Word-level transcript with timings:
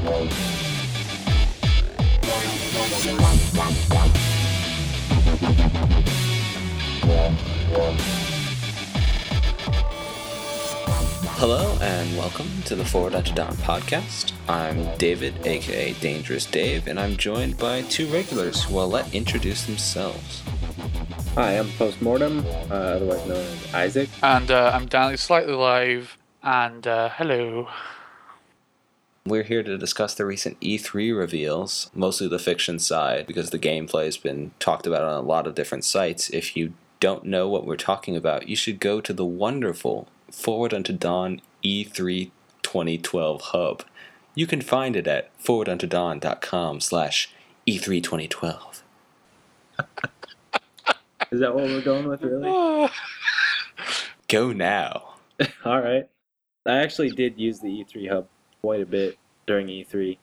Hello 0.00 0.30
and 11.80 12.16
welcome 12.16 12.46
to 12.66 12.76
the 12.76 12.84
Forward 12.84 13.16
Unto 13.16 13.34
Dawn 13.34 13.52
podcast. 13.54 14.32
I'm 14.48 14.96
David, 14.98 15.44
aka 15.44 15.92
Dangerous 15.94 16.46
Dave, 16.46 16.86
and 16.86 17.00
I'm 17.00 17.16
joined 17.16 17.58
by 17.58 17.82
two 17.82 18.06
regulars 18.06 18.62
who 18.62 18.78
I'll 18.78 18.88
let 18.88 19.12
introduce 19.12 19.64
themselves. 19.64 20.42
Hi, 21.34 21.58
I'm 21.58 21.70
Postmortem, 21.72 22.46
uh, 22.70 22.74
otherwise 22.74 23.26
known 23.26 23.38
as 23.38 23.74
Isaac. 23.74 24.08
And 24.22 24.48
uh, 24.52 24.70
I'm 24.72 24.86
Danny 24.86 25.16
Slightly 25.16 25.54
Live, 25.54 26.16
and 26.40 26.86
uh, 26.86 27.08
hello. 27.08 27.68
We're 29.28 29.42
here 29.42 29.62
to 29.62 29.76
discuss 29.76 30.14
the 30.14 30.24
recent 30.24 30.58
E3 30.60 31.14
reveals, 31.16 31.90
mostly 31.94 32.28
the 32.28 32.38
fiction 32.38 32.78
side, 32.78 33.26
because 33.26 33.50
the 33.50 33.58
gameplay 33.58 34.06
has 34.06 34.16
been 34.16 34.52
talked 34.58 34.86
about 34.86 35.02
on 35.02 35.12
a 35.12 35.26
lot 35.26 35.46
of 35.46 35.54
different 35.54 35.84
sites. 35.84 36.30
If 36.30 36.56
you 36.56 36.72
don't 36.98 37.24
know 37.24 37.46
what 37.46 37.66
we're 37.66 37.76
talking 37.76 38.16
about, 38.16 38.48
you 38.48 38.56
should 38.56 38.80
go 38.80 39.02
to 39.02 39.12
the 39.12 39.26
wonderful 39.26 40.08
Forward 40.30 40.72
Unto 40.72 40.94
Dawn 40.94 41.42
E3 41.62 42.30
2012 42.62 43.40
hub. 43.42 43.82
You 44.34 44.46
can 44.46 44.62
find 44.62 44.96
it 44.96 45.06
at 45.06 45.30
forwarduntodawn.com 45.38 46.80
slash 46.80 47.30
E 47.66 47.78
E3 47.78 48.02
2012. 48.02 48.82
Is 51.30 51.40
that 51.40 51.54
what 51.54 51.64
we're 51.64 51.82
going 51.82 52.08
with, 52.08 52.22
really? 52.22 52.90
Go 54.28 54.52
now. 54.52 55.16
All 55.66 55.82
right. 55.82 56.08
I 56.64 56.78
actually 56.78 57.10
did 57.10 57.38
use 57.38 57.60
the 57.60 57.68
E3 57.68 58.10
hub 58.10 58.26
quite 58.60 58.80
a 58.80 58.86
bit 58.86 59.18
during 59.46 59.68
E 59.68 59.84
E3. 59.84 60.18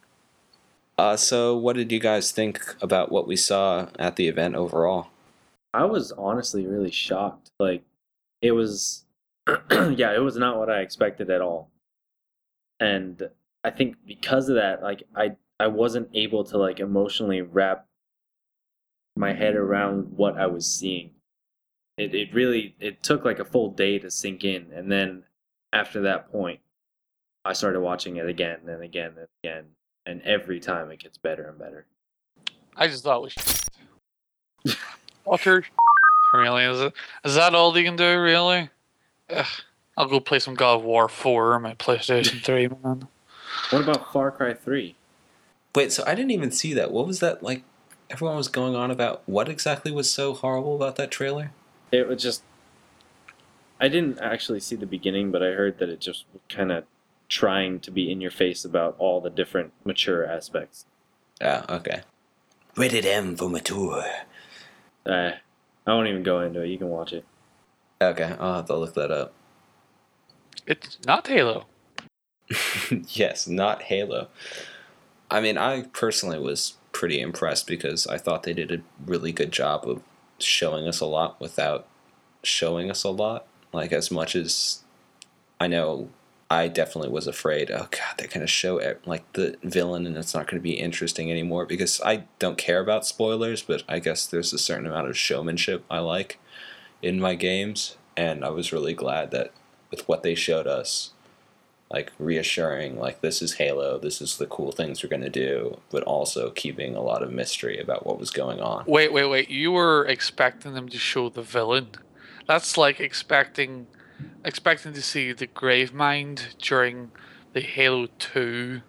Uh, 0.97 1.17
so, 1.17 1.57
what 1.57 1.75
did 1.75 1.91
you 1.91 1.99
guys 1.99 2.31
think 2.31 2.75
about 2.81 3.11
what 3.11 3.27
we 3.27 3.35
saw 3.35 3.87
at 3.99 4.15
the 4.15 4.27
event 4.27 4.55
overall? 4.55 5.07
I 5.73 5.83
was 5.85 6.13
honestly 6.13 6.65
really 6.65 6.91
shocked. 6.91 7.51
Like, 7.59 7.83
it 8.41 8.53
was, 8.53 9.03
yeah, 9.71 10.15
it 10.15 10.23
was 10.23 10.37
not 10.37 10.57
what 10.57 10.69
I 10.69 10.79
expected 10.79 11.29
at 11.29 11.41
all. 11.41 11.69
And 12.79 13.29
I 13.63 13.71
think 13.71 13.97
because 14.05 14.47
of 14.47 14.55
that, 14.55 14.81
like, 14.81 15.03
I 15.15 15.35
I 15.59 15.67
wasn't 15.67 16.09
able 16.13 16.43
to 16.45 16.57
like 16.57 16.79
emotionally 16.79 17.41
wrap 17.41 17.87
my 19.15 19.33
head 19.33 19.55
around 19.55 20.17
what 20.17 20.37
I 20.37 20.47
was 20.47 20.65
seeing. 20.65 21.11
It 21.97 22.13
it 22.13 22.33
really 22.33 22.75
it 22.79 23.03
took 23.03 23.23
like 23.23 23.39
a 23.39 23.45
full 23.45 23.71
day 23.71 23.99
to 23.99 24.11
sink 24.11 24.43
in, 24.43 24.71
and 24.73 24.91
then 24.91 25.23
after 25.71 26.01
that 26.01 26.31
point, 26.31 26.59
I 27.45 27.53
started 27.53 27.79
watching 27.79 28.17
it 28.17 28.27
again 28.27 28.59
and 28.67 28.81
again 28.83 29.13
and 29.17 29.27
again, 29.43 29.65
and 30.05 30.21
every 30.23 30.59
time 30.59 30.91
it 30.91 30.99
gets 30.99 31.17
better 31.17 31.47
and 31.47 31.57
better. 31.57 31.85
I 32.75 32.87
just 32.87 33.03
thought 33.03 33.23
we 33.23 33.29
should. 33.29 34.75
Utter 35.31 35.63
really 36.37 36.63
is 36.63 36.81
it? 36.81 36.93
Is 37.23 37.35
that 37.35 37.55
all 37.55 37.77
you 37.77 37.83
can 37.83 37.95
do? 37.95 38.19
Really? 38.19 38.69
Ugh. 39.29 39.45
I'll 39.97 40.07
go 40.07 40.19
play 40.19 40.39
some 40.39 40.55
God 40.55 40.75
of 40.79 40.83
War 40.83 41.07
Four 41.07 41.55
on 41.55 41.61
my 41.61 41.73
PlayStation 41.75 42.41
Three, 42.43 42.67
man. 42.67 43.07
What 43.69 43.83
about 43.83 44.11
Far 44.11 44.31
Cry 44.31 44.53
Three? 44.53 44.95
Wait, 45.73 45.91
so 45.91 46.03
I 46.05 46.15
didn't 46.15 46.31
even 46.31 46.51
see 46.51 46.73
that. 46.73 46.91
What 46.91 47.07
was 47.07 47.19
that 47.19 47.41
like? 47.41 47.63
Everyone 48.09 48.37
was 48.37 48.49
going 48.49 48.75
on 48.75 48.91
about 48.91 49.23
what 49.25 49.49
exactly 49.49 49.91
was 49.91 50.11
so 50.11 50.33
horrible 50.33 50.75
about 50.75 50.95
that 50.97 51.11
trailer? 51.11 51.51
It 51.91 52.07
was 52.07 52.21
just. 52.21 52.43
I 53.79 53.87
didn't 53.87 54.19
actually 54.19 54.59
see 54.59 54.75
the 54.75 54.85
beginning, 54.85 55.31
but 55.31 55.43
I 55.43 55.47
heard 55.47 55.79
that 55.79 55.89
it 55.89 55.99
just 55.99 56.25
kind 56.49 56.71
of 56.71 56.85
trying 57.27 57.79
to 57.81 57.91
be 57.91 58.11
in 58.11 58.21
your 58.21 58.31
face 58.31 58.65
about 58.65 58.95
all 58.97 59.21
the 59.21 59.29
different 59.29 59.73
mature 59.83 60.25
aspects. 60.25 60.85
Yeah, 61.41 61.65
okay. 61.69 62.01
Rated 62.77 63.05
M 63.05 63.35
for 63.35 63.49
mature. 63.49 64.03
Uh, 65.05 65.31
I 65.87 65.93
won't 65.93 66.07
even 66.07 66.23
go 66.23 66.41
into 66.41 66.61
it. 66.61 66.69
You 66.69 66.77
can 66.77 66.89
watch 66.89 67.13
it. 67.13 67.25
Okay, 68.01 68.35
I'll 68.39 68.55
have 68.55 68.65
to 68.65 68.75
look 68.75 68.93
that 68.95 69.11
up. 69.11 69.33
It's 70.67 70.97
not 71.05 71.27
Halo. 71.27 71.65
yes, 73.09 73.47
not 73.47 73.83
Halo. 73.83 74.27
I 75.29 75.41
mean, 75.41 75.57
I 75.57 75.83
personally 75.83 76.39
was 76.39 76.75
pretty 76.91 77.19
impressed 77.19 77.67
because 77.67 78.07
I 78.07 78.17
thought 78.17 78.43
they 78.43 78.53
did 78.53 78.71
a 78.71 78.81
really 79.05 79.31
good 79.31 79.51
job 79.51 79.87
of 79.87 80.01
showing 80.39 80.87
us 80.87 80.99
a 80.99 81.05
lot 81.05 81.39
without 81.39 81.87
showing 82.43 82.89
us 82.89 83.03
a 83.03 83.09
lot. 83.09 83.47
Like, 83.71 83.91
as 83.91 84.11
much 84.11 84.35
as 84.35 84.83
I 85.59 85.67
know 85.67 86.09
I 86.49 86.67
definitely 86.67 87.09
was 87.09 87.27
afraid, 87.27 87.71
oh 87.71 87.87
god, 87.89 88.15
they're 88.17 88.27
to 88.41 88.47
show 88.47 88.79
like 89.05 89.31
the 89.33 89.57
villain 89.63 90.05
and 90.05 90.15
it's 90.15 90.33
not 90.33 90.47
to 90.61 90.63
be 90.63 90.73
interesting 90.73 91.31
anymore 91.31 91.65
because 91.65 91.99
I 92.01 92.25
don't 92.37 92.57
care 92.57 92.79
about 92.79 93.05
spoilers, 93.05 93.63
but 93.63 93.83
I 93.89 93.99
guess 93.99 94.27
there's 94.27 94.53
a 94.53 94.59
certain 94.59 94.85
amount 94.85 95.09
of 95.09 95.17
showmanship 95.17 95.83
I 95.89 95.99
like 95.99 96.39
in 97.01 97.19
my 97.19 97.35
games. 97.35 97.97
And 98.15 98.45
I 98.45 98.49
was 98.49 98.71
really 98.71 98.93
glad 98.93 99.31
that 99.31 99.51
with 99.91 100.07
what 100.07 100.23
they 100.23 100.35
showed 100.35 100.67
us, 100.67 101.11
like 101.91 102.11
reassuring 102.17 102.97
like 102.97 103.21
this 103.21 103.43
is 103.43 103.53
halo 103.53 103.99
this 103.99 104.19
is 104.19 104.37
the 104.37 104.47
cool 104.47 104.71
things 104.71 105.03
we're 105.03 105.09
to 105.21 105.29
do 105.29 105.79
but 105.91 106.01
also 106.03 106.49
keeping 106.49 106.95
a 106.95 107.01
lot 107.01 107.21
of 107.21 107.31
mystery 107.31 107.77
about 107.79 108.07
what 108.07 108.19
was 108.19 108.31
going 108.31 108.59
on 108.59 108.83
Wait, 108.87 109.13
wait, 109.13 109.27
wait. 109.27 109.49
You 109.49 109.71
were 109.71 110.03
expecting 110.05 110.73
them 110.73 110.89
to 110.89 110.97
show 110.97 111.29
the 111.29 111.41
villain. 111.41 111.89
That's 112.47 112.77
like 112.77 112.99
expecting 112.99 113.87
expecting 114.43 114.93
to 114.93 115.01
see 115.01 115.31
the 115.33 115.47
Gravemind 115.47 116.57
during 116.57 117.11
the 117.53 117.61
Halo 117.61 118.07
2 118.19 118.81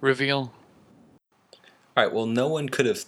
reveal. 0.00 0.52
all 1.96 2.04
right 2.04 2.12
well 2.12 2.26
no 2.26 2.48
one 2.48 2.68
could 2.68 2.86
have 2.86 3.04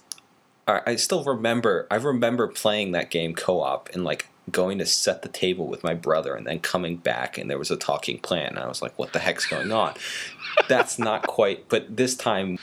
right, 0.67 0.83
i 0.87 0.95
still 0.95 1.23
remember 1.23 1.87
i 1.91 1.95
remember 1.95 2.47
playing 2.47 2.91
that 2.93 3.11
game 3.11 3.35
co-op 3.35 3.89
and 3.93 4.03
like 4.03 4.29
going 4.51 4.77
to 4.77 4.85
set 4.85 5.21
the 5.21 5.29
table 5.29 5.67
with 5.67 5.83
my 5.83 5.93
brother 5.93 6.35
and 6.35 6.47
then 6.47 6.59
coming 6.59 6.97
back 6.97 7.37
and 7.37 7.49
there 7.49 7.57
was 7.57 7.71
a 7.71 7.75
talking 7.75 8.17
plant 8.19 8.55
and 8.55 8.59
i 8.59 8.67
was 8.67 8.81
like 8.81 8.97
what 8.97 9.11
the 9.13 9.19
heck's 9.19 9.45
going 9.45 9.71
on 9.71 9.93
that's 10.69 10.97
not 10.97 11.27
quite 11.27 11.67
but 11.67 11.97
this 11.97 12.15
time 12.15 12.57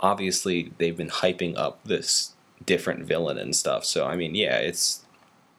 obviously 0.00 0.72
they've 0.78 0.96
been 0.96 1.10
hyping 1.10 1.56
up 1.56 1.82
this 1.84 2.32
different 2.64 3.04
villain 3.04 3.36
and 3.36 3.54
stuff 3.54 3.84
so 3.84 4.06
i 4.06 4.16
mean 4.16 4.34
yeah 4.34 4.56
it's 4.56 5.03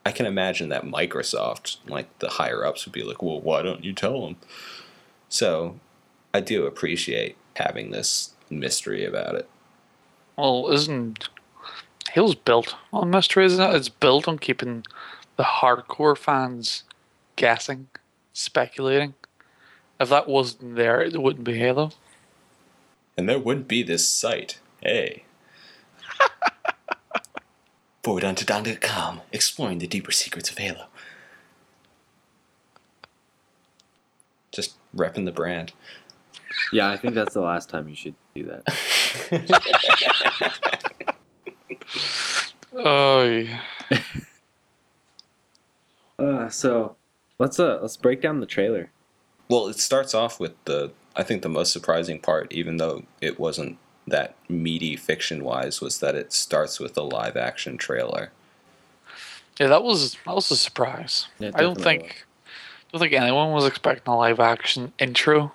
i 0.06 0.12
can 0.12 0.26
imagine 0.26 0.70
that 0.70 0.84
microsoft 0.84 1.78
like 1.88 2.08
the 2.20 2.30
higher 2.30 2.66
ups 2.66 2.86
would 2.86 2.94
be 2.94 3.04
like 3.04 3.22
well 3.22 3.42
why 3.42 3.62
don't 3.62 3.84
you 3.84 3.94
tell 3.94 4.22
them 4.26 4.36
so 5.30 5.80
i 6.34 6.40
do 6.40 6.66
appreciate 6.66 7.36
having 7.56 7.92
this 7.92 8.34
mystery 8.50 9.06
about 9.06 9.36
it 9.36 9.50
Well, 10.38 10.70
isn't 10.72 11.30
Halo's 12.12 12.36
built 12.36 12.76
on 12.94 13.10
mystery, 13.10 13.46
isn't 13.46 13.62
it? 13.62 13.76
It's 13.76 13.90
built 13.90 14.28
on 14.28 14.38
keeping 14.40 14.86
the 15.36 15.44
hardcore 15.44 16.18
fans 16.18 16.84
guessing, 17.36 17.88
speculating. 18.32 19.16
If 20.00 20.08
that 20.10 20.28
wasn't 20.30 20.76
there, 20.76 21.02
it 21.02 21.22
wouldn't 21.22 21.44
be 21.44 21.58
Halo. 21.58 21.92
and 23.18 23.28
there 23.28 23.40
wouldn't 23.40 23.68
be 23.68 23.82
this 23.84 24.08
site 24.08 24.60
hey 24.82 25.24
forwarduntodawn.com 28.06 29.22
exploring 29.32 29.80
the 29.80 29.88
deeper 29.88 30.12
secrets 30.12 30.52
of 30.52 30.58
halo 30.58 30.86
just 34.52 34.76
repping 34.96 35.26
the 35.26 35.32
brand 35.32 35.74
Yeah, 36.72 36.90
I 36.90 36.98
think 36.98 37.16
that's 37.16 37.34
the 37.34 37.42
last 37.42 37.70
time 37.70 37.90
you 37.90 37.96
should 37.96 38.16
do 38.36 38.44
that. 38.46 38.64
Oh, 42.78 43.24
yeah. 43.24 43.62
Uh, 46.20 46.50
so 46.50 46.96
let's 47.40 47.60
uh 47.60 47.80
let's 47.82 47.98
break 47.98 48.22
down 48.22 48.40
the 48.40 48.46
trailer. 48.46 48.92
Well, 49.50 49.68
it 49.68 49.80
starts 49.80 50.14
off 50.14 50.40
with 50.40 50.54
the 50.66 50.92
I 51.16 51.24
think 51.24 51.42
the 51.42 51.50
most 51.50 51.72
surprising 51.72 52.20
part, 52.20 52.52
even 52.52 52.78
though 52.78 53.04
it 53.22 53.40
wasn't 53.40 53.78
that 54.08 54.36
meaty 54.48 54.96
fiction 54.96 55.44
wise, 55.44 55.82
was 55.82 56.00
that 56.00 56.16
it 56.16 56.32
starts 56.34 56.80
with 56.80 56.98
a 56.98 57.04
live 57.04 57.36
action 57.36 57.78
trailer. 57.78 58.32
yeah, 59.60 59.68
that 59.68 59.84
was 59.84 60.18
that 60.26 60.36
was 60.36 60.52
a 60.52 60.56
surprise. 60.56 61.28
Yeah, 61.40 61.52
I 61.54 61.62
don't 61.62 61.78
definitely 61.78 62.08
think 62.08 62.26
don't 62.92 63.02
think 63.02 63.14
anyone 63.14 63.52
was 63.52 63.66
expecting 63.66 64.12
a 64.14 64.18
live 64.18 64.40
action 64.40 64.94
intro. 65.00 65.52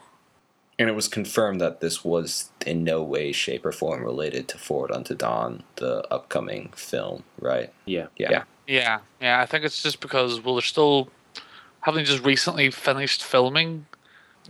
And 0.79 0.89
it 0.89 0.95
was 0.95 1.09
confirmed 1.09 1.61
that 1.61 1.81
this 1.81 2.05
was 2.05 2.51
in 2.65 2.85
no 2.85 3.03
way, 3.03 3.33
shape, 3.33 3.67
or 3.67 3.73
form 3.73 4.03
related 4.03 4.49
to 4.49 4.59
Forward 4.59 4.91
Unto 4.91 5.15
Dawn, 5.15 5.63
the 5.77 6.07
upcoming 6.11 6.73
film, 6.75 7.23
right? 7.39 7.71
Yeah. 7.85 8.07
Yeah. 8.17 8.45
Yeah, 8.67 9.01
yeah. 9.21 9.41
I 9.41 9.47
think 9.47 9.65
it's 9.65 9.83
just 9.83 10.01
because 10.01 10.41
well, 10.41 10.55
they're 10.55 10.63
still 10.63 11.09
having 11.81 12.05
just 12.05 12.25
recently 12.25 12.71
finished 12.71 13.23
filming. 13.23 13.87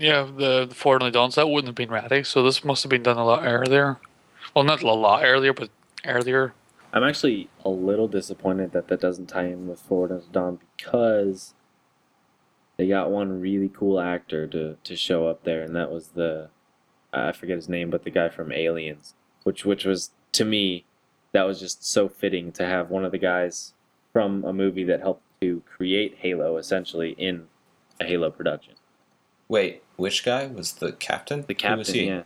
Yeah, 0.00 0.22
the 0.22 0.64
the 0.64 0.74
Forward 0.74 1.02
Unto 1.02 1.12
Dawn 1.12 1.30
set 1.30 1.46
wouldn't 1.46 1.68
have 1.68 1.74
been 1.74 1.90
ready, 1.90 2.22
so 2.24 2.42
this 2.42 2.64
must 2.64 2.82
have 2.82 2.88
been 2.88 3.02
done 3.02 3.18
a 3.18 3.24
lot 3.24 3.44
earlier. 3.44 3.98
Well, 4.54 4.64
not 4.64 4.82
a 4.82 4.90
lot 4.90 5.22
earlier, 5.22 5.52
but 5.52 5.68
earlier. 6.06 6.54
I'm 6.90 7.04
actually 7.04 7.50
a 7.66 7.68
little 7.68 8.08
disappointed 8.08 8.72
that 8.72 8.88
that 8.88 9.00
doesn't 9.00 9.26
tie 9.26 9.44
in 9.44 9.68
with 9.68 9.78
Forward 9.78 10.10
Unto 10.10 10.30
Dawn 10.32 10.58
because 10.74 11.52
they 12.78 12.88
got 12.88 13.10
one 13.10 13.42
really 13.42 13.68
cool 13.68 14.00
actor 14.00 14.46
to, 14.46 14.78
to 14.82 14.96
show 14.96 15.28
up 15.28 15.44
there, 15.44 15.62
and 15.62 15.76
that 15.76 15.92
was 15.92 16.08
the 16.08 16.48
I 17.12 17.32
forget 17.32 17.56
his 17.56 17.68
name, 17.68 17.90
but 17.90 18.04
the 18.04 18.10
guy 18.10 18.30
from 18.30 18.52
Aliens, 18.52 19.12
which 19.42 19.66
which 19.66 19.84
was 19.84 20.12
to 20.32 20.46
me, 20.46 20.86
that 21.32 21.42
was 21.42 21.60
just 21.60 21.84
so 21.84 22.08
fitting 22.08 22.52
to 22.52 22.64
have 22.64 22.88
one 22.88 23.04
of 23.04 23.12
the 23.12 23.18
guys 23.18 23.74
from 24.14 24.44
a 24.44 24.52
movie 24.54 24.84
that 24.84 25.00
helped 25.00 25.24
to 25.42 25.62
create 25.66 26.16
Halo 26.20 26.56
essentially 26.56 27.10
in 27.18 27.48
a 28.00 28.06
Halo 28.06 28.30
production. 28.30 28.74
Wait, 29.50 29.82
which 30.00 30.24
guy 30.24 30.46
was 30.46 30.72
the 30.72 30.92
captain? 30.92 31.44
The 31.46 31.54
captain. 31.54 31.72
Who 31.72 31.78
was 31.78 31.88
he? 31.88 32.06
yeah. 32.06 32.22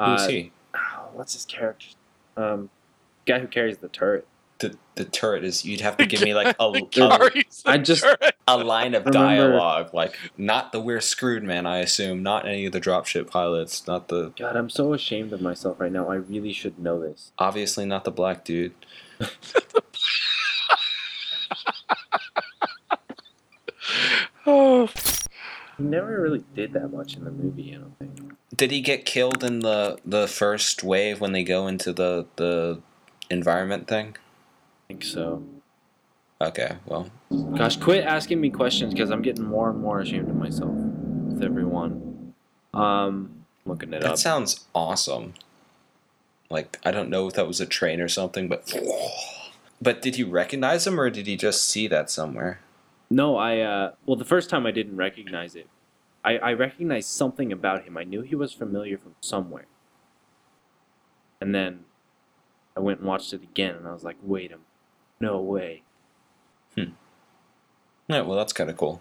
Who 0.00 0.12
was 0.12 0.22
Uh, 0.24 0.28
he? 0.28 0.52
oh, 0.74 1.08
what's 1.12 1.32
his 1.34 1.44
character? 1.44 1.88
Um, 2.36 2.70
guy 3.26 3.38
who 3.40 3.46
carries 3.46 3.78
the 3.78 3.88
turret. 3.88 4.26
The 4.58 4.76
the 4.94 5.04
turret 5.04 5.44
is. 5.44 5.66
You'd 5.66 5.82
have 5.82 5.98
to 5.98 6.06
give 6.06 6.22
me 6.22 6.32
like 6.32 6.56
a, 6.58 6.64
a, 6.64 7.30
I 7.66 7.76
just- 7.76 8.02
turret. 8.04 8.34
a 8.48 8.56
line 8.56 8.94
of 8.94 9.04
dialogue, 9.10 9.92
like 9.92 10.16
not 10.38 10.72
the 10.72 10.80
we're 10.80 11.00
screwed 11.02 11.42
man. 11.42 11.66
I 11.66 11.78
assume 11.78 12.22
not 12.22 12.46
any 12.48 12.64
of 12.64 12.72
the 12.72 12.80
dropship 12.80 13.26
pilots, 13.28 13.86
not 13.86 14.08
the 14.08 14.32
God, 14.38 14.56
I'm 14.56 14.70
so 14.70 14.94
ashamed 14.94 15.32
of 15.34 15.42
myself 15.42 15.78
right 15.78 15.92
now. 15.92 16.08
I 16.08 16.14
really 16.14 16.52
should 16.54 16.78
know 16.78 16.98
this. 17.00 17.32
obviously 17.38 17.84
not 17.84 18.04
the 18.04 18.10
black 18.10 18.44
dude. 18.46 18.72
He 25.76 25.82
never 25.82 26.20
really 26.22 26.44
did 26.54 26.72
that 26.72 26.88
much 26.92 27.16
in 27.16 27.24
the 27.24 27.30
movie. 27.30 27.74
I 27.74 27.78
don't 27.78 27.98
think. 27.98 28.32
Did 28.54 28.70
he 28.70 28.80
get 28.80 29.04
killed 29.04 29.44
in 29.44 29.60
the 29.60 29.98
the 30.04 30.26
first 30.26 30.82
wave 30.82 31.20
when 31.20 31.32
they 31.32 31.44
go 31.44 31.66
into 31.66 31.92
the 31.92 32.26
the 32.36 32.80
environment 33.30 33.86
thing? 33.86 34.16
I 34.16 34.86
think 34.88 35.04
so. 35.04 35.42
Okay, 36.40 36.76
well, 36.84 37.10
Gosh, 37.56 37.76
quit 37.78 38.04
asking 38.04 38.40
me 38.40 38.50
questions 38.50 38.92
because 38.92 39.10
I'm 39.10 39.22
getting 39.22 39.44
more 39.44 39.70
and 39.70 39.80
more 39.80 40.00
ashamed 40.00 40.28
of 40.28 40.36
myself 40.36 40.70
with 40.74 41.42
everyone. 41.42 42.34
Um, 42.74 43.46
looking 43.64 43.92
it 43.94 44.02
that 44.02 44.12
up. 44.12 44.18
sounds 44.18 44.66
awesome. 44.74 45.32
Like 46.50 46.78
I 46.84 46.90
don't 46.90 47.08
know 47.10 47.26
if 47.26 47.34
that 47.34 47.46
was 47.46 47.60
a 47.60 47.66
train 47.66 48.00
or 48.00 48.08
something, 48.08 48.48
but 48.48 48.70
but 49.82 50.02
did 50.02 50.18
you 50.18 50.26
recognize 50.28 50.86
him 50.86 51.00
or 51.00 51.10
did 51.10 51.26
he 51.26 51.36
just 51.36 51.64
see 51.64 51.86
that 51.88 52.10
somewhere? 52.10 52.60
No, 53.10 53.36
I 53.36 53.60
uh 53.60 53.92
well 54.04 54.16
the 54.16 54.24
first 54.24 54.50
time 54.50 54.66
I 54.66 54.70
didn't 54.70 54.96
recognize 54.96 55.54
it. 55.54 55.68
I, 56.24 56.38
I 56.38 56.52
recognized 56.54 57.08
something 57.08 57.52
about 57.52 57.84
him. 57.84 57.96
I 57.96 58.02
knew 58.02 58.22
he 58.22 58.34
was 58.34 58.52
familiar 58.52 58.98
from 58.98 59.14
somewhere. 59.20 59.66
And 61.40 61.54
then 61.54 61.84
I 62.76 62.80
went 62.80 62.98
and 62.98 63.08
watched 63.08 63.32
it 63.32 63.42
again 63.42 63.76
and 63.76 63.86
I 63.86 63.92
was 63.92 64.02
like, 64.02 64.16
wait 64.22 64.50
a 64.50 64.56
no 65.20 65.40
way. 65.40 65.82
Hmm. 66.74 66.90
Yeah, 68.08 68.22
well, 68.22 68.36
that's 68.36 68.52
kind 68.52 68.70
of 68.70 68.76
cool. 68.76 69.00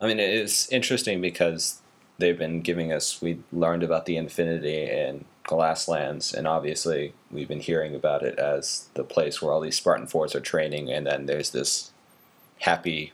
I 0.00 0.06
mean, 0.06 0.18
it's 0.18 0.70
interesting 0.72 1.20
because 1.20 1.80
they've 2.18 2.38
been 2.38 2.60
giving 2.60 2.92
us. 2.92 3.22
We 3.22 3.40
learned 3.52 3.82
about 3.82 4.06
the 4.06 4.16
Infinity 4.16 4.84
and 4.84 5.24
Glasslands, 5.44 6.34
and 6.34 6.46
obviously 6.46 7.14
we've 7.30 7.48
been 7.48 7.60
hearing 7.60 7.94
about 7.94 8.22
it 8.22 8.38
as 8.38 8.88
the 8.94 9.04
place 9.04 9.40
where 9.40 9.52
all 9.52 9.60
these 9.60 9.76
Spartan 9.76 10.06
Fours 10.06 10.34
are 10.34 10.40
training. 10.40 10.90
And 10.90 11.06
then 11.06 11.26
there's 11.26 11.50
this 11.50 11.92
happy 12.60 13.12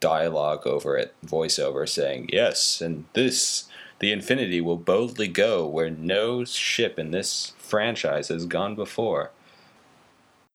dialogue 0.00 0.66
over 0.66 0.96
it, 0.96 1.14
voiceover 1.24 1.88
saying, 1.88 2.30
"Yes, 2.32 2.80
and 2.80 3.04
this, 3.12 3.68
the 3.98 4.12
Infinity, 4.12 4.60
will 4.60 4.76
boldly 4.76 5.28
go 5.28 5.66
where 5.66 5.90
no 5.90 6.44
ship 6.44 6.98
in 6.98 7.10
this 7.10 7.52
franchise 7.58 8.28
has 8.28 8.46
gone 8.46 8.74
before." 8.74 9.30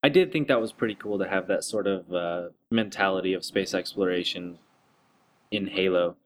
I 0.04 0.10
did 0.10 0.32
think 0.32 0.50
that 0.50 0.60
was 0.60 0.74
pretty 0.74 0.96
cool 0.96 1.18
to 1.20 1.28
have 1.28 1.48
that 1.48 1.64
sort 1.64 1.88
of 1.88 2.14
uh, 2.14 2.50
mentality 2.70 3.34
of 3.34 3.46
space 3.46 3.74
exploration 3.74 4.60
in 5.50 5.68
Halo. 5.68 6.18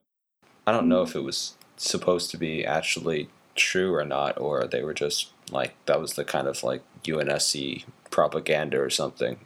I 0.66 0.72
don't 0.72 0.88
know 0.88 1.02
if 1.02 1.14
it 1.14 1.22
was 1.22 1.56
supposed 1.76 2.30
to 2.32 2.36
be 2.36 2.64
actually 2.64 3.28
true 3.54 3.94
or 3.94 4.04
not, 4.04 4.38
or 4.40 4.66
they 4.66 4.82
were 4.82 4.94
just 4.94 5.30
like 5.50 5.74
that 5.86 6.00
was 6.00 6.14
the 6.14 6.24
kind 6.24 6.48
of 6.48 6.62
like 6.62 6.82
UNSC 7.04 7.84
propaganda 8.10 8.80
or 8.80 8.90
something. 8.90 9.38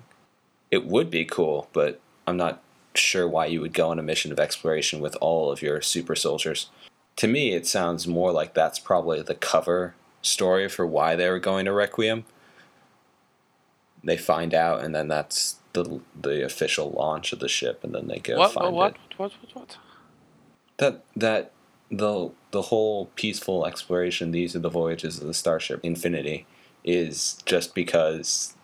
It 0.71 0.87
would 0.87 1.11
be 1.11 1.25
cool, 1.25 1.69
but 1.73 2.01
I'm 2.27 2.37
not 2.37 2.63
sure 2.94 3.29
why 3.29 3.47
you 3.47 3.61
would 3.61 3.73
go 3.73 3.91
on 3.91 3.99
a 3.99 4.03
mission 4.03 4.33
of 4.33 4.41
exploration 4.41 5.00
with 5.00 5.17
all 5.21 5.50
of 5.50 5.62
your 5.62 5.81
super 5.81 6.15
soldiers. 6.15 6.71
To 7.17 7.29
me, 7.29 7.53
it 7.53 7.67
sounds 7.67 8.06
more 8.06 8.33
like 8.33 8.55
that's 8.55 8.79
probably 8.79 9.23
the 9.23 9.35
cover 9.35 9.94
story 10.23 10.69
for 10.69 10.87
why 10.87 11.17
they 11.17 11.29
were 11.29 11.39
going 11.39 11.67
to 11.67 11.73
Requiem. 11.73 12.25
They 14.05 14.17
find 14.17 14.55
out, 14.55 14.83
and 14.83 14.94
then 14.94 15.09
that's 15.09 15.56
the 15.73 16.00
the 16.21 16.44
official 16.44 16.91
launch 16.91 17.33
of 17.33 17.39
the 17.39 17.49
ship, 17.49 17.85
and 17.85 17.94
then 17.94 18.09
they 18.09 18.19
go 18.19 18.39
what, 18.39 18.53
find 18.53 18.75
what, 18.75 18.93
it 18.93 18.97
what, 19.17 19.33
what, 19.33 19.33
what, 19.43 19.56
what? 19.56 19.77
that 20.79 21.05
that 21.17 21.53
the 21.91 22.31
the 22.50 22.62
whole 22.62 23.06
peaceful 23.15 23.65
exploration 23.67 24.33
these 24.33 24.56
are 24.56 24.61
the 24.61 24.69
voyages 24.69 25.21
of 25.21 25.27
the 25.27 25.35
starship 25.35 25.81
infinity 25.83 26.47
is 26.85 27.38
just 27.45 27.75
because 27.75 28.55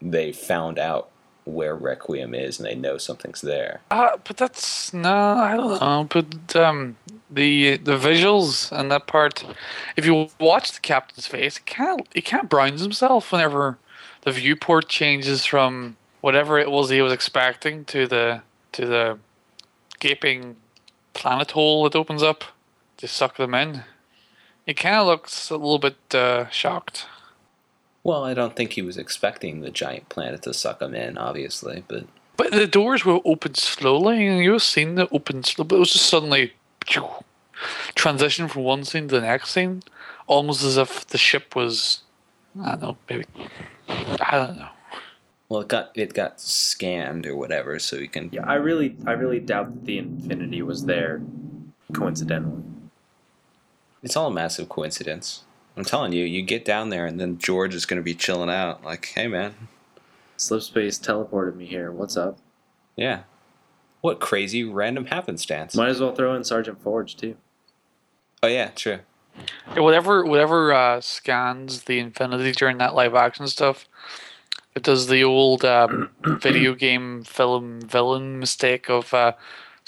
they 0.00 0.32
found 0.32 0.78
out 0.78 1.10
where 1.48 1.74
requiem 1.74 2.34
is 2.34 2.58
and 2.58 2.66
they 2.66 2.74
know 2.74 2.98
something's 2.98 3.40
there 3.40 3.80
Uh, 3.90 4.16
but 4.24 4.36
that's 4.36 4.92
no, 4.92 5.14
I 5.14 5.56
don't 5.56 5.80
know. 5.80 6.06
But 6.08 6.56
um, 6.56 6.96
the 7.30 7.76
the 7.78 7.96
visuals 7.96 8.70
and 8.72 8.90
that 8.90 9.06
part, 9.06 9.44
if 9.96 10.04
you 10.06 10.28
watch 10.38 10.72
the 10.72 10.80
captain's 10.80 11.26
face, 11.26 11.58
it 11.58 11.66
can't 11.66 12.06
it 12.14 12.24
can't 12.24 12.48
browns 12.48 12.80
himself 12.82 13.32
whenever 13.32 13.78
the 14.22 14.32
viewport 14.32 14.88
changes 14.88 15.44
from 15.44 15.96
whatever 16.20 16.58
it 16.58 16.70
was 16.70 16.90
he 16.90 17.02
was 17.02 17.12
expecting 17.12 17.84
to 17.86 18.06
the 18.06 18.42
to 18.72 18.86
the 18.86 19.18
gaping 20.00 20.56
planet 21.14 21.52
hole 21.52 21.84
that 21.84 21.96
opens 21.96 22.22
up 22.22 22.44
to 22.98 23.08
suck 23.08 23.36
them 23.36 23.54
in. 23.54 23.82
It 24.66 24.74
kind 24.74 24.96
of 24.96 25.06
looks 25.06 25.50
a 25.50 25.56
little 25.56 25.78
bit 25.78 25.96
uh, 26.14 26.48
shocked. 26.50 27.06
Well 28.08 28.24
i 28.24 28.34
don't 28.34 28.56
think 28.56 28.72
he 28.72 28.82
was 28.82 28.96
expecting 28.96 29.60
the 29.60 29.70
giant 29.70 30.08
planet 30.08 30.42
to 30.42 30.52
suck 30.54 30.80
him 30.82 30.94
in 30.94 31.16
obviously 31.18 31.84
but 31.88 32.04
But 32.36 32.52
the 32.52 32.66
doors 32.78 33.04
were 33.04 33.20
opened 33.24 33.56
slowly, 33.56 34.16
and 34.26 34.38
you 34.44 34.52
were 34.54 34.60
seeing 34.72 34.94
the 34.94 35.08
open 35.10 35.42
slow. 35.42 35.64
But 35.68 35.76
it 35.76 35.84
was 35.84 35.92
just 35.92 36.06
suddenly 36.06 36.52
phew, 36.86 37.08
transition 38.02 38.46
from 38.46 38.62
one 38.62 38.84
scene 38.84 39.08
to 39.08 39.16
the 39.18 39.26
next 39.32 39.50
scene, 39.50 39.82
almost 40.28 40.62
as 40.62 40.76
if 40.84 41.04
the 41.12 41.18
ship 41.18 41.56
was, 41.56 42.02
I 42.62 42.70
don't 42.78 42.82
know, 42.82 42.96
maybe 43.10 43.24
I 44.30 44.34
don't 44.38 44.56
know. 44.62 44.70
well 45.48 45.62
it 45.62 45.68
got 45.74 45.90
it 45.98 46.14
got 46.14 46.40
scanned 46.40 47.26
or 47.26 47.34
whatever 47.42 47.80
so 47.80 47.96
you 47.96 48.08
can 48.08 48.30
Yeah, 48.30 48.46
I 48.46 48.54
really, 48.68 48.94
I 49.10 49.12
really 49.22 49.40
doubt 49.52 49.68
that 49.74 49.84
the 49.90 49.98
Infinity 49.98 50.62
was 50.62 50.84
there 50.86 51.20
coincidentally. 51.92 52.62
it's 54.04 54.16
all 54.16 54.28
a 54.30 54.36
massive 54.42 54.68
coincidence 54.68 55.42
i'm 55.78 55.84
telling 55.84 56.12
you 56.12 56.24
you 56.24 56.42
get 56.42 56.64
down 56.64 56.90
there 56.90 57.06
and 57.06 57.20
then 57.20 57.38
george 57.38 57.74
is 57.74 57.86
going 57.86 57.96
to 57.98 58.02
be 58.02 58.14
chilling 58.14 58.50
out 58.50 58.84
like 58.84 59.06
hey 59.14 59.26
man 59.26 59.54
Slipspace 60.36 61.00
teleported 61.04 61.56
me 61.56 61.66
here. 61.66 61.90
What's 61.90 62.16
up? 62.16 62.38
yeah 62.96 63.22
what 64.00 64.20
crazy 64.20 64.62
random 64.64 65.06
happenstance 65.06 65.74
Might 65.74 65.88
as 65.88 66.00
well 66.00 66.14
throw 66.14 66.34
in 66.34 66.44
Sergeant 66.44 66.80
Forge 66.82 67.16
too. 67.16 67.36
oh 68.42 68.46
yeah 68.48 68.68
true 68.74 69.00
Yeah, 69.74 69.80
whatever, 69.80 70.24
whatever 70.24 70.72
uh, 70.72 71.00
scans 71.00 71.84
the 71.84 71.98
Infinity 72.00 72.52
during 72.52 72.78
that 72.78 72.94
live 72.94 73.14
action 73.14 73.46
stuff, 73.48 73.86
it 74.74 74.82
does 74.82 75.06
the 75.06 75.22
old 75.24 75.64
um, 75.64 76.10
video 76.40 76.74
game 76.74 77.22
film 77.24 77.80
villain 77.80 78.38
mistake 78.40 78.88
of 78.88 79.12
uh, 79.14 79.32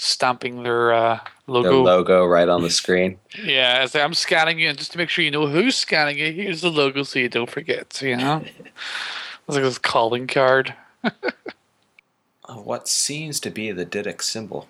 stamping 0.03 0.63
their 0.63 0.91
uh, 0.91 1.19
the 1.45 1.51
logo. 1.51 1.83
logo 1.83 2.25
right 2.25 2.49
on 2.49 2.63
the 2.63 2.71
screen 2.71 3.19
Yeah, 3.43 3.83
it's 3.83 3.93
like, 3.93 4.03
I'm 4.03 4.15
scanning 4.15 4.57
you, 4.59 4.67
and 4.69 4.77
just 4.77 4.91
to 4.93 4.97
make 4.97 5.09
sure 5.09 5.23
you 5.23 5.29
know 5.29 5.45
who's 5.45 5.75
scanning 5.75 6.17
you, 6.17 6.31
here's 6.31 6.61
the 6.61 6.71
logo 6.71 7.03
so 7.03 7.19
you 7.19 7.29
don't 7.29 7.49
forget. 7.49 8.01
You 8.01 8.17
know, 8.17 8.43
it's 9.47 9.55
like 9.55 9.61
this 9.63 9.77
calling 9.77 10.25
card. 10.27 10.73
Uh, 11.03 12.55
what 12.55 12.87
seems 12.87 13.39
to 13.41 13.51
be 13.51 13.71
the 13.71 13.85
Didact 13.85 14.23
symbol. 14.23 14.67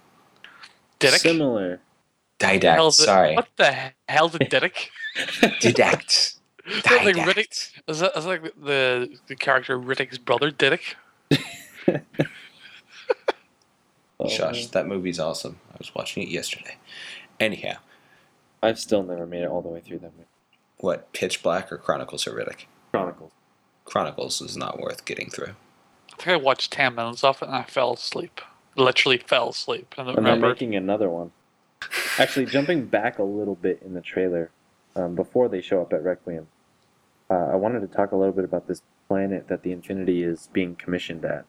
Didact. 0.99 1.19
Similar. 1.19 1.79
Didact, 2.39 2.75
Hell's 2.75 2.99
it- 2.99 3.05
sorry. 3.05 3.35
What 3.35 3.47
the 3.55 3.75
hell's 4.09 4.35
a 4.35 4.39
Didact? 4.39 4.89
Didact. 5.61 6.35
Is 6.67 6.83
that 6.83 7.05
like 7.05 7.15
Riddick? 7.15 7.71
Is 7.87 7.99
that, 7.99 8.11
is 8.17 8.25
that 8.25 8.25
like 8.25 8.43
the 8.61 9.17
the 9.27 9.35
character 9.35 9.79
Riddick's 9.79 10.17
brother, 10.17 10.51
Didact? 10.51 10.95
Oh, 14.25 14.29
Shush, 14.29 14.67
that 14.67 14.87
movie's 14.87 15.19
awesome. 15.19 15.59
I 15.73 15.75
was 15.79 15.93
watching 15.95 16.23
it 16.23 16.29
yesterday. 16.29 16.77
Anyhow, 17.39 17.75
I've 18.61 18.79
still 18.79 19.03
never 19.03 19.25
made 19.25 19.41
it 19.43 19.49
all 19.49 19.61
the 19.61 19.69
way 19.69 19.79
through 19.79 19.99
that 19.99 20.13
movie. 20.15 20.27
what, 20.77 21.11
Pitch 21.13 21.41
Black 21.43 21.71
or 21.71 21.77
Chronicles 21.77 22.25
of 22.27 22.33
Riddick? 22.33 22.65
Chronicles. 22.91 23.31
Chronicles 23.85 24.41
is 24.41 24.55
not 24.57 24.79
worth 24.79 25.05
getting 25.05 25.29
through. 25.29 25.53
I 26.13 26.15
think 26.23 26.27
I 26.27 26.35
watched 26.37 26.71
ten 26.73 26.95
minutes 26.95 27.23
of 27.23 27.41
it 27.41 27.45
and 27.47 27.55
I 27.55 27.63
fell 27.63 27.93
asleep. 27.93 28.41
Literally 28.75 29.17
fell 29.17 29.49
asleep. 29.49 29.93
And 29.97 30.07
I 30.07 30.13
And 30.13 30.17
they're 30.25 30.33
remember. 30.33 30.49
making 30.49 30.75
another 30.75 31.09
one. 31.09 31.31
Actually, 32.19 32.45
jumping 32.45 32.85
back 32.85 33.17
a 33.17 33.23
little 33.23 33.55
bit 33.55 33.81
in 33.83 33.93
the 33.95 34.01
trailer, 34.01 34.51
um, 34.95 35.15
before 35.15 35.49
they 35.49 35.61
show 35.61 35.81
up 35.81 35.91
at 35.93 36.03
Requiem, 36.03 36.47
uh, 37.29 37.33
I 37.33 37.55
wanted 37.55 37.79
to 37.81 37.87
talk 37.87 38.11
a 38.11 38.15
little 38.15 38.33
bit 38.33 38.45
about 38.45 38.67
this 38.67 38.81
planet 39.07 39.47
that 39.47 39.63
the 39.63 39.71
Infinity 39.71 40.21
is 40.23 40.47
being 40.53 40.75
commissioned 40.75 41.25
at. 41.25 41.45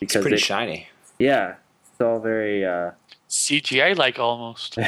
It's 0.00 0.14
pretty 0.14 0.30
they- 0.30 0.36
shiny. 0.38 0.88
yeah, 1.18 1.56
it's 1.96 2.02
all 2.02 2.20
very. 2.20 2.62
Uh, 2.62 2.90
CGI 3.26 3.96
like 3.96 4.18
almost. 4.18 4.78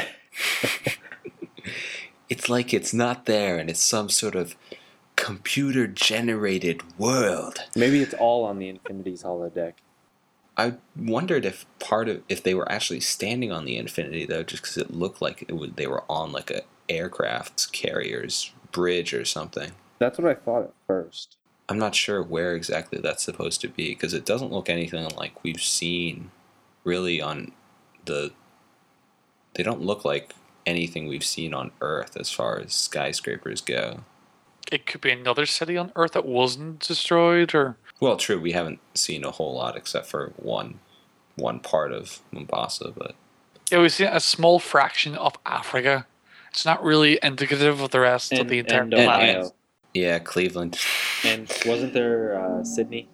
it's 2.29 2.49
like 2.49 2.71
it's 2.71 2.93
not 2.93 3.25
there 3.25 3.57
and 3.57 3.67
it's 3.69 3.83
some 3.83 4.09
sort 4.09 4.35
of 4.35 4.55
computer 5.15 5.87
generated 5.87 6.83
world. 6.99 7.65
Maybe 7.75 8.03
it's 8.03 8.13
all 8.13 8.45
on 8.45 8.59
the 8.59 8.69
Infinity's 8.69 9.23
holodeck. 9.23 9.73
I 10.55 10.75
wondered 10.95 11.45
if 11.45 11.65
part 11.79 12.07
of 12.07 12.21
if 12.29 12.43
they 12.43 12.53
were 12.53 12.71
actually 12.71 12.99
standing 12.99 13.51
on 13.51 13.65
the 13.65 13.77
Infinity 13.77 14.27
though, 14.27 14.43
just 14.43 14.61
because 14.61 14.77
it 14.77 14.93
looked 14.93 15.19
like 15.19 15.45
it 15.47 15.53
would, 15.53 15.77
they 15.77 15.87
were 15.87 16.03
on 16.07 16.31
like 16.31 16.51
a 16.51 16.61
aircraft 16.87 17.73
carrier's 17.73 18.51
bridge 18.71 19.15
or 19.15 19.25
something. 19.25 19.71
That's 19.97 20.19
what 20.19 20.29
I 20.29 20.35
thought 20.35 20.63
at 20.63 20.73
first. 20.85 21.37
I'm 21.67 21.79
not 21.79 21.95
sure 21.95 22.21
where 22.21 22.55
exactly 22.55 22.99
that's 23.01 23.23
supposed 23.23 23.61
to 23.61 23.67
be 23.67 23.89
because 23.89 24.13
it 24.13 24.25
doesn't 24.25 24.51
look 24.51 24.69
anything 24.69 25.07
like 25.17 25.43
we've 25.43 25.61
seen 25.61 26.29
really 26.83 27.21
on 27.21 27.51
the. 28.05 28.31
They 29.55 29.63
don't 29.63 29.81
look 29.81 30.05
like 30.05 30.33
anything 30.65 31.07
we've 31.07 31.23
seen 31.23 31.53
on 31.53 31.71
Earth 31.81 32.15
as 32.17 32.31
far 32.31 32.59
as 32.59 32.73
skyscrapers 32.73 33.61
go. 33.61 34.01
It 34.71 34.85
could 34.85 35.01
be 35.01 35.11
another 35.11 35.45
city 35.45 35.77
on 35.77 35.91
Earth 35.95 36.11
that 36.13 36.25
wasn't 36.25 36.79
destroyed, 36.79 37.55
or 37.55 37.75
Well, 37.99 38.17
true, 38.17 38.39
we 38.39 38.51
haven't 38.51 38.79
seen 38.93 39.23
a 39.23 39.31
whole 39.31 39.55
lot 39.55 39.75
except 39.75 40.05
for 40.05 40.33
one, 40.35 40.79
one 41.35 41.59
part 41.59 41.91
of 41.91 42.21
Mombasa, 42.31 42.93
but 42.95 43.15
yeah, 43.71 43.81
we've 43.81 43.91
seen 43.91 44.07
a 44.07 44.19
small 44.19 44.59
fraction 44.59 45.15
of 45.15 45.37
Africa. 45.45 46.07
It's 46.51 46.65
not 46.65 46.83
really 46.83 47.19
indicative 47.21 47.81
of 47.81 47.91
the 47.91 47.99
rest 47.99 48.31
of 48.33 48.47
the 48.47 48.59
entire 48.59 48.81
and 48.81 48.91
planet. 48.91 49.37
Ohio. 49.37 49.51
yeah, 49.93 50.19
Cleveland. 50.19 50.79
And 51.23 51.51
wasn't 51.65 51.93
there 51.93 52.39
uh, 52.39 52.63
Sydney? 52.63 53.09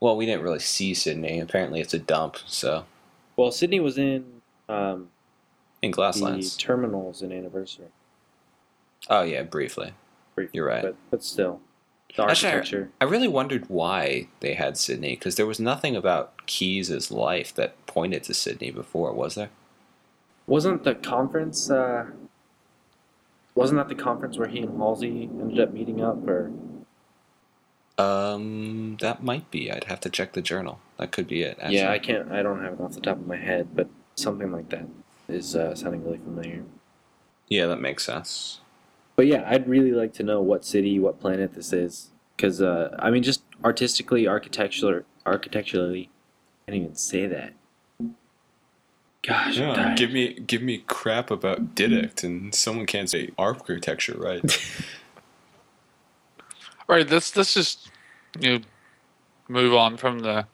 Well, 0.00 0.16
we 0.16 0.26
didn't 0.26 0.42
really 0.42 0.60
see 0.60 0.94
Sydney. 0.94 1.40
Apparently, 1.40 1.80
it's 1.80 1.94
a 1.94 1.98
dump. 1.98 2.36
So 2.46 2.84
Well, 3.36 3.50
Sydney 3.50 3.80
was 3.80 3.98
in 3.98 4.24
um, 4.68 5.08
in 5.82 5.90
the 5.90 5.96
Glasslands. 5.96 6.56
terminals 6.58 7.22
in 7.22 7.32
Anniversary. 7.32 7.86
Oh 9.10 9.22
yeah, 9.22 9.42
briefly. 9.42 9.92
Brief- 10.34 10.50
You're 10.52 10.66
right. 10.66 10.82
But, 10.82 10.96
but 11.10 11.24
still, 11.24 11.60
the 12.16 12.24
Actually, 12.24 12.50
I- 12.50 12.54
architecture. 12.54 12.90
I 13.00 13.04
really 13.04 13.28
wondered 13.28 13.68
why 13.68 14.28
they 14.40 14.54
had 14.54 14.76
Sydney 14.76 15.10
because 15.16 15.36
there 15.36 15.46
was 15.46 15.58
nothing 15.60 15.96
about 15.96 16.46
Keyes' 16.46 17.10
life 17.10 17.54
that 17.54 17.74
pointed 17.86 18.22
to 18.24 18.34
Sydney 18.34 18.70
before, 18.70 19.12
was 19.12 19.34
there? 19.34 19.50
Wasn't 20.46 20.84
the 20.84 20.94
conference? 20.94 21.70
Uh, 21.70 22.06
wasn't 23.54 23.78
that 23.78 23.88
the 23.94 24.00
conference 24.02 24.38
where 24.38 24.48
he 24.48 24.60
and 24.60 24.78
Halsey 24.78 25.24
ended 25.40 25.60
up 25.60 25.72
meeting 25.72 26.02
up? 26.02 26.26
Or 26.28 26.50
Um, 27.98 28.96
that 29.00 29.22
might 29.22 29.50
be. 29.50 29.70
I'd 29.70 29.84
have 29.84 30.00
to 30.00 30.10
check 30.10 30.32
the 30.32 30.42
journal. 30.42 30.80
That 30.98 31.10
could 31.10 31.26
be 31.26 31.42
it. 31.42 31.58
Actually. 31.60 31.78
yeah, 31.78 31.90
I 31.90 31.98
can't. 31.98 32.30
I 32.30 32.42
don't 32.42 32.62
have 32.62 32.74
it 32.74 32.80
off 32.80 32.94
the 32.94 33.00
top 33.00 33.16
of 33.16 33.26
my 33.26 33.36
head, 33.36 33.68
but 33.74 33.88
something 34.14 34.52
like 34.52 34.68
that 34.70 34.86
is 35.28 35.56
uh, 35.56 35.74
sounding 35.74 36.04
really 36.04 36.18
familiar. 36.18 36.62
Yeah, 37.48 37.66
that 37.66 37.80
makes 37.80 38.04
sense. 38.04 38.60
But 39.16 39.26
yeah, 39.26 39.44
I'd 39.46 39.68
really 39.68 39.90
like 39.90 40.12
to 40.14 40.22
know 40.22 40.40
what 40.40 40.64
city, 40.64 41.00
what 41.00 41.20
planet 41.20 41.54
this 41.54 41.72
is, 41.72 42.10
because 42.36 42.62
uh, 42.62 42.94
I 43.00 43.10
mean, 43.10 43.24
just 43.24 43.42
artistically, 43.64 44.28
architectural, 44.28 45.02
architecturally, 45.26 46.08
I 46.66 46.70
can't 46.70 46.82
even 46.82 46.94
say 46.94 47.26
that. 47.26 47.54
Gosh, 49.22 49.58
I'm 49.58 49.74
tired. 49.74 50.12
me 50.12 50.34
give 50.34 50.62
me 50.62 50.84
crap 50.86 51.32
about 51.32 51.74
Didact, 51.74 52.22
and 52.22 52.54
someone 52.54 52.86
can't 52.86 53.10
say 53.10 53.30
architecture 53.36 54.16
right. 54.16 54.40
Right, 56.88 57.08
let's 57.08 57.36
let's 57.36 57.52
just 57.54 57.90
you 58.40 58.58
know, 58.58 58.64
move 59.48 59.74
on 59.74 59.96
from 59.96 60.20
the 60.20 60.46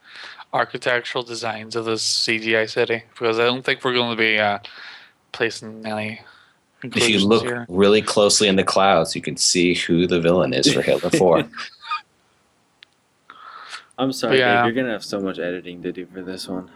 architectural 0.53 1.23
designs 1.25 1.77
of 1.77 1.85
this 1.85 2.03
CGI 2.27 2.69
city 2.69 3.05
because 3.11 3.39
I 3.39 3.45
don't 3.45 3.65
think 3.65 3.85
we're 3.85 3.95
going 3.95 4.17
to 4.17 4.21
be 4.21 4.39
uh, 4.39 4.59
placing 5.33 5.87
any. 5.87 6.21
if 6.83 7.09
you 7.09 7.27
look 7.27 7.45
here. 7.45 7.67
really 7.69 8.03
closely 8.03 8.49
in 8.49 8.57
the 8.57 8.65
clouds, 8.65 9.15
you 9.15 9.23
can 9.23 9.37
see 9.37 9.75
who 9.75 10.07
the 10.07 10.21
villain 10.21 10.53
is 10.53 10.73
for 10.73 10.83
Halo 10.83 11.11
Four. 11.11 11.45
I'm 13.97 14.13
sorry, 14.13 14.39
Yeah. 14.39 14.57
Dave. 14.57 14.65
You're 14.75 14.83
gonna 14.83 14.93
have 14.93 15.05
so 15.05 15.21
much 15.21 15.39
editing 15.39 15.81
to 15.83 15.93
do 15.93 16.07
for 16.07 16.21
this 16.23 16.49
one. 16.49 16.69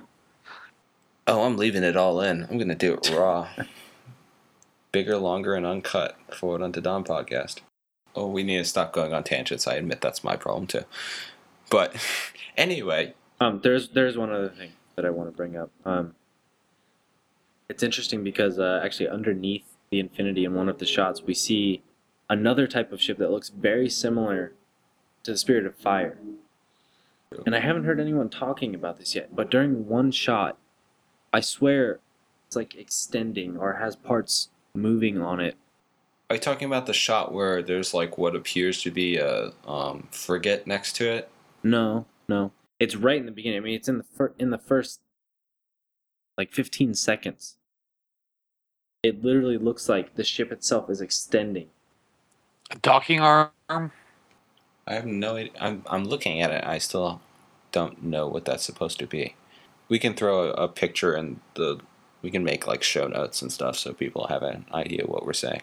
oh, 1.26 1.42
I'm 1.42 1.56
leaving 1.56 1.82
it 1.82 1.96
all 1.96 2.20
in. 2.20 2.44
I'm 2.44 2.58
gonna 2.58 2.76
do 2.76 2.94
it 2.94 3.10
raw. 3.10 3.48
Bigger, 4.92 5.18
longer, 5.18 5.54
and 5.54 5.66
uncut. 5.66 6.16
Forward 6.32 6.62
Unto 6.62 6.80
Dawn 6.80 7.02
podcast. 7.04 7.60
Oh, 8.18 8.26
we 8.26 8.42
need 8.42 8.58
to 8.58 8.64
stop 8.64 8.92
going 8.92 9.12
on 9.12 9.22
tangents. 9.22 9.68
I 9.68 9.74
admit 9.74 10.00
that's 10.00 10.24
my 10.24 10.34
problem 10.34 10.66
too. 10.66 10.84
But 11.70 11.94
anyway, 12.56 13.14
Um, 13.40 13.60
there's 13.62 13.90
there's 13.90 14.16
one 14.18 14.32
other 14.32 14.48
thing 14.48 14.72
that 14.96 15.04
I 15.04 15.10
want 15.10 15.30
to 15.30 15.36
bring 15.36 15.56
up. 15.56 15.70
Um, 15.84 16.14
it's 17.68 17.82
interesting 17.82 18.24
because 18.24 18.58
uh, 18.58 18.80
actually 18.84 19.08
underneath 19.08 19.64
the 19.90 20.00
Infinity 20.00 20.44
in 20.44 20.54
one 20.54 20.68
of 20.68 20.78
the 20.78 20.86
shots 20.86 21.22
we 21.22 21.34
see 21.34 21.82
another 22.28 22.66
type 22.66 22.92
of 22.92 23.00
ship 23.00 23.18
that 23.18 23.30
looks 23.30 23.50
very 23.50 23.88
similar 23.88 24.52
to 25.22 25.30
the 25.32 25.38
Spirit 25.38 25.64
of 25.66 25.76
Fire. 25.76 26.18
And 27.46 27.54
I 27.54 27.60
haven't 27.60 27.84
heard 27.84 28.00
anyone 28.00 28.30
talking 28.30 28.74
about 28.74 28.98
this 28.98 29.14
yet, 29.14 29.36
but 29.36 29.50
during 29.50 29.86
one 29.86 30.10
shot, 30.10 30.56
I 31.32 31.40
swear 31.40 32.00
it's 32.46 32.56
like 32.56 32.74
extending 32.74 33.56
or 33.58 33.74
has 33.74 33.94
parts 33.96 34.48
moving 34.74 35.20
on 35.20 35.38
it. 35.38 35.56
Are 36.30 36.36
you 36.36 36.40
talking 36.40 36.66
about 36.66 36.86
the 36.86 36.94
shot 36.94 37.32
where 37.32 37.62
there's 37.62 37.94
like 37.94 38.18
what 38.18 38.36
appears 38.36 38.82
to 38.82 38.90
be 38.90 39.16
a 39.18 39.52
um, 39.66 40.08
frigate 40.10 40.66
next 40.66 40.94
to 40.96 41.10
it? 41.10 41.30
No, 41.64 42.06
no, 42.28 42.52
it's 42.80 42.96
right 42.96 43.18
in 43.18 43.26
the 43.26 43.32
beginning. 43.32 43.58
I 43.58 43.62
mean, 43.62 43.74
it's 43.76 43.88
in 43.88 43.98
the 43.98 44.04
fir- 44.04 44.34
in 44.38 44.50
the 44.50 44.58
first 44.58 45.00
like 46.38 46.52
15 46.52 46.94
seconds. 46.94 47.56
It 49.02 49.24
literally 49.24 49.58
looks 49.58 49.88
like 49.88 50.14
the 50.16 50.24
ship 50.24 50.52
itself 50.52 50.90
is 50.90 51.00
extending. 51.00 51.68
a 52.70 52.76
docking 52.78 53.20
arm. 53.20 53.50
I 54.86 54.94
have 54.94 55.06
no 55.06 55.36
idea. 55.36 55.52
I'm, 55.60 55.82
I'm 55.88 56.04
looking 56.04 56.42
at 56.42 56.50
it. 56.52 56.64
I 56.64 56.78
still 56.78 57.20
don't 57.72 58.04
know 58.04 58.28
what 58.28 58.44
that's 58.46 58.64
supposed 58.64 58.98
to 59.00 59.06
be. 59.08 59.36
We 59.88 59.98
can 59.98 60.14
throw 60.14 60.50
a, 60.50 60.52
a 60.52 60.68
picture 60.68 61.16
in 61.16 61.40
the. 61.54 61.80
We 62.22 62.30
can 62.30 62.44
make 62.44 62.66
like 62.66 62.82
show 62.82 63.06
notes 63.06 63.42
and 63.42 63.52
stuff 63.52 63.76
so 63.76 63.92
people 63.92 64.26
have 64.26 64.42
an 64.42 64.66
idea 64.72 65.04
what 65.06 65.24
we're 65.24 65.32
saying 65.32 65.62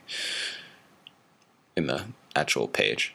in 1.75 1.87
the 1.87 2.05
actual 2.35 2.67
page. 2.67 3.13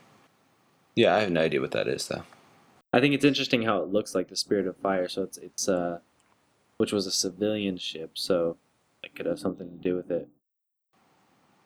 Yeah, 0.95 1.15
I 1.15 1.21
have 1.21 1.31
no 1.31 1.41
idea 1.41 1.61
what 1.61 1.71
that 1.71 1.89
is 1.89 2.07
though. 2.09 2.25
I 2.93 3.01
think 3.01 3.15
it's 3.15 3.25
interesting 3.25 3.63
how 3.63 3.79
it 3.83 3.89
looks 3.93 4.15
like 4.15 4.29
the 4.29 4.37
Spirit 4.37 4.67
of 4.67 4.77
Fire. 4.77 5.09
So 5.09 5.23
it's 5.23 5.39
it's 5.39 5.69
uh, 5.69 6.01
which 6.77 6.93
was 6.93 7.07
a 7.07 7.11
civilian 7.11 7.79
ship, 7.79 8.13
so 8.15 8.57
it 9.03 9.15
could 9.15 9.27
have 9.27 9.39
something 9.39 9.69
to 9.71 9.77
do 9.77 9.97
with 9.97 10.11
it. 10.11 10.29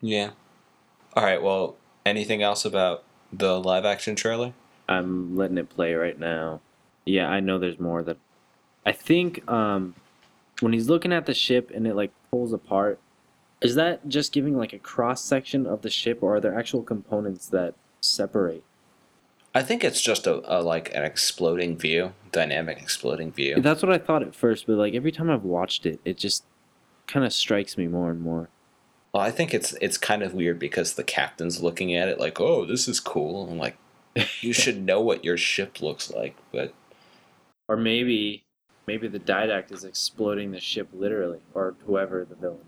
Yeah. 0.01 0.31
All 1.15 1.25
right. 1.25 1.43
Well, 1.43 1.77
anything 2.05 2.43
else 2.43 2.65
about 2.65 3.05
the 3.33 3.59
live 3.59 3.85
action 3.85 4.15
trailer? 4.15 4.53
I'm 4.89 5.37
letting 5.37 5.59
it 5.59 5.71
play 5.71 5.95
right 5.95 6.19
now. 6.19 6.61
Yeah, 7.07 7.29
I 7.29 7.41
know 7.41 7.59
there's 7.59 7.81
more 7.81 8.03
that 8.03 8.19
I 8.85 8.93
think 8.93 9.49
um 9.51 9.95
when 10.65 10.73
he's 10.73 10.89
looking 10.89 11.13
at 11.13 11.27
the 11.27 11.35
ship 11.35 11.71
and 11.75 11.87
it 11.87 11.95
like 11.95 12.11
pulls 12.31 12.55
apart, 12.55 12.99
is 13.61 13.75
that 13.75 14.09
just 14.09 14.33
giving 14.33 14.57
like 14.57 14.73
a 14.73 14.79
cross 14.79 15.23
section 15.23 15.67
of 15.67 15.83
the 15.83 15.91
ship 15.91 16.23
or 16.23 16.37
are 16.37 16.41
there 16.41 16.59
actual 16.59 16.83
components 16.83 17.47
that 17.49 17.75
separate? 18.01 18.65
I 19.55 19.63
think 19.63 19.85
it's 19.85 20.01
just 20.01 20.27
a, 20.27 20.41
a 20.45 20.63
like 20.63 20.93
an 20.95 21.05
exploding 21.05 21.77
view, 21.77 22.15
dynamic 22.33 22.79
exploding 22.79 23.31
view. 23.31 23.61
That's 23.61 23.83
what 23.83 23.93
I 23.93 23.99
thought 23.99 24.23
at 24.23 24.35
first, 24.35 24.67
but 24.67 24.77
like 24.77 24.95
every 24.95 25.13
time 25.13 25.31
I've 25.31 25.45
watched 25.45 25.85
it, 25.85 26.01
it 26.03 26.17
just 26.17 26.45
kind 27.07 27.27
of 27.27 27.33
strikes 27.35 27.77
me 27.77 27.87
more 27.87 28.11
and 28.11 28.23
more. 28.23 28.49
Well, 29.13 29.23
I 29.23 29.31
think 29.31 29.53
it's 29.53 29.75
it's 29.83 29.99
kind 29.99 30.23
of 30.23 30.33
weird 30.33 30.59
because 30.59 30.95
the 30.95 31.05
captain's 31.05 31.63
looking 31.63 31.95
at 31.95 32.09
it 32.09 32.19
like, 32.19 32.41
"Oh, 32.41 32.65
this 32.65 32.89
is 32.89 33.01
cool." 33.01 33.49
I'm 33.51 33.59
like, 33.59 33.77
you 34.41 34.55
should 34.55 34.83
know 34.83 35.03
what 35.03 35.25
your 35.25 35.37
ship 35.37 35.83
looks 35.83 36.11
like, 36.11 36.37
but 36.51 36.73
Or 37.69 37.77
maybe 37.77 38.44
maybe 38.87 39.09
the 39.09 39.19
didact 39.19 39.73
is 39.73 39.85
exploding 39.85 40.53
the 40.53 40.61
ship 40.61 40.89
literally, 40.93 41.41
or 41.55 41.75
whoever 41.87 42.25
the 42.25 42.35
villain. 42.35 42.59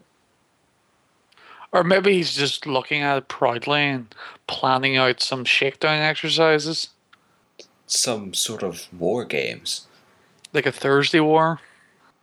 Or 1.72 1.84
maybe 1.84 2.14
he's 2.14 2.34
just 2.34 2.66
looking 2.66 3.02
at 3.02 3.18
it 3.18 3.28
proudly 3.28 3.82
and 3.82 4.14
planning 4.46 4.96
out 4.96 5.20
some 5.20 5.44
shakedown 5.44 6.00
exercises, 6.00 6.90
some 7.86 8.34
sort 8.34 8.62
of 8.62 8.88
war 8.92 9.24
games. 9.24 9.86
like 10.52 10.66
a 10.66 10.72
Thursday 10.72 11.20
war. 11.20 11.60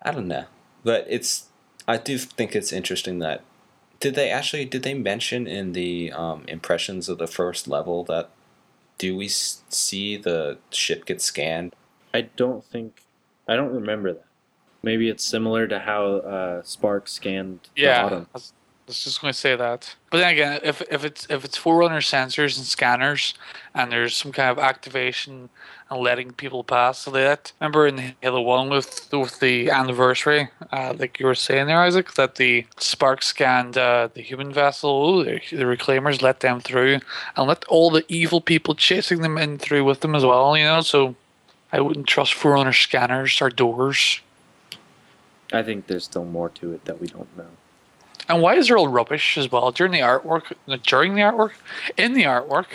I 0.02 0.12
don't 0.12 0.28
know, 0.28 0.46
but 0.84 1.06
it's 1.08 1.48
I 1.88 1.98
do 1.98 2.18
think 2.18 2.56
it's 2.56 2.74
interesting 2.74 3.20
that 3.20 3.44
did 4.00 4.16
they 4.16 4.30
actually 4.30 4.66
did 4.66 4.84
they 4.84 4.94
mention 4.94 5.48
in 5.48 5.74
the 5.74 6.12
um, 6.12 6.44
impressions 6.48 7.08
of 7.08 7.20
the 7.20 7.28
first 7.28 7.68
level 7.68 8.04
that 8.06 8.30
do 8.98 9.16
we 9.16 9.28
see 9.28 10.18
the 10.18 10.58
ship 10.72 11.06
get 11.06 11.22
scanned? 11.22 11.76
I 12.14 12.22
don't 12.22 12.64
think 12.64 13.03
I 13.48 13.56
don't 13.56 13.74
remember 13.74 14.14
that. 14.14 14.26
Maybe 14.84 15.10
it's 15.10 15.24
similar 15.24 15.68
to 15.68 15.80
how 15.80 16.06
uh, 16.06 16.64
Spark 16.64 17.08
scanned 17.08 17.60
the 17.76 17.82
Yeah, 17.82 18.06
Autumn. 18.06 18.28
that's, 18.34 18.54
Let's 18.86 19.06
just 19.06 19.22
going 19.22 19.32
to 19.32 19.40
say 19.40 19.56
that. 19.56 19.96
But 20.12 20.18
then 20.18 20.34
again, 20.34 20.60
if 20.62 20.82
if 20.92 21.06
it's 21.06 21.26
if 21.30 21.46
it's 21.46 21.56
forerunner 21.56 22.02
sensors 22.02 22.58
and 22.58 22.66
scanners, 22.66 23.34
and 23.74 23.90
there's 23.90 24.14
some 24.14 24.34
kind 24.34 24.52
of 24.52 24.60
activation 24.60 25.50
and 25.90 26.02
letting 26.02 26.34
people 26.34 26.66
pass, 26.66 27.00
so 27.00 27.12
that 27.12 27.54
remember 27.62 27.88
in 27.88 28.16
Halo 28.22 28.42
One 28.42 28.70
with 28.70 29.08
with 29.14 29.40
the 29.40 29.70
anniversary, 29.70 30.50
uh, 30.74 30.94
like 30.98 31.18
you 31.18 31.28
were 31.28 31.36
saying 31.36 31.68
there, 31.68 31.80
Isaac, 31.80 32.16
that 32.16 32.36
the 32.36 32.66
Spark 32.78 33.24
scanned 33.24 33.78
uh, 33.78 34.10
the 34.14 34.22
human 34.22 34.52
vessel, 34.52 35.24
the, 35.24 35.40
the 35.50 35.64
Reclaimers 35.64 36.22
let 36.22 36.42
them 36.42 36.60
through, 36.60 37.00
and 37.38 37.48
let 37.48 37.64
all 37.66 37.90
the 37.90 38.04
evil 38.10 38.42
people 38.42 38.76
chasing 38.76 39.22
them 39.22 39.38
in 39.38 39.60
through 39.60 39.86
with 39.86 40.02
them 40.02 40.14
as 40.14 40.26
well. 40.26 40.58
You 40.58 40.66
know, 40.66 40.82
so 40.82 41.16
I 41.74 41.82
wouldn't 41.82 42.06
trust 42.06 42.36
forerunner 42.36 42.72
scanners 42.72 43.42
or 43.42 43.50
doors. 43.50 44.22
I 45.52 45.64
think 45.64 45.88
there's 45.88 46.04
still 46.04 46.24
more 46.24 46.50
to 46.50 46.72
it 46.72 46.86
that 46.86 47.02
we 47.02 47.08
don't 47.08 47.36
know. 47.36 47.48
And 48.30 48.42
why 48.42 48.56
is 48.56 48.68
there 48.68 48.78
all 48.78 48.88
rubbish 48.88 49.38
as 49.40 49.52
well 49.52 49.72
during 49.72 49.92
the 49.92 50.00
artwork? 50.00 50.54
During 50.84 51.16
the 51.16 51.22
artwork, 51.22 51.54
in 51.98 52.14
the 52.14 52.24
artwork, 52.24 52.68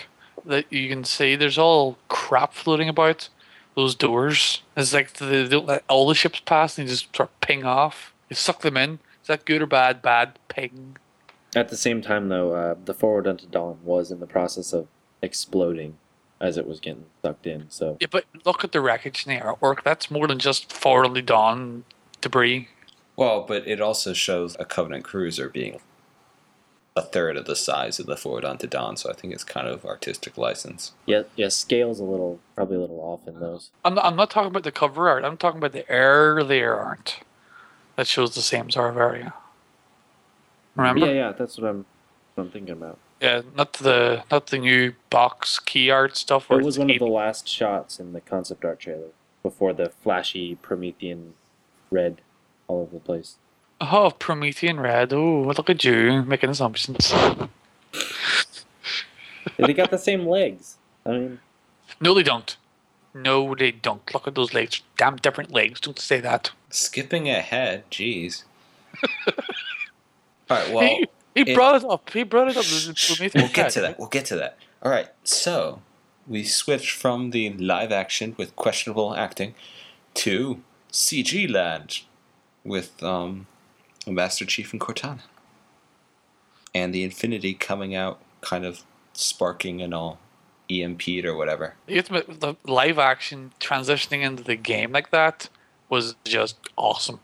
that 0.45 0.71
you 0.71 0.89
can 0.89 1.05
see 1.05 1.37
there's 1.37 1.59
all 1.59 1.97
crap 2.09 2.53
floating 2.53 2.89
about 2.89 3.29
those 3.77 3.95
doors. 3.95 4.63
It's 4.77 4.93
like 4.93 5.13
they 5.13 5.47
don't 5.47 5.67
let 5.67 5.85
all 5.89 6.09
the 6.09 6.15
ships 6.17 6.41
pass 6.41 6.77
and 6.77 6.89
they 6.89 6.91
just 6.91 7.17
sort 7.17 7.29
of 7.29 7.41
ping 7.41 7.65
off. 7.65 8.13
You 8.29 8.35
suck 8.35 8.63
them 8.63 8.77
in. 8.77 8.99
Is 9.23 9.29
that 9.29 9.45
good 9.45 9.63
or 9.63 9.67
bad? 9.67 10.03
Bad 10.03 10.39
ping. 10.49 10.97
At 11.55 11.69
the 11.69 11.77
same 11.77 12.03
time, 12.03 12.29
though, 12.29 12.53
uh, 12.53 12.75
the 12.85 12.95
Forward 12.95 13.29
Unto 13.29 13.47
Dawn 13.47 13.79
was 13.85 14.11
in 14.11 14.19
the 14.19 14.27
process 14.27 14.73
of 14.73 14.89
exploding 15.23 15.97
as 16.41 16.57
it 16.57 16.67
was 16.67 16.81
getting 16.81 17.05
sucked 17.23 17.47
in. 17.47 17.67
So 17.71 17.97
Yeah, 18.01 18.09
but 18.11 18.25
look 18.45 18.65
at 18.65 18.73
the 18.73 18.81
wreckage 18.81 19.27
in 19.27 19.35
the 19.35 19.41
artwork. 19.41 19.83
That's 19.83 20.11
more 20.11 20.27
than 20.27 20.39
just 20.39 20.73
forwardly 20.73 21.23
dawn 21.23 21.85
debris. 22.21 22.69
Well, 23.17 23.43
but 23.43 23.67
it 23.67 23.81
also 23.81 24.13
shows 24.13 24.57
a 24.61 24.65
Covenant 24.65 25.05
cruiser 25.05 25.49
being 25.49 25.81
a 26.95 27.03
third 27.03 27.37
of 27.37 27.47
the 27.47 27.57
size 27.57 27.99
of 27.99 28.07
the 28.07 28.17
Forward 28.17 28.45
Unto 28.45 28.67
Dawn, 28.67 28.97
so 28.97 29.11
I 29.11 29.13
think 29.13 29.33
it's 29.33 29.45
kind 29.45 29.69
of 29.69 29.85
artistic 29.85 30.37
license. 30.37 30.93
yeah, 31.07 31.23
yeah, 31.37 31.49
scale's 31.49 32.01
a 32.01 32.05
little 32.05 32.41
probably 32.55 32.77
a 32.77 32.81
little 32.81 33.01
off 33.01 33.27
in 33.27 33.41
those. 33.41 33.71
I'm 33.85 33.95
not, 33.95 34.05
I'm 34.05 34.17
not 34.17 34.31
talking 34.31 34.51
about 34.51 34.65
the 34.65 34.73
cover 34.73 35.09
art. 35.09 35.25
I'm 35.25 35.37
talking 35.37 35.59
about 35.59 35.73
the 35.73 35.89
earlier 35.89 36.75
art 36.75 37.21
that 37.97 38.07
shows 38.07 38.35
the 38.35 38.43
same 38.43 38.71
sort 38.71 38.91
of 38.91 38.97
area. 38.97 39.35
Remember? 40.77 41.07
Yeah, 41.07 41.13
yeah, 41.13 41.33
that's 41.33 41.59
what 41.59 41.69
I'm 41.69 41.87
what 42.35 42.45
I'm 42.45 42.51
thinking 42.51 42.73
about. 42.73 42.99
Yeah, 43.21 43.43
not 43.57 43.75
the 43.75 44.23
not 44.31 44.47
the 44.49 44.59
new 44.59 44.95
box 45.11 45.59
key 45.59 45.91
art 45.91 46.17
stuff. 46.17 46.49
Where 46.49 46.61
It 46.61 46.65
was 46.65 46.79
one 46.79 46.91
of 46.91 46.99
the 46.99 47.07
last 47.07 47.49
shots 47.49 47.99
in 47.99 48.13
the 48.13 48.21
concept 48.21 48.65
art 48.65 48.79
trailer 48.81 49.09
before 49.43 49.73
the 49.73 49.91
flashy 49.91 50.55
Promethean 50.57 51.35
red 51.91 52.21
all 52.69 52.83
over 52.83 52.95
the 52.95 53.01
place. 53.01 53.37
oh 53.81 54.11
Promethean 54.19 54.79
red. 54.79 55.13
Oh, 55.13 55.43
look 55.43 55.69
at 55.69 55.83
you 55.85 56.23
making 56.23 56.51
assumptions. 56.51 57.13
they 59.57 59.73
got 59.73 59.91
the 59.91 59.99
same 59.99 60.27
legs. 60.27 60.77
I 61.05 61.11
mean, 61.11 61.41
No, 62.01 62.15
they 62.15 62.23
don't. 62.23 62.57
No, 63.15 63.55
they 63.55 63.73
don't. 63.73 64.13
Look 64.15 64.29
at 64.29 64.35
those 64.35 64.55
legs. 64.55 64.83
Damn 64.97 65.17
different 65.17 65.51
legs. 65.51 65.81
Don't 65.81 65.99
say 65.99 66.21
that. 66.21 66.53
Skipping 66.71 67.29
ahead, 67.29 67.91
jeez. 67.91 68.45
All 69.27 70.57
right, 70.57 70.73
well, 70.73 70.81
he 70.83 71.07
he 71.45 71.51
it- 71.51 71.55
brought 71.55 71.77
it 71.77 71.85
up. 71.85 72.11
He 72.11 72.23
brought 72.23 72.49
it 72.49 72.57
up. 72.57 72.65
we'll 73.35 73.49
get 73.49 73.71
to 73.73 73.81
that. 73.81 73.99
We'll 73.99 74.09
get 74.09 74.25
to 74.27 74.37
that. 74.37 74.59
All 74.83 74.91
right, 74.91 75.09
so 75.25 75.81
we 76.27 76.45
switched 76.45 76.93
from 76.93 77.31
the 77.31 77.51
live 77.55 77.91
action 77.93 78.35
with 78.39 78.55
questionable 78.57 79.15
acting 79.15 79.55
to 80.15 80.63
CG 80.93 81.51
land 81.51 82.01
with 82.65 83.03
um, 83.03 83.47
Master 84.07 84.45
Chief 84.45 84.73
and 84.73 84.81
Cortana, 84.81 85.21
and 86.75 86.95
the 86.95 87.03
Infinity 87.03 87.55
coming 87.55 87.95
out, 87.95 88.21
kind 88.41 88.65
of 88.65 88.83
sparking 89.15 89.81
and 89.83 89.93
all 89.95 90.19
EMP'd 90.71 91.25
or 91.25 91.37
whatever. 91.37 91.75
You 91.87 91.97
have 91.97 92.09
to 92.09 92.19
admit, 92.19 92.41
the 92.41 92.55
live 92.67 92.99
action 92.99 93.53
transitioning 93.61 94.23
into 94.23 94.43
the 94.45 94.57
game 94.57 94.93
like 94.93 95.11
that 95.11 95.49
was 95.89 96.15
just 96.25 96.57
awesome. 96.77 97.21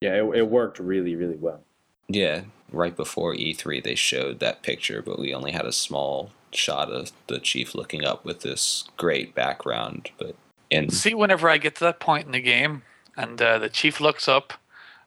yeah, 0.00 0.14
it, 0.22 0.38
it 0.38 0.48
worked 0.48 0.78
really, 0.78 1.14
really 1.14 1.36
well. 1.36 1.60
Yeah, 2.08 2.42
right 2.74 2.96
before 2.96 3.34
E3 3.34 3.82
they 3.82 3.94
showed 3.94 4.40
that 4.40 4.62
picture, 4.62 5.02
but 5.02 5.18
we 5.18 5.34
only 5.34 5.52
had 5.52 5.66
a 5.66 5.72
small 5.72 6.30
shot 6.52 6.90
of 6.90 7.12
the 7.26 7.38
chief 7.38 7.74
looking 7.74 8.04
up 8.04 8.24
with 8.24 8.40
this 8.40 8.84
great 8.96 9.34
background. 9.34 10.10
But 10.18 10.36
in 10.70 10.90
See, 10.90 11.14
whenever 11.14 11.48
I 11.48 11.58
get 11.58 11.76
to 11.76 11.84
that 11.84 12.00
point 12.00 12.26
in 12.26 12.32
the 12.32 12.40
game, 12.40 12.82
and 13.16 13.40
uh, 13.40 13.58
the 13.58 13.68
chief 13.68 14.00
looks 14.00 14.28
up, 14.28 14.54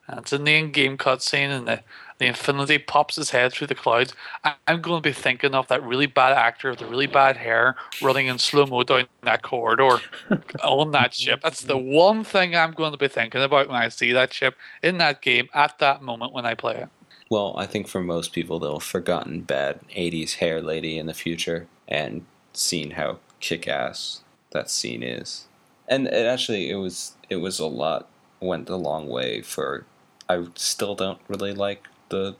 and 0.08 0.20
it's 0.20 0.32
in 0.32 0.46
the 0.46 0.56
in-game 0.56 0.98
cutscene, 0.98 1.50
and 1.50 1.68
the, 1.68 1.84
the 2.18 2.26
Infinity 2.28 2.78
pops 2.78 3.18
his 3.18 3.32
head 3.32 3.52
through 3.52 3.68
the 3.68 3.76
clouds, 3.76 4.13
I, 4.44 4.56
I'm 4.65 4.82
going 4.82 5.02
to 5.02 5.10
be 5.10 5.13
thinking 5.13 5.54
of 5.54 5.68
that 5.68 5.84
really 5.84 6.06
bad 6.06 6.32
actor 6.32 6.70
with 6.70 6.80
the 6.80 6.86
really 6.86 7.08
bad 7.08 7.38
hair 7.38 7.76
running 8.02 8.28
in 8.28 8.39
slow 8.39 8.65
mo 8.65 8.84
down 8.84 9.08
that 9.24 9.41
corridor 9.41 10.00
on 10.63 10.91
that 10.91 11.13
ship. 11.13 11.41
That's 11.44 11.62
the 11.62 11.78
one 11.78 12.24
thing 12.24 12.56
I'm 12.56 12.72
going 12.72 12.94
to 12.94 12.98
be 12.98 13.10
thinking 13.10 13.41
about 13.41 13.68
when 13.68 13.76
I 13.76 13.89
see 13.89 14.13
that 14.13 14.34
ship 14.34 14.56
in 14.82 14.98
that 15.00 15.22
game 15.22 15.50
at 15.54 15.80
that 15.80 16.02
moment 16.02 16.32
when 16.32 16.46
I 16.46 16.54
play 16.54 16.76
it. 16.76 16.89
Well, 17.30 17.54
I 17.58 17.66
think 17.66 17.88
for 17.88 18.02
most 18.02 18.34
people 18.34 18.60
they'll 18.60 18.80
have 18.80 18.84
forgotten 18.84 19.42
bad 19.42 19.80
'80s 19.96 20.36
hair 20.36 20.62
lady 20.62 20.98
in 20.98 21.06
the 21.06 21.13
future 21.13 21.68
and 21.88 22.26
seen 22.54 22.92
how 22.92 23.20
kick-ass 23.40 24.22
that 24.52 24.70
scene 24.70 25.04
is. 25.04 25.46
And 25.88 26.08
it 26.08 26.26
actually 26.26 26.70
it 26.70 26.76
was 26.76 27.13
it 27.30 27.38
was 27.38 27.60
a 27.60 27.68
lot 27.68 28.08
went 28.40 28.70
a 28.70 28.76
long 28.76 29.08
way 29.08 29.42
for. 29.42 29.86
I 30.30 30.46
still 30.56 30.96
don't 30.96 31.22
really 31.30 31.54
like 31.54 31.88
the 32.10 32.36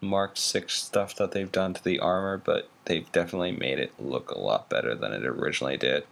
Mark 0.00 0.36
Six 0.36 0.74
stuff 0.74 1.14
that 1.16 1.32
they've 1.32 1.50
done 1.50 1.74
to 1.74 1.82
the 1.82 2.00
armor, 2.00 2.36
but 2.36 2.68
they've 2.84 3.10
definitely 3.12 3.52
made 3.52 3.78
it 3.78 3.92
look 3.98 4.30
a 4.30 4.38
lot 4.38 4.68
better 4.68 4.94
than 4.94 5.12
it 5.12 5.24
originally 5.24 5.76
did. 5.76 6.04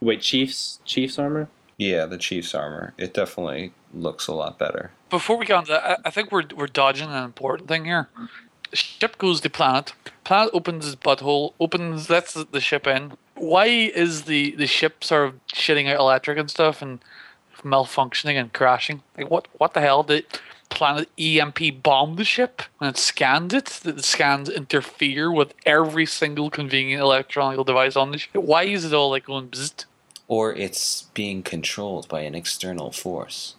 Wait, 0.00 0.20
Chiefs 0.22 0.80
Chiefs 0.84 1.18
armor? 1.18 1.48
Yeah, 1.80 2.04
the 2.04 2.18
Chiefs 2.18 2.54
armor. 2.54 2.92
It 2.98 3.14
definitely 3.14 3.72
looks 3.94 4.26
a 4.26 4.34
lot 4.34 4.58
better. 4.58 4.90
Before 5.08 5.38
we 5.38 5.46
get 5.46 5.56
on 5.56 5.64
to 5.64 5.72
that, 5.72 6.00
I- 6.04 6.10
think 6.10 6.30
we're 6.30 6.44
we're 6.54 6.66
dodging 6.66 7.08
an 7.08 7.24
important 7.24 7.68
thing 7.68 7.86
here. 7.86 8.10
Ship 8.74 9.16
goes 9.16 9.40
to 9.40 9.48
planet. 9.48 9.94
Planet 10.22 10.50
opens 10.52 10.84
his 10.84 10.94
butthole, 10.94 11.54
opens 11.58 12.10
lets 12.10 12.34
the- 12.34 12.60
ship 12.60 12.86
in. 12.86 13.14
Why 13.34 13.64
is 13.66 14.24
the 14.24 14.50
the 14.56 14.66
ship 14.66 15.02
sort 15.02 15.28
of 15.28 15.40
shitting 15.54 15.88
out 15.90 15.98
electric 15.98 16.36
and 16.36 16.50
stuff 16.50 16.82
and 16.82 16.98
malfunctioning 17.64 18.38
and 18.38 18.52
crashing? 18.52 19.02
Like 19.16 19.30
what 19.30 19.48
what 19.56 19.72
the 19.72 19.80
hell 19.80 20.02
did 20.02 20.26
Planet 20.68 21.08
EMP 21.18 21.82
bomb 21.82 22.16
the 22.16 22.24
ship 22.24 22.60
when 22.76 22.90
it 22.90 22.98
scanned 22.98 23.54
it? 23.54 23.80
The 23.82 24.02
scans 24.02 24.50
interfere 24.50 25.32
with 25.32 25.54
every 25.64 26.04
single 26.04 26.50
convenient 26.50 27.00
electronic 27.00 27.64
device 27.64 27.96
on 27.96 28.10
the 28.12 28.18
ship? 28.18 28.34
Why 28.34 28.64
is 28.64 28.84
it 28.84 28.92
all 28.92 29.08
like 29.08 29.24
going 29.24 29.48
bzzzt? 29.48 29.86
Or 30.30 30.54
it's 30.54 31.02
being 31.12 31.42
controlled 31.42 32.08
by 32.08 32.20
an 32.20 32.36
external 32.36 32.92
force. 32.92 33.56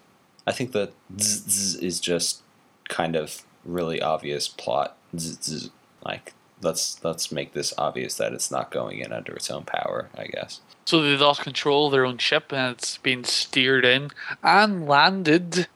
I 0.47 0.53
think 0.53 0.71
the 0.71 0.93
zzz, 1.19 1.43
zzz 1.49 1.75
is 1.75 1.99
just 1.99 2.41
kind 2.87 3.17
of 3.17 3.43
really 3.65 4.01
obvious 4.01 4.47
plot. 4.47 4.95
Zzz. 5.17 5.69
Like 6.03 6.33
let's 6.61 7.03
let's 7.03 7.29
make 7.29 7.51
this 7.51 7.73
obvious 7.77 8.15
that 8.15 8.31
it's 8.31 8.49
not 8.49 8.71
going 8.71 8.99
in 8.99 9.11
under 9.11 9.33
its 9.33 9.51
own 9.51 9.65
power. 9.65 10.09
I 10.17 10.27
guess. 10.27 10.61
So 10.85 11.01
they 11.01 11.17
lost 11.17 11.41
control 11.41 11.87
of 11.87 11.91
their 11.91 12.05
own 12.05 12.17
ship 12.17 12.53
and 12.53 12.73
it's 12.73 12.97
been 12.97 13.25
steered 13.25 13.83
in 13.83 14.11
and 14.41 14.87
landed. 14.87 15.67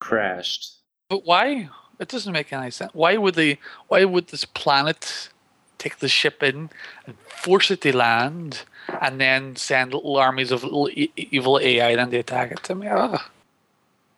Crashed. 0.00 0.78
But 1.10 1.26
why? 1.26 1.68
It 2.00 2.08
doesn't 2.08 2.32
make 2.32 2.54
any 2.54 2.70
sense. 2.70 2.92
Why 2.94 3.18
would 3.18 3.34
they? 3.34 3.58
Why 3.88 4.06
would 4.06 4.28
this 4.28 4.46
planet 4.46 5.28
take 5.82 5.98
the 5.98 6.08
ship 6.08 6.42
in 6.42 6.70
and 7.06 7.16
force 7.26 7.70
it 7.70 7.80
to 7.82 7.94
land, 7.94 8.62
and 9.00 9.20
then 9.20 9.56
send 9.56 9.94
little 9.94 10.16
armies 10.16 10.50
of 10.50 10.64
little 10.64 10.88
e- 10.90 11.12
evil 11.16 11.58
AI 11.58 11.90
and 11.90 12.10
they 12.10 12.18
attack 12.18 12.52
it? 12.52 12.70
I 12.70 12.74
mean, 12.74 12.90
ugh. 12.90 13.20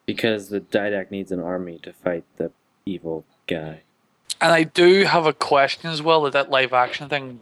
Because 0.07 0.49
the 0.49 0.61
Didact 0.61 1.11
needs 1.11 1.33
an 1.33 1.41
army 1.41 1.79
to 1.83 1.93
fight 1.93 2.25
the 2.37 2.51
evil 2.85 3.25
guy. 3.47 3.81
And 4.41 4.53
I 4.53 4.65
do 4.65 5.05
have 5.05 5.27
a 5.27 5.33
question 5.33 5.91
as 5.91 6.03
well 6.03 6.23
that 6.23 6.33
that 6.33 6.51
live 6.51 6.73
action 6.73 7.09
thing 7.09 7.41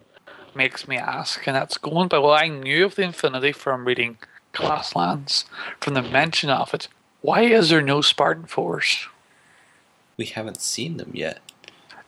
makes 0.54 0.86
me 0.86 0.96
ask, 0.96 1.46
and 1.46 1.56
that's 1.56 1.78
going 1.78 2.08
by 2.08 2.18
well, 2.18 2.32
I 2.32 2.48
knew 2.48 2.84
of 2.84 2.94
the 2.94 3.02
Infinity 3.02 3.52
from 3.52 3.86
reading 3.86 4.18
Glasslands, 4.52 5.44
from 5.80 5.94
the 5.94 6.02
mention 6.02 6.50
of 6.50 6.74
it. 6.74 6.88
Why 7.22 7.42
is 7.42 7.70
there 7.70 7.80
no 7.80 8.00
Spartan 8.00 8.44
Fours? 8.46 9.06
We 10.16 10.26
haven't 10.26 10.60
seen 10.60 10.98
them 10.98 11.12
yet. 11.14 11.40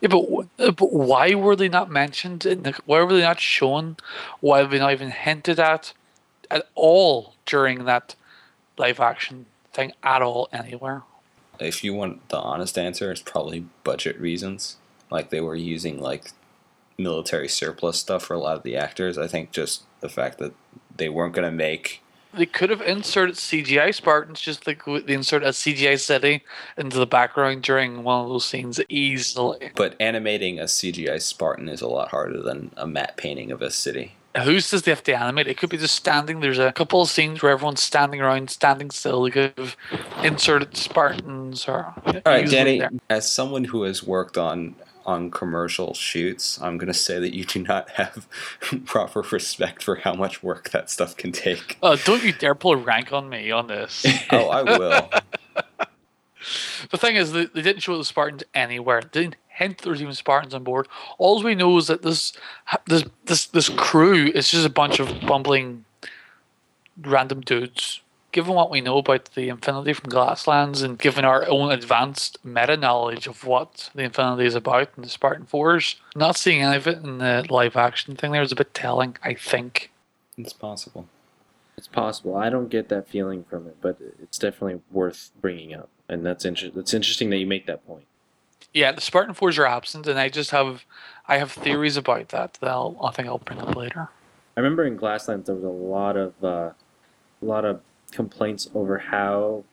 Yeah, 0.01 0.09
but, 0.09 0.47
uh, 0.59 0.71
but 0.71 0.91
why 0.91 1.35
were 1.35 1.55
they 1.55 1.69
not 1.69 1.89
mentioned? 1.89 2.41
The, 2.41 2.77
why 2.85 3.01
were 3.01 3.13
they 3.13 3.21
not 3.21 3.39
shown? 3.39 3.97
Why 4.39 4.61
were 4.61 4.69
they 4.69 4.79
not 4.79 4.91
even 4.91 5.11
hinted 5.11 5.59
at 5.59 5.93
at 6.51 6.67
all 6.75 7.33
during 7.45 7.85
that 7.85 8.15
live 8.77 8.99
action 8.99 9.45
thing 9.73 9.93
at 10.03 10.21
all 10.21 10.49
anywhere? 10.51 11.03
If 11.59 11.83
you 11.83 11.93
want 11.93 12.27
the 12.29 12.37
honest 12.37 12.77
answer, 12.77 13.11
it's 13.11 13.21
probably 13.21 13.65
budget 13.83 14.19
reasons. 14.19 14.77
Like 15.09 15.29
they 15.29 15.41
were 15.41 15.55
using 15.55 15.99
like 15.99 16.31
military 16.97 17.47
surplus 17.47 17.99
stuff 17.99 18.23
for 18.23 18.33
a 18.33 18.39
lot 18.39 18.57
of 18.57 18.63
the 18.63 18.75
actors. 18.75 19.17
I 19.17 19.27
think 19.27 19.51
just 19.51 19.83
the 20.01 20.09
fact 20.09 20.37
that 20.39 20.53
they 20.95 21.09
weren't 21.09 21.33
going 21.33 21.49
to 21.49 21.55
make 21.55 22.01
they 22.37 22.45
could 22.45 22.69
have 22.69 22.81
inserted 22.81 23.35
CGI 23.35 23.93
Spartans, 23.93 24.39
just 24.39 24.67
like 24.67 24.83
they 24.85 25.13
insert 25.13 25.43
a 25.43 25.49
CGI 25.49 25.99
city 25.99 26.43
into 26.77 26.97
the 26.97 27.07
background 27.07 27.63
during 27.63 28.03
one 28.03 28.23
of 28.23 28.29
those 28.29 28.45
scenes 28.45 28.79
easily. 28.89 29.71
But 29.75 29.95
animating 29.99 30.59
a 30.59 30.63
CGI 30.63 31.21
Spartan 31.21 31.69
is 31.69 31.81
a 31.81 31.87
lot 31.87 32.09
harder 32.09 32.41
than 32.41 32.71
a 32.77 32.87
matte 32.87 33.17
painting 33.17 33.51
of 33.51 33.61
a 33.61 33.71
city. 33.71 34.15
Who 34.43 34.59
says 34.59 34.81
they 34.81 34.91
have 34.91 35.03
to 35.03 35.17
animate? 35.17 35.47
It 35.47 35.57
could 35.57 35.69
be 35.69 35.77
just 35.77 35.95
standing. 35.95 36.41
There's 36.41 36.59
a 36.59 36.73
couple 36.73 37.01
of 37.01 37.09
scenes 37.09 37.41
where 37.41 37.53
everyone's 37.53 37.81
standing 37.81 38.19
around, 38.19 38.49
standing 38.49 38.91
still. 38.91 39.23
They 39.23 39.31
could 39.31 39.53
have 39.57 39.77
inserted 40.23 40.75
Spartans 40.75 41.69
or. 41.69 41.93
All 42.05 42.21
right, 42.25 42.49
Danny. 42.49 42.81
As 43.09 43.31
someone 43.31 43.63
who 43.63 43.83
has 43.83 44.03
worked 44.03 44.37
on 44.37 44.75
on 45.05 45.31
commercial 45.31 45.93
shoots, 45.93 46.59
I'm 46.61 46.77
gonna 46.77 46.93
say 46.93 47.19
that 47.19 47.35
you 47.35 47.45
do 47.45 47.61
not 47.61 47.91
have 47.91 48.27
proper 48.85 49.21
respect 49.21 49.83
for 49.83 49.95
how 49.97 50.13
much 50.13 50.43
work 50.43 50.69
that 50.71 50.89
stuff 50.89 51.15
can 51.15 51.31
take. 51.31 51.77
Oh, 51.81 51.95
don't 51.95 52.23
you 52.23 52.33
dare 52.33 52.55
pull 52.55 52.73
a 52.73 52.77
rank 52.77 53.13
on 53.13 53.29
me 53.29 53.51
on 53.51 53.67
this. 53.67 54.05
oh, 54.31 54.49
I 54.49 54.63
will. 54.63 55.09
the 56.91 56.97
thing 56.97 57.15
is, 57.15 57.31
they, 57.31 57.45
they 57.45 57.61
didn't 57.61 57.81
show 57.81 57.97
the 57.97 58.05
Spartans 58.05 58.43
anywhere. 58.53 59.01
They 59.01 59.21
didn't 59.21 59.37
hint 59.47 59.79
there's 59.79 60.01
even 60.01 60.13
Spartans 60.13 60.53
on 60.53 60.63
board. 60.63 60.87
All 61.17 61.41
we 61.41 61.55
know 61.55 61.77
is 61.77 61.87
that 61.87 62.01
this 62.01 62.33
this 62.87 63.05
this 63.25 63.45
this 63.47 63.69
crew 63.69 64.27
is 64.27 64.49
just 64.49 64.65
a 64.65 64.69
bunch 64.69 64.99
of 64.99 65.21
bumbling 65.21 65.85
random 67.01 67.41
dudes. 67.41 68.01
Given 68.35 68.53
what 68.53 68.69
we 68.69 68.81
know 68.81 68.97
about 68.97 69.33
the 69.33 69.47
Infinity 69.47 69.93
from 69.93 70.09
Glasslands, 70.09 70.83
and 70.83 70.99
given 70.99 71.23
our 71.23 71.47
own 71.47 71.71
advanced 71.71 72.37
meta 72.43 72.75
knowledge 72.75 73.27
of 73.27 73.45
what 73.45 73.89
the 73.95 74.03
Infinity 74.03 74.45
is 74.45 74.55
about 74.55 74.89
and 74.97 75.05
the 75.05 75.09
Spartan 75.09 75.45
Fours, 75.45 75.95
not 76.17 76.35
seeing 76.35 76.61
any 76.61 76.75
of 76.75 76.85
it 76.85 76.97
in 76.97 77.19
the 77.19 77.45
live 77.49 77.77
action 77.77 78.17
thing 78.17 78.33
there 78.33 78.41
is 78.41 78.51
a 78.51 78.55
bit 78.57 78.73
telling. 78.73 79.15
I 79.23 79.35
think 79.35 79.89
it's 80.37 80.51
possible. 80.51 81.07
It's 81.77 81.87
possible. 81.87 82.35
I 82.35 82.49
don't 82.49 82.67
get 82.67 82.89
that 82.89 83.07
feeling 83.07 83.45
from 83.45 83.67
it, 83.67 83.77
but 83.79 83.99
it's 84.21 84.37
definitely 84.37 84.81
worth 84.91 85.31
bringing 85.39 85.73
up, 85.73 85.87
and 86.09 86.25
that's 86.25 86.43
inter- 86.43 86.71
That's 86.75 86.93
interesting 86.93 87.29
that 87.29 87.37
you 87.37 87.47
make 87.47 87.67
that 87.67 87.87
point. 87.87 88.03
Yeah, 88.73 88.91
the 88.91 88.99
Spartan 88.99 89.33
Fours 89.33 89.57
are 89.57 89.65
absent, 89.65 90.07
and 90.07 90.19
I 90.19 90.27
just 90.27 90.51
have 90.51 90.83
I 91.25 91.37
have 91.37 91.53
theories 91.53 91.95
about 91.95 92.27
that 92.29 92.55
that 92.55 92.69
I'll, 92.69 92.97
I 93.01 93.11
think 93.11 93.29
I'll 93.29 93.37
bring 93.37 93.61
up 93.61 93.77
later. 93.77 94.09
I 94.57 94.59
remember 94.59 94.83
in 94.83 94.97
Glasslands 94.97 95.45
there 95.45 95.55
was 95.55 95.63
a 95.63 95.69
lot 95.69 96.17
of 96.17 96.33
uh, 96.43 96.71
a 97.41 97.45
lot 97.45 97.63
of 97.63 97.79
complaints 98.15 98.69
over 98.73 98.97
how 98.97 99.63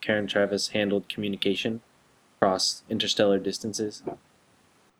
Karen 0.00 0.26
Traviss 0.26 0.72
handled 0.72 1.08
communication 1.08 1.80
across 2.36 2.82
interstellar 2.90 3.38
distances, 3.38 4.02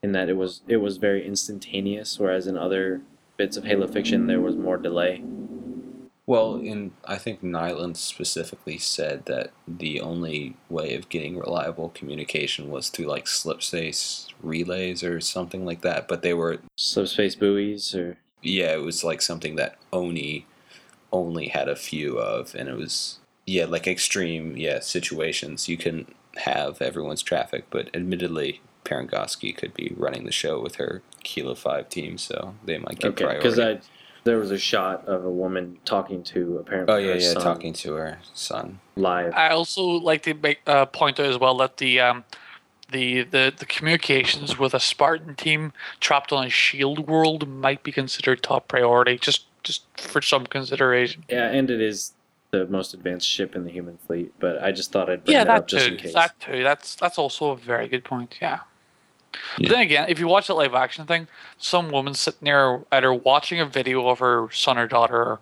in 0.03 0.13
that 0.13 0.29
it 0.29 0.37
was 0.37 0.63
it 0.69 0.79
was 0.79 0.97
very 0.97 1.27
instantaneous, 1.27 2.19
whereas 2.19 2.47
in 2.47 2.57
other 2.57 3.03
bits 3.37 3.57
of 3.57 3.65
Halo 3.65 3.89
fiction 3.89 4.27
there 4.29 4.41
was 4.41 4.57
more 4.57 4.77
delay. 4.77 5.23
Well, 6.25 6.55
in 6.57 6.93
I 7.05 7.19
think 7.19 7.43
Nylund 7.43 7.97
specifically 7.97 8.79
said 8.79 9.27
that 9.27 9.51
the 9.67 10.01
only 10.01 10.57
way 10.71 10.95
of 10.95 11.09
getting 11.09 11.37
reliable 11.37 11.89
communication 11.91 12.71
was 12.71 12.89
through 12.89 13.07
like 13.07 13.25
slipspace 13.25 14.29
relays 14.41 15.03
or 15.03 15.21
something 15.21 15.67
like 15.67 15.83
that. 15.83 16.07
But 16.07 16.23
they 16.23 16.33
were 16.33 16.59
slipspace 16.79 17.37
buoys 17.37 17.95
or 17.95 18.19
yeah, 18.41 18.73
it 18.73 18.83
was 18.83 19.03
like 19.03 19.21
something 19.23 19.57
that 19.57 19.79
ONI 19.93 20.47
only 21.13 21.49
had 21.49 21.69
a 21.69 21.77
few 21.77 22.19
of, 22.19 22.55
and 22.55 22.69
it 22.69 22.77
was 22.77 23.21
yeah, 23.47 23.65
like 23.65 23.87
extreme 23.87 24.57
yeah 24.57 24.81
situations. 24.81 25.69
You 25.69 25.77
can 25.77 26.15
have 26.37 26.81
everyone's 26.81 27.23
traffic, 27.23 27.67
but 27.71 27.95
admittedly, 27.95 28.61
Parangosky 28.85 29.57
could 29.57 29.75
be 29.75 29.93
running 29.97 30.25
the 30.25 30.33
show 30.33 30.61
with 30.61 30.77
her 30.77 31.03
Kilo 31.23 31.55
Five 31.55 31.89
team, 31.89 32.19
so 32.19 32.55
they 32.65 32.79
might 32.79 32.99
get 32.99 33.09
okay, 33.09 33.25
priority. 33.25 33.49
Because 33.49 33.59
I 33.59 33.81
there 34.25 34.39
was 34.39 34.51
a 34.51 34.59
shot 34.59 35.07
of 35.07 35.25
a 35.25 35.31
woman 35.31 35.79
talking 35.85 36.23
to 36.25 36.59
apparently. 36.59 36.95
Oh 36.95 36.99
yeah, 36.99 37.15
yeah, 37.15 37.35
talking 37.35 37.73
to 37.75 37.95
her 37.95 38.19
son 38.33 38.81
live. 38.97 39.33
I 39.35 39.49
also 39.51 39.83
like 39.83 40.23
to 40.23 40.35
make 40.35 40.61
uh, 40.67 40.87
point 40.87 41.19
out 41.19 41.27
as 41.27 41.39
well 41.39 41.57
that 41.59 41.79
the 41.79 42.01
um, 42.01 42.25
the, 42.91 43.23
the 43.23 43.53
the 43.57 43.67
communications 43.67 44.59
with 44.59 44.75
a 44.75 44.81
Spartan 44.81 45.35
team 45.35 45.73
trapped 45.99 46.33
on 46.33 46.47
a 46.47 46.51
shield 46.51 47.09
world 47.09 47.49
might 47.49 47.83
be 47.83 47.91
considered 47.91 48.43
top 48.43 48.69
priority, 48.69 49.19
just 49.19 49.47
just 49.63 49.85
for 49.97 50.23
some 50.23 50.47
consideration. 50.47 51.25
Yeah, 51.29 51.51
and 51.51 51.71
it 51.71 51.81
is 51.81 52.13
the 52.51 52.67
most 52.67 52.95
advanced 52.95 53.29
ship 53.29 53.57
in 53.57 53.65
the 53.65 53.71
human 53.71 53.99
fleet. 54.07 54.33
But 54.39 54.63
I 54.63 54.73
just 54.73 54.93
thought 54.93 55.11
I'd 55.11 55.25
bring 55.25 55.35
yeah, 55.35 55.45
that, 55.45 55.53
that 55.53 55.59
up 55.59 55.69
just 55.69 55.87
too. 55.87 55.93
in 55.93 55.99
case. 55.99 56.15
That 56.15 56.39
too. 56.41 56.63
That's 56.63 56.95
that's 56.95 57.19
also 57.19 57.51
a 57.51 57.57
very 57.57 57.89
good 57.89 58.05
point. 58.05 58.39
Yeah. 58.41 58.61
Yeah. 59.59 59.71
Then 59.71 59.81
again, 59.81 60.07
if 60.09 60.19
you 60.19 60.29
watch 60.29 60.47
the 60.47 60.55
live 60.55 60.75
action 60.75 61.07
thing, 61.07 61.27
some 61.57 61.91
woman 61.91 62.15
sitting 62.15 62.45
there 62.45 62.83
either 62.93 63.13
watching 63.15 63.61
a 63.61 63.67
video 63.67 64.09
of 64.09 64.19
her 64.19 64.49
son 64.53 64.77
or 64.77 64.87
daughter 64.87 65.17
or, 65.17 65.41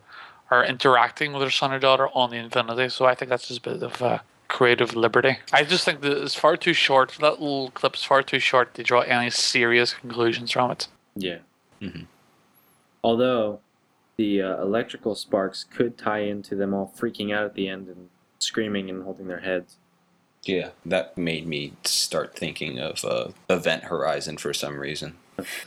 or 0.51 0.65
interacting 0.65 1.33
with 1.33 1.43
her 1.43 1.51
son 1.51 1.73
or 1.73 1.81
daughter 1.81 2.09
on 2.15 2.31
the 2.31 2.37
Infinity. 2.37 2.89
So 2.91 3.05
I 3.05 3.17
think 3.17 3.31
that's 3.31 3.49
just 3.49 3.67
a 3.67 3.71
bit 3.71 3.83
of 3.83 4.01
uh, 4.01 4.19
creative 4.47 4.95
liberty. 4.95 5.39
I 5.53 5.65
just 5.65 5.85
think 5.85 6.03
that 6.03 6.23
it's 6.23 6.35
far 6.35 6.57
too 6.57 6.73
short. 6.73 7.17
That 7.21 7.41
little 7.41 7.71
clip's 7.71 8.05
far 8.05 8.23
too 8.23 8.39
short 8.39 8.75
to 8.75 8.83
draw 8.83 9.01
any 9.01 9.31
serious 9.31 9.95
conclusions 9.95 10.51
from 10.53 10.71
it. 10.71 10.89
Yeah. 11.17 11.39
Mm-hmm. 11.81 12.05
Although 13.03 13.61
the 14.21 14.43
uh, 14.43 14.61
electrical 14.61 15.15
sparks 15.15 15.65
could 15.65 15.97
tie 15.97 16.19
into 16.19 16.55
them 16.55 16.75
all 16.75 16.93
freaking 16.95 17.35
out 17.35 17.47
at 17.47 17.55
the 17.55 17.69
end 17.69 17.89
and 17.89 18.11
screaming 18.39 18.91
and 18.91 19.03
holding 19.03 19.29
their 19.29 19.41
heads. 19.41 19.79
Yeah, 20.45 20.71
that 20.85 21.17
made 21.17 21.47
me 21.47 21.73
start 21.85 22.37
thinking 22.37 22.79
of 22.79 23.03
uh, 23.03 23.29
Event 23.49 23.85
Horizon 23.85 24.37
for 24.37 24.53
some 24.53 24.79
reason. 24.79 25.17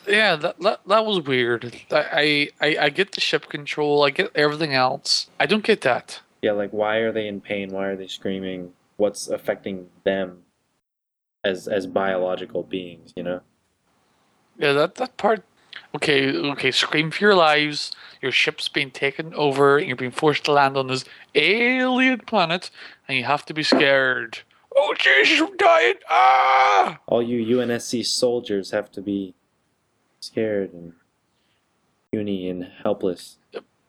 Yeah, 0.08 0.36
that, 0.36 0.60
that 0.60 0.82
that 0.86 1.04
was 1.04 1.22
weird. 1.22 1.82
I, 1.90 2.50
I 2.62 2.78
I 2.80 2.90
get 2.90 3.14
the 3.14 3.22
ship 3.22 3.50
control. 3.50 4.04
I 4.04 4.12
get 4.12 4.30
everything 4.36 4.76
else. 4.76 5.30
I 5.40 5.48
don't 5.48 5.64
get 5.64 5.82
that. 5.82 6.22
Yeah, 6.44 6.52
like 6.52 6.70
why 6.70 6.98
are 6.98 7.12
they 7.12 7.28
in 7.28 7.42
pain? 7.42 7.72
Why 7.72 7.88
are 7.88 7.96
they 7.96 8.06
screaming? 8.06 8.74
What's 8.98 9.30
affecting 9.30 9.90
them 10.04 10.44
as 11.44 11.68
as 11.68 11.88
biological 11.88 12.62
beings? 12.62 13.14
You 13.16 13.24
know. 13.24 13.42
Yeah, 14.60 14.74
that 14.74 14.94
that 14.96 15.18
part. 15.18 15.44
Okay, 15.96 16.36
okay. 16.36 16.72
Scream 16.72 17.12
for 17.12 17.24
your 17.24 17.36
lives. 17.36 17.92
Your 18.22 18.32
ship's 18.32 18.70
being 18.70 18.92
taken 18.92 19.34
over. 19.34 19.78
And 19.78 19.88
you're 19.88 19.96
being 19.96 20.12
forced 20.12 20.46
to 20.46 20.52
land 20.52 20.78
on 20.78 20.88
this 20.88 21.06
alien 21.36 22.20
planet, 22.20 22.70
and 23.08 23.18
you 23.18 23.24
have 23.26 23.46
to 23.46 23.54
be 23.54 23.64
scared. 23.64 24.40
Oh, 24.76 24.94
Jesus, 24.98 25.40
I'm 25.42 25.56
dying! 25.58 25.96
Ah! 26.10 27.00
All 27.06 27.22
you 27.22 27.58
UNSC 27.58 28.06
soldiers 28.06 28.72
have 28.72 28.92
to 28.94 29.02
be 29.02 29.36
scared 30.20 30.74
and 30.74 30.94
puny 32.12 32.50
and 32.50 32.68
helpless. 32.82 33.38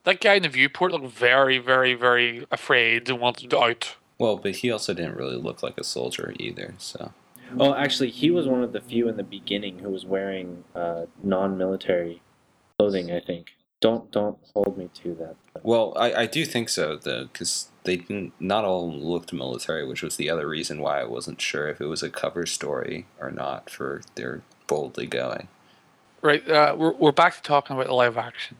That 0.04 0.20
guy 0.20 0.34
in 0.34 0.42
the 0.42 0.48
viewport 0.50 0.92
looked 0.92 1.06
very, 1.06 1.58
very, 1.58 1.94
very 1.94 2.46
afraid 2.50 3.08
and 3.08 3.18
wanted 3.18 3.50
to 3.50 3.60
out. 3.60 3.96
Well, 4.18 4.36
but 4.36 4.56
he 4.56 4.70
also 4.70 4.92
didn't 4.92 5.16
really 5.16 5.36
look 5.36 5.62
like 5.62 5.78
a 5.78 5.84
soldier 5.84 6.34
either, 6.38 6.74
so. 6.78 7.12
Oh, 7.58 7.74
actually, 7.74 8.10
he 8.10 8.30
was 8.30 8.46
one 8.46 8.62
of 8.62 8.72
the 8.72 8.80
few 8.80 9.08
in 9.08 9.16
the 9.16 9.22
beginning 9.22 9.78
who 9.78 9.90
was 9.90 10.04
wearing 10.04 10.64
uh, 10.74 11.06
non-military 11.22 12.22
clothing. 12.78 13.12
I 13.12 13.20
think. 13.20 13.48
Don't 13.80 14.10
don't 14.10 14.38
hold 14.54 14.78
me 14.78 14.88
to 15.02 15.14
that. 15.16 15.36
Well, 15.62 15.92
I, 15.96 16.22
I 16.22 16.26
do 16.26 16.46
think 16.46 16.70
so 16.70 16.96
though, 16.96 17.24
because 17.24 17.68
they 17.82 17.96
didn't. 17.96 18.32
Not 18.40 18.64
all 18.64 18.90
looked 18.90 19.32
military, 19.32 19.86
which 19.86 20.02
was 20.02 20.16
the 20.16 20.30
other 20.30 20.48
reason 20.48 20.80
why 20.80 21.00
I 21.00 21.04
wasn't 21.04 21.40
sure 21.40 21.68
if 21.68 21.80
it 21.82 21.86
was 21.86 22.02
a 22.02 22.08
cover 22.08 22.46
story 22.46 23.06
or 23.20 23.30
not 23.30 23.68
for 23.68 24.00
their 24.14 24.42
boldly 24.66 25.06
going. 25.06 25.48
Right, 26.22 26.48
uh, 26.48 26.74
we're 26.78 26.94
we're 26.94 27.12
back 27.12 27.36
to 27.36 27.42
talking 27.42 27.76
about 27.76 27.88
the 27.88 27.94
live 27.94 28.16
action. 28.16 28.56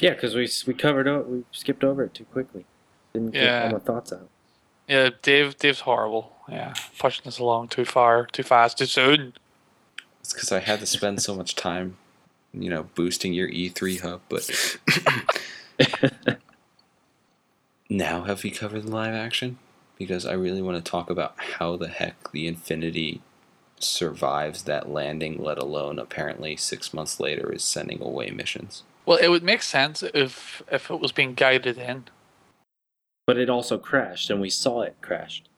Yeah, 0.00 0.14
because 0.14 0.34
we 0.34 0.48
we 0.66 0.74
covered 0.74 1.06
it, 1.06 1.28
we 1.28 1.44
skipped 1.52 1.84
over 1.84 2.02
it 2.02 2.14
too 2.14 2.24
quickly. 2.24 2.66
Didn't 3.12 3.30
get 3.30 3.44
yeah. 3.44 3.64
all 3.66 3.72
my 3.72 3.78
thoughts 3.78 4.12
out. 4.12 4.28
Yeah, 4.88 5.10
Dave. 5.22 5.56
Dave's 5.58 5.80
horrible. 5.80 6.32
Yeah, 6.48 6.74
pushing 6.98 7.26
us 7.26 7.38
along 7.38 7.68
too 7.68 7.84
far, 7.84 8.26
too 8.26 8.42
fast, 8.42 8.78
too 8.78 8.86
soon. 8.86 9.34
It's 10.20 10.32
because 10.32 10.52
I 10.52 10.60
had 10.60 10.80
to 10.80 10.86
spend 10.86 11.22
so 11.22 11.34
much 11.34 11.54
time, 11.54 11.96
you 12.52 12.70
know, 12.70 12.84
boosting 12.94 13.32
your 13.32 13.48
E3 13.48 14.00
hub. 14.00 14.20
But 14.28 14.78
now 17.90 18.22
have 18.24 18.42
we 18.42 18.50
covered 18.50 18.84
the 18.84 18.90
live 18.90 19.14
action? 19.14 19.58
Because 19.98 20.26
I 20.26 20.32
really 20.34 20.62
want 20.62 20.84
to 20.84 20.90
talk 20.90 21.10
about 21.10 21.34
how 21.38 21.76
the 21.76 21.88
heck 21.88 22.32
the 22.32 22.46
Infinity 22.46 23.22
survives 23.78 24.62
that 24.64 24.88
landing, 24.88 25.42
let 25.42 25.58
alone 25.58 25.98
apparently 25.98 26.56
six 26.56 26.92
months 26.94 27.20
later 27.20 27.52
is 27.52 27.62
sending 27.62 28.02
away 28.02 28.30
missions. 28.30 28.82
Well, 29.04 29.18
it 29.18 29.28
would 29.28 29.42
make 29.42 29.62
sense 29.62 30.02
if 30.14 30.62
if 30.70 30.90
it 30.90 31.00
was 31.00 31.12
being 31.12 31.34
guided 31.34 31.78
in. 31.78 32.04
But 33.26 33.38
it 33.38 33.50
also 33.50 33.78
crashed, 33.78 34.30
and 34.30 34.40
we 34.40 34.50
saw 34.50 34.82
it 34.82 34.96
crashed. 35.00 35.48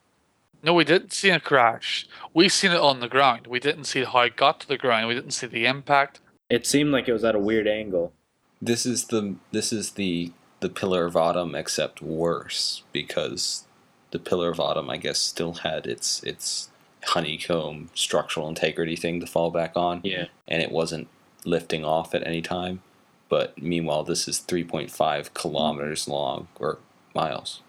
No, 0.62 0.74
we 0.74 0.84
didn't 0.84 1.12
see 1.12 1.30
it 1.30 1.44
crash. 1.44 2.06
We 2.34 2.48
seen 2.48 2.72
it 2.72 2.80
on 2.80 3.00
the 3.00 3.08
ground. 3.08 3.46
We 3.46 3.60
didn't 3.60 3.84
see 3.84 4.04
how 4.04 4.20
it 4.20 4.36
got 4.36 4.60
to 4.60 4.68
the 4.68 4.78
ground. 4.78 5.08
We 5.08 5.14
didn't 5.14 5.30
see 5.30 5.46
the 5.46 5.66
impact. 5.66 6.20
It 6.50 6.66
seemed 6.66 6.90
like 6.90 7.08
it 7.08 7.12
was 7.12 7.24
at 7.24 7.34
a 7.34 7.38
weird 7.38 7.68
angle. 7.68 8.12
This 8.60 8.84
is 8.84 9.06
the 9.06 9.36
this 9.52 9.72
is 9.72 9.92
the 9.92 10.32
the 10.60 10.68
Pillar 10.68 11.04
of 11.04 11.16
Autumn, 11.16 11.54
except 11.54 12.02
worse 12.02 12.82
because 12.92 13.64
the 14.10 14.18
Pillar 14.18 14.50
of 14.50 14.58
Autumn, 14.58 14.90
I 14.90 14.96
guess, 14.96 15.18
still 15.18 15.54
had 15.54 15.86
its 15.86 16.22
its 16.24 16.70
honeycomb 17.04 17.90
structural 17.94 18.48
integrity 18.48 18.96
thing 18.96 19.20
to 19.20 19.26
fall 19.26 19.50
back 19.50 19.76
on. 19.76 20.00
Yeah, 20.02 20.26
and 20.48 20.60
it 20.60 20.72
wasn't 20.72 21.08
lifting 21.44 21.84
off 21.84 22.14
at 22.14 22.26
any 22.26 22.42
time. 22.42 22.82
But 23.28 23.60
meanwhile, 23.62 24.04
this 24.04 24.26
is 24.26 24.40
3.5 24.40 25.34
kilometers 25.34 26.08
long, 26.08 26.48
or 26.58 26.78
Miles. 27.14 27.60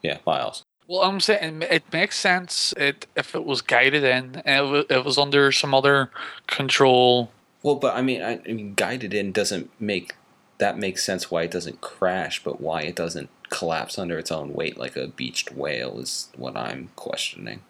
Yeah, 0.00 0.18
Miles. 0.24 0.61
Well, 0.88 1.02
I'm 1.02 1.20
saying 1.20 1.62
it 1.62 1.84
makes 1.92 2.18
sense 2.18 2.74
it 2.76 3.06
if 3.16 3.34
it 3.34 3.44
was 3.44 3.62
guided 3.62 4.04
in 4.04 4.42
and 4.44 4.66
it 4.66 4.70
was, 4.70 4.84
it 4.90 5.04
was 5.04 5.18
under 5.18 5.52
some 5.52 5.74
other 5.74 6.10
control. 6.46 7.30
Well, 7.62 7.76
but 7.76 7.94
I 7.96 8.02
mean, 8.02 8.22
I, 8.22 8.40
I 8.46 8.52
mean, 8.52 8.74
guided 8.74 9.14
in 9.14 9.32
doesn't 9.32 9.70
make 9.80 10.14
that 10.58 10.78
makes 10.78 11.02
sense 11.02 11.30
why 11.30 11.42
it 11.42 11.50
doesn't 11.50 11.80
crash, 11.80 12.42
but 12.44 12.60
why 12.60 12.82
it 12.82 12.94
doesn't 12.94 13.30
collapse 13.50 13.98
under 13.98 14.16
its 14.18 14.30
own 14.30 14.54
weight 14.54 14.78
like 14.78 14.96
a 14.96 15.08
beached 15.08 15.52
whale 15.52 15.98
is 15.98 16.28
what 16.36 16.56
I'm 16.56 16.90
questioning. 16.94 17.62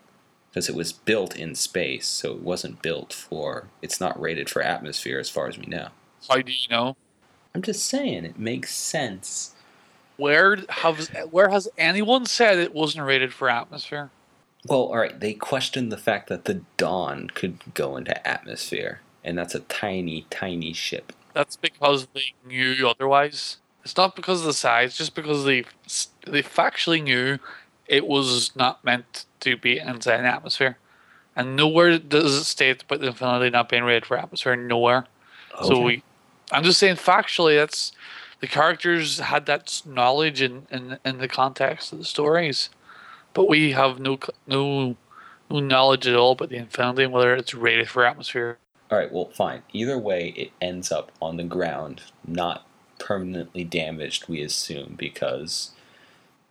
Because 0.51 0.69
it 0.69 0.75
was 0.75 0.93
built 0.93 1.35
in 1.35 1.55
space, 1.55 2.07
so 2.07 2.33
it 2.33 2.43
wasn't 2.43 2.83
built 2.83 3.13
for. 3.15 3.69
It's 3.81 3.99
not 3.99 4.21
rated 4.21 4.51
for 4.51 4.61
atmosphere, 4.61 5.19
as 5.19 5.31
far 5.31 5.49
as 5.49 5.57
we 5.57 5.65
know. 5.65 5.89
How 6.29 6.43
do 6.43 6.53
you 6.53 6.69
know? 6.69 6.97
I'm 7.55 7.63
just 7.63 7.87
saying, 7.87 8.27
it 8.27 8.39
makes 8.39 8.75
sense. 8.75 9.55
Where 10.17 10.57
has 10.69 11.09
where 11.31 11.49
has 11.49 11.69
anyone 11.79 12.27
said 12.27 12.59
it 12.59 12.75
wasn't 12.75 13.07
rated 13.07 13.33
for 13.33 13.49
atmosphere? 13.49 14.11
Well, 14.67 14.81
all 14.81 14.99
right, 14.99 15.19
they 15.19 15.35
questioned 15.35 15.91
the 15.91 15.97
fact 15.97 16.29
that 16.29 16.45
the 16.45 16.63
Dawn 16.77 17.29
could 17.35 17.59
go 17.75 17.97
into 17.97 18.27
atmosphere, 18.27 19.01
and 19.25 19.37
that's 19.37 19.57
a 19.57 19.61
tiny, 19.61 20.27
tiny 20.31 20.73
ship. 20.73 21.13
That's 21.35 21.57
because 21.57 22.07
they 22.15 22.35
knew 22.47 22.87
otherwise. 22.87 23.57
It's 23.83 23.97
not 23.97 24.15
because 24.15 24.41
of 24.41 24.47
the 24.47 24.53
size, 24.53 24.97
just 24.97 25.15
because 25.17 25.45
they 25.45 25.65
they 26.27 26.43
factually 26.43 27.03
knew 27.03 27.39
it 27.87 28.07
was 28.07 28.55
not 28.55 28.85
meant 28.85 29.27
to 29.41 29.57
be 29.57 29.79
inside 29.79 30.21
an 30.21 30.27
atmosphere. 30.27 30.79
And 31.35 31.57
nowhere 31.57 31.99
does 31.99 32.35
it 32.35 32.45
state 32.45 32.83
about 32.83 33.01
the 33.01 33.09
Infinity 33.09 33.51
not 33.51 33.69
being 33.69 33.85
rated 33.85 34.07
for 34.07 34.17
atmosphere. 34.17 34.55
Nowhere. 34.55 35.07
Okay. 35.55 35.67
So 35.67 35.81
we, 35.81 36.03
I'm 36.53 36.63
just 36.63 36.79
saying 36.79 36.97
factually, 36.97 37.57
that's 37.57 37.93
the 38.43 38.49
characters 38.49 39.21
had 39.21 39.47
that 39.47 39.83
knowledge 39.87 40.43
in, 40.43 40.67
in, 40.69 40.99
in 41.05 41.19
the 41.19 41.29
context 41.29 41.93
of 41.93 41.99
the 41.99 42.05
stories, 42.05 42.71
but 43.35 43.49
we 43.49 43.71
have 43.71 44.01
no 44.01 44.19
no 44.49 44.97
no 45.49 45.61
knowledge 45.61 46.09
at 46.09 46.17
all 46.17 46.33
about 46.33 46.49
the 46.49 46.57
Infinity 46.57 47.05
and 47.05 47.13
whether 47.13 47.35
it's 47.37 47.55
rated 47.55 47.89
for 47.89 48.05
atmosphere. 48.05 48.59
All 48.91 48.99
right, 48.99 49.13
well, 49.13 49.31
fine. 49.33 49.63
Either 49.73 49.97
way, 49.97 50.35
it 50.37 50.51
ends 50.61 50.91
up 50.91 51.13
on 51.23 51.37
the 51.37 51.45
ground, 51.45 52.03
not 52.27 52.67
permanently 52.99 53.63
damaged, 53.63 54.29
we 54.29 54.43
assume, 54.43 54.97
because 54.99 55.71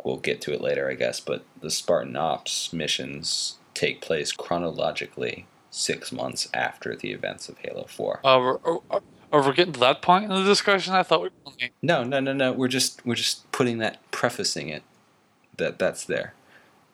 we'll 0.01 0.17
get 0.17 0.39
to 0.41 0.53
it 0.53 0.61
later, 0.61 0.89
I 0.89 0.93
guess. 0.93 1.19
But 1.19 1.43
the 1.59 1.69
Spartan 1.69 2.15
Ops 2.15 2.71
missions 2.71 3.57
take 3.73 3.99
place 3.99 4.31
chronologically 4.31 5.45
six 5.71 6.11
months 6.13 6.47
after 6.53 6.95
the 6.95 7.11
events 7.11 7.49
of 7.49 7.57
Halo 7.57 7.85
4. 7.85 8.21
Uh, 8.23 8.99
we're, 9.31 9.39
are, 9.39 9.41
are- 9.41 9.45
are 9.45 9.49
we 9.49 9.55
getting 9.55 9.73
to 9.73 9.79
that 9.81 10.01
point 10.01 10.25
in 10.25 10.29
the 10.31 10.43
discussion? 10.43 10.93
I 10.93 11.03
thought 11.03 11.21
we 11.21 11.29
were 11.45 11.69
No, 11.81 12.03
no, 12.03 12.19
no, 12.19 12.33
no. 12.33 12.51
We're 12.51 12.67
just 12.67 13.05
we're 13.05 13.15
just 13.15 13.51
putting 13.51 13.77
that 13.79 13.99
prefacing 14.11 14.69
it 14.69 14.83
that 15.57 15.79
that's 15.79 16.05
there. 16.05 16.33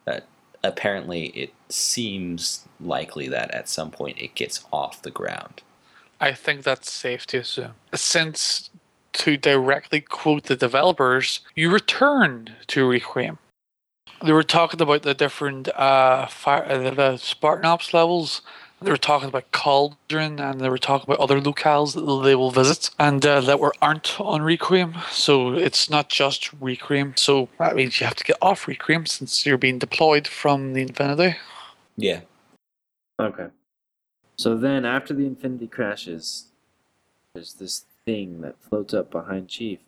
That 0.06 0.26
apparently 0.64 1.28
it 1.28 1.54
seems 1.70 2.66
likely 2.80 3.28
that 3.30 3.52
at 3.52 3.70
some 3.70 3.92
point 3.92 4.18
it 4.20 4.36
gets 4.36 4.66
off 4.72 5.02
the 5.02 5.12
ground. 5.12 5.62
I 6.20 6.34
think 6.34 6.64
that's 6.64 6.92
safe 6.92 7.28
to 7.28 7.40
assume. 7.40 7.74
Since, 7.94 8.72
to 9.14 9.38
directly 9.38 10.02
quote 10.02 10.44
the 10.44 10.56
developers, 10.56 11.42
you 11.56 11.70
returned 11.70 12.54
to 12.68 12.88
Requiem. 12.90 13.38
They 14.24 14.32
were 14.32 14.44
talking 14.44 14.82
about 14.82 15.04
the 15.04 15.14
different 15.14 15.68
uh, 15.70 16.26
fire, 16.26 16.92
the 16.92 17.18
Spartan 17.18 17.66
Ops 17.66 17.94
levels. 17.94 18.42
They 18.80 18.92
were 18.92 18.98
talking 18.98 19.30
about 19.30 19.52
Cauldron, 19.52 20.40
and 20.40 20.62
they 20.62 20.70
were 20.70 20.78
talking 20.78 21.12
about 21.12 21.20
other 21.22 21.42
locales 21.42 21.96
that 21.96 22.24
they 22.24 22.36
will 22.36 22.52
visit, 22.52 22.92
and 23.00 23.26
uh, 23.26 23.42
that 23.42 23.60
were 23.60 23.74
aren't 23.82 24.20
on 24.22 24.44
Requiem. 24.44 24.96
So 25.12 25.54
it's 25.54 25.90
not 25.90 26.10
just 26.10 26.54
Requiem. 26.62 27.16
So 27.18 27.50
that 27.58 27.76
means 27.76 28.00
you 28.00 28.06
have 28.06 28.16
to 28.18 28.24
get 28.24 28.38
off 28.40 28.68
Requiem 28.68 29.08
since 29.08 29.46
you're 29.46 29.58
being 29.58 29.80
deployed 29.80 30.28
from 30.28 30.74
the 30.74 30.84
Infinity. 30.84 31.38
Yeah. 31.96 32.22
Okay. 33.20 33.48
So 34.38 34.56
then, 34.56 34.86
after 34.86 35.16
the 35.16 35.26
Infinity 35.26 35.68
crashes, 35.68 36.50
there's 37.34 37.54
this 37.56 37.86
thing 38.06 38.42
that 38.42 38.62
floats 38.62 38.94
up 38.94 39.10
behind 39.10 39.48
Chief, 39.48 39.80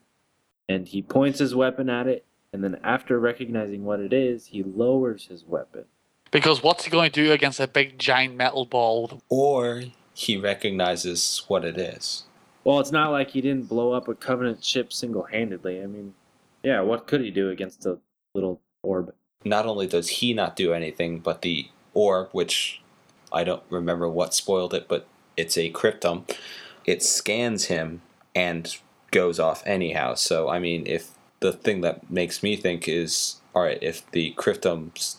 and 0.67 0.87
he 0.87 1.03
points 1.03 1.37
his 1.37 1.53
weapon 1.53 1.91
at 1.91 2.07
it, 2.07 2.25
and 2.51 2.63
then 2.63 2.79
after 2.83 3.19
recognizing 3.19 3.83
what 3.83 3.99
it 3.99 4.13
is, 4.13 4.47
he 4.47 4.63
lowers 4.63 5.27
his 5.27 5.45
weapon. 5.45 5.85
Because 6.31 6.61
what's 6.61 6.85
he 6.85 6.91
going 6.91 7.11
to 7.11 7.23
do 7.25 7.31
against 7.31 7.59
a 7.59 7.67
big 7.67 7.97
giant 7.97 8.35
metal 8.35 8.65
ball? 8.65 9.21
Or 9.29 9.83
he 10.13 10.37
recognizes 10.37 11.43
what 11.47 11.65
it 11.65 11.77
is. 11.77 12.23
Well, 12.63 12.79
it's 12.79 12.91
not 12.91 13.11
like 13.11 13.31
he 13.31 13.41
didn't 13.41 13.69
blow 13.69 13.93
up 13.93 14.07
a 14.07 14.13
Covenant 14.13 14.63
ship 14.63 14.93
single 14.93 15.23
handedly. 15.23 15.81
I 15.81 15.87
mean, 15.87 16.13
yeah, 16.61 16.81
what 16.81 17.07
could 17.07 17.21
he 17.21 17.31
do 17.31 17.49
against 17.49 17.85
a 17.85 17.97
little 18.35 18.61
orb? 18.83 19.13
Not 19.45 19.65
only 19.65 19.87
does 19.87 20.09
he 20.09 20.33
not 20.33 20.55
do 20.55 20.73
anything, 20.73 21.19
but 21.19 21.41
the 21.41 21.69
orb, 21.93 22.29
which 22.31 22.81
I 23.31 23.43
don't 23.43 23.63
remember 23.69 24.09
what 24.09 24.33
spoiled 24.33 24.73
it, 24.73 24.87
but 24.87 25.07
it's 25.37 25.57
a 25.57 25.71
cryptum, 25.71 26.29
it 26.85 27.01
scans 27.01 27.65
him 27.65 28.01
and 28.35 28.75
goes 29.11 29.39
off 29.39 29.63
anyhow. 29.65 30.15
So, 30.15 30.49
I 30.49 30.59
mean, 30.59 30.85
if 30.85 31.11
the 31.39 31.53
thing 31.53 31.81
that 31.81 32.11
makes 32.11 32.43
me 32.43 32.55
think 32.55 32.87
is 32.87 33.37
all 33.55 33.63
right, 33.63 33.81
if 33.81 34.09
the 34.11 34.33
cryptum's 34.37 35.18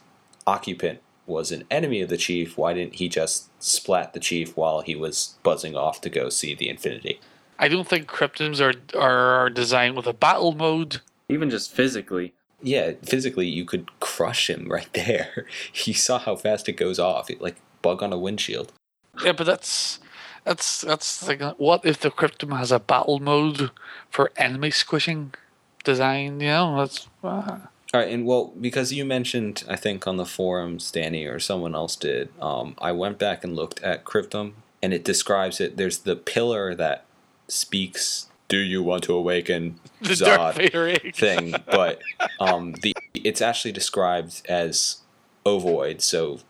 occupant 0.51 1.01
was 1.27 1.53
an 1.53 1.65
enemy 1.71 2.01
of 2.03 2.09
the 2.09 2.17
chief, 2.17 2.59
why 2.59 2.75
didn't 2.75 2.97
he 2.97 3.09
just 3.09 3.49
splat 3.63 4.13
the 4.13 4.21
chief 4.21 4.57
while 4.57 4.81
he 4.81 4.97
was 4.97 5.37
buzzing 5.45 5.77
off 5.77 6.01
to 6.01 6.11
go 6.11 6.29
see 6.29 6.55
the 6.55 6.69
Infinity? 6.69 7.21
I 7.59 7.69
don't 7.69 7.87
think 7.87 8.09
cryptums 8.09 8.61
are 8.61 8.75
are 8.99 9.51
designed 9.51 9.97
with 9.97 10.07
a 10.07 10.13
battle 10.13 10.53
mode. 10.53 11.01
Even 11.29 11.51
just 11.51 11.71
physically. 11.71 12.33
Yeah, 12.63 12.93
physically 13.03 13.47
you 13.47 13.65
could 13.65 13.87
crush 14.01 14.51
him 14.51 14.69
right 14.69 14.93
there. 15.05 15.47
You 15.85 15.95
saw 15.95 16.19
how 16.19 16.37
fast 16.37 16.69
it 16.69 16.77
goes 16.85 16.99
off, 16.99 17.31
it, 17.31 17.41
like 17.41 17.57
bug 17.83 18.03
on 18.03 18.13
a 18.13 18.19
windshield. 18.19 18.73
Yeah, 19.25 19.33
but 19.33 19.45
that's 19.45 20.01
that's 20.45 20.81
that's 20.81 21.29
like 21.29 21.43
what 21.59 21.85
if 21.85 22.01
the 22.01 22.11
cryptum 22.11 22.57
has 22.57 22.73
a 22.73 22.81
battle 22.81 23.21
mode 23.21 23.71
for 24.09 24.33
enemy 24.37 24.71
squishing 24.71 25.35
design? 25.85 26.41
You 26.41 26.49
know, 26.49 26.77
that's 26.79 27.09
uh, 27.23 27.59
All 27.92 28.00
right, 28.00 28.11
and 28.11 28.24
well, 28.24 28.53
because 28.61 28.92
you 28.92 29.05
mentioned, 29.05 29.64
I 29.68 29.74
think 29.74 30.07
on 30.07 30.16
the 30.16 30.26
forums, 30.26 30.92
Danny 30.92 31.26
or 31.26 31.40
someone 31.40 31.74
else 31.74 31.96
did, 31.96 32.29
um, 32.40 32.74
I 32.79 32.92
went 32.92 33.18
back 33.18 33.42
and 33.42 33.57
looked 33.57 33.83
at 33.83 34.05
Cryptum, 34.05 34.53
and 34.81 34.94
it 34.94 35.05
describes 35.05 35.61
it. 35.61 35.76
There's 35.76 35.98
the 35.98 36.14
pillar 36.14 36.74
that 36.76 37.05
speaks, 37.48 38.29
"Do 38.46 38.59
you 38.59 38.81
want 38.81 39.03
to 39.05 39.14
awaken?" 39.14 39.81
the 40.00 40.11
Zod 40.11 41.16
thing, 41.16 41.55
but 41.66 42.00
um, 42.40 42.74
the 42.81 42.94
it's 43.12 43.42
actually 43.42 43.72
described 43.72 44.42
as 44.48 44.98
ovoid, 45.44 46.00
so 46.00 46.40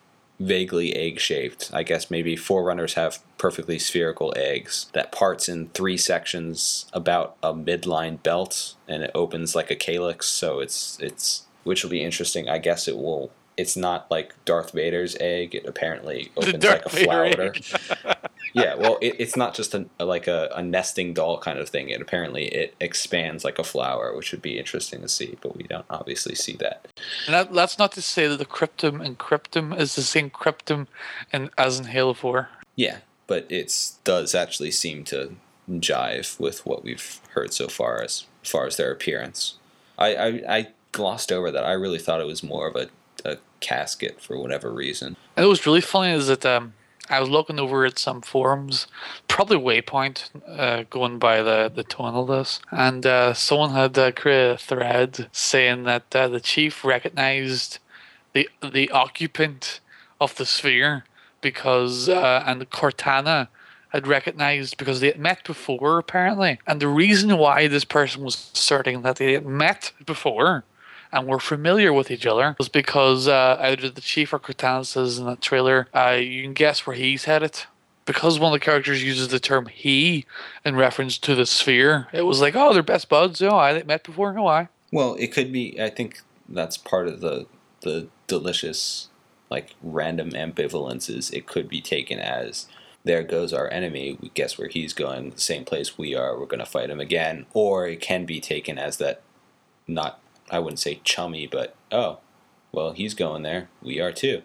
vaguely 0.41 0.97
egg 0.97 1.21
shaped. 1.21 1.71
I 1.73 1.83
guess 1.83 2.11
maybe 2.11 2.35
forerunners 2.35 2.95
have 2.95 3.19
perfectly 3.39 3.79
spherical 3.79 4.33
eggs 4.35 4.87
that 4.95 5.13
parts 5.13 5.49
in 5.49 5.69
three 5.69 5.99
sections 5.99 6.87
about 6.93 7.37
a 7.43 7.53
midline 7.53 8.23
belt, 8.23 8.75
and 8.89 9.03
it 9.03 9.11
opens 9.15 9.55
like 9.55 9.71
a 9.71 9.77
calyx. 9.77 10.27
So 10.27 10.59
it's 10.59 10.99
it's 11.01 11.47
which 11.63 11.85
will 11.85 11.91
be 11.91 12.03
interesting. 12.03 12.49
I 12.49 12.59
guess 12.59 12.89
it 12.89 12.97
will. 12.97 13.31
It's 13.61 13.77
not 13.77 14.11
like 14.11 14.35
Darth 14.45 14.73
Vader's 14.73 15.17
egg. 15.21 15.55
It 15.55 15.67
apparently 15.67 16.33
opens 16.37 16.65
like 16.65 16.87
a 16.87 16.89
flower. 16.89 17.55
Yeah, 18.53 18.75
well, 18.75 18.99
it, 19.01 19.15
it's 19.19 19.37
not 19.37 19.55
just 19.55 19.75
a, 19.75 19.87
like 20.01 20.27
a, 20.27 20.51
a 20.55 20.63
nesting 20.63 21.15
doll 21.15 21.39
kind 21.39 21.59
of 21.59 21.69
thing. 21.69 21.89
It 21.89 22.01
apparently 22.01 22.47
it 22.47 22.75
expands 22.81 23.45
like 23.45 23.61
a 23.61 23.65
flower, 23.65 24.13
which 24.17 24.33
would 24.33 24.43
be 24.43 24.59
interesting 24.59 25.03
to 25.03 25.09
see, 25.09 25.39
but 25.41 25.57
we 25.57 25.63
don't 25.63 25.85
obviously 25.89 26.35
see 26.35 26.57
that. 26.57 26.89
And 27.27 27.35
that, 27.35 27.53
that's 27.53 27.79
not 27.79 27.93
to 27.93 28.03
say 28.03 28.27
that 28.27 28.39
the 28.39 28.47
cryptum 28.47 29.05
and 29.05 29.19
cryptum 29.19 29.79
is 29.79 29.95
the 29.95 30.03
same 30.03 30.31
cryptum 30.31 30.89
in, 31.33 31.51
as 31.57 31.79
in 31.79 31.87
Halo 31.87 32.13
4. 32.13 32.49
Yeah, 32.75 32.99
but 33.29 33.47
it 33.49 33.93
does 34.03 34.35
actually 34.35 34.73
seem 34.73 35.05
to 35.05 35.37
jive 35.71 36.41
with 36.41 36.67
what 36.67 36.83
we've 36.83 37.21
heard 37.35 37.55
so 37.55 37.69
far 37.69 38.03
as 38.03 38.27
far 38.43 38.67
as 38.67 38.77
their 38.77 38.91
appearance. 38.91 39.59
I, 39.97 40.15
I, 40.17 40.27
I 40.49 40.69
glossed 40.93 41.31
over 41.31 41.51
that. 41.53 41.65
I 41.65 41.73
really 41.73 41.99
thought 41.99 42.21
it 42.21 42.27
was 42.27 42.43
more 42.43 42.67
of 42.67 42.75
a, 42.75 42.89
a 43.25 43.39
casket 43.61 44.21
for 44.21 44.39
whatever 44.39 44.73
reason. 44.73 45.17
And 45.37 45.45
it 45.45 45.49
was 45.49 45.67
really 45.67 45.81
funny 45.81 46.13
is 46.13 46.27
that 46.27 46.45
um, 46.45 46.75
I 47.11 47.19
was 47.19 47.29
looking 47.29 47.59
over 47.59 47.85
at 47.85 47.99
some 47.99 48.23
forums, 48.23 48.87
probably 49.27 49.57
Waypoint, 49.57 50.31
uh, 50.47 50.85
going 50.89 51.19
by 51.19 51.43
the, 51.43 51.71
the 51.75 51.83
tone 51.83 52.15
of 52.15 52.29
this, 52.29 52.61
and 52.71 53.05
uh, 53.05 53.35
someone 53.35 53.71
had 53.71 53.99
uh, 53.99 54.13
created 54.13 54.53
a 54.53 54.59
thread 54.59 55.29
saying 55.33 55.83
that 55.85 56.15
uh, 56.15 56.29
the 56.29 56.41
chief 56.41 56.85
recognized 56.85 57.79
the 58.33 58.49
the 58.63 58.91
occupant 58.91 59.81
of 60.21 60.37
the 60.37 60.47
sphere 60.47 61.05
because 61.41 62.09
uh, 62.09 62.45
and 62.47 62.71
Cortana 62.71 63.49
had 63.89 64.07
recognized 64.07 64.77
because 64.77 65.01
they 65.01 65.09
had 65.09 65.19
met 65.19 65.43
before 65.43 65.99
apparently, 65.99 66.61
and 66.65 66.81
the 66.81 66.87
reason 66.87 67.37
why 67.37 67.67
this 67.67 67.85
person 67.85 68.23
was 68.23 68.53
asserting 68.55 69.03
that 69.03 69.17
they 69.17 69.33
had 69.33 69.47
met 69.47 69.93
before 70.07 70.65
and 71.13 71.27
were 71.27 71.41
familiar 71.41 71.93
with 71.93 72.11
each 72.11 72.27
other 72.27 72.55
was 72.59 72.69
because 72.69 73.29
uh, 73.29 73.57
either 73.61 73.91
the 73.91 74.01
chief 74.01 74.33
or 74.33 74.39
Cortana 74.39 74.85
says 74.87 75.19
in 75.19 75.27
that 75.27 75.41
trailer, 75.41 75.89
uh, 75.95 76.19
you 76.21 76.43
can 76.43 76.53
guess 76.53 76.87
where 76.87 76.97
he's 76.97 77.25
headed. 77.25 77.65
Because 78.07 78.39
one 78.39 78.53
of 78.53 78.59
the 78.59 78.65
characters 78.65 79.05
uses 79.05 79.29
the 79.29 79.39
term 79.39 79.67
he 79.67 80.25
in 80.65 80.75
reference 80.75 81.19
to 81.19 81.35
the 81.35 81.47
sphere, 81.47 82.09
it 82.13 82.23
was 82.23 82.41
like, 82.41 82.57
oh, 82.57 82.73
they're 82.73 82.83
best 82.83 83.09
buds. 83.09 83.41
Oh, 83.41 83.57
I 83.57 83.83
met 83.83 84.05
before. 84.05 84.37
Oh, 84.37 84.47
I. 84.47 84.69
Well, 84.91 85.15
it 85.19 85.29
could 85.29 85.53
be. 85.53 85.81
I 85.81 85.91
think 85.91 86.23
that's 86.49 86.77
part 86.77 87.07
of 87.07 87.21
the 87.21 87.47
the 87.83 88.09
delicious, 88.27 89.09
like 89.49 89.75
random 89.83 90.31
ambivalences. 90.31 91.33
It 91.33 91.47
could 91.47 91.69
be 91.69 91.81
taken 91.81 92.19
as 92.19 92.67
there 93.05 93.23
goes 93.23 93.53
our 93.53 93.71
enemy. 93.71 94.19
We 94.21 94.31
guess 94.31 94.59
where 94.59 94.69
he's 94.69 94.93
going. 94.93 95.31
The 95.31 95.41
same 95.41 95.65
place 95.65 95.97
we 95.97 96.15
are. 96.15 96.39
We're 96.39 96.47
going 96.47 96.59
to 96.61 96.67
fight 96.67 96.91
him 96.91 97.01
again. 97.01 97.47
Or 97.53 97.87
it 97.87 98.01
can 98.01 98.27
be 98.27 98.41
taken 98.41 98.79
as 98.79 98.97
that, 98.97 99.23
not 99.87 100.21
I 100.51 100.59
wouldn't 100.59 100.81
say 100.81 101.01
chummy, 101.05 101.47
but 101.47 101.75
oh, 101.91 102.19
well 102.73 102.93
he's 102.93 103.15
going 103.15 103.43
there. 103.43 103.69
We 103.83 104.01
are 104.01 104.13
too. 104.13 104.43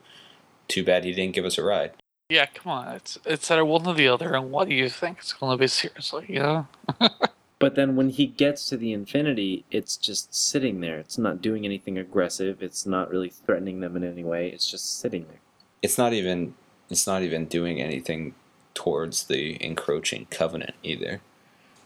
Too 0.68 0.84
bad 0.84 1.04
he 1.04 1.14
didn't 1.14 1.36
give 1.36 1.46
us 1.46 1.58
a 1.58 1.64
ride. 1.64 1.92
Yeah, 2.30 2.46
come 2.48 2.72
on. 2.72 2.96
It's 2.96 3.18
it's 3.26 3.52
either 3.52 3.66
one 3.66 3.86
or 3.86 3.94
the 3.94 4.08
other, 4.08 4.34
and 4.34 4.52
what 4.52 4.68
do 4.70 4.76
you 4.76 4.90
think 4.90 5.20
it's 5.20 5.34
going 5.34 5.58
to 5.58 5.62
be 5.62 5.68
seriously? 5.68 6.26
You 6.30 6.40
know. 6.40 6.68
But 7.58 7.76
then 7.76 7.96
when 7.96 8.10
he 8.10 8.28
gets 8.28 8.68
to 8.70 8.78
the 8.78 8.92
infinity, 8.92 9.64
it's 9.72 9.96
just 9.96 10.34
sitting 10.36 10.82
there. 10.82 10.98
It's 10.98 11.18
not 11.18 11.42
doing 11.42 11.66
anything 11.66 11.98
aggressive. 11.98 12.62
It's 12.62 12.86
not 12.86 13.10
really 13.10 13.30
threatening 13.30 13.80
them 13.80 13.96
in 13.96 14.04
any 14.04 14.24
way. 14.24 14.50
It's 14.50 14.70
just 14.70 15.00
sitting 15.00 15.26
there. 15.28 15.40
It's 15.82 15.98
not 15.98 16.14
even. 16.14 16.56
It's 16.90 17.08
not 17.08 17.24
even 17.24 17.46
doing 17.46 17.82
anything 17.82 18.36
towards 18.74 19.24
the 19.24 19.58
encroaching 19.66 20.28
covenant 20.30 20.76
either. 20.84 21.22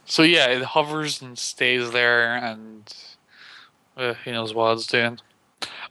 So 0.06 0.24
yeah, 0.24 0.48
it 0.48 0.64
hovers 0.64 1.22
and 1.22 1.38
stays 1.38 1.92
there, 1.92 2.36
and 2.36 2.92
uh, 4.00 4.14
he 4.26 4.32
knows 4.32 4.54
what 4.54 4.74
it's 4.74 4.88
doing. 4.88 5.20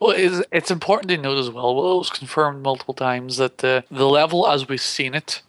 Well, 0.01 0.13
it's, 0.13 0.43
it's 0.51 0.71
important 0.71 1.11
to 1.11 1.19
note 1.19 1.39
as 1.39 1.51
well. 1.51 1.75
Well, 1.75 1.95
it 1.95 1.99
was 1.99 2.11
confirmed 2.11 2.63
multiple 2.63 2.95
times 2.95 3.37
that 3.37 3.59
the 3.59 3.85
the 3.91 4.07
level 4.07 4.49
as 4.49 4.69
we've 4.69 4.81
seen 4.81 5.15
it 5.15 5.43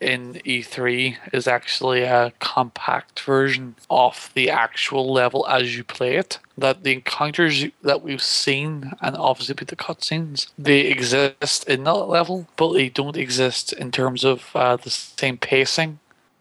in 0.00 0.34
E3 0.44 1.16
is 1.32 1.48
actually 1.48 2.02
a 2.02 2.32
compact 2.38 3.20
version 3.20 3.74
of 3.88 4.30
the 4.34 4.50
actual 4.50 5.12
level 5.12 5.46
as 5.48 5.76
you 5.76 5.84
play 5.84 6.16
it. 6.16 6.38
That 6.58 6.82
the 6.84 6.92
encounters 6.92 7.66
that 7.82 8.02
we've 8.02 8.22
seen, 8.22 8.92
and 9.00 9.16
obviously 9.16 9.56
with 9.58 9.68
the 9.68 9.76
cutscenes, 9.76 10.48
they 10.58 10.80
exist 10.80 11.68
in 11.68 11.84
that 11.84 11.92
level, 11.92 12.46
but 12.56 12.72
they 12.72 12.88
don't 12.88 13.16
exist 13.16 13.72
in 13.72 13.90
terms 13.90 14.24
of 14.24 14.50
uh, 14.54 14.76
the 14.76 14.90
same 14.90 15.38
pacing. 15.38 15.98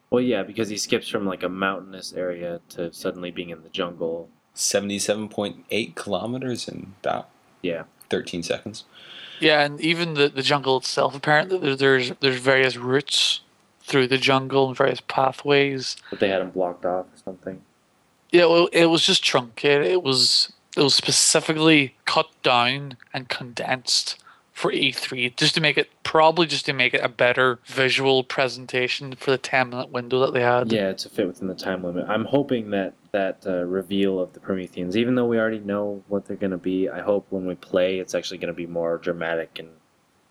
Well, 0.09 0.21
yeah, 0.21 0.43
because 0.43 0.69
he 0.69 0.77
skips 0.77 1.09
from 1.09 1.25
like 1.25 1.43
a 1.43 1.49
mountainous 1.49 2.13
area 2.13 2.61
to 2.69 2.93
suddenly 2.93 3.31
being 3.31 3.49
in 3.49 3.63
the 3.63 3.69
jungle. 3.69 4.29
Seventy-seven 4.55 5.29
point 5.29 5.65
eight 5.69 5.95
kilometers 5.95 6.67
in 6.67 6.93
about 7.03 7.29
Yeah. 7.61 7.83
thirteen 8.09 8.41
seconds. 8.41 8.85
Yeah, 9.41 9.61
and 9.65 9.81
even 9.81 10.13
the, 10.13 10.29
the 10.29 10.41
jungle 10.41 10.77
itself, 10.77 11.13
apparently 11.13 11.75
there's 11.75 12.11
there's 12.21 12.39
various 12.39 12.77
routes 12.77 13.41
through 13.81 14.07
the 14.07 14.17
jungle 14.17 14.67
and 14.69 14.77
various 14.77 15.01
pathways. 15.01 15.97
But 16.09 16.19
they 16.21 16.29
had 16.29 16.41
them 16.41 16.51
blocked 16.51 16.85
off 16.85 17.05
or 17.05 17.17
something. 17.23 17.61
Yeah, 18.31 18.45
well, 18.45 18.67
it 18.71 18.85
was 18.85 19.05
just 19.05 19.23
truncated. 19.23 19.85
It 19.87 20.03
was 20.03 20.53
it 20.77 20.81
was 20.81 20.95
specifically 20.95 21.95
cut 22.05 22.27
down 22.41 22.95
and 23.13 23.27
condensed 23.29 24.17
for 24.55 24.71
E3 24.71 25.35
just 25.35 25.53
to 25.53 25.61
make 25.61 25.77
it 25.77 25.89
probably 26.03 26.47
just 26.47 26.65
to 26.65 26.71
make 26.71 26.93
it 26.93 27.01
a 27.03 27.09
better 27.09 27.59
visual 27.65 28.23
presentation 28.23 29.13
for 29.13 29.31
the 29.31 29.37
10 29.37 29.69
minute 29.69 29.91
window 29.91 30.21
that 30.21 30.33
they 30.33 30.41
had. 30.41 30.71
Yeah, 30.71 30.93
to 30.93 31.09
fit 31.09 31.27
within 31.27 31.49
the 31.49 31.55
time 31.55 31.83
limit. 31.83 32.05
I'm 32.07 32.23
hoping 32.23 32.69
that 32.71 32.93
that 33.11 33.45
uh, 33.45 33.65
reveal 33.65 34.17
of 34.19 34.31
the 34.31 34.39
Prometheans, 34.39 34.95
even 34.95 35.15
though 35.15 35.25
we 35.25 35.37
already 35.37 35.59
know 35.59 36.01
what 36.07 36.25
they're 36.25 36.37
going 36.37 36.51
to 36.51 36.57
be, 36.57 36.87
I 36.89 37.01
hope 37.01 37.27
when 37.29 37.45
we 37.45 37.55
play, 37.55 37.99
it's 37.99 38.15
actually 38.15 38.37
going 38.37 38.47
to 38.47 38.53
be 38.53 38.65
more 38.65 38.97
dramatic 38.97 39.59
and 39.59 39.69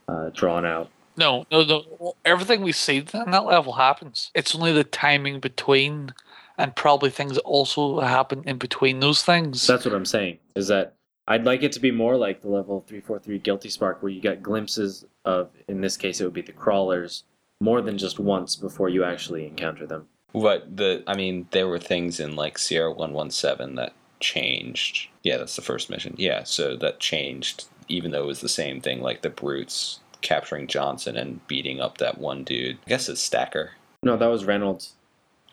uh, 0.08 0.30
drawn 0.30 0.64
out. 0.64 0.90
No, 1.16 1.44
no, 1.52 1.62
no. 1.62 2.16
Everything 2.24 2.62
we 2.62 2.72
see 2.72 2.98
in 2.98 3.30
that 3.30 3.44
level 3.44 3.74
happens. 3.74 4.30
It's 4.34 4.54
only 4.54 4.72
the 4.72 4.84
timing 4.84 5.38
between 5.38 6.14
and 6.56 6.74
probably 6.74 7.10
things 7.10 7.34
that 7.34 7.42
also 7.42 8.00
happen 8.00 8.42
in 8.46 8.56
between 8.56 9.00
those 9.00 9.22
things. 9.22 9.66
That's 9.66 9.84
what 9.84 9.94
I'm 9.94 10.06
saying. 10.06 10.38
Is 10.56 10.68
that 10.68 10.94
I'd 11.26 11.44
like 11.44 11.62
it 11.62 11.72
to 11.72 11.80
be 11.80 11.90
more 11.90 12.16
like 12.16 12.42
the 12.42 12.48
level 12.48 12.80
343 12.86 13.38
Guilty 13.38 13.70
Spark, 13.70 14.02
where 14.02 14.12
you 14.12 14.20
get 14.20 14.42
glimpses 14.42 15.06
of, 15.24 15.50
in 15.68 15.80
this 15.80 15.96
case, 15.96 16.20
it 16.20 16.24
would 16.24 16.34
be 16.34 16.42
the 16.42 16.52
crawlers, 16.52 17.24
more 17.60 17.80
than 17.80 17.96
just 17.96 18.18
once 18.18 18.56
before 18.56 18.88
you 18.88 19.04
actually 19.04 19.46
encounter 19.46 19.86
them. 19.86 20.06
But 20.34 20.76
the, 20.76 21.02
I 21.06 21.16
mean, 21.16 21.46
there 21.52 21.68
were 21.68 21.78
things 21.78 22.20
in 22.20 22.36
like 22.36 22.58
Sierra 22.58 22.92
One 22.92 23.12
One 23.12 23.30
Seven 23.30 23.76
that 23.76 23.94
changed. 24.20 25.08
Yeah, 25.22 25.38
that's 25.38 25.56
the 25.56 25.62
first 25.62 25.88
mission. 25.88 26.14
Yeah, 26.18 26.44
so 26.44 26.76
that 26.76 27.00
changed, 27.00 27.66
even 27.88 28.10
though 28.10 28.24
it 28.24 28.26
was 28.26 28.40
the 28.40 28.48
same 28.48 28.80
thing, 28.80 29.00
like 29.00 29.22
the 29.22 29.30
brutes 29.30 30.00
capturing 30.20 30.66
Johnson 30.66 31.16
and 31.16 31.46
beating 31.46 31.80
up 31.80 31.98
that 31.98 32.18
one 32.18 32.44
dude. 32.44 32.78
I 32.86 32.90
guess 32.90 33.08
it's 33.08 33.20
Stacker. 33.20 33.72
No, 34.02 34.16
that 34.16 34.26
was 34.26 34.44
Reynolds. 34.44 34.94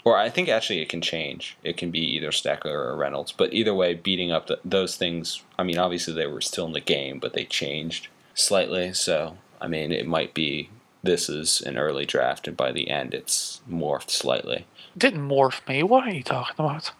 Or 0.03 0.17
I 0.17 0.29
think 0.29 0.49
actually 0.49 0.81
it 0.81 0.89
can 0.89 1.01
change. 1.01 1.57
It 1.63 1.77
can 1.77 1.91
be 1.91 1.99
either 1.99 2.31
Stacker 2.31 2.69
or 2.69 2.95
Reynolds. 2.95 3.31
But 3.31 3.53
either 3.53 3.73
way, 3.73 3.93
beating 3.93 4.31
up 4.31 4.47
the, 4.47 4.59
those 4.65 4.95
things, 4.95 5.43
I 5.59 5.63
mean, 5.63 5.77
obviously 5.77 6.13
they 6.13 6.27
were 6.27 6.41
still 6.41 6.65
in 6.65 6.73
the 6.73 6.79
game, 6.79 7.19
but 7.19 7.33
they 7.33 7.45
changed 7.45 8.07
slightly. 8.33 8.93
So, 8.93 9.37
I 9.59 9.67
mean, 9.67 9.91
it 9.91 10.07
might 10.07 10.33
be 10.33 10.69
this 11.03 11.29
is 11.29 11.61
an 11.61 11.77
early 11.77 12.05
draft, 12.05 12.47
and 12.47 12.57
by 12.57 12.71
the 12.71 12.89
end 12.89 13.13
it's 13.13 13.61
morphed 13.69 14.09
slightly. 14.09 14.65
Didn't 14.97 15.27
morph 15.27 15.67
me. 15.67 15.83
What 15.83 16.07
are 16.07 16.11
you 16.11 16.23
talking 16.23 16.55
about? 16.57 16.91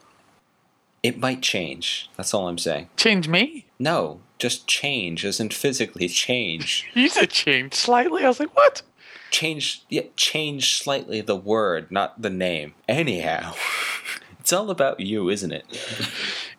It 1.04 1.20
might 1.20 1.42
change. 1.42 2.10
That's 2.16 2.34
all 2.34 2.48
I'm 2.48 2.58
saying. 2.58 2.90
Change 2.96 3.28
me? 3.28 3.66
No, 3.80 4.22
just 4.38 4.68
change, 4.68 5.26
as 5.26 5.40
in 5.40 5.50
physically 5.50 6.08
change. 6.08 6.90
You 6.94 7.10
said 7.10 7.32
change 7.32 7.74
slightly. 7.74 8.24
I 8.24 8.28
was 8.28 8.40
like, 8.40 8.56
what? 8.56 8.84
Change, 9.32 9.84
yeah, 9.90 10.04
change 10.16 10.78
slightly 10.78 11.22
the 11.22 11.36
word, 11.36 11.90
not 11.90 12.22
the 12.22 12.30
name. 12.30 12.76
Anyhow, 12.88 13.56
it's 14.40 14.54
all 14.54 14.70
about 14.70 15.00
you, 15.00 15.30
isn't 15.30 15.52
it? 15.52 15.66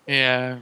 Yeah. 0.07 0.59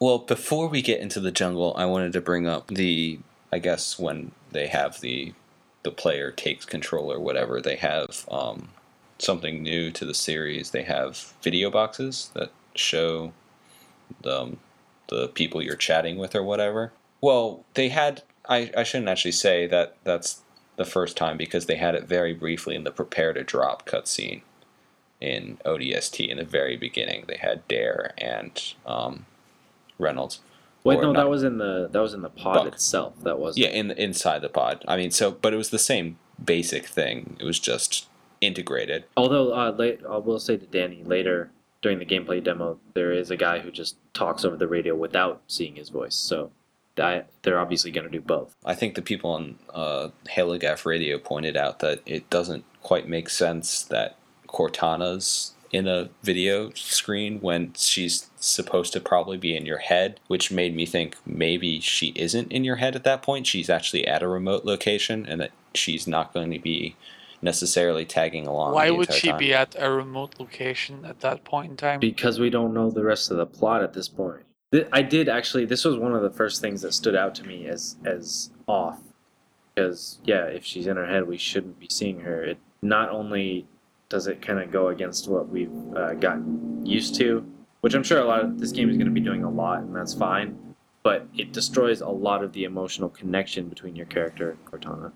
Well, 0.00 0.18
before 0.18 0.68
we 0.68 0.82
get 0.82 1.00
into 1.00 1.20
the 1.20 1.30
jungle, 1.30 1.74
I 1.76 1.84
wanted 1.84 2.12
to 2.14 2.20
bring 2.20 2.46
up 2.46 2.68
the, 2.68 3.18
I 3.52 3.58
guess 3.58 3.98
when 3.98 4.32
they 4.52 4.68
have 4.68 5.00
the, 5.00 5.34
the 5.82 5.90
player 5.90 6.30
takes 6.30 6.64
control 6.64 7.12
or 7.12 7.18
whatever, 7.20 7.60
they 7.60 7.76
have 7.76 8.26
um, 8.30 8.68
something 9.18 9.62
new 9.62 9.90
to 9.90 10.04
the 10.04 10.14
series. 10.14 10.70
They 10.70 10.84
have 10.84 11.34
video 11.42 11.70
boxes 11.70 12.30
that 12.34 12.50
show 12.74 13.32
the, 14.22 14.40
um, 14.40 14.56
the 15.08 15.28
people 15.28 15.62
you're 15.62 15.76
chatting 15.76 16.16
with 16.16 16.34
or 16.34 16.42
whatever. 16.42 16.92
Well, 17.20 17.64
they 17.74 17.88
had. 17.88 18.22
I, 18.48 18.70
I 18.76 18.82
shouldn't 18.82 19.10
actually 19.10 19.32
say 19.32 19.66
that 19.66 19.96
that's 20.04 20.40
the 20.78 20.84
first 20.86 21.16
time 21.16 21.36
because 21.36 21.66
they 21.66 21.76
had 21.76 21.94
it 21.94 22.04
very 22.04 22.32
briefly 22.32 22.74
in 22.74 22.84
the 22.84 22.90
prepare 22.90 23.34
to 23.34 23.42
drop 23.44 23.86
cutscene 23.86 24.40
in 25.20 25.58
ODST 25.66 26.26
in 26.26 26.38
the 26.38 26.44
very 26.44 26.76
beginning. 26.76 27.24
They 27.26 27.36
had 27.36 27.66
Dare 27.68 28.12
and 28.16 28.74
um, 28.86 29.26
Reynolds. 29.98 30.40
Wait, 30.84 31.00
no, 31.00 31.12
not- 31.12 31.20
that 31.24 31.28
was 31.28 31.42
in 31.42 31.58
the 31.58 31.88
that 31.90 32.00
was 32.00 32.14
in 32.14 32.22
the 32.22 32.30
pod 32.30 32.54
Buck. 32.54 32.66
itself. 32.68 33.14
That 33.24 33.38
was 33.38 33.58
Yeah, 33.58 33.68
in 33.68 33.90
inside 33.90 34.40
the 34.40 34.48
pod. 34.48 34.84
I 34.88 34.96
mean, 34.96 35.10
so 35.10 35.32
but 35.32 35.52
it 35.52 35.56
was 35.56 35.70
the 35.70 35.78
same 35.78 36.18
basic 36.42 36.86
thing. 36.86 37.36
It 37.40 37.44
was 37.44 37.58
just 37.58 38.06
integrated. 38.40 39.04
Although, 39.16 39.52
uh, 39.52 39.72
late, 39.72 40.00
I 40.08 40.16
will 40.18 40.38
say 40.38 40.56
to 40.56 40.64
Danny 40.66 41.02
later 41.04 41.50
during 41.82 41.98
the 41.98 42.06
gameplay 42.06 42.42
demo, 42.42 42.78
there 42.94 43.12
is 43.12 43.30
a 43.32 43.36
guy 43.36 43.58
who 43.58 43.72
just 43.72 43.96
talks 44.14 44.44
over 44.44 44.56
the 44.56 44.68
radio 44.68 44.94
without 44.94 45.42
seeing 45.48 45.74
his 45.74 45.88
voice. 45.88 46.14
So, 46.14 46.52
that, 46.98 47.30
they're 47.42 47.58
obviously 47.58 47.90
going 47.90 48.06
to 48.06 48.12
do 48.12 48.20
both. 48.20 48.54
I 48.64 48.74
think 48.74 48.94
the 48.94 49.02
people 49.02 49.30
on 49.30 49.58
uh, 49.72 50.08
Halogaf 50.28 50.84
Radio 50.84 51.18
pointed 51.18 51.56
out 51.56 51.80
that 51.80 52.00
it 52.06 52.28
doesn't 52.30 52.64
quite 52.82 53.08
make 53.08 53.28
sense 53.28 53.82
that 53.84 54.16
Cortana's 54.46 55.54
in 55.70 55.86
a 55.86 56.08
video 56.22 56.70
screen 56.74 57.40
when 57.40 57.72
she's 57.74 58.30
supposed 58.36 58.92
to 58.94 59.00
probably 59.00 59.36
be 59.36 59.56
in 59.56 59.66
your 59.66 59.78
head, 59.78 60.20
which 60.26 60.50
made 60.50 60.74
me 60.74 60.86
think 60.86 61.16
maybe 61.26 61.80
she 61.80 62.08
isn't 62.16 62.50
in 62.50 62.64
your 62.64 62.76
head 62.76 62.96
at 62.96 63.04
that 63.04 63.22
point. 63.22 63.46
She's 63.46 63.68
actually 63.68 64.06
at 64.06 64.22
a 64.22 64.28
remote 64.28 64.64
location 64.64 65.26
and 65.26 65.40
that 65.40 65.50
she's 65.74 66.06
not 66.06 66.32
going 66.32 66.50
to 66.52 66.58
be 66.58 66.96
necessarily 67.42 68.04
tagging 68.04 68.46
along. 68.46 68.74
Why 68.74 68.86
the 68.86 68.94
would 68.94 69.12
she 69.12 69.28
time. 69.28 69.38
be 69.38 69.54
at 69.54 69.76
a 69.78 69.90
remote 69.90 70.34
location 70.38 71.04
at 71.04 71.20
that 71.20 71.44
point 71.44 71.70
in 71.70 71.76
time? 71.76 72.00
Because 72.00 72.40
we 72.40 72.50
don't 72.50 72.74
know 72.74 72.90
the 72.90 73.04
rest 73.04 73.30
of 73.30 73.36
the 73.36 73.46
plot 73.46 73.82
at 73.82 73.92
this 73.92 74.08
point. 74.08 74.44
I 74.92 75.02
did 75.02 75.28
actually. 75.28 75.64
This 75.64 75.84
was 75.84 75.96
one 75.96 76.14
of 76.14 76.22
the 76.22 76.30
first 76.30 76.60
things 76.60 76.82
that 76.82 76.92
stood 76.92 77.16
out 77.16 77.34
to 77.36 77.44
me 77.44 77.66
as 77.66 77.96
as 78.04 78.50
off. 78.66 79.00
Because 79.74 80.18
yeah, 80.24 80.44
if 80.44 80.64
she's 80.64 80.86
in 80.86 80.96
her 80.96 81.06
head, 81.06 81.26
we 81.26 81.38
shouldn't 81.38 81.78
be 81.78 81.88
seeing 81.90 82.20
her. 82.20 82.42
It 82.42 82.58
not 82.82 83.10
only 83.10 83.66
does 84.08 84.26
it 84.26 84.42
kind 84.42 84.58
of 84.58 84.70
go 84.70 84.88
against 84.88 85.28
what 85.28 85.48
we've 85.48 85.72
uh, 85.96 86.14
gotten 86.14 86.84
used 86.84 87.14
to, 87.16 87.44
which 87.80 87.94
I'm 87.94 88.02
sure 88.02 88.20
a 88.20 88.24
lot 88.24 88.40
of 88.40 88.58
this 88.58 88.72
game 88.72 88.90
is 88.90 88.96
going 88.96 89.06
to 89.06 89.12
be 89.12 89.20
doing 89.20 89.44
a 89.44 89.50
lot, 89.50 89.80
and 89.80 89.94
that's 89.94 90.14
fine. 90.14 90.58
But 91.02 91.26
it 91.36 91.52
destroys 91.52 92.00
a 92.00 92.08
lot 92.08 92.42
of 92.42 92.52
the 92.52 92.64
emotional 92.64 93.08
connection 93.08 93.68
between 93.68 93.96
your 93.96 94.06
character 94.06 94.50
and 94.50 94.64
Cortana. 94.64 95.12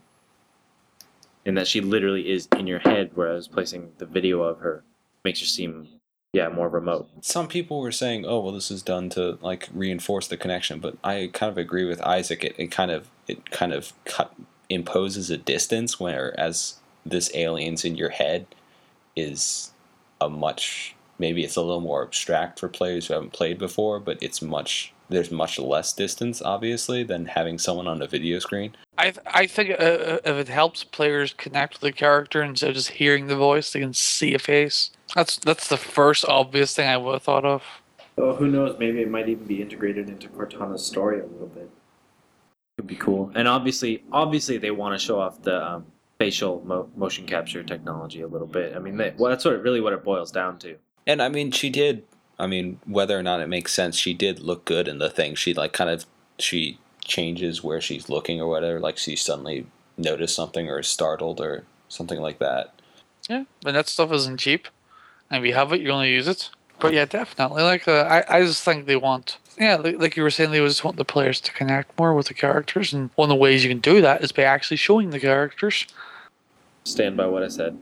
In 1.45 1.55
that 1.57 1.66
she 1.66 1.81
literally 1.81 2.31
is 2.31 2.49
in 2.57 2.66
your 2.66 2.79
head, 2.79 3.11
whereas 3.14 3.49
placing 3.49 3.93
the 3.99 4.07
video 4.07 4.43
of 4.43 4.61
her 4.61 4.85
makes 5.24 5.41
her 5.41 5.47
seem, 5.47 5.89
yeah, 6.33 6.49
more 6.49 6.68
remote. 6.68 7.09
some 7.20 7.49
people 7.49 7.80
were 7.80 7.93
saying, 7.93 8.24
"Oh, 8.26 8.41
well, 8.41 8.53
this 8.53 8.70
is 8.70 8.83
done 8.83 9.11
to 9.11 9.39
like 9.43 9.68
reinforce 9.74 10.28
the 10.28 10.37
connection," 10.37 10.80
but 10.80 10.97
I 11.05 11.30
kind 11.33 11.51
of 11.51 11.59
agree 11.59 11.85
with 11.85 12.01
Isaac. 12.03 12.45
It, 12.45 12.55
it 12.59 12.70
kind 12.70 12.91
of 12.91 13.09
it 13.28 13.51
kind 13.51 13.72
of 13.72 13.93
cut, 14.05 14.35
imposes 14.68 15.30
a 15.30 15.37
distance, 15.37 16.01
whereas 16.01 16.78
this 17.05 17.30
aliens 17.35 17.85
in 17.85 17.97
your 17.97 18.11
head 18.11 18.47
is 19.14 19.72
a 20.20 20.28
much 20.28 20.95
maybe 21.18 21.45
it's 21.45 21.57
a 21.57 21.61
little 21.61 21.80
more 21.80 22.03
abstract 22.03 22.59
for 22.59 22.68
players 22.68 23.07
who 23.07 23.14
haven't 23.14 23.33
played 23.33 23.59
before, 23.59 24.01
but 24.01 24.18
it's 24.22 24.43
much 24.43 24.93
there's 25.09 25.30
much 25.30 25.59
less 25.59 25.93
distance 25.93 26.41
obviously 26.41 27.03
than 27.03 27.26
having 27.26 27.59
someone 27.59 27.87
on 27.87 28.01
a 28.01 28.07
video 28.07 28.39
screen. 28.39 28.74
I 28.97 29.11
th- 29.11 29.26
I 29.26 29.47
think 29.47 29.70
uh, 29.70 29.74
uh, 29.74 30.18
if 30.24 30.37
it 30.37 30.49
helps 30.49 30.85
players 30.85 31.35
connect 31.35 31.74
with 31.74 31.83
the 31.83 31.93
character 31.93 32.43
instead 32.43 32.70
of 32.70 32.76
just 32.76 32.93
hearing 32.93 33.26
the 33.26 33.37
voice, 33.37 33.72
they 33.72 33.80
can 33.80 33.93
see 33.93 34.35
a 34.35 34.39
face. 34.39 34.91
That's 35.15 35.37
that's 35.37 35.69
the 35.69 35.77
first 35.77 36.25
obvious 36.27 36.75
thing 36.75 36.89
I 36.89 36.97
would 36.97 37.15
have 37.15 37.23
thought 37.23 37.45
of. 37.45 37.63
Oh, 38.19 38.35
who 38.35 38.47
knows? 38.47 38.77
Maybe 38.79 39.01
it 39.01 39.11
might 39.11 39.29
even 39.29 39.47
be 39.47 39.63
integrated 39.63 40.09
into 40.09 40.29
Cortana's 40.29 40.85
story 40.85 41.21
a 41.21 41.25
little 41.25 41.47
bit. 41.47 41.71
Could 42.77 42.87
be 42.87 42.97
cool. 42.97 43.31
And 43.35 43.49
obviously, 43.49 44.05
obviously, 44.13 44.59
they 44.59 44.71
want 44.71 44.99
to 44.99 45.05
show 45.05 45.21
off 45.21 45.43
the 45.43 45.65
um, 45.65 45.87
facial 46.19 46.63
mo- 46.65 46.89
motion 46.97 47.27
capture 47.27 47.63
technology 47.63 48.21
a 48.21 48.27
little 48.27 48.47
bit. 48.47 48.77
I 48.77 48.79
mean, 48.79 48.97
they, 48.97 49.13
well, 49.17 49.31
that's 49.31 49.45
what 49.45 49.61
really 49.63 49.81
what 49.81 49.93
it 49.93 50.05
boils 50.05 50.31
down 50.31 50.59
to. 50.61 50.77
And 51.07 51.23
I 51.23 51.29
mean, 51.29 51.51
she 51.51 51.71
did. 51.71 52.05
I 52.39 52.47
mean, 52.47 52.81
whether 52.87 53.19
or 53.19 53.23
not 53.23 53.41
it 53.41 53.49
makes 53.49 53.73
sense, 53.73 53.97
she 53.97 54.15
did 54.15 54.41
look 54.41 54.65
good 54.65 54.89
in 54.89 54.99
the 54.99 55.11
thing. 55.11 55.35
She 55.35 55.55
like 55.55 55.73
kind 55.73 55.91
of 55.91 56.07
she 56.39 56.79
changes 57.05 57.63
where 57.63 57.81
she's 57.81 58.09
looking 58.09 58.41
or 58.41 58.49
whatever. 58.49 58.81
Like 58.81 58.99
she 58.99 59.17
suddenly 59.17 59.67
noticed 59.97 60.35
something 60.35 60.69
or 60.69 60.81
is 60.81 60.89
startled 60.89 61.41
or 61.41 61.65
something 61.89 62.21
like 62.21 62.39
that. 62.39 62.75
Yeah, 63.29 63.45
but 63.63 63.73
that 63.73 63.89
stuff 63.89 64.13
isn't 64.13 64.39
cheap, 64.39 64.67
and 64.67 64.73
if 65.37 65.45
you 65.45 65.55
have 65.55 65.72
it, 65.72 65.80
you're 65.80 65.91
gonna 65.91 66.09
use 66.09 66.28
it. 66.28 66.51
But 66.78 66.93
yeah, 66.93 67.05
definitely. 67.05 67.62
Like 67.62 67.87
uh, 67.87 68.24
I, 68.28 68.39
I 68.39 68.43
just 68.43 68.64
think 68.64 68.87
they 68.87 68.97
want. 68.97 69.39
Yeah, 69.59 69.76
like, 69.76 69.99
like 70.01 70.16
you 70.16 70.22
were 70.22 70.30
saying, 70.30 70.51
they 70.51 70.59
just 70.59 70.85
want 70.85 70.97
the 70.97 71.05
players 71.05 71.41
to 71.43 71.53
connect 71.53 71.99
more 71.99 72.14
with 72.14 72.28
the 72.28 72.35
characters, 72.35 72.93
and 72.93 73.11
one 73.14 73.26
of 73.30 73.35
the 73.37 73.41
ways 73.41 73.62
you 73.62 73.70
can 73.70 73.80
do 73.80 74.01
that 74.01 74.22
is 74.22 74.33
by 74.33 74.43
actually 74.43 74.78
showing 74.78 75.11
the 75.11 75.20
characters. 75.20 75.87
Stand 76.85 77.16
by 77.16 77.26
what 77.26 77.43
I 77.43 77.49
said. 77.49 77.78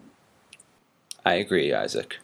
I 1.24 1.34
agree, 1.34 1.72
Isaac. 1.72 2.18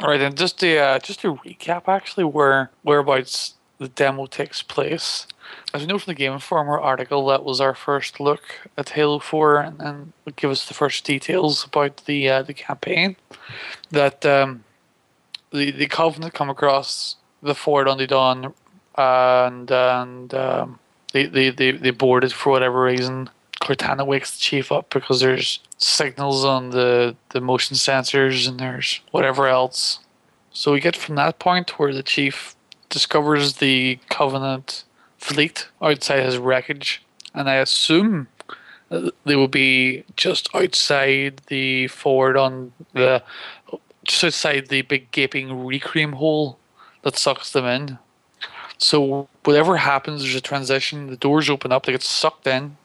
All 0.00 0.08
right, 0.08 0.18
then 0.18 0.34
just 0.34 0.60
to 0.60 0.76
uh, 0.76 0.98
just 0.98 1.20
to 1.20 1.36
recap, 1.36 1.88
actually, 1.88 2.24
where 2.24 2.70
whereabouts 2.82 3.54
the 3.78 3.88
demo 3.88 4.26
takes 4.26 4.62
place. 4.62 5.26
As 5.74 5.82
we 5.82 5.86
know 5.86 5.98
from 5.98 6.12
the 6.12 6.18
Game 6.18 6.32
Informer 6.32 6.78
article, 6.78 7.26
that 7.26 7.44
was 7.44 7.60
our 7.60 7.74
first 7.74 8.20
look 8.20 8.42
at 8.76 8.90
Halo 8.90 9.18
Four, 9.18 9.58
and, 9.58 9.80
and 9.80 10.12
give 10.36 10.50
us 10.50 10.66
the 10.66 10.74
first 10.74 11.04
details 11.04 11.64
about 11.64 12.04
the 12.06 12.28
uh, 12.28 12.42
the 12.42 12.54
campaign. 12.54 13.16
That 13.90 14.24
um, 14.24 14.64
the 15.52 15.70
the 15.70 15.86
Covenant 15.86 16.34
come 16.34 16.50
across 16.50 17.16
the 17.42 17.54
Forward 17.54 17.88
Unto 17.88 18.06
Dawn, 18.06 18.54
and 18.96 19.70
and 19.70 20.34
um, 20.34 20.78
they, 21.12 21.26
they 21.26 21.50
they 21.50 21.72
they 21.72 21.90
boarded 21.90 22.32
for 22.32 22.50
whatever 22.50 22.82
reason. 22.82 23.30
Cortana 23.60 24.06
wakes 24.06 24.30
the 24.30 24.38
chief 24.38 24.70
up 24.70 24.88
because 24.90 25.20
there's 25.20 25.60
signals 25.78 26.44
on 26.44 26.70
the, 26.70 27.16
the 27.30 27.40
motion 27.40 27.76
sensors 27.76 28.48
and 28.48 28.58
there's 28.60 29.00
whatever 29.10 29.46
else. 29.48 29.98
So 30.52 30.72
we 30.72 30.80
get 30.80 30.96
from 30.96 31.16
that 31.16 31.38
point 31.38 31.78
where 31.78 31.92
the 31.92 32.02
chief 32.02 32.54
discovers 32.88 33.54
the 33.54 33.98
Covenant 34.08 34.84
fleet 35.18 35.68
outside 35.82 36.24
his 36.24 36.38
wreckage, 36.38 37.02
and 37.34 37.50
I 37.50 37.56
assume 37.56 38.28
uh, 38.90 39.10
they 39.24 39.36
will 39.36 39.48
be 39.48 40.04
just 40.16 40.48
outside 40.54 41.42
the 41.48 41.88
fort 41.88 42.36
on 42.36 42.72
the 42.94 43.22
just 44.04 44.24
outside 44.24 44.68
the 44.68 44.82
big 44.82 45.10
gaping 45.10 45.66
Requiem 45.66 46.14
hole 46.14 46.58
that 47.02 47.16
sucks 47.16 47.52
them 47.52 47.66
in. 47.66 47.98
So 48.78 49.28
whatever 49.44 49.76
happens, 49.76 50.22
there's 50.22 50.34
a 50.36 50.40
transition. 50.40 51.08
The 51.08 51.16
doors 51.16 51.50
open 51.50 51.72
up. 51.72 51.84
They 51.84 51.92
get 51.92 52.02
sucked 52.02 52.46
in. 52.46 52.76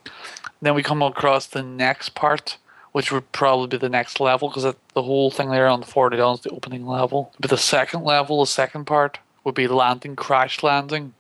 Then 0.62 0.74
we 0.74 0.84
come 0.84 1.02
across 1.02 1.46
the 1.46 1.62
next 1.62 2.10
part, 2.10 2.58
which 2.92 3.12
would 3.12 3.32
probably 3.32 3.68
be 3.68 3.78
the 3.78 3.90
next 3.90 4.20
level 4.20 4.50
because 4.50 4.64
the 4.94 5.04
whole 5.04 5.30
thing 5.30 5.50
there 5.50 5.68
on 5.68 5.82
the 5.82 5.86
40 5.86 6.18
down 6.18 6.36
is 6.36 6.42
the 6.42 6.50
opening 6.50 6.86
level. 6.86 7.32
But 7.40 7.52
the 7.52 7.58
second 7.58 8.04
level, 8.04 8.42
the 8.42 8.48
second 8.48 8.86
part, 8.86 9.20
would 9.44 9.56
be 9.56 9.68
landing, 9.68 10.16
crash 10.16 10.64
landing 10.64 11.14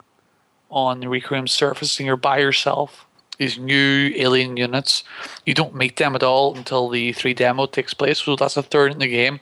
on 0.73 0.99
the 0.99 1.09
Requiem 1.09 1.47
surface, 1.47 1.99
and 1.99 2.07
you're 2.07 2.17
by 2.17 2.39
yourself. 2.39 3.05
These 3.37 3.57
new 3.57 4.11
alien 4.15 4.57
units, 4.57 5.03
you 5.45 5.53
don't 5.53 5.75
meet 5.75 5.97
them 5.97 6.15
at 6.15 6.23
all 6.23 6.55
until 6.55 6.89
the 6.89 7.13
three 7.13 7.33
demo 7.33 7.65
takes 7.65 7.93
place. 7.93 8.19
So 8.19 8.35
that's 8.35 8.57
a 8.57 8.63
third 8.63 8.91
in 8.91 8.99
the 8.99 9.07
game. 9.07 9.39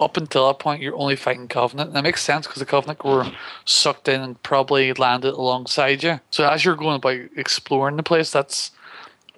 Up 0.00 0.16
until 0.16 0.46
that 0.46 0.60
point, 0.60 0.82
you're 0.82 0.96
only 0.96 1.16
fighting 1.16 1.48
Covenant. 1.48 1.88
And 1.88 1.96
that 1.96 2.04
makes 2.04 2.22
sense 2.22 2.46
because 2.46 2.60
the 2.60 2.66
Covenant 2.66 3.04
were 3.04 3.30
sucked 3.64 4.08
in 4.08 4.20
and 4.20 4.42
probably 4.42 4.92
landed 4.92 5.34
alongside 5.34 6.02
you. 6.02 6.20
So 6.30 6.48
as 6.48 6.64
you're 6.64 6.76
going 6.76 6.96
about 6.96 7.30
exploring 7.36 7.96
the 7.96 8.02
place, 8.02 8.30
that's 8.30 8.70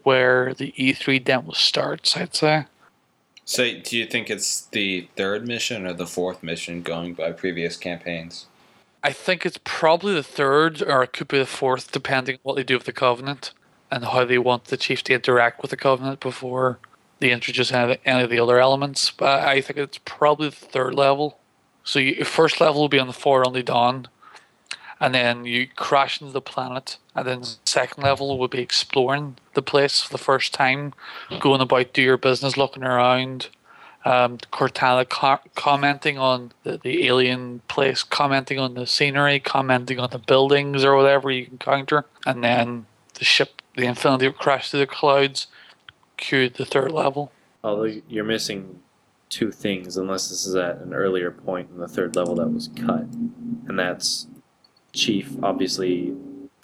where 0.02 0.54
the 0.54 0.72
E3 0.72 1.22
demo 1.22 1.52
starts, 1.52 2.16
I'd 2.16 2.34
say. 2.34 2.64
So, 3.44 3.64
do 3.82 3.98
you 3.98 4.06
think 4.06 4.30
it's 4.30 4.66
the 4.66 5.08
third 5.16 5.46
mission 5.46 5.84
or 5.84 5.92
the 5.92 6.06
fourth 6.06 6.42
mission 6.42 6.82
going 6.82 7.14
by 7.14 7.32
previous 7.32 7.76
campaigns? 7.76 8.46
I 9.02 9.12
think 9.12 9.46
it's 9.46 9.58
probably 9.64 10.14
the 10.14 10.22
third, 10.22 10.82
or 10.82 11.02
it 11.02 11.12
could 11.12 11.28
be 11.28 11.38
the 11.38 11.46
fourth, 11.46 11.90
depending 11.90 12.36
on 12.36 12.40
what 12.42 12.56
they 12.56 12.62
do 12.62 12.74
with 12.76 12.84
the 12.84 12.92
Covenant 12.92 13.52
and 13.90 14.04
how 14.04 14.24
they 14.24 14.38
want 14.38 14.66
the 14.66 14.76
Chief 14.76 15.02
to 15.04 15.14
interact 15.14 15.62
with 15.62 15.70
the 15.70 15.76
Covenant 15.76 16.20
before 16.20 16.78
they 17.18 17.30
introduce 17.30 17.72
any 17.72 17.98
any 18.04 18.22
of 18.22 18.30
the 18.30 18.40
other 18.40 18.58
elements. 18.58 19.10
But 19.10 19.40
I 19.40 19.60
think 19.60 19.78
it's 19.78 19.98
probably 20.04 20.50
the 20.50 20.56
third 20.56 20.94
level. 20.94 21.38
So, 21.82 21.98
your 21.98 22.26
first 22.26 22.60
level 22.60 22.82
will 22.82 22.88
be 22.88 22.98
on 22.98 23.06
the 23.06 23.12
Forward 23.12 23.46
Unto 23.46 23.62
Dawn, 23.62 24.08
and 25.00 25.14
then 25.14 25.46
you 25.46 25.66
crash 25.66 26.20
into 26.20 26.32
the 26.32 26.42
planet 26.42 26.98
and 27.14 27.26
then 27.26 27.42
second 27.64 28.02
level 28.02 28.38
will 28.38 28.48
be 28.48 28.60
exploring 28.60 29.36
the 29.54 29.62
place 29.62 30.02
for 30.02 30.12
the 30.12 30.22
first 30.22 30.52
time 30.54 30.92
going 31.40 31.60
about 31.60 31.92
do 31.92 32.02
your 32.02 32.18
business 32.18 32.56
looking 32.56 32.84
around 32.84 33.48
um, 34.04 34.38
cortana 34.52 35.08
co- 35.08 35.40
commenting 35.54 36.18
on 36.18 36.52
the, 36.62 36.78
the 36.78 37.06
alien 37.06 37.60
place 37.68 38.02
commenting 38.02 38.58
on 38.58 38.74
the 38.74 38.86
scenery 38.86 39.38
commenting 39.40 39.98
on 39.98 40.10
the 40.10 40.18
buildings 40.18 40.84
or 40.84 40.96
whatever 40.96 41.30
you 41.30 41.46
encounter 41.50 42.06
and 42.24 42.42
then 42.42 42.86
the 43.14 43.24
ship 43.24 43.60
the 43.76 43.84
infinity 43.84 44.30
crash 44.32 44.70
through 44.70 44.80
the 44.80 44.86
clouds 44.86 45.46
cue 46.16 46.48
the 46.48 46.64
third 46.64 46.92
level 46.92 47.30
although 47.62 48.00
you're 48.08 48.24
missing 48.24 48.80
two 49.28 49.50
things 49.50 49.96
unless 49.96 50.28
this 50.28 50.46
is 50.46 50.54
at 50.54 50.78
an 50.78 50.94
earlier 50.94 51.30
point 51.30 51.68
in 51.70 51.78
the 51.78 51.88
third 51.88 52.16
level 52.16 52.34
that 52.34 52.48
was 52.48 52.68
cut 52.68 53.02
and 53.68 53.78
that's 53.78 54.26
Chief 54.92 55.36
obviously 55.42 56.14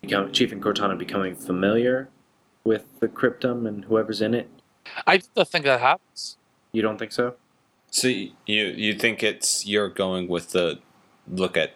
become 0.00 0.32
Chief 0.32 0.52
and 0.52 0.62
Cortana 0.62 0.98
becoming 0.98 1.34
familiar 1.34 2.08
with 2.64 2.84
the 3.00 3.08
cryptum 3.08 3.66
and 3.66 3.84
whoever's 3.84 4.20
in 4.20 4.34
it. 4.34 4.50
I 5.06 5.18
think 5.18 5.64
that 5.64 5.80
happens. 5.80 6.36
You 6.72 6.82
don't 6.82 6.98
think 6.98 7.12
so? 7.12 7.34
So 7.90 8.08
you 8.08 8.30
you 8.46 8.94
think 8.94 9.22
it's 9.22 9.66
you're 9.66 9.88
going 9.88 10.28
with 10.28 10.50
the 10.50 10.80
look 11.28 11.56
at 11.56 11.74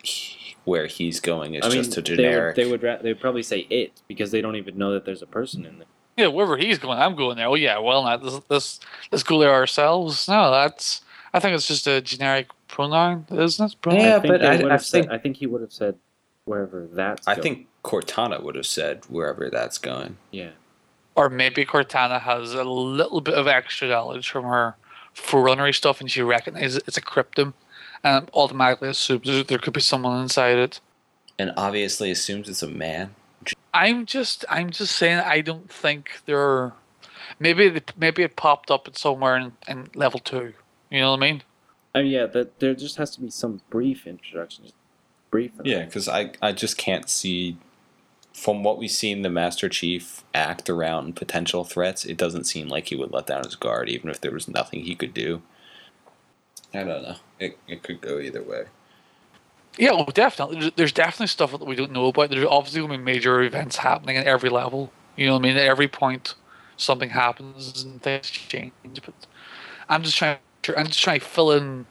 where 0.65 0.87
he's 0.87 1.21
going? 1.21 1.55
It's 1.55 1.67
I 1.67 1.71
mean, 1.71 1.79
just 1.79 1.97
a 1.97 2.03
generic. 2.03 2.57
They 2.57 2.67
would, 2.67 2.81
they 2.81 2.89
would 2.89 3.03
they 3.03 3.09
would 3.11 3.21
probably 3.21 3.43
say 3.43 3.61
it 3.71 4.03
because 4.09 4.31
they 4.31 4.41
don't 4.41 4.57
even 4.57 4.77
know 4.77 4.93
that 4.93 5.05
there's 5.05 5.23
a 5.23 5.27
person 5.27 5.65
in 5.65 5.79
there. 5.79 5.87
Yeah, 6.17 6.27
wherever 6.27 6.57
he's 6.57 6.79
going, 6.79 6.99
I'm 6.99 7.15
going 7.15 7.37
there. 7.37 7.47
Oh 7.47 7.55
yeah, 7.55 7.79
well, 7.79 8.03
not 8.05 8.23
let's 8.23 8.45
let's, 8.49 8.81
let's 9.11 9.23
go 9.23 9.39
there 9.39 9.53
ourselves. 9.53 10.29
No, 10.29 10.51
that's 10.51 11.01
I 11.33 11.41
think 11.41 11.55
it's 11.55 11.67
just 11.67 11.87
a 11.87 12.01
generic 12.01 12.49
pronoun, 12.69 13.27
isn't 13.31 13.73
it? 13.73 13.81
Pronoun? 13.81 14.01
Yeah, 14.01 14.17
I 14.17 14.27
but 14.27 14.45
I, 14.45 14.75
I, 14.75 14.79
think 14.79 15.11
I 15.11 15.19
think 15.19 15.37
he 15.37 15.47
would 15.47 15.61
have 15.61 15.73
said 15.73 15.97
wherever 16.45 16.89
that's. 16.93 17.27
I 17.27 17.37
going. 17.37 17.43
think 17.43 17.67
Cortana 17.85 18.43
would 18.43 18.57
have 18.57 18.67
said 18.67 19.05
wherever 19.09 19.49
that's 19.49 19.79
going. 19.79 20.19
Yeah. 20.31 20.51
Or 21.15 21.29
maybe 21.29 21.65
Cortana 21.65 22.21
has 22.21 22.55
a 22.55 22.65
little 22.65 23.21
bit 23.21 23.35
of 23.35 23.47
extra 23.47 23.89
knowledge 23.89 24.31
from 24.31 24.45
her 24.45 24.77
forerunnery 25.21 25.75
stuff, 25.75 26.01
and 26.01 26.11
she 26.11 26.23
recognizes 26.23 26.83
it's 26.87 26.97
a 26.97 27.03
cryptum, 27.03 27.53
and 28.03 28.31
automatically 28.35 28.89
assumes 28.89 29.47
there 29.47 29.59
could 29.59 29.73
be 29.73 29.81
someone 29.81 30.21
inside 30.23 30.59
it. 30.59 30.81
And 31.39 31.53
obviously 31.57 32.11
assumes 32.11 32.49
it's 32.49 32.63
a 32.63 32.69
man. 32.69 33.15
I'm 33.73 34.05
just, 34.07 34.45
I'm 34.49 34.71
just 34.71 34.95
saying. 34.97 35.19
I 35.19 35.41
don't 35.41 35.71
think 35.71 36.21
there. 36.27 36.39
Are, 36.39 36.73
maybe, 37.39 37.81
maybe 37.97 38.23
it 38.23 38.37
popped 38.37 38.71
up 38.71 38.89
somewhere 38.97 39.37
in, 39.37 39.53
in 39.69 39.89
level 39.95 40.21
two. 40.21 40.55
You 40.91 41.01
know 41.01 41.13
what 41.13 41.19
I 41.19 41.21
mean? 41.21 41.43
Oh 41.95 42.01
yeah, 42.01 42.27
that 42.27 42.61
there 42.61 42.75
just 42.75 42.97
has 42.97 43.11
to 43.13 43.21
be 43.21 43.31
some 43.31 43.63
brief 43.71 44.07
introduction, 44.07 44.67
brief. 45.31 45.53
Yeah, 45.65 45.85
because 45.85 46.09
I 46.09 46.33
I 46.41 46.53
just 46.53 46.77
can't 46.77 47.09
see 47.09 47.57
from 48.41 48.63
what 48.63 48.79
we've 48.79 48.91
seen 48.91 49.21
the 49.21 49.29
Master 49.29 49.69
Chief 49.69 50.25
act 50.33 50.71
around 50.71 51.15
potential 51.15 51.63
threats. 51.63 52.07
It 52.07 52.17
doesn't 52.17 52.45
seem 52.45 52.69
like 52.69 52.89
he 52.89 52.97
would 52.97 53.13
let 53.13 53.27
down 53.27 53.45
his 53.45 53.55
guard, 53.55 53.91
even 53.91 54.09
if 54.09 54.19
there 54.23 54.31
was 54.33 54.49
nothing 54.49 54.81
he 54.81 54.95
could 54.95 55.13
do. 55.13 55.43
I 56.73 56.85
don't 56.85 57.03
know. 57.03 57.17
It 57.39 57.59
it 57.69 57.83
could 57.83 58.01
go 58.01 58.19
either 58.19 58.43
way. 58.43 58.65
Yeah, 59.77 59.93
well, 59.93 60.07
definitely. 60.07 60.73
There's 60.75 60.93
definitely 60.93 61.27
stuff 61.27 61.53
that 61.53 61.67
we 61.67 61.77
don't 61.77 61.93
know 61.93 62.07
about. 62.07 62.31
There's 62.31 62.47
obviously 62.47 62.81
going 62.81 62.93
to 62.93 62.99
be 62.99 63.05
major 63.05 63.43
events 63.43 63.77
happening 63.77 64.17
at 64.17 64.27
every 64.27 64.49
level. 64.49 64.91
You 65.17 65.27
know 65.27 65.35
what 65.35 65.41
I 65.41 65.43
mean? 65.43 65.57
At 65.57 65.67
every 65.67 65.89
point, 65.89 66.35
something 66.79 67.11
happens 67.11 67.85
and 67.85 68.03
things 68.03 68.31
change. 68.31 68.73
But 69.05 69.15
I'm 69.87 70.03
just 70.03 70.17
trying. 70.17 70.39
I'm 70.79 70.87
just 70.87 71.03
trying 71.03 71.21
to 71.21 71.27
fill 71.27 71.53
in 71.53 71.85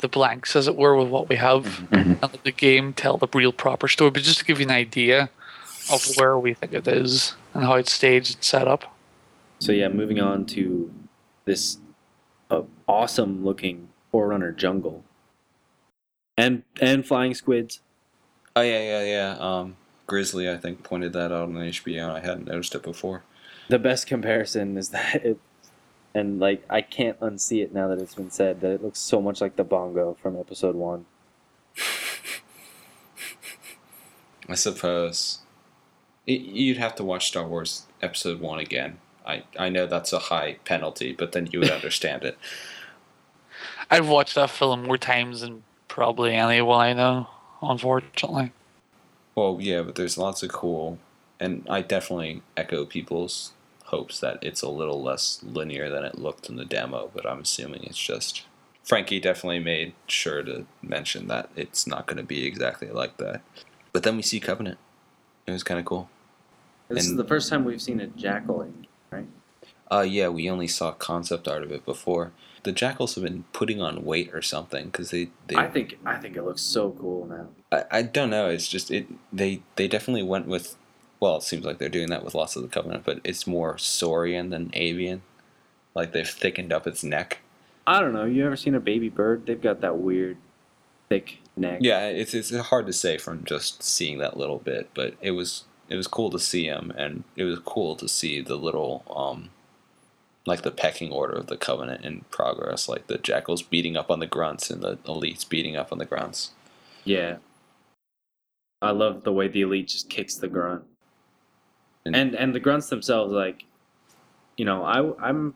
the 0.00 0.08
blanks, 0.08 0.54
as 0.54 0.68
it 0.68 0.76
were, 0.76 0.94
with 0.96 1.08
what 1.08 1.30
we 1.30 1.36
have, 1.36 1.64
mm-hmm. 1.64 1.94
and 1.94 2.22
let 2.22 2.44
the 2.44 2.52
game 2.52 2.92
tell 2.92 3.16
the 3.16 3.28
real 3.32 3.52
proper 3.52 3.88
story. 3.88 4.10
But 4.10 4.22
just 4.22 4.40
to 4.40 4.44
give 4.44 4.60
you 4.60 4.66
an 4.66 4.72
idea 4.72 5.30
of 5.90 6.04
where 6.16 6.38
we 6.38 6.54
think 6.54 6.72
it 6.72 6.86
is 6.88 7.34
and 7.54 7.64
how 7.64 7.74
it's 7.74 7.92
staged 7.92 8.34
and 8.36 8.44
set 8.44 8.66
up. 8.68 8.96
So 9.58 9.72
yeah, 9.72 9.88
moving 9.88 10.20
on 10.20 10.44
to 10.46 10.92
this 11.44 11.78
uh, 12.50 12.62
awesome 12.88 13.44
looking 13.44 13.88
Forerunner 14.12 14.52
jungle. 14.52 15.04
and 16.36 16.62
and 16.80 17.06
flying 17.06 17.34
squids. 17.34 17.80
Oh 18.54 18.62
yeah, 18.62 18.80
yeah, 18.80 19.04
yeah. 19.04 19.36
Um, 19.38 19.76
Grizzly, 20.06 20.48
I 20.50 20.56
think, 20.56 20.82
pointed 20.82 21.12
that 21.14 21.32
out 21.32 21.48
on 21.48 21.54
HBO. 21.54 22.04
And 22.04 22.12
I 22.12 22.20
hadn't 22.20 22.46
noticed 22.46 22.74
it 22.74 22.82
before. 22.82 23.24
The 23.68 23.78
best 23.78 24.06
comparison 24.06 24.76
is 24.78 24.90
that 24.90 25.16
it, 25.24 25.38
and 26.14 26.38
like 26.40 26.64
I 26.70 26.80
can't 26.82 27.18
unsee 27.20 27.62
it 27.62 27.74
now 27.74 27.88
that 27.88 27.98
it's 27.98 28.14
been 28.14 28.30
said 28.30 28.60
that 28.60 28.70
it 28.70 28.82
looks 28.82 28.98
so 29.00 29.20
much 29.20 29.40
like 29.40 29.56
the 29.56 29.64
bongo 29.64 30.16
from 30.20 30.38
episode 30.38 30.74
one. 30.76 31.06
I 34.48 34.54
suppose 34.54 35.40
it, 36.26 36.40
you'd 36.40 36.78
have 36.78 36.94
to 36.96 37.04
watch 37.04 37.28
Star 37.28 37.46
Wars 37.46 37.86
Episode 38.02 38.40
One 38.40 38.58
again. 38.58 38.98
I 39.26 39.44
I 39.58 39.68
know 39.68 39.86
that's 39.86 40.12
a 40.12 40.18
high 40.18 40.58
penalty, 40.64 41.12
but 41.12 41.32
then 41.32 41.48
you 41.52 41.60
would 41.60 41.70
understand 41.70 42.24
it. 42.24 42.38
I've 43.90 44.08
watched 44.08 44.34
that 44.34 44.50
film 44.50 44.84
more 44.84 44.98
times 44.98 45.42
than 45.42 45.62
probably 45.88 46.34
anyone 46.34 46.80
I 46.80 46.92
know, 46.92 47.28
unfortunately. 47.62 48.52
Well, 49.34 49.58
yeah, 49.60 49.82
but 49.82 49.94
there's 49.94 50.18
lots 50.18 50.42
of 50.42 50.50
cool, 50.50 50.98
and 51.38 51.64
I 51.70 51.82
definitely 51.82 52.42
echo 52.56 52.84
people's 52.84 53.52
hopes 53.84 54.18
that 54.18 54.38
it's 54.42 54.62
a 54.62 54.68
little 54.68 55.00
less 55.02 55.40
linear 55.44 55.88
than 55.88 56.04
it 56.04 56.18
looked 56.18 56.48
in 56.48 56.56
the 56.56 56.64
demo. 56.64 57.10
But 57.14 57.26
I'm 57.26 57.40
assuming 57.40 57.84
it's 57.84 57.98
just 57.98 58.44
Frankie 58.82 59.20
definitely 59.20 59.60
made 59.60 59.92
sure 60.06 60.42
to 60.42 60.66
mention 60.82 61.28
that 61.28 61.50
it's 61.54 61.86
not 61.86 62.06
going 62.06 62.16
to 62.16 62.22
be 62.22 62.46
exactly 62.46 62.88
like 62.88 63.16
that. 63.18 63.42
But 63.92 64.02
then 64.02 64.16
we 64.16 64.22
see 64.22 64.40
Covenant. 64.40 64.78
It 65.46 65.52
was 65.52 65.62
kind 65.62 65.78
of 65.78 65.86
cool. 65.86 66.08
This 66.88 67.06
is 67.06 67.16
the 67.16 67.24
first 67.24 67.50
time 67.50 67.64
we've 67.64 67.82
seen 67.82 68.00
a 68.00 68.06
jackal 68.06 68.62
in, 68.62 68.86
right? 69.10 69.26
Uh, 69.90 70.06
yeah, 70.08 70.28
we 70.28 70.48
only 70.48 70.68
saw 70.68 70.92
concept 70.92 71.48
art 71.48 71.62
of 71.62 71.72
it 71.72 71.84
before. 71.84 72.32
The 72.62 72.72
jackals 72.72 73.14
have 73.14 73.24
been 73.24 73.44
putting 73.52 73.80
on 73.80 74.04
weight 74.04 74.34
or 74.34 74.42
something 74.42 74.86
because 74.86 75.10
they, 75.10 75.30
they 75.46 75.56
I 75.56 75.68
think 75.68 75.98
I 76.04 76.16
think 76.16 76.36
it 76.36 76.42
looks 76.42 76.62
so 76.62 76.90
cool 76.92 77.26
now. 77.26 77.48
I, 77.70 77.98
I 77.98 78.02
don't 78.02 78.30
know. 78.30 78.48
It's 78.48 78.68
just 78.68 78.90
it. 78.90 79.06
They 79.32 79.62
they 79.76 79.86
definitely 79.88 80.24
went 80.24 80.46
with. 80.46 80.76
Well, 81.18 81.36
it 81.36 81.44
seems 81.44 81.64
like 81.64 81.78
they're 81.78 81.88
doing 81.88 82.10
that 82.10 82.24
with 82.24 82.34
lots 82.34 82.56
of 82.56 82.62
the 82.62 82.68
Covenant, 82.68 83.04
but 83.04 83.20
it's 83.24 83.46
more 83.46 83.78
Saurian 83.78 84.50
than 84.50 84.70
Avian. 84.74 85.22
Like 85.94 86.12
they've 86.12 86.28
thickened 86.28 86.72
up 86.72 86.86
its 86.86 87.02
neck. 87.04 87.38
I 87.86 88.00
don't 88.00 88.12
know. 88.12 88.24
You 88.24 88.44
ever 88.46 88.56
seen 88.56 88.74
a 88.74 88.80
baby 88.80 89.08
bird? 89.08 89.46
They've 89.46 89.60
got 89.60 89.80
that 89.80 89.98
weird, 89.98 90.36
thick 91.08 91.38
neck. 91.56 91.78
Yeah, 91.82 92.08
it's 92.08 92.34
it's 92.34 92.54
hard 92.54 92.86
to 92.86 92.92
say 92.92 93.16
from 93.16 93.44
just 93.44 93.82
seeing 93.82 94.18
that 94.18 94.36
little 94.36 94.58
bit, 94.58 94.90
but 94.92 95.14
it 95.20 95.30
was 95.30 95.64
it 95.88 95.96
was 95.96 96.06
cool 96.06 96.30
to 96.30 96.38
see 96.38 96.64
him, 96.66 96.92
and 96.96 97.24
it 97.36 97.44
was 97.44 97.58
cool 97.60 97.96
to 97.96 98.08
see 98.08 98.40
the 98.40 98.56
little 98.56 99.04
um, 99.14 99.50
like 100.46 100.62
the 100.62 100.70
pecking 100.70 101.10
order 101.12 101.34
of 101.34 101.46
the 101.46 101.56
Covenant 101.56 102.04
in 102.04 102.24
progress, 102.30 102.88
like 102.88 103.06
the 103.08 103.18
jackals 103.18 103.62
beating 103.62 103.96
up 103.96 104.10
on 104.10 104.20
the 104.20 104.26
grunts 104.26 104.70
and 104.70 104.82
the 104.82 104.96
elites 104.98 105.48
beating 105.48 105.76
up 105.76 105.90
on 105.92 105.98
the 105.98 106.04
grunts. 106.04 106.52
Yeah. 107.04 107.36
I 108.82 108.90
love 108.90 109.24
the 109.24 109.32
way 109.32 109.48
the 109.48 109.62
elite 109.62 109.88
just 109.88 110.08
kicks 110.10 110.36
the 110.36 110.48
grunt. 110.48 110.84
And- 112.04 112.14
And 112.14 112.34
and 112.34 112.54
the 112.54 112.60
grunts 112.60 112.88
themselves, 112.88 113.32
like, 113.32 113.64
you 114.56 114.64
know, 114.64 114.84
I 114.84 115.28
I'm 115.28 115.54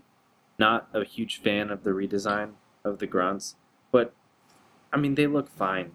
not 0.59 0.89
a 0.93 1.05
huge 1.05 1.41
fan 1.41 1.71
of 1.71 1.85
the 1.85 1.91
redesign 1.91 2.53
of 2.85 2.99
the 2.99 3.07
grunts, 3.07 3.55
but 3.93 4.13
I 4.93 4.97
mean 4.97 5.15
they 5.15 5.27
look 5.27 5.49
fine. 5.51 5.93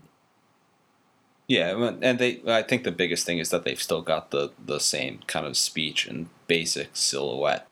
Yeah, 1.47 1.91
and 2.01 2.19
they 2.19 2.41
I 2.47 2.63
think 2.63 2.83
the 2.83 2.91
biggest 2.91 3.25
thing 3.25 3.37
is 3.37 3.49
that 3.49 3.63
they've 3.63 3.81
still 3.81 4.01
got 4.01 4.31
the 4.31 4.51
the 4.63 4.79
same 4.79 5.19
kind 5.27 5.45
of 5.45 5.57
speech 5.57 6.07
and 6.07 6.27
basic 6.47 6.89
silhouette. 6.93 7.67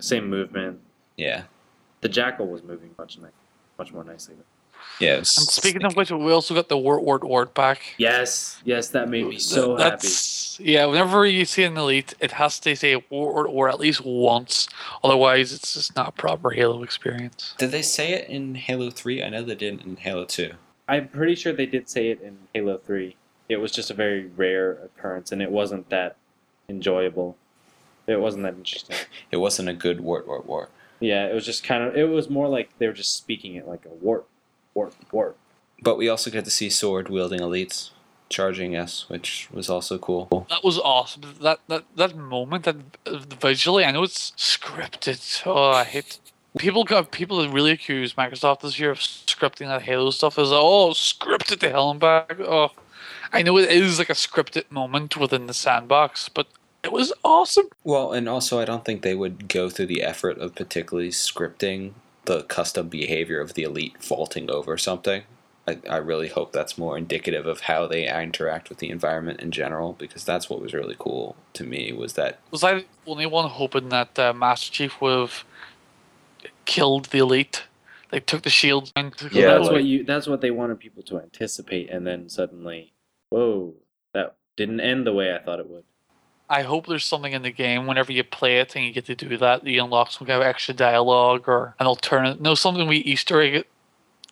Same 0.00 0.28
movement. 0.28 0.80
Yeah. 1.16 1.44
The 2.00 2.08
jackal 2.08 2.48
was 2.48 2.62
moving 2.62 2.90
much 2.98 3.18
nice, 3.18 3.30
much 3.78 3.92
more 3.92 4.02
nicely. 4.02 4.34
Yeah. 4.98 5.18
And 5.18 5.26
speaking 5.26 5.84
of 5.84 5.96
which, 5.96 6.10
we 6.10 6.32
also 6.32 6.54
got 6.54 6.68
the 6.68 6.76
wart 6.76 7.02
wart 7.02 7.24
wart 7.24 7.54
back. 7.54 7.94
Yes, 7.98 8.60
yes, 8.64 8.88
that 8.88 9.08
made 9.08 9.26
me 9.26 9.38
so 9.38 9.76
happy. 9.76 9.90
That's 9.90 10.60
yeah. 10.60 10.86
Whenever 10.86 11.24
you 11.26 11.44
see 11.44 11.62
an 11.62 11.76
elite, 11.76 12.14
it 12.20 12.32
has 12.32 12.58
to 12.60 12.74
say 12.74 13.02
wart 13.08 13.46
or 13.48 13.68
at 13.68 13.78
least 13.78 14.04
once. 14.04 14.68
Otherwise, 15.04 15.52
it's 15.52 15.74
just 15.74 15.94
not 15.94 16.08
a 16.08 16.12
proper 16.12 16.50
Halo 16.50 16.82
experience. 16.82 17.54
Did 17.58 17.70
they 17.70 17.82
say 17.82 18.12
it 18.12 18.28
in 18.28 18.56
Halo 18.56 18.90
3? 18.90 19.22
I 19.22 19.28
know 19.28 19.42
they 19.42 19.54
didn't 19.54 19.82
in 19.82 19.96
Halo 19.96 20.24
2. 20.24 20.52
I'm 20.92 21.08
pretty 21.08 21.34
sure 21.36 21.54
they 21.54 21.64
did 21.64 21.88
say 21.88 22.10
it 22.10 22.20
in 22.20 22.36
Halo 22.52 22.76
3. 22.76 23.16
It 23.48 23.56
was 23.56 23.72
just 23.72 23.90
a 23.90 23.94
very 23.94 24.26
rare 24.26 24.72
occurrence, 24.72 25.32
and 25.32 25.40
it 25.40 25.50
wasn't 25.50 25.88
that 25.88 26.16
enjoyable. 26.68 27.38
It 28.06 28.20
wasn't 28.20 28.42
that 28.42 28.54
interesting. 28.54 28.96
It 29.30 29.38
wasn't 29.38 29.70
a 29.70 29.72
good 29.72 30.02
wart, 30.02 30.28
wart, 30.28 30.44
wart. 30.44 30.70
Yeah, 31.00 31.26
it 31.26 31.34
was 31.34 31.46
just 31.46 31.64
kind 31.64 31.82
of. 31.82 31.96
It 31.96 32.10
was 32.10 32.28
more 32.28 32.46
like 32.46 32.76
they 32.76 32.86
were 32.86 32.92
just 32.92 33.16
speaking 33.16 33.54
it 33.54 33.66
like 33.66 33.86
a 33.86 33.94
warp, 34.04 34.28
warp, 34.74 34.94
warp. 35.10 35.38
But 35.80 35.96
we 35.96 36.10
also 36.10 36.30
get 36.30 36.44
to 36.44 36.50
see 36.50 36.68
sword 36.68 37.08
wielding 37.08 37.40
elites 37.40 37.90
charging 38.28 38.76
us, 38.76 39.08
which 39.08 39.48
was 39.50 39.70
also 39.70 39.96
cool. 39.96 40.46
That 40.50 40.62
was 40.62 40.78
awesome. 40.78 41.22
That 41.40 41.60
that 41.68 41.84
that 41.96 42.14
moment, 42.14 42.64
that 42.64 42.76
uh, 43.06 43.20
visually, 43.40 43.86
I 43.86 43.92
know 43.92 44.02
it's 44.02 44.32
scripted. 44.32 45.42
Oh, 45.46 45.70
I 45.70 45.84
hate. 45.84 46.18
People 46.58 46.84
got 46.84 47.10
people 47.10 47.38
that 47.38 47.50
really 47.50 47.70
accused 47.70 48.16
Microsoft 48.16 48.60
this 48.60 48.78
year 48.78 48.90
of 48.90 48.98
scripting 48.98 49.68
that 49.68 49.82
Halo 49.82 50.10
stuff 50.10 50.38
as 50.38 50.52
oh 50.52 50.90
scripted 50.90 51.60
the 51.60 51.70
hell 51.70 51.90
and 51.90 51.98
back. 51.98 52.38
Oh, 52.40 52.70
I 53.32 53.42
know 53.42 53.56
it 53.56 53.70
is 53.70 53.98
like 53.98 54.10
a 54.10 54.14
scripted 54.14 54.70
moment 54.70 55.16
within 55.16 55.46
the 55.46 55.54
sandbox, 55.54 56.28
but 56.28 56.46
it 56.84 56.92
was 56.92 57.12
awesome. 57.24 57.68
Well, 57.84 58.12
and 58.12 58.28
also 58.28 58.60
I 58.60 58.66
don't 58.66 58.84
think 58.84 59.02
they 59.02 59.14
would 59.14 59.48
go 59.48 59.70
through 59.70 59.86
the 59.86 60.02
effort 60.02 60.38
of 60.38 60.54
particularly 60.54 61.10
scripting 61.10 61.92
the 62.26 62.42
custom 62.42 62.88
behavior 62.88 63.40
of 63.40 63.54
the 63.54 63.62
elite 63.62 64.02
vaulting 64.02 64.50
over 64.50 64.76
something. 64.76 65.22
I, 65.66 65.78
I 65.88 65.96
really 65.98 66.28
hope 66.28 66.52
that's 66.52 66.76
more 66.76 66.98
indicative 66.98 67.46
of 67.46 67.62
how 67.62 67.86
they 67.86 68.08
interact 68.08 68.68
with 68.68 68.78
the 68.78 68.90
environment 68.90 69.40
in 69.40 69.52
general, 69.52 69.94
because 69.94 70.24
that's 70.24 70.50
what 70.50 70.60
was 70.60 70.74
really 70.74 70.96
cool 70.98 71.36
to 71.54 71.64
me 71.64 71.92
was 71.92 72.12
that 72.14 72.40
Was 72.50 72.64
I 72.64 72.74
the 72.74 72.84
only 73.06 73.26
one 73.26 73.48
hoping 73.48 73.88
that 73.88 74.18
uh, 74.18 74.32
Master 74.32 74.72
Chief 74.72 75.00
would 75.00 75.18
have 75.18 75.44
killed 76.64 77.06
the 77.06 77.18
elite? 77.18 77.64
They 78.10 78.20
took 78.20 78.42
the 78.42 78.50
shields. 78.50 78.92
And 78.94 79.12
So 79.18 79.28
Yeah, 79.32 79.54
that's 79.54 79.64
like- 79.64 79.72
what 79.72 79.84
you. 79.84 80.04
That's 80.04 80.26
what 80.26 80.40
they 80.40 80.50
wanted 80.50 80.78
people 80.80 81.02
to 81.04 81.18
anticipate, 81.20 81.88
and 81.90 82.06
then 82.06 82.28
suddenly, 82.28 82.92
whoa, 83.30 83.74
that 84.12 84.34
didn't 84.56 84.80
end 84.80 85.06
the 85.06 85.12
way 85.12 85.34
I 85.34 85.38
thought 85.38 85.60
it 85.60 85.68
would. 85.68 85.84
I 86.50 86.62
hope 86.62 86.86
there's 86.86 87.06
something 87.06 87.32
in 87.32 87.40
the 87.40 87.50
game 87.50 87.86
whenever 87.86 88.12
you 88.12 88.22
play 88.22 88.58
it 88.60 88.76
and 88.76 88.84
you 88.84 88.92
get 88.92 89.06
to 89.06 89.14
do 89.14 89.38
that, 89.38 89.66
you 89.66 89.82
unlock 89.82 90.10
some 90.12 90.26
kind 90.26 90.42
of 90.42 90.46
extra 90.46 90.74
dialogue 90.74 91.48
or 91.48 91.74
an 91.80 91.86
alternate. 91.86 92.42
No, 92.42 92.54
something 92.54 92.86
we 92.86 92.98
Easter 92.98 93.40
egg 93.40 93.54
it 93.54 93.66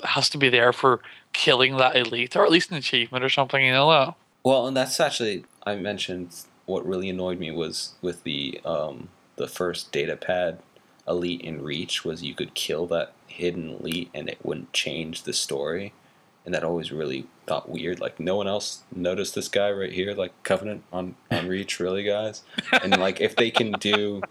has 0.04 0.28
to 0.30 0.38
be 0.38 0.50
there 0.50 0.74
for 0.74 1.00
killing 1.32 1.78
that 1.78 1.96
elite, 1.96 2.36
or 2.36 2.44
at 2.44 2.50
least 2.50 2.70
an 2.70 2.76
achievement 2.76 3.24
or 3.24 3.30
something. 3.30 3.64
You 3.64 3.72
know 3.72 3.90
that. 3.90 4.14
Well, 4.44 4.66
and 4.66 4.76
that's 4.76 5.00
actually 5.00 5.44
I 5.64 5.76
mentioned 5.76 6.34
what 6.66 6.86
really 6.86 7.08
annoyed 7.08 7.38
me 7.38 7.50
was 7.50 7.94
with 8.02 8.22
the 8.24 8.60
um, 8.66 9.08
the 9.36 9.48
first 9.48 9.90
data 9.90 10.16
pad 10.16 10.58
elite 11.06 11.40
in 11.40 11.62
Reach 11.62 12.04
was 12.04 12.22
you 12.22 12.34
could 12.34 12.54
kill 12.54 12.86
that 12.88 13.12
hidden 13.26 13.70
elite 13.70 14.10
and 14.14 14.28
it 14.28 14.38
wouldn't 14.42 14.72
change 14.72 15.22
the 15.22 15.32
story, 15.32 15.92
and 16.44 16.54
that 16.54 16.64
always 16.64 16.92
really 16.92 17.26
got 17.46 17.68
weird. 17.68 18.00
Like 18.00 18.20
no 18.20 18.36
one 18.36 18.48
else 18.48 18.82
noticed 18.94 19.34
this 19.34 19.48
guy 19.48 19.70
right 19.70 19.92
here, 19.92 20.14
like 20.14 20.32
Covenant 20.42 20.84
on 20.92 21.16
on 21.30 21.48
Reach, 21.48 21.80
really, 21.80 22.02
guys. 22.02 22.42
And 22.82 22.98
like 22.98 23.20
if 23.20 23.36
they 23.36 23.50
can 23.50 23.72
do 23.72 24.22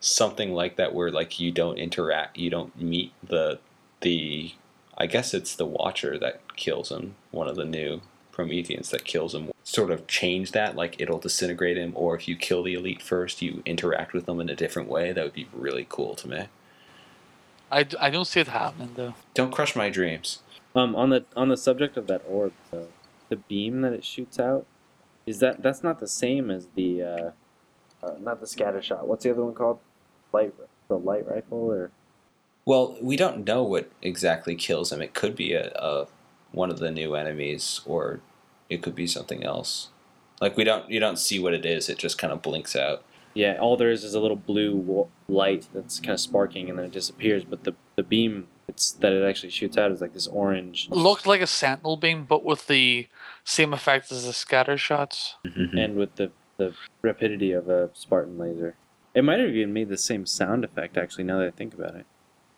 something 0.00 0.52
like 0.52 0.76
that 0.76 0.94
where 0.94 1.10
like 1.10 1.38
you 1.38 1.50
don't 1.50 1.78
interact, 1.78 2.38
you 2.38 2.50
don't 2.50 2.80
meet 2.80 3.12
the 3.22 3.58
the 4.00 4.52
I 4.96 5.06
guess 5.06 5.32
it's 5.34 5.56
the 5.56 5.66
Watcher 5.66 6.18
that 6.18 6.56
kills 6.56 6.90
him, 6.90 7.14
one 7.30 7.48
of 7.48 7.56
the 7.56 7.64
new 7.64 8.02
Prometheans 8.42 8.90
that 8.90 9.04
kills 9.04 9.34
him. 9.34 9.50
Sort 9.62 9.90
of 9.92 10.06
change 10.08 10.50
that, 10.50 10.74
like 10.74 11.00
it'll 11.00 11.20
disintegrate 11.20 11.76
him, 11.76 11.92
or 11.94 12.16
if 12.16 12.26
you 12.26 12.34
kill 12.36 12.64
the 12.64 12.74
elite 12.74 13.00
first, 13.00 13.40
you 13.40 13.62
interact 13.64 14.12
with 14.12 14.26
them 14.26 14.40
in 14.40 14.48
a 14.48 14.56
different 14.56 14.88
way. 14.88 15.12
That 15.12 15.22
would 15.24 15.32
be 15.32 15.46
really 15.52 15.86
cool 15.88 16.16
to 16.16 16.28
me. 16.28 16.46
I, 17.70 17.86
I 18.00 18.10
don't 18.10 18.26
see 18.26 18.40
it 18.40 18.48
happening 18.48 18.90
though. 18.96 19.14
Don't 19.34 19.52
crush 19.52 19.76
my 19.76 19.88
dreams. 19.88 20.40
Um, 20.74 20.96
on 20.96 21.10
the 21.10 21.24
on 21.36 21.48
the 21.48 21.56
subject 21.56 21.96
of 21.96 22.06
that 22.08 22.22
orb, 22.28 22.52
though, 22.70 22.88
the 23.28 23.36
beam 23.36 23.82
that 23.82 23.92
it 23.92 24.04
shoots 24.04 24.38
out, 24.38 24.66
is 25.24 25.38
that 25.38 25.62
that's 25.62 25.82
not 25.82 26.00
the 26.00 26.08
same 26.08 26.50
as 26.50 26.66
the, 26.74 27.02
uh, 27.02 27.30
uh, 28.02 28.14
not 28.20 28.40
the 28.40 28.46
scatter 28.46 28.82
shot. 28.82 29.06
What's 29.06 29.22
the 29.24 29.30
other 29.30 29.44
one 29.44 29.54
called? 29.54 29.78
Light, 30.32 30.52
the 30.88 30.98
light 30.98 31.26
rifle, 31.28 31.70
or 31.70 31.90
Well, 32.64 32.96
we 33.00 33.16
don't 33.16 33.46
know 33.46 33.62
what 33.62 33.90
exactly 34.02 34.56
kills 34.56 34.90
him. 34.90 35.00
It 35.00 35.14
could 35.14 35.36
be 35.36 35.52
a, 35.52 35.70
a 35.74 36.06
one 36.50 36.70
of 36.70 36.78
the 36.78 36.90
new 36.90 37.14
enemies, 37.14 37.80
or 37.86 38.20
it 38.72 38.82
could 38.82 38.94
be 38.94 39.06
something 39.06 39.44
else. 39.44 39.88
Like 40.40 40.56
we 40.56 40.64
don't 40.64 40.88
you 40.90 40.98
don't 41.00 41.18
see 41.18 41.38
what 41.38 41.54
it 41.54 41.64
is. 41.64 41.88
It 41.88 41.98
just 41.98 42.18
kind 42.18 42.32
of 42.32 42.42
blinks 42.42 42.74
out. 42.74 43.04
yeah, 43.34 43.56
all 43.60 43.76
there 43.76 43.90
is 43.90 44.04
is 44.04 44.14
a 44.14 44.20
little 44.20 44.36
blue 44.36 44.74
wa- 44.76 45.06
light 45.28 45.66
that's 45.72 46.00
kind 46.00 46.12
of 46.12 46.20
sparking 46.20 46.68
and 46.68 46.78
then 46.78 46.86
it 46.86 46.92
disappears. 46.92 47.44
But 47.44 47.64
the 47.64 47.74
the 47.96 48.02
beam 48.02 48.48
it's 48.68 48.92
that 48.92 49.12
it 49.12 49.24
actually 49.28 49.50
shoots 49.50 49.76
out 49.76 49.90
is 49.90 50.00
like 50.00 50.14
this 50.14 50.26
orange, 50.28 50.88
Looked 50.90 51.26
like 51.26 51.40
a 51.40 51.46
sentinel 51.46 51.96
beam, 51.96 52.24
but 52.24 52.44
with 52.44 52.66
the 52.68 53.08
same 53.44 53.72
effect 53.74 54.10
as 54.12 54.24
the 54.24 54.32
scatter 54.32 54.78
shots. 54.78 55.34
Mm-hmm. 55.46 55.76
and 55.78 55.96
with 55.96 56.16
the 56.16 56.30
the 56.58 56.74
rapidity 57.02 57.52
of 57.52 57.68
a 57.68 57.90
Spartan 57.94 58.38
laser. 58.38 58.76
It 59.14 59.24
might 59.24 59.40
have 59.40 59.50
even 59.50 59.72
made 59.72 59.88
the 59.88 59.98
same 59.98 60.26
sound 60.26 60.64
effect. 60.64 60.96
Actually, 60.96 61.24
now 61.24 61.38
that 61.38 61.48
I 61.48 61.50
think 61.50 61.74
about 61.74 61.94
it. 61.96 62.06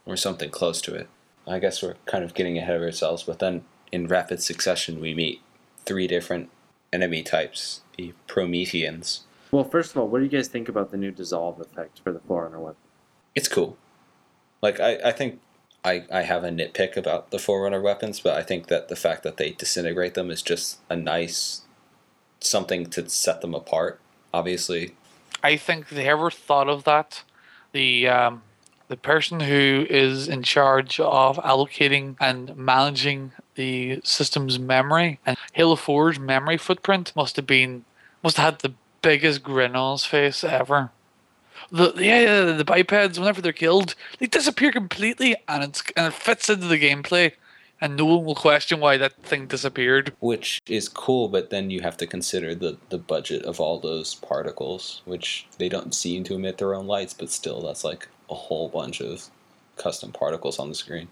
or 0.07 0.17
something 0.17 0.51
close 0.51 0.81
to 0.83 0.95
it. 0.95 1.09
I 1.47 1.59
guess 1.59 1.83
we're 1.83 1.97
kind 2.07 2.23
of 2.25 2.35
getting 2.35 2.57
ahead 2.59 2.77
of 2.77 2.83
ourselves, 2.83 3.23
but 3.25 3.39
then 3.39 3.65
in 3.93 4.07
rapid 4.07 4.43
succession 4.43 5.01
we 5.01 5.15
meet 5.15 5.41
three 5.85 6.07
different 6.07 6.51
enemy 6.93 7.23
types, 7.23 7.81
the 7.97 8.13
Prometheans. 8.27 9.25
Well, 9.51 9.65
first 9.65 9.93
of 9.93 9.99
all, 9.99 10.09
what 10.09 10.19
do 10.19 10.25
you 10.25 10.31
guys 10.31 10.49
think 10.49 10.69
about 10.69 10.91
the 10.91 10.97
new 10.97 11.11
dissolve 11.11 11.61
effect 11.61 12.01
for 12.03 12.13
the 12.13 12.21
Forerunner 12.21 12.61
weapon? 12.61 12.77
It's 13.35 13.49
cool. 13.49 13.77
Like 14.63 14.81
I, 14.81 14.99
I 15.05 15.13
think 15.13 15.41
I, 15.85 16.05
I 16.11 16.23
have 16.23 16.45
a 16.45 16.49
nitpick 16.49 16.97
about 16.97 17.31
the 17.31 17.39
Forerunner 17.39 17.81
weapons, 17.81 18.21
but 18.21 18.37
I 18.37 18.43
think 18.43 18.69
that 18.69 18.89
the 18.89 18.97
fact 18.97 19.23
that 19.23 19.37
they 19.37 19.53
disintegrate 19.53 20.15
them 20.15 20.31
is 20.31 20.43
just 20.43 20.81
a 20.89 20.97
nice 20.97 21.63
something 22.41 22.87
to 22.87 23.09
set 23.09 23.41
them 23.41 23.55
apart. 23.55 24.01
Obviously, 24.33 24.95
I 25.43 25.57
think 25.57 25.91
they 25.91 26.09
ever 26.09 26.31
thought 26.31 26.69
of 26.69 26.85
that. 26.85 27.23
The 27.73 28.09
um, 28.09 28.43
the 28.89 28.97
person 28.97 29.41
who 29.41 29.87
is 29.89 30.29
in 30.29 30.43
charge 30.43 30.99
of 31.01 31.37
allocating 31.39 32.17
and 32.21 32.57
managing 32.57 33.33
the 33.55 34.01
system's 34.05 34.59
memory 34.59 35.19
and 35.25 35.37
Halo 35.53 35.77
4's 35.77 36.19
memory 36.19 36.57
footprint 36.57 37.13
must 37.15 37.37
have 37.37 37.47
been 37.47 37.85
must 38.23 38.37
have 38.37 38.55
had 38.55 38.61
the 38.61 38.75
biggest 39.03 39.43
grin 39.43 39.77
on 39.77 39.93
his 39.93 40.05
face 40.05 40.43
ever. 40.43 40.91
The 41.71 41.93
yeah, 41.97 42.53
the 42.53 42.65
bipeds 42.65 43.19
whenever 43.19 43.41
they're 43.41 43.53
killed, 43.53 43.95
they 44.19 44.27
disappear 44.27 44.73
completely, 44.73 45.37
and 45.49 45.63
it's 45.65 45.83
and 45.97 46.07
it 46.07 46.13
fits 46.15 46.49
into 46.51 46.67
the 46.67 46.79
gameplay, 46.81 47.33
and 47.81 47.97
no 47.97 48.07
one 48.07 48.25
will 48.25 48.35
question 48.35 48.81
why 48.81 48.97
that 48.97 49.23
thing 49.23 49.47
disappeared. 49.47 50.13
which 50.21 50.61
is 50.67 50.89
cool, 50.89 51.29
but 51.29 51.51
then 51.51 51.71
you 51.71 51.81
have 51.81 51.97
to 51.99 52.07
consider 52.07 52.55
the, 52.55 52.77
the 52.91 52.99
budget 52.99 53.45
of 53.45 53.61
all 53.61 53.79
those 53.79 54.15
particles, 54.15 55.03
which 55.05 55.47
they 55.59 55.69
don't 55.69 55.95
seem 55.95 56.25
to 56.25 56.35
emit 56.35 56.59
their 56.59 56.75
own 56.75 56.87
lights, 56.87 57.15
but 57.15 57.31
still, 57.31 57.61
that's 57.63 57.85
like 57.85 58.09
a 58.31 58.35
whole 58.35 58.69
bunch 58.69 59.01
of 59.01 59.29
custom 59.77 60.13
particles 60.13 60.59
on 60.59 60.69
the 60.69 60.75
screen. 60.75 61.09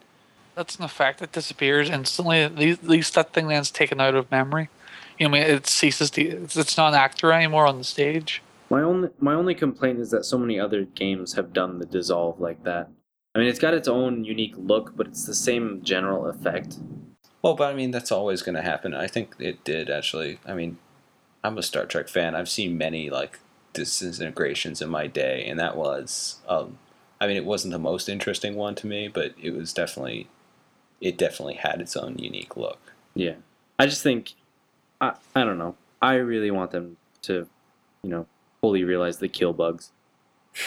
That's 0.55 0.76
an 0.76 0.84
effect. 0.84 1.22
It 1.22 1.32
disappears 1.32 1.88
instantly. 1.88 2.42
At 2.42 2.57
least, 2.57 2.82
at 2.82 2.88
least 2.88 3.14
that 3.14 3.32
thing 3.32 3.48
then's 3.48 3.70
taken 3.70 4.00
out 4.00 4.14
of 4.14 4.30
memory. 4.30 4.68
You 5.18 5.28
know, 5.28 5.36
I 5.36 5.40
mean, 5.40 5.50
it 5.50 5.66
ceases 5.66 6.11
to. 6.11 6.22
It's, 6.22 6.57
it's 6.57 6.76
not 6.76 6.88
an 6.88 6.94
actor 6.94 7.32
anymore 7.32 7.66
on 7.66 7.78
the 7.78 7.84
stage. 7.84 8.42
My 8.70 8.82
only 8.82 9.11
my 9.18 9.34
only 9.34 9.55
complaint 9.55 9.98
is 9.98 10.11
that 10.11 10.24
so 10.24 10.38
many 10.38 10.59
other 10.59 10.84
games 10.84 11.34
have 11.34 11.53
done 11.53 11.78
the 11.78 11.86
dissolve 11.86 12.40
like 12.40 12.64
that. 12.64 12.88
I 13.34 13.38
mean, 13.38 13.48
it's 13.48 13.59
got 13.59 13.74
its 13.74 13.88
own 13.88 14.24
unique 14.24 14.55
look, 14.57 14.96
but 14.96 15.07
it's 15.07 15.24
the 15.24 15.34
same 15.34 15.82
general 15.82 16.26
effect. 16.26 16.76
Well, 17.40 17.55
but 17.55 17.72
I 17.72 17.74
mean, 17.74 17.90
that's 17.90 18.12
always 18.12 18.42
going 18.42 18.55
to 18.55 18.62
happen. 18.62 18.94
I 18.94 19.07
think 19.07 19.34
it 19.38 19.64
did 19.64 19.90
actually. 19.90 20.38
I 20.46 20.55
mean, 20.55 20.78
I'm 21.42 21.59
a 21.59 21.62
Star 21.62 21.86
Trek 21.86 22.09
fan. 22.09 22.34
I've 22.34 22.48
seen 22.48 22.78
many 22.78 23.11
like 23.11 23.40
disintegrations 23.72 24.80
in 24.80 24.88
my 24.88 25.07
day, 25.07 25.44
and 25.46 25.59
that 25.59 25.76
was, 25.76 26.36
um, 26.48 26.78
I 27.20 27.26
mean, 27.26 27.36
it 27.36 27.44
wasn't 27.44 27.72
the 27.72 27.78
most 27.78 28.09
interesting 28.09 28.55
one 28.55 28.74
to 28.76 28.86
me, 28.86 29.09
but 29.09 29.34
it 29.40 29.55
was 29.55 29.72
definitely, 29.72 30.28
it 31.03 31.18
definitely 31.18 31.55
had 31.57 31.82
its 31.82 31.96
own 31.96 32.16
unique 32.18 32.57
look. 32.57 32.92
Yeah, 33.14 33.34
I 33.78 33.84
just 33.86 34.03
think, 34.03 34.32
I 35.00 35.14
I 35.34 35.44
don't 35.44 35.59
know. 35.59 35.76
I 36.00 36.14
really 36.14 36.50
want 36.50 36.70
them 36.70 36.96
to, 37.22 37.46
you 38.03 38.09
know, 38.11 38.26
fully 38.62 38.84
realize 38.84 39.18
the 39.18 39.28
kill 39.28 39.53
bugs. 39.53 39.90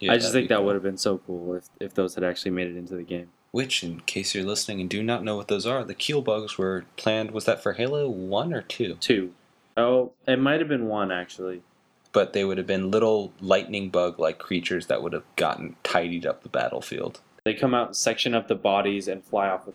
Yeah, 0.00 0.14
I 0.14 0.18
just 0.18 0.32
think 0.32 0.48
that 0.48 0.56
cool. 0.56 0.64
would 0.64 0.74
have 0.74 0.82
been 0.82 0.98
so 0.98 1.18
cool 1.18 1.54
if 1.54 1.68
if 1.78 1.94
those 1.94 2.16
had 2.16 2.24
actually 2.24 2.50
made 2.50 2.66
it 2.66 2.76
into 2.76 2.96
the 2.96 3.04
game. 3.04 3.28
Which, 3.52 3.84
in 3.84 4.00
case 4.00 4.34
you're 4.34 4.42
listening 4.44 4.80
and 4.80 4.90
do 4.90 5.00
not 5.00 5.22
know 5.22 5.36
what 5.36 5.46
those 5.46 5.64
are, 5.64 5.84
the 5.84 5.94
keel 5.94 6.22
bugs 6.22 6.58
were 6.58 6.86
planned. 6.96 7.30
Was 7.30 7.44
that 7.44 7.62
for 7.62 7.74
Halo 7.74 8.08
One 8.08 8.52
or 8.52 8.62
Two? 8.62 8.94
Two. 8.96 9.32
Oh, 9.76 10.10
it 10.26 10.40
might 10.40 10.58
have 10.58 10.68
been 10.68 10.88
one 10.88 11.12
actually. 11.12 11.62
But 12.10 12.32
they 12.32 12.44
would 12.44 12.58
have 12.58 12.66
been 12.66 12.90
little 12.90 13.32
lightning 13.40 13.90
bug-like 13.90 14.40
creatures 14.40 14.88
that 14.88 15.04
would 15.04 15.12
have 15.12 15.22
gotten 15.36 15.76
tidied 15.84 16.26
up 16.26 16.42
the 16.42 16.48
battlefield. 16.48 17.20
They 17.44 17.54
come 17.54 17.74
out, 17.74 17.96
section 17.96 18.34
up 18.34 18.48
the 18.48 18.54
bodies, 18.54 19.08
and 19.08 19.24
fly 19.24 19.48
off 19.48 19.66
with. 19.66 19.74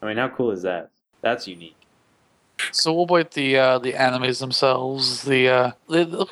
I 0.00 0.06
mean, 0.06 0.16
how 0.16 0.28
cool 0.28 0.52
is 0.52 0.62
that? 0.62 0.90
That's 1.22 1.48
unique. 1.48 1.74
So 2.72 2.92
what 2.92 3.10
about 3.10 3.32
the 3.32 3.56
uh, 3.56 3.78
the 3.78 3.94
enemies 3.94 4.38
themselves? 4.38 5.22
The 5.22 5.48
uh, 5.48 5.72
they 5.88 6.04
look. 6.04 6.30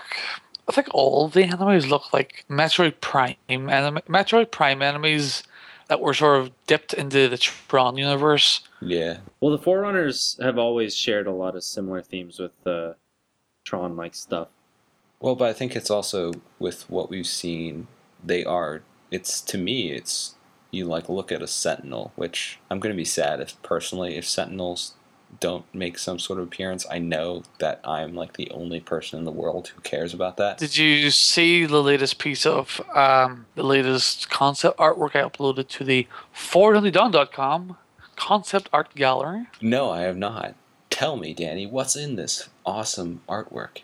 I 0.69 0.73
think 0.73 0.89
all 0.93 1.29
the 1.29 1.45
enemies 1.45 1.87
look 1.87 2.13
like 2.13 2.45
Metroid 2.51 3.01
Prime 3.01 3.37
enemy, 3.49 4.03
Metroid 4.09 4.51
Prime 4.51 4.83
enemies 4.83 5.43
that 5.89 6.01
were 6.01 6.15
sort 6.15 6.41
of 6.41 6.51
dipped 6.67 6.93
into 6.93 7.29
the 7.29 7.39
Tron 7.39 7.97
universe. 7.97 8.61
Yeah, 8.81 9.19
Well, 9.41 9.53
the 9.57 9.63
Forerunners 9.63 10.39
have 10.43 10.59
always 10.59 10.97
shared 10.97 11.27
a 11.27 11.33
lot 11.33 11.57
of 11.57 11.65
similar 11.65 12.03
themes 12.03 12.39
with 12.39 12.67
uh, 12.67 12.95
Tron-like 13.65 14.15
stuff. 14.15 14.49
Well, 15.21 15.35
but 15.35 15.49
I 15.49 15.53
think 15.53 15.77
it's 15.77 15.91
also 15.91 16.33
with 16.59 16.89
what 16.91 17.09
we've 17.09 17.27
seen, 17.27 17.87
they 18.23 18.45
are. 18.45 18.83
It's 19.11 19.41
to 19.43 19.59
me, 19.59 19.93
it's 19.93 20.35
you 20.77 20.85
like 20.85 21.09
look 21.09 21.33
at 21.33 21.43
a 21.43 21.47
Sentinel, 21.47 22.13
which 22.17 22.59
I'm 22.71 22.81
going 22.81 22.95
to 22.95 22.97
be 22.97 23.05
sad 23.05 23.41
if 23.41 23.61
personally 23.63 24.17
if 24.17 24.27
Sentinels 24.27 24.95
don't 25.41 25.65
make 25.75 25.99
some 25.99 26.19
sort 26.19 26.39
of 26.39 26.47
appearance. 26.47 26.87
I 26.91 26.99
know 26.99 27.43
that 27.59 27.81
I'm 27.85 28.15
like 28.15 28.35
the 28.35 28.51
only 28.51 28.81
person 28.81 29.19
in 29.19 29.25
the 29.25 29.33
world 29.33 29.69
who 29.69 29.81
cares 29.81 30.15
about 30.15 30.37
that. 30.37 30.59
Did 30.59 30.77
you 30.77 31.11
see 31.11 31.67
the 31.67 31.83
latest 31.83 32.19
piece 32.19 32.47
of 32.47 32.81
um, 32.95 33.47
the 33.55 33.63
latest 33.63 34.31
concept 34.31 34.79
artwork 34.79 35.17
I 35.17 35.29
uploaded 35.29 35.69
to 35.69 35.85
the 35.85 36.07
forwarduntodawn.com 36.35 37.77
concept 38.17 38.69
art 38.73 38.95
gallery? 38.95 39.47
No, 39.61 39.91
I 39.91 40.03
have 40.03 40.17
not. 40.17 40.55
Tell 40.91 41.17
me, 41.17 41.35
Danny, 41.35 41.67
what's 41.67 41.97
in 41.97 42.17
this 42.17 42.49
awesome 42.65 43.21
artwork 43.29 43.83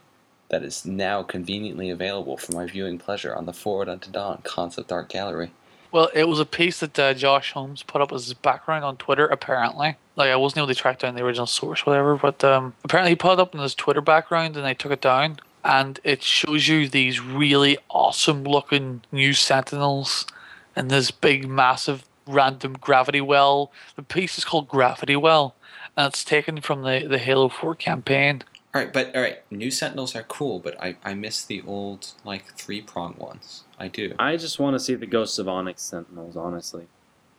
that 0.48 0.62
is 0.62 0.86
now 0.86 1.22
conveniently 1.22 1.90
available 1.90 2.36
for 2.36 2.52
my 2.52 2.66
viewing 2.66 2.98
pleasure 2.98 3.34
on 3.34 3.46
the 3.46 3.52
Forward 3.52 3.88
Unto 3.88 4.10
Dawn 4.10 4.40
concept 4.44 4.92
art 4.92 5.08
gallery? 5.08 5.50
Well, 5.92 6.10
it 6.14 6.26
was 6.26 6.40
a 6.40 6.46
piece 6.46 6.80
that 6.80 6.98
uh, 6.98 7.12
Josh 7.12 7.52
Holmes 7.52 7.82
put 7.82 8.00
up 8.00 8.12
as 8.12 8.24
his 8.24 8.34
background 8.34 8.82
on 8.82 8.96
Twitter, 8.96 9.26
apparently. 9.26 9.96
Like, 10.16 10.30
I 10.30 10.36
wasn't 10.36 10.58
able 10.58 10.68
to 10.68 10.74
track 10.74 10.98
down 11.00 11.14
the 11.14 11.22
original 11.22 11.46
source, 11.46 11.84
whatever, 11.84 12.16
but 12.16 12.42
um, 12.42 12.74
apparently 12.82 13.12
he 13.12 13.16
put 13.16 13.34
it 13.34 13.40
up 13.40 13.54
in 13.54 13.60
his 13.60 13.74
Twitter 13.74 14.00
background 14.00 14.56
and 14.56 14.64
they 14.64 14.74
took 14.74 14.90
it 14.90 15.02
down. 15.02 15.38
And 15.62 16.00
it 16.02 16.22
shows 16.22 16.66
you 16.66 16.88
these 16.88 17.20
really 17.20 17.78
awesome 17.90 18.42
looking 18.42 19.02
new 19.12 19.34
sentinels 19.34 20.26
and 20.74 20.90
this 20.90 21.10
big, 21.10 21.46
massive, 21.46 22.04
random 22.26 22.74
gravity 22.80 23.20
well. 23.20 23.70
The 23.96 24.02
piece 24.02 24.38
is 24.38 24.44
called 24.44 24.68
Gravity 24.68 25.16
Well, 25.16 25.54
and 25.96 26.08
it's 26.08 26.24
taken 26.24 26.60
from 26.62 26.82
the, 26.82 27.06
the 27.08 27.18
Halo 27.18 27.48
4 27.48 27.74
campaign. 27.74 28.42
All 28.74 28.80
right, 28.80 28.92
but 28.92 29.14
all 29.14 29.20
right, 29.20 29.42
new 29.50 29.70
Sentinels 29.70 30.16
are 30.16 30.22
cool, 30.22 30.58
but 30.58 30.82
I, 30.82 30.96
I 31.04 31.12
miss 31.12 31.44
the 31.44 31.62
old 31.66 32.12
like 32.24 32.54
three 32.54 32.80
prong 32.80 33.14
ones. 33.18 33.64
I 33.78 33.88
do. 33.88 34.14
I 34.18 34.36
just 34.36 34.58
want 34.58 34.74
to 34.74 34.80
see 34.80 34.94
the 34.94 35.06
Ghosts 35.06 35.38
of 35.38 35.46
Onyx 35.46 35.82
Sentinels, 35.82 36.36
honestly. 36.36 36.86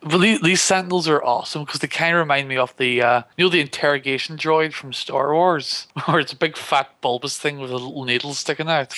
But 0.05 0.17
these, 0.17 0.41
these 0.41 0.61
sentinels 0.61 1.07
are 1.07 1.23
awesome 1.23 1.63
because 1.63 1.79
they 1.79 1.87
kind 1.87 2.13
of 2.13 2.19
remind 2.19 2.49
me 2.49 2.57
of 2.57 2.75
the 2.75 3.01
uh, 3.01 3.23
you 3.37 3.45
know 3.45 3.49
the 3.49 3.61
interrogation 3.61 4.37
droid 4.37 4.73
from 4.73 4.91
Star 4.91 5.33
Wars, 5.33 5.87
where 6.05 6.19
it's 6.19 6.33
a 6.33 6.37
big 6.37 6.57
fat 6.57 6.89
bulbous 7.01 7.37
thing 7.37 7.59
with 7.59 7.71
a 7.71 7.77
little 7.77 8.03
needle 8.03 8.33
sticking 8.33 8.69
out. 8.69 8.93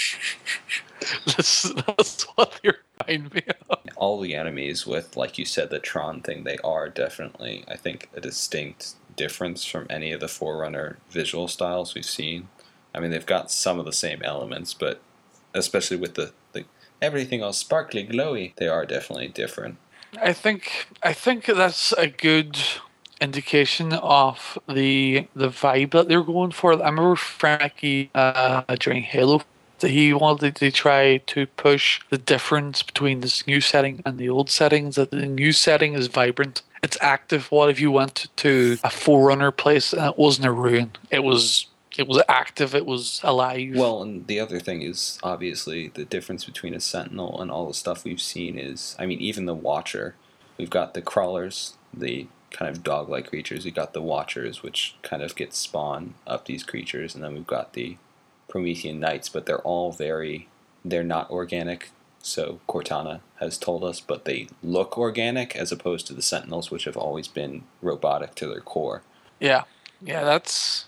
that's, 1.26 1.70
that's 1.74 2.24
what 2.36 2.60
they 2.64 2.72
remind 3.08 3.34
me 3.34 3.44
of. 3.70 3.80
All 3.96 4.20
the 4.20 4.36
enemies 4.36 4.88
with, 4.88 5.16
like 5.16 5.38
you 5.38 5.46
said, 5.46 5.70
the 5.70 5.80
Tron 5.80 6.22
thing, 6.22 6.44
they 6.44 6.58
are 6.64 6.90
definitely, 6.90 7.64
I 7.68 7.78
think, 7.78 8.10
a 8.16 8.20
distinct 8.20 8.96
difference 9.16 9.66
from 9.66 9.88
any 9.90 10.12
of 10.12 10.20
the 10.20 10.28
Forerunner 10.28 10.98
visual 11.10 11.48
styles 11.48 11.96
we've 11.96 12.06
seen. 12.06 12.50
I 12.94 13.00
mean, 13.00 13.12
they've 13.12 13.26
got 13.26 13.52
some 13.52 13.80
of 13.80 13.86
the 13.86 13.94
same 13.94 14.22
elements, 14.24 14.74
but 14.74 15.02
especially 15.54 15.98
with 15.98 16.16
the, 16.16 16.32
the 16.54 16.66
everything 17.02 17.44
all 17.44 17.54
sparkly, 17.54 18.06
glowy, 18.06 18.56
they 18.56 18.68
are 18.68 18.86
definitely 18.86 19.28
different. 19.28 19.78
I 20.22 20.34
think 20.34 20.88
I 21.04 21.14
think 21.14 21.46
that's 21.46 21.92
a 21.94 22.08
good 22.08 22.58
indication 23.22 23.94
of 23.94 24.58
the 24.68 25.28
the 25.36 25.50
vibe 25.50 25.92
that 25.92 26.08
they're 26.08 26.24
going 26.24 26.52
for. 26.52 26.74
I 26.74 26.90
remember 26.90 27.16
Frankie 27.16 28.10
uh, 28.16 28.64
during 28.80 29.04
Halo 29.04 29.42
that 29.80 29.92
he 29.92 30.14
wanted 30.14 30.56
to 30.56 30.72
try 30.72 31.18
to 31.18 31.46
push 31.48 32.02
the 32.10 32.18
difference 32.18 32.82
between 32.82 33.20
this 33.20 33.46
new 33.46 33.60
setting 33.60 34.02
and 34.06 34.18
the 34.18 34.30
old 34.30 34.50
settings. 34.50 34.96
That 34.96 35.12
the 35.12 35.26
new 35.26 35.52
setting 35.52 35.94
is 35.94 36.08
vibrant, 36.08 36.62
it's 36.86 36.98
active. 37.02 37.52
What 37.52 37.70
if 37.70 37.80
you 37.80 37.92
went 37.92 38.28
to 38.38 38.78
a 38.84 38.90
Forerunner 38.90 39.52
place 39.52 39.92
and 39.92 40.06
it 40.06 40.18
wasn't 40.18 40.48
a 40.48 40.52
ruin? 40.52 40.92
It 41.10 41.24
was 41.24 41.68
it 41.98 42.08
was 42.08 42.22
active. 42.30 42.76
It 42.76 42.86
was 42.86 43.22
alive. 43.24 43.74
Well, 43.76 44.02
and 44.02 44.28
the 44.28 44.40
other 44.40 44.60
thing 44.60 44.82
is 44.82 45.18
obviously 45.24 45.88
the 45.88 46.06
difference 46.06 46.46
between 46.46 46.74
a 46.74 46.80
Sentinel 46.80 47.42
and 47.42 47.50
all 47.50 47.68
the 47.68 47.74
stuff 47.74 48.04
we've 48.04 48.22
seen 48.22 48.58
is, 48.58 48.96
I 49.00 49.06
mean, 49.06 49.20
even 49.20 49.46
the 49.46 49.54
Watcher. 49.54 50.16
We've 50.58 50.70
got 50.70 50.94
the 50.94 51.02
crawlers, 51.02 51.76
the 51.94 52.28
kind 52.52 52.70
of 52.70 52.84
dog-like 52.84 53.30
creatures. 53.30 53.66
We've 53.66 53.76
got 53.76 53.94
the 53.94 54.02
Watchers, 54.02 54.62
which 54.62 54.96
kind 55.02 55.24
of 55.24 55.36
get 55.36 55.54
spawn 55.54 56.14
up 56.28 56.46
these 56.46 56.64
creatures, 56.64 57.16
and 57.16 57.24
then 57.24 57.34
we've 57.34 57.48
got 57.48 57.74
the 57.74 57.98
Promethean 58.48 59.00
Knights. 59.00 59.30
But 59.30 59.46
they're 59.46 59.60
all 59.60 59.92
very, 59.92 60.50
they're 60.84 61.04
not 61.04 61.32
organic. 61.32 61.92
So 62.26 62.60
Cortana 62.68 63.20
has 63.36 63.56
told 63.60 63.84
us, 63.84 64.00
but 64.00 64.26
they 64.26 64.48
look 64.64 64.98
organic 64.98 65.56
as 65.56 65.72
opposed 65.72 66.08
to 66.08 66.14
the 66.14 66.24
Sentinels, 66.24 66.72
which 66.72 66.86
have 66.86 66.98
always 66.98 67.28
been 67.28 67.66
robotic 67.84 68.34
to 68.36 68.48
their 68.48 68.62
core. 68.62 69.04
Yeah, 69.40 69.66
yeah, 70.02 70.24
that's 70.24 70.86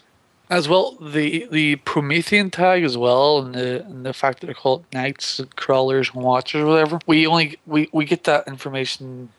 as 0.49 0.67
well 0.67 0.93
the 0.99 1.47
the 1.51 1.75
Promethean 1.75 2.49
tag 2.49 2.83
as 2.83 2.97
well, 2.97 3.37
and 3.37 3.53
the 3.53 3.85
and 3.85 4.03
the 4.03 4.13
fact 4.13 4.39
that 4.39 4.47
they're 4.47 4.55
called 4.55 4.85
knights, 4.91 5.39
crawlers, 5.55 6.09
and 6.11 6.23
watchers, 6.23 6.65
whatever. 6.65 6.99
We 7.05 7.27
only 7.27 7.59
we 7.67 7.87
we 7.93 8.05
get 8.05 8.23
that 8.23 8.47
information 8.47 9.29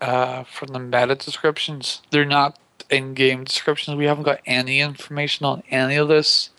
uh, 0.00 0.42
from 0.42 0.72
the 0.72 0.80
meta 0.80 1.14
descriptions. 1.14 2.02
They're 2.10 2.24
not 2.24 2.58
in-game 2.90 3.44
descriptions. 3.44 3.96
We 3.96 4.06
haven't 4.06 4.24
got 4.24 4.40
any 4.44 4.80
information 4.80 5.46
on 5.46 5.62
any 5.70 5.94
of 5.94 6.08
this 6.08 6.50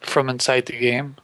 from 0.00 0.28
inside 0.28 0.66
the 0.66 0.78
game. 0.78 1.16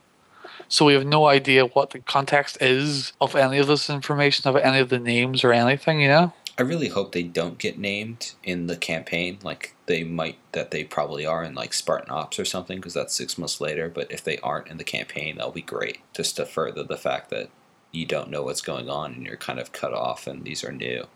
So 0.75 0.87
we 0.87 0.95
have 0.95 1.07
no 1.07 1.27
idea 1.27 1.66
what 1.66 1.91
the 1.91 2.01
context 2.01 2.59
is 2.61 3.12
of 3.20 3.37
any 3.37 3.59
of 3.59 3.68
this 3.68 3.89
information, 3.89 4.49
of 4.49 4.57
any 4.57 4.81
of 4.81 4.89
the 4.89 4.99
names 4.99 5.45
or 5.45 5.53
anything, 5.53 6.01
you 6.01 6.09
know? 6.09 6.33
I 6.59 6.62
really 6.62 6.89
hope 6.89 7.12
they 7.12 7.22
don't 7.22 7.59
get 7.59 7.79
named 7.79 8.33
in 8.43 8.66
the 8.66 8.77
campaign, 8.77 9.39
like 9.45 9.77
they 9.87 10.03
might, 10.03 10.37
that 10.51 10.72
they 10.72 10.83
probably 10.83 11.25
are 11.25 11.45
in 11.45 11.55
like 11.55 11.75
Spartan 11.75 12.11
Ops 12.11 12.41
or 12.41 12.45
something, 12.45 12.79
because 12.79 12.93
that's 12.93 13.14
six 13.14 13.39
months 13.39 13.61
later. 13.61 13.89
But 13.89 14.11
if 14.11 14.25
they 14.25 14.39
aren't 14.39 14.66
in 14.66 14.79
the 14.79 14.83
campaign, 14.83 15.37
that'll 15.37 15.53
be 15.53 15.62
great, 15.62 15.99
just 16.12 16.35
to 16.39 16.45
further 16.45 16.83
the 16.83 16.97
fact 16.97 17.31
that 17.31 17.51
you 17.93 18.05
don't 18.05 18.29
know 18.29 18.43
what's 18.43 18.61
going 18.61 18.91
on 18.91 19.12
and 19.14 19.25
you're 19.25 19.37
kind 19.37 19.61
of 19.61 19.70
cut 19.70 19.95
off 19.95 20.27
and 20.27 20.43
these 20.43 20.64
are 20.64 20.72
new. 20.72 21.07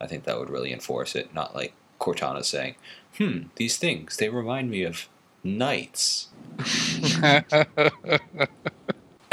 I 0.00 0.08
think 0.08 0.24
that 0.24 0.40
would 0.40 0.50
really 0.50 0.72
enforce 0.72 1.14
it, 1.14 1.32
not 1.32 1.54
like 1.54 1.72
Cortana 2.00 2.44
saying, 2.44 2.74
hmm, 3.16 3.42
these 3.54 3.76
things, 3.76 4.16
they 4.16 4.28
remind 4.28 4.72
me 4.72 4.82
of 4.82 5.08
knights. 5.44 6.30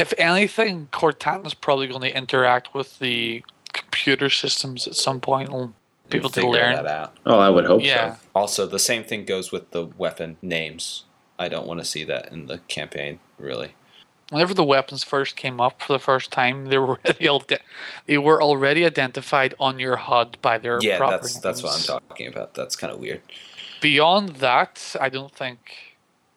if 0.01 0.13
anything, 0.17 0.87
Cortana's 0.91 1.53
probably 1.53 1.87
going 1.87 2.01
to 2.01 2.15
interact 2.17 2.73
with 2.73 2.99
the 2.99 3.43
computer 3.73 4.29
systems 4.29 4.87
at 4.87 4.95
some 4.95 5.19
point. 5.21 5.49
and 5.49 5.73
People 6.09 6.29
to 6.31 6.45
learn. 6.49 6.75
that 6.75 6.85
out. 6.85 7.15
Oh, 7.25 7.39
I 7.39 7.49
would 7.49 7.65
hope 7.65 7.81
Yeah. 7.83 8.15
so. 8.15 8.19
Also, 8.35 8.65
the 8.65 8.79
same 8.79 9.03
thing 9.03 9.23
goes 9.23 9.51
with 9.51 9.71
the 9.71 9.85
weapon 9.85 10.35
names. 10.41 11.05
I 11.39 11.47
don't 11.47 11.65
want 11.65 11.79
to 11.79 11.85
see 11.85 12.03
that 12.03 12.31
in 12.31 12.47
the 12.47 12.57
campaign, 12.67 13.19
really. 13.37 13.75
Whenever 14.29 14.53
the 14.53 14.63
weapons 14.63 15.03
first 15.03 15.35
came 15.35 15.59
up 15.61 15.81
for 15.81 15.93
the 15.93 15.99
first 15.99 16.31
time, 16.31 16.65
they 16.67 16.77
were 16.77 16.99
already 17.27 17.57
they 18.05 18.17
were 18.17 18.41
already 18.41 18.85
identified 18.85 19.53
on 19.59 19.79
your 19.79 19.95
HUD 19.97 20.37
by 20.41 20.57
their 20.57 20.79
Yeah, 20.81 20.97
proper 20.97 21.17
that's 21.17 21.39
that's 21.39 21.63
what 21.63 21.73
I'm 21.75 21.81
talking 21.83 22.27
about. 22.27 22.53
That's 22.53 22.75
kind 22.75 22.91
of 22.93 22.99
weird. 22.99 23.21
Beyond 23.81 24.35
that, 24.37 24.95
I 24.99 25.09
don't 25.09 25.33
think 25.33 25.59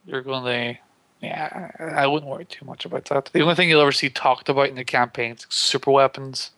you're 0.06 0.22
going 0.22 0.44
to. 0.44 0.78
Yeah, 1.24 1.70
I 1.78 2.06
wouldn't 2.06 2.30
worry 2.30 2.44
too 2.44 2.64
much 2.64 2.84
about 2.84 3.06
that. 3.06 3.30
The 3.32 3.40
only 3.40 3.54
thing 3.54 3.68
you'll 3.68 3.80
ever 3.80 3.92
see 3.92 4.10
talked 4.10 4.48
about 4.48 4.68
in 4.68 4.74
the 4.74 4.84
campaign 4.84 5.32
is 5.32 5.46
super 5.48 5.90
weapons 5.90 6.50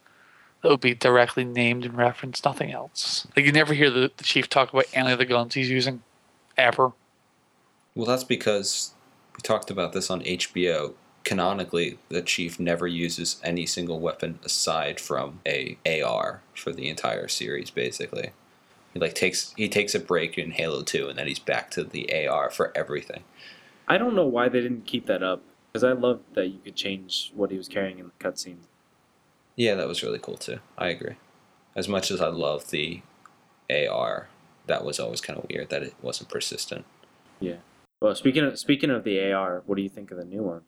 that 0.62 0.70
would 0.70 0.80
be 0.80 0.94
directly 0.94 1.44
named 1.44 1.84
and 1.84 1.96
referenced, 1.96 2.44
nothing 2.44 2.72
else. 2.72 3.26
Like 3.36 3.46
you 3.46 3.52
never 3.52 3.74
hear 3.74 3.90
the, 3.90 4.10
the 4.16 4.24
chief 4.24 4.48
talk 4.48 4.72
about 4.72 4.86
any 4.94 5.12
of 5.12 5.18
the 5.18 5.24
guns 5.24 5.54
he's 5.54 5.70
using, 5.70 6.02
ever. 6.56 6.92
Well, 7.94 8.06
that's 8.06 8.24
because 8.24 8.92
we 9.36 9.42
talked 9.42 9.70
about 9.70 9.92
this 9.92 10.10
on 10.10 10.22
HBO. 10.22 10.94
Canonically, 11.24 11.98
the 12.08 12.22
chief 12.22 12.58
never 12.58 12.86
uses 12.86 13.40
any 13.44 13.66
single 13.66 14.00
weapon 14.00 14.38
aside 14.44 15.00
from 15.00 15.40
a 15.46 15.78
AR 15.86 16.42
for 16.54 16.72
the 16.72 16.88
entire 16.88 17.28
series. 17.28 17.70
Basically, 17.70 18.30
he 18.92 19.00
like 19.00 19.14
takes 19.14 19.52
he 19.56 19.68
takes 19.68 19.94
a 19.94 20.00
break 20.00 20.38
in 20.38 20.52
Halo 20.52 20.82
Two, 20.82 21.08
and 21.08 21.18
then 21.18 21.26
he's 21.26 21.38
back 21.38 21.70
to 21.72 21.84
the 21.84 22.26
AR 22.26 22.50
for 22.50 22.72
everything. 22.76 23.24
I 23.88 23.98
don't 23.98 24.14
know 24.14 24.26
why 24.26 24.48
they 24.48 24.60
didn't 24.60 24.86
keep 24.86 25.06
that 25.06 25.22
up 25.22 25.42
because 25.72 25.84
I 25.84 25.92
loved 25.92 26.34
that 26.34 26.48
you 26.48 26.58
could 26.64 26.74
change 26.76 27.32
what 27.34 27.50
he 27.50 27.56
was 27.56 27.68
carrying 27.68 27.98
in 27.98 28.06
the 28.06 28.24
cutscene. 28.24 28.56
Yeah, 29.54 29.74
that 29.74 29.88
was 29.88 30.02
really 30.02 30.18
cool 30.18 30.36
too. 30.36 30.58
I 30.76 30.88
agree. 30.88 31.16
As 31.74 31.88
much 31.88 32.10
as 32.10 32.20
I 32.20 32.28
love 32.28 32.70
the 32.70 33.02
AR, 33.70 34.28
that 34.66 34.84
was 34.84 34.98
always 34.98 35.20
kind 35.20 35.38
of 35.38 35.46
weird 35.48 35.68
that 35.70 35.82
it 35.82 35.94
wasn't 36.02 36.30
persistent. 36.30 36.84
Yeah. 37.40 37.56
Well, 38.00 38.14
speaking 38.14 38.44
of 38.44 38.58
speaking 38.58 38.90
of 38.90 39.04
the 39.04 39.32
AR, 39.32 39.62
what 39.66 39.76
do 39.76 39.82
you 39.82 39.88
think 39.88 40.10
of 40.10 40.18
the 40.18 40.24
new 40.24 40.42
one? 40.42 40.62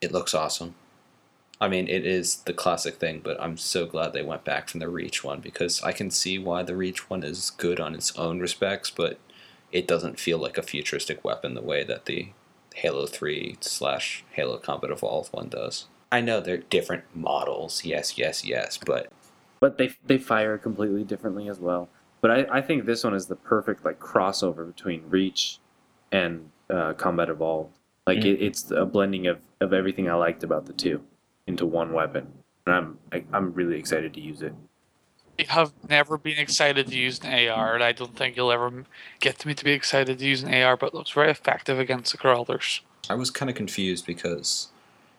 It 0.00 0.12
looks 0.12 0.34
awesome. 0.34 0.74
I 1.60 1.68
mean, 1.68 1.86
it 1.86 2.04
is 2.04 2.36
the 2.38 2.52
classic 2.52 2.96
thing, 2.96 3.20
but 3.22 3.40
I'm 3.40 3.56
so 3.56 3.86
glad 3.86 4.12
they 4.12 4.22
went 4.22 4.44
back 4.44 4.68
from 4.68 4.80
the 4.80 4.88
Reach 4.88 5.22
one 5.22 5.40
because 5.40 5.80
I 5.82 5.92
can 5.92 6.10
see 6.10 6.36
why 6.36 6.64
the 6.64 6.74
Reach 6.74 7.08
one 7.08 7.22
is 7.22 7.50
good 7.50 7.78
on 7.78 7.94
its 7.94 8.16
own 8.18 8.40
respects, 8.40 8.90
but 8.90 9.18
it 9.70 9.86
doesn't 9.86 10.18
feel 10.18 10.38
like 10.38 10.58
a 10.58 10.62
futuristic 10.62 11.24
weapon 11.24 11.54
the 11.54 11.62
way 11.62 11.84
that 11.84 12.06
the 12.06 12.30
Halo 12.76 13.06
3 13.06 13.56
slash 13.60 14.24
Halo 14.32 14.58
Combat 14.58 14.90
Evolved 14.90 15.32
one 15.32 15.48
does. 15.48 15.86
I 16.10 16.20
know 16.20 16.40
they're 16.40 16.58
different 16.58 17.04
models, 17.14 17.84
yes, 17.84 18.18
yes, 18.18 18.44
yes, 18.44 18.78
but 18.84 19.10
But 19.60 19.78
they 19.78 19.92
they 20.04 20.18
fire 20.18 20.58
completely 20.58 21.04
differently 21.04 21.48
as 21.48 21.58
well. 21.60 21.88
But 22.20 22.30
I, 22.30 22.58
I 22.58 22.60
think 22.60 22.84
this 22.84 23.02
one 23.04 23.14
is 23.14 23.26
the 23.26 23.36
perfect 23.36 23.84
like 23.84 23.98
crossover 23.98 24.66
between 24.66 25.02
Reach 25.08 25.58
and 26.10 26.50
uh, 26.70 26.92
Combat 26.94 27.28
Evolved. 27.28 27.78
Like 28.06 28.18
Mm. 28.18 28.24
it, 28.34 28.42
it's 28.42 28.70
a 28.70 28.84
blending 28.84 29.26
of, 29.26 29.40
of 29.60 29.72
everything 29.72 30.08
I 30.10 30.14
liked 30.14 30.42
about 30.44 30.66
the 30.66 30.72
two 30.72 31.02
into 31.46 31.64
one 31.66 31.92
weapon, 31.92 32.32
and 32.66 32.74
I'm 32.74 32.98
I, 33.12 33.24
I'm 33.32 33.52
really 33.54 33.78
excited 33.78 34.12
to 34.14 34.20
use 34.20 34.42
it. 34.42 34.52
I 35.38 35.44
have 35.48 35.72
never 35.88 36.18
been 36.18 36.38
excited 36.38 36.86
to 36.88 36.96
use 36.96 37.18
an 37.20 37.48
AR, 37.48 37.74
and 37.74 37.82
I 37.82 37.92
don't 37.92 38.16
think 38.16 38.36
you'll 38.36 38.52
ever 38.52 38.66
m- 38.66 38.86
get 39.20 39.44
me 39.46 39.54
to 39.54 39.64
be 39.64 39.72
excited 39.72 40.18
to 40.18 40.24
use 40.24 40.42
an 40.42 40.52
AR, 40.52 40.76
but 40.76 40.88
it 40.88 40.94
looks 40.94 41.10
very 41.10 41.30
effective 41.30 41.78
against 41.78 42.12
the 42.12 42.18
crawlers. 42.18 42.80
I 43.10 43.14
was 43.14 43.30
kind 43.30 43.50
of 43.50 43.56
confused 43.56 44.06
because 44.06 44.68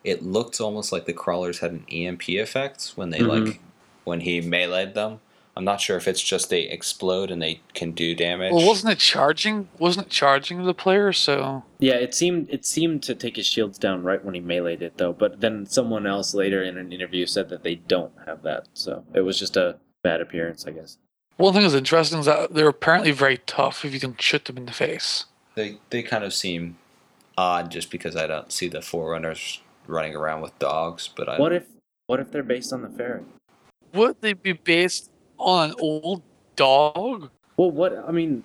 it 0.03 0.23
looked 0.23 0.61
almost 0.61 0.91
like 0.91 1.05
the 1.05 1.13
crawlers 1.13 1.59
had 1.59 1.71
an 1.71 1.85
EMP 1.91 2.29
effect 2.39 2.91
when 2.95 3.09
they 3.09 3.19
Mhm. 3.19 3.27
like 3.47 3.59
when 4.03 4.21
he 4.21 4.41
meleeed 4.41 4.93
them. 4.93 5.19
I'm 5.55 5.63
not 5.65 5.79
sure 5.81 5.97
if 5.97 6.07
it's 6.07 6.21
just 6.21 6.49
they 6.49 6.63
explode 6.63 7.29
and 7.29 7.41
they 7.41 7.61
can 7.75 7.91
do 7.91 8.15
damage. 8.15 8.51
Well, 8.53 8.65
wasn't 8.67 8.93
it 8.93 8.99
charging? 8.99 9.67
Wasn't 9.77 10.07
it 10.07 10.09
charging 10.09 10.63
the 10.65 10.73
player? 10.73 11.13
So 11.13 11.63
Yeah, 11.79 11.93
it 11.95 12.13
seemed 12.15 12.49
it 12.49 12.65
seemed 12.65 13.03
to 13.03 13.13
take 13.15 13.35
his 13.35 13.45
shields 13.45 13.77
down 13.77 14.03
right 14.03 14.23
when 14.23 14.33
he 14.33 14.41
meleeed 14.41 14.81
it 14.81 14.97
though. 14.97 15.13
But 15.13 15.41
then 15.41 15.65
someone 15.67 16.07
else 16.07 16.33
later 16.33 16.63
in 16.63 16.77
an 16.77 16.91
interview 16.91 17.25
said 17.25 17.49
that 17.49 17.63
they 17.63 17.75
don't 17.75 18.13
have 18.25 18.41
that, 18.43 18.67
so 18.73 19.05
it 19.13 19.21
was 19.21 19.37
just 19.39 19.55
a 19.55 19.77
bad 20.03 20.21
appearance, 20.21 20.65
I 20.67 20.71
guess. 20.71 20.97
one 21.37 21.53
thing 21.53 21.63
that's 21.63 21.73
interesting 21.73 22.19
is 22.19 22.25
that 22.25 22.53
they're 22.53 22.67
apparently 22.67 23.11
very 23.11 23.37
tough 23.45 23.83
if 23.85 23.93
you 23.93 23.99
don't 23.99 24.21
shoot 24.21 24.45
them 24.45 24.57
in 24.57 24.65
the 24.65 24.71
face. 24.73 25.25
they 25.55 25.77
they 25.89 26.03
kind 26.03 26.23
of 26.23 26.33
seem 26.33 26.77
odd 27.37 27.71
just 27.71 27.89
because 27.89 28.15
I 28.15 28.27
don't 28.27 28.51
see 28.51 28.67
the 28.67 28.81
forerunners 28.81 29.61
running 29.87 30.15
around 30.15 30.41
with 30.41 30.57
dogs. 30.59 31.09
But 31.15 31.27
I 31.29 31.39
What 31.39 31.53
if 31.53 31.65
what 32.07 32.19
if 32.19 32.31
they're 32.31 32.43
based 32.43 32.71
on 32.73 32.81
the 32.83 32.89
ferret? 32.89 33.23
Would 33.93 34.21
they 34.21 34.33
be 34.33 34.53
based 34.53 35.09
on 35.39 35.69
an 35.69 35.75
old 35.79 36.21
dog? 36.55 37.29
Well, 37.57 37.71
what 37.71 37.97
I 38.07 38.11
mean, 38.11 38.43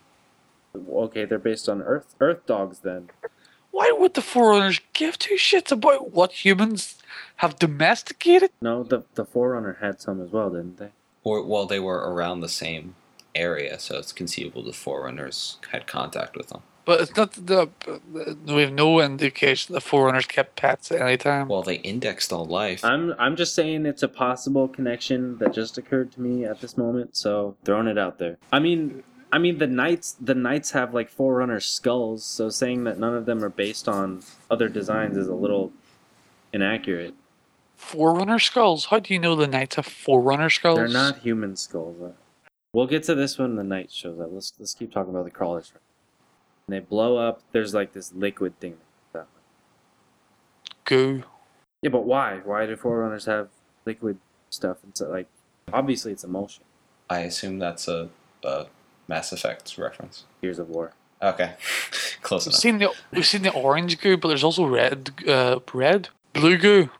okay, 0.90 1.24
they're 1.24 1.38
based 1.38 1.68
on 1.68 1.82
Earth 1.82 2.14
Earth 2.20 2.46
dogs 2.46 2.80
then. 2.80 3.10
Why 3.70 3.92
would 3.96 4.14
the 4.14 4.22
Forerunners 4.22 4.80
give 4.94 5.18
two 5.18 5.34
shits 5.36 5.70
about 5.70 6.12
what 6.12 6.44
humans 6.44 6.96
have 7.36 7.58
domesticated? 7.58 8.50
No, 8.62 8.82
the 8.82 9.04
the 9.14 9.24
Forerunner 9.24 9.78
had 9.80 10.00
some 10.00 10.20
as 10.22 10.30
well, 10.30 10.50
didn't 10.50 10.78
they? 10.78 10.90
Or 11.28 11.42
well 11.42 11.66
they 11.66 11.80
were 11.80 11.98
around 12.12 12.40
the 12.40 12.48
same 12.48 12.94
area, 13.34 13.78
so 13.78 13.98
it's 13.98 14.12
conceivable 14.12 14.62
the 14.62 14.72
forerunners 14.72 15.58
had 15.70 15.86
contact 15.86 16.36
with 16.36 16.48
them. 16.48 16.62
But 16.88 17.02
it's 17.02 17.16
not 17.16 17.32
the. 17.32 17.68
We 18.46 18.62
have 18.62 18.72
no 18.72 18.98
indication 19.02 19.74
the 19.74 19.80
Forerunners 19.82 20.24
kept 20.24 20.56
pets 20.56 20.90
at 20.90 21.02
any 21.02 21.18
time. 21.18 21.48
Well, 21.48 21.62
they 21.62 21.74
indexed 21.74 22.32
all 22.32 22.46
life. 22.46 22.82
I'm 22.82 23.14
I'm 23.18 23.36
just 23.36 23.54
saying 23.54 23.84
it's 23.84 24.02
a 24.02 24.08
possible 24.08 24.68
connection 24.68 25.36
that 25.36 25.52
just 25.52 25.76
occurred 25.76 26.12
to 26.12 26.22
me 26.22 26.46
at 26.46 26.62
this 26.62 26.78
moment, 26.78 27.14
so 27.14 27.56
throwing 27.66 27.88
it 27.88 27.98
out 27.98 28.18
there. 28.18 28.38
I 28.50 28.58
mean, 28.58 29.02
I 29.30 29.36
mean 29.36 29.58
the 29.58 29.66
knights 29.66 30.16
the 30.18 30.34
knights 30.34 30.70
have 30.70 30.94
like 30.94 31.10
Forerunner 31.10 31.60
skulls, 31.60 32.24
so 32.24 32.48
saying 32.48 32.84
that 32.84 32.98
none 32.98 33.14
of 33.14 33.26
them 33.26 33.44
are 33.44 33.50
based 33.50 33.86
on 33.86 34.22
other 34.50 34.70
designs 34.70 35.18
is 35.18 35.28
a 35.28 35.34
little 35.34 35.72
inaccurate. 36.54 37.12
Forerunner 37.78 38.40
skulls? 38.40 38.86
How 38.86 38.98
do 38.98 39.14
you 39.14 39.20
know 39.20 39.36
the 39.36 39.46
Knights 39.46 39.76
have 39.76 39.86
Forerunner 39.86 40.50
skulls? 40.50 40.76
They're 40.76 40.88
not 40.88 41.18
human 41.20 41.56
skulls. 41.56 41.96
We'll 42.74 42.86
get 42.88 43.04
to 43.04 43.14
this 43.14 43.38
when 43.38 43.54
the 43.56 43.64
knight 43.64 43.90
shows 43.90 44.20
up. 44.20 44.28
Let's 44.30 44.52
let's 44.58 44.74
keep 44.74 44.92
talking 44.92 45.14
about 45.14 45.24
the 45.24 45.30
crawlers. 45.30 45.72
And 46.66 46.76
they 46.76 46.80
blow 46.80 47.16
up. 47.16 47.40
There's 47.52 47.72
like 47.72 47.92
this 47.92 48.12
liquid 48.12 48.58
thing. 48.60 48.76
That 49.14 49.26
Goo. 50.84 51.22
Yeah, 51.80 51.90
but 51.90 52.04
why? 52.04 52.40
Why 52.44 52.66
do 52.66 52.76
Forerunners 52.76 53.24
have 53.24 53.48
liquid 53.86 54.18
stuff? 54.50 54.78
It's 54.88 55.00
like 55.00 55.28
obviously 55.72 56.12
it's 56.12 56.24
Imulsion. 56.24 56.64
I 57.08 57.20
assume 57.20 57.58
that's 57.58 57.88
a, 57.88 58.10
a 58.44 58.66
Mass 59.06 59.32
Effect 59.32 59.78
reference. 59.78 60.24
Gears 60.42 60.58
of 60.58 60.68
War. 60.68 60.92
Okay, 61.22 61.54
close 62.22 62.44
We've 62.44 62.52
enough. 62.52 62.60
seen 62.60 62.78
the 62.78 62.90
we've 63.12 63.24
seen 63.26 63.42
the 63.42 63.52
orange 63.52 64.00
goo, 64.00 64.16
but 64.16 64.28
there's 64.28 64.44
also 64.44 64.66
red, 64.66 65.10
uh, 65.26 65.60
red, 65.72 66.10
blue 66.34 66.58
goo. 66.58 66.90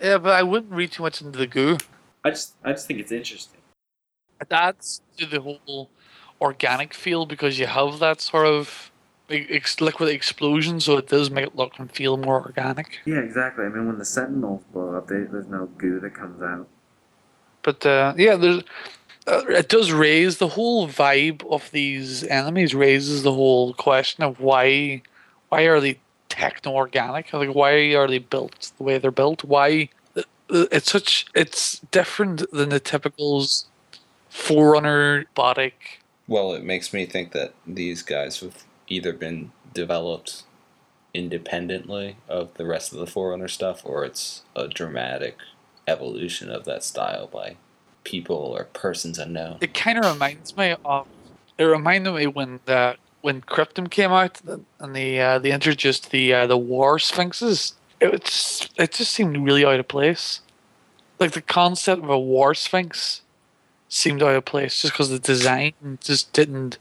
Yeah, 0.00 0.18
but 0.18 0.32
I 0.32 0.42
wouldn't 0.42 0.72
read 0.72 0.92
too 0.92 1.02
much 1.02 1.20
into 1.22 1.38
the 1.38 1.46
goo. 1.46 1.78
I 2.24 2.30
just 2.30 2.54
I 2.64 2.72
just 2.72 2.86
think 2.86 3.00
it's 3.00 3.12
interesting. 3.12 3.60
It 4.40 4.48
adds 4.50 5.00
to 5.16 5.26
the 5.26 5.40
whole 5.40 5.90
organic 6.40 6.92
feel 6.92 7.24
because 7.24 7.58
you 7.58 7.66
have 7.66 7.98
that 8.00 8.20
sort 8.20 8.46
of 8.46 8.90
ex- 9.30 9.80
liquid 9.80 10.08
explosion, 10.08 10.80
so 10.80 10.98
it 10.98 11.08
does 11.08 11.30
make 11.30 11.46
it 11.46 11.56
look 11.56 11.78
and 11.78 11.90
feel 11.90 12.16
more 12.16 12.42
organic. 12.42 13.00
Yeah, 13.06 13.18
exactly. 13.18 13.64
I 13.64 13.68
mean, 13.68 13.86
when 13.86 13.98
the 13.98 14.04
Sentinels 14.04 14.62
blow 14.72 14.96
up, 14.96 15.08
they, 15.08 15.20
there's 15.20 15.48
no 15.48 15.66
goo 15.78 16.00
that 16.00 16.14
comes 16.14 16.42
out. 16.42 16.68
But 17.62 17.84
uh, 17.84 18.14
yeah, 18.16 18.36
there's. 18.36 18.62
Uh, 19.28 19.42
it 19.48 19.68
does 19.68 19.90
raise 19.90 20.38
the 20.38 20.46
whole 20.46 20.86
vibe 20.86 21.44
of 21.50 21.68
these 21.72 22.22
enemies. 22.24 22.76
Raises 22.76 23.24
the 23.24 23.32
whole 23.32 23.74
question 23.74 24.22
of 24.22 24.38
why, 24.38 25.02
why 25.48 25.62
are 25.62 25.80
they 25.80 25.98
techno 26.36 26.72
organic? 26.72 27.32
Like 27.32 27.50
why 27.50 27.94
are 27.94 28.06
they 28.06 28.18
built 28.18 28.72
the 28.76 28.84
way 28.84 28.98
they're 28.98 29.10
built? 29.10 29.44
Why 29.44 29.88
uh, 30.16 30.22
it's 30.48 30.90
such 30.90 31.26
it's 31.34 31.80
different 31.90 32.50
than 32.52 32.68
the 32.68 32.80
typical 32.80 33.46
forerunner 34.28 35.24
robotic 35.36 36.00
Well, 36.28 36.52
it 36.54 36.64
makes 36.64 36.92
me 36.92 37.06
think 37.06 37.32
that 37.32 37.54
these 37.66 38.02
guys 38.02 38.40
have 38.40 38.64
either 38.88 39.12
been 39.12 39.52
developed 39.74 40.42
independently 41.14 42.16
of 42.28 42.54
the 42.54 42.66
rest 42.66 42.92
of 42.92 42.98
the 42.98 43.06
Forerunner 43.06 43.48
stuff, 43.48 43.80
or 43.84 44.04
it's 44.04 44.42
a 44.54 44.68
dramatic 44.68 45.38
evolution 45.86 46.50
of 46.50 46.64
that 46.64 46.84
style 46.84 47.26
by 47.26 47.56
people 48.04 48.36
or 48.36 48.64
persons 48.64 49.18
unknown. 49.18 49.58
It 49.60 49.72
kind 49.74 49.98
of 49.98 50.04
reminds 50.04 50.56
me 50.56 50.76
of. 50.84 51.06
It 51.58 51.64
reminded 51.64 52.12
me 52.12 52.26
when 52.26 52.60
the 52.66 52.96
when 53.26 53.40
Cryptum 53.40 53.90
came 53.90 54.12
out 54.12 54.40
and 54.78 54.94
they 54.94 55.20
uh, 55.20 55.40
they 55.40 55.50
introduced 55.50 56.12
the 56.12 56.32
uh, 56.32 56.46
the 56.46 56.56
War 56.56 57.00
Sphinxes. 57.00 57.74
It 58.00 58.12
was 58.12 58.70
it 58.76 58.92
just 58.92 59.12
seemed 59.12 59.36
really 59.44 59.64
out 59.64 59.80
of 59.80 59.88
place. 59.88 60.40
Like 61.18 61.32
the 61.32 61.42
concept 61.42 62.04
of 62.04 62.08
a 62.08 62.18
War 62.18 62.54
Sphinx 62.54 63.22
seemed 63.88 64.22
out 64.22 64.36
of 64.36 64.44
place 64.44 64.80
just 64.80 64.92
because 64.92 65.10
the 65.10 65.18
design 65.18 65.72
just 66.00 66.32
didn't 66.32 66.78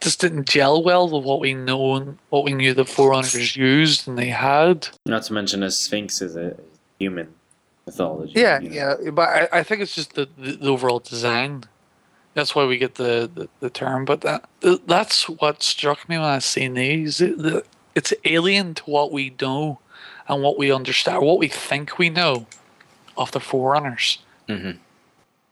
just 0.00 0.20
didn't 0.20 0.48
gel 0.48 0.82
well 0.82 1.08
with 1.08 1.24
what 1.24 1.38
we 1.38 1.54
know 1.54 1.94
and 1.94 2.18
what 2.30 2.42
we 2.42 2.54
knew 2.54 2.74
the 2.74 2.84
Forerunners 2.84 3.54
used 3.54 4.08
and 4.08 4.18
they 4.18 4.30
had. 4.30 4.88
Not 5.06 5.22
to 5.24 5.32
mention 5.32 5.62
a 5.62 5.70
sphinx 5.70 6.20
is 6.20 6.34
a 6.34 6.56
human 6.98 7.34
mythology. 7.86 8.32
Yeah, 8.34 8.58
you 8.58 8.70
know. 8.70 8.96
yeah, 9.00 9.10
but 9.12 9.28
I, 9.28 9.60
I 9.60 9.62
think 9.62 9.80
it's 9.80 9.94
just 9.94 10.14
the, 10.14 10.28
the, 10.36 10.56
the 10.56 10.68
overall 10.68 10.98
design. 10.98 11.66
That's 12.34 12.54
why 12.54 12.64
we 12.64 12.78
get 12.78 12.94
the, 12.94 13.30
the, 13.32 13.48
the 13.60 13.70
term. 13.70 14.04
But 14.04 14.22
that 14.22 14.48
that's 14.86 15.28
what 15.28 15.62
struck 15.62 16.08
me 16.08 16.16
when 16.16 16.26
I 16.26 16.38
seen 16.38 16.74
these. 16.74 17.20
It, 17.20 17.38
the, 17.38 17.64
it's 17.94 18.12
alien 18.24 18.74
to 18.74 18.84
what 18.84 19.12
we 19.12 19.34
know 19.40 19.80
and 20.28 20.42
what 20.42 20.58
we 20.58 20.72
understand, 20.72 21.22
what 21.22 21.38
we 21.38 21.48
think 21.48 21.98
we 21.98 22.08
know 22.08 22.46
of 23.16 23.32
the 23.32 23.40
Forerunners. 23.40 24.18
Mm-hmm. 24.48 24.78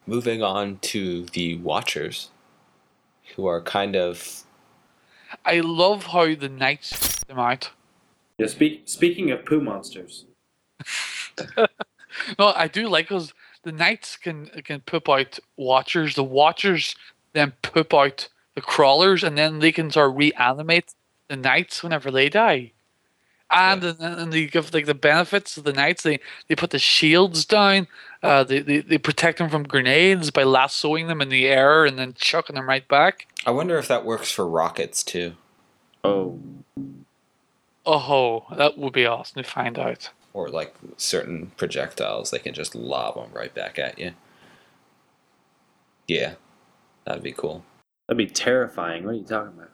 Moving 0.06 0.42
on 0.42 0.78
to 0.78 1.26
the 1.26 1.56
Watchers, 1.58 2.30
who 3.36 3.46
are 3.46 3.60
kind 3.60 3.94
of 3.94 4.44
I 5.44 5.60
love 5.60 6.06
how 6.06 6.34
the 6.34 6.48
knights 6.48 7.20
them 7.24 7.38
out. 7.38 7.70
Yeah, 8.38 8.46
speak, 8.46 8.82
speaking 8.86 9.30
of 9.30 9.44
poo 9.44 9.60
monsters, 9.60 10.24
No, 12.38 12.52
I 12.54 12.68
do 12.68 12.88
like 12.88 13.06
because 13.06 13.32
the 13.62 13.72
knights 13.72 14.16
can 14.16 14.46
can 14.64 14.80
poop 14.80 15.08
out 15.08 15.38
watchers. 15.56 16.14
The 16.14 16.24
watchers 16.24 16.94
then 17.32 17.52
poop 17.62 17.94
out 17.94 18.28
the 18.54 18.60
crawlers, 18.60 19.22
and 19.22 19.36
then 19.38 19.58
they 19.60 19.72
can 19.72 19.90
sort 19.90 20.10
of 20.10 20.16
reanimate 20.16 20.94
the 21.28 21.36
knights 21.36 21.82
whenever 21.82 22.10
they 22.10 22.28
die. 22.28 22.72
And 23.50 23.82
and, 23.82 24.00
and 24.00 24.32
they 24.32 24.46
give 24.46 24.72
like 24.72 24.86
the 24.86 24.94
benefits 24.94 25.56
of 25.56 25.64
the 25.64 25.72
knights. 25.72 26.02
They 26.02 26.20
they 26.48 26.54
put 26.54 26.70
the 26.70 26.78
shields 26.78 27.44
down. 27.44 27.88
Uh, 28.22 28.44
they, 28.44 28.60
they 28.60 28.78
they 28.78 28.98
protect 28.98 29.38
them 29.38 29.50
from 29.50 29.64
grenades 29.64 30.30
by 30.30 30.44
lassoing 30.44 31.08
them 31.08 31.20
in 31.20 31.30
the 31.30 31.46
air 31.46 31.84
and 31.84 31.98
then 31.98 32.14
chucking 32.14 32.54
them 32.54 32.68
right 32.68 32.86
back. 32.86 33.26
I 33.46 33.50
wonder 33.50 33.78
if 33.78 33.88
that 33.88 34.04
works 34.04 34.30
for 34.30 34.46
rockets 34.46 35.02
too, 35.02 35.34
oh, 36.04 36.38
Oh, 37.86 38.44
that 38.56 38.78
would 38.78 38.92
be 38.92 39.06
awesome 39.06 39.42
to 39.42 39.48
find 39.48 39.78
out. 39.78 40.10
Or 40.32 40.48
like 40.48 40.74
certain 40.96 41.52
projectiles, 41.56 42.30
they 42.30 42.38
can 42.38 42.54
just 42.54 42.74
lob 42.74 43.14
them 43.16 43.30
right 43.32 43.54
back 43.54 43.78
at 43.78 43.98
you. 43.98 44.12
Yeah, 46.06 46.34
that'd 47.04 47.22
be 47.22 47.32
cool. 47.32 47.64
that'd 48.06 48.18
be 48.18 48.26
terrifying. 48.26 49.04
What 49.04 49.10
are 49.10 49.14
you 49.14 49.24
talking 49.24 49.54
about? 49.56 49.70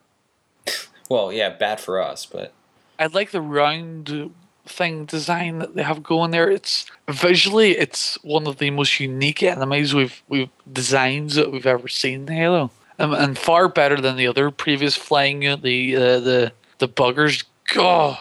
Well, 1.08 1.32
yeah, 1.32 1.50
bad 1.50 1.78
for 1.78 2.02
us, 2.02 2.26
but 2.26 2.52
I 2.98 3.06
like 3.06 3.30
the 3.30 3.40
round 3.40 4.32
thing 4.64 5.04
design 5.04 5.60
that 5.60 5.76
they 5.76 5.84
have 5.84 6.02
going 6.02 6.32
there. 6.32 6.50
It's 6.50 6.90
visually, 7.08 7.78
it's 7.78 8.16
one 8.24 8.48
of 8.48 8.58
the 8.58 8.70
most 8.70 8.98
unique 8.98 9.40
enemies 9.40 9.94
we've 9.94 10.20
we've 10.28 10.48
designs 10.72 11.36
that 11.36 11.52
we've 11.52 11.64
ever 11.64 11.86
seen 11.86 12.22
in 12.22 12.34
Halo, 12.34 12.72
um, 12.98 13.14
and 13.14 13.38
far 13.38 13.68
better 13.68 14.00
than 14.00 14.16
the 14.16 14.26
other 14.26 14.50
previous 14.50 14.96
flying 14.96 15.42
unit, 15.42 15.62
the 15.62 15.94
uh, 15.94 16.18
the 16.18 16.52
the 16.78 16.88
buggers. 16.88 17.44
God, 17.72 18.18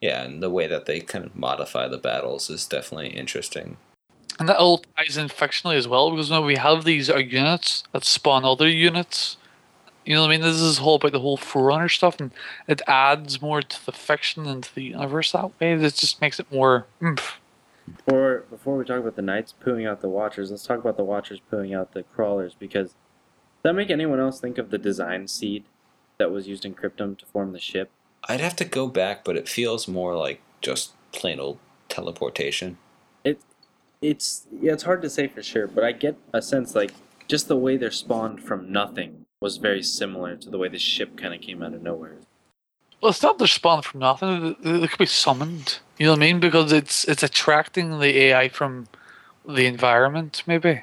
yeah, 0.00 0.22
and 0.22 0.42
the 0.42 0.50
way 0.50 0.66
that 0.66 0.86
they 0.86 1.00
kind 1.00 1.24
of 1.24 1.36
modify 1.36 1.88
the 1.88 1.98
battles 1.98 2.48
is 2.50 2.66
definitely 2.66 3.08
interesting. 3.08 3.76
and 4.38 4.48
that 4.48 4.56
all 4.56 4.78
ties 4.96 5.16
in 5.18 5.28
fictionally 5.28 5.76
as 5.76 5.86
well 5.86 6.10
because 6.10 6.30
now 6.30 6.42
we 6.42 6.56
have 6.56 6.84
these 6.84 7.10
uh, 7.10 7.16
units 7.18 7.84
that 7.92 8.04
spawn 8.04 8.44
other 8.44 8.68
units. 8.68 9.36
You 10.06 10.14
know 10.14 10.22
what 10.22 10.28
I 10.28 10.30
mean? 10.30 10.40
This 10.40 10.60
is 10.60 10.78
whole 10.78 10.94
about 10.96 11.12
the 11.12 11.20
whole 11.20 11.36
Forerunner 11.36 11.88
stuff, 11.90 12.18
and 12.18 12.30
it 12.66 12.80
adds 12.86 13.42
more 13.42 13.60
to 13.60 13.86
the 13.86 13.92
fiction 13.92 14.46
and 14.46 14.64
to 14.64 14.74
the 14.74 14.82
universe 14.84 15.32
that 15.32 15.50
way. 15.60 15.72
It 15.74 15.94
just 15.94 16.20
makes 16.22 16.40
it 16.40 16.50
more. 16.50 16.86
oomph. 17.02 17.38
Before 17.86 18.44
before 18.50 18.76
we 18.78 18.84
talk 18.84 19.00
about 19.00 19.16
the 19.16 19.22
knights 19.22 19.52
pooing 19.64 19.86
out 19.88 20.00
the 20.00 20.08
watchers, 20.08 20.50
let's 20.50 20.64
talk 20.64 20.78
about 20.78 20.96
the 20.96 21.04
watchers 21.04 21.40
pooing 21.52 21.76
out 21.76 21.92
the 21.92 22.04
crawlers 22.04 22.54
because 22.58 22.88
does 22.90 22.94
that 23.64 23.74
make 23.74 23.90
anyone 23.90 24.20
else 24.20 24.40
think 24.40 24.56
of 24.58 24.70
the 24.70 24.78
design 24.78 25.28
seed 25.28 25.64
that 26.18 26.30
was 26.30 26.48
used 26.48 26.64
in 26.64 26.74
Cryptum 26.74 27.18
to 27.18 27.26
form 27.26 27.52
the 27.52 27.58
ship? 27.58 27.90
I'd 28.28 28.40
have 28.40 28.56
to 28.56 28.64
go 28.64 28.86
back, 28.86 29.24
but 29.24 29.36
it 29.36 29.48
feels 29.48 29.88
more 29.88 30.16
like 30.16 30.40
just 30.60 30.92
plain 31.12 31.40
old 31.40 31.58
teleportation. 31.88 32.78
It, 33.24 33.40
It's 34.00 34.46
yeah, 34.60 34.72
it's 34.72 34.84
hard 34.84 35.02
to 35.02 35.10
say 35.10 35.26
for 35.28 35.42
sure, 35.42 35.66
but 35.66 35.84
I 35.84 35.92
get 35.92 36.16
a 36.32 36.42
sense 36.42 36.74
like 36.74 36.92
just 37.28 37.48
the 37.48 37.56
way 37.56 37.76
they're 37.76 37.90
spawned 37.90 38.42
from 38.42 38.70
nothing 38.72 39.24
was 39.40 39.56
very 39.56 39.82
similar 39.82 40.36
to 40.36 40.50
the 40.50 40.58
way 40.58 40.68
the 40.68 40.78
ship 40.78 41.16
kind 41.16 41.34
of 41.34 41.40
came 41.40 41.62
out 41.62 41.74
of 41.74 41.82
nowhere. 41.82 42.16
Well, 43.00 43.10
it's 43.10 43.22
not 43.22 43.38
they're 43.38 43.46
spawned 43.46 43.84
from 43.84 44.00
nothing. 44.00 44.56
They, 44.62 44.78
they 44.78 44.86
could 44.86 44.98
be 44.98 45.06
summoned. 45.06 45.78
You 45.98 46.06
know 46.06 46.12
what 46.12 46.18
I 46.18 46.20
mean? 46.20 46.40
Because 46.40 46.72
it's 46.72 47.04
it's 47.04 47.22
attracting 47.22 47.98
the 47.98 48.18
AI 48.18 48.48
from 48.48 48.88
the 49.48 49.66
environment, 49.66 50.42
maybe. 50.46 50.82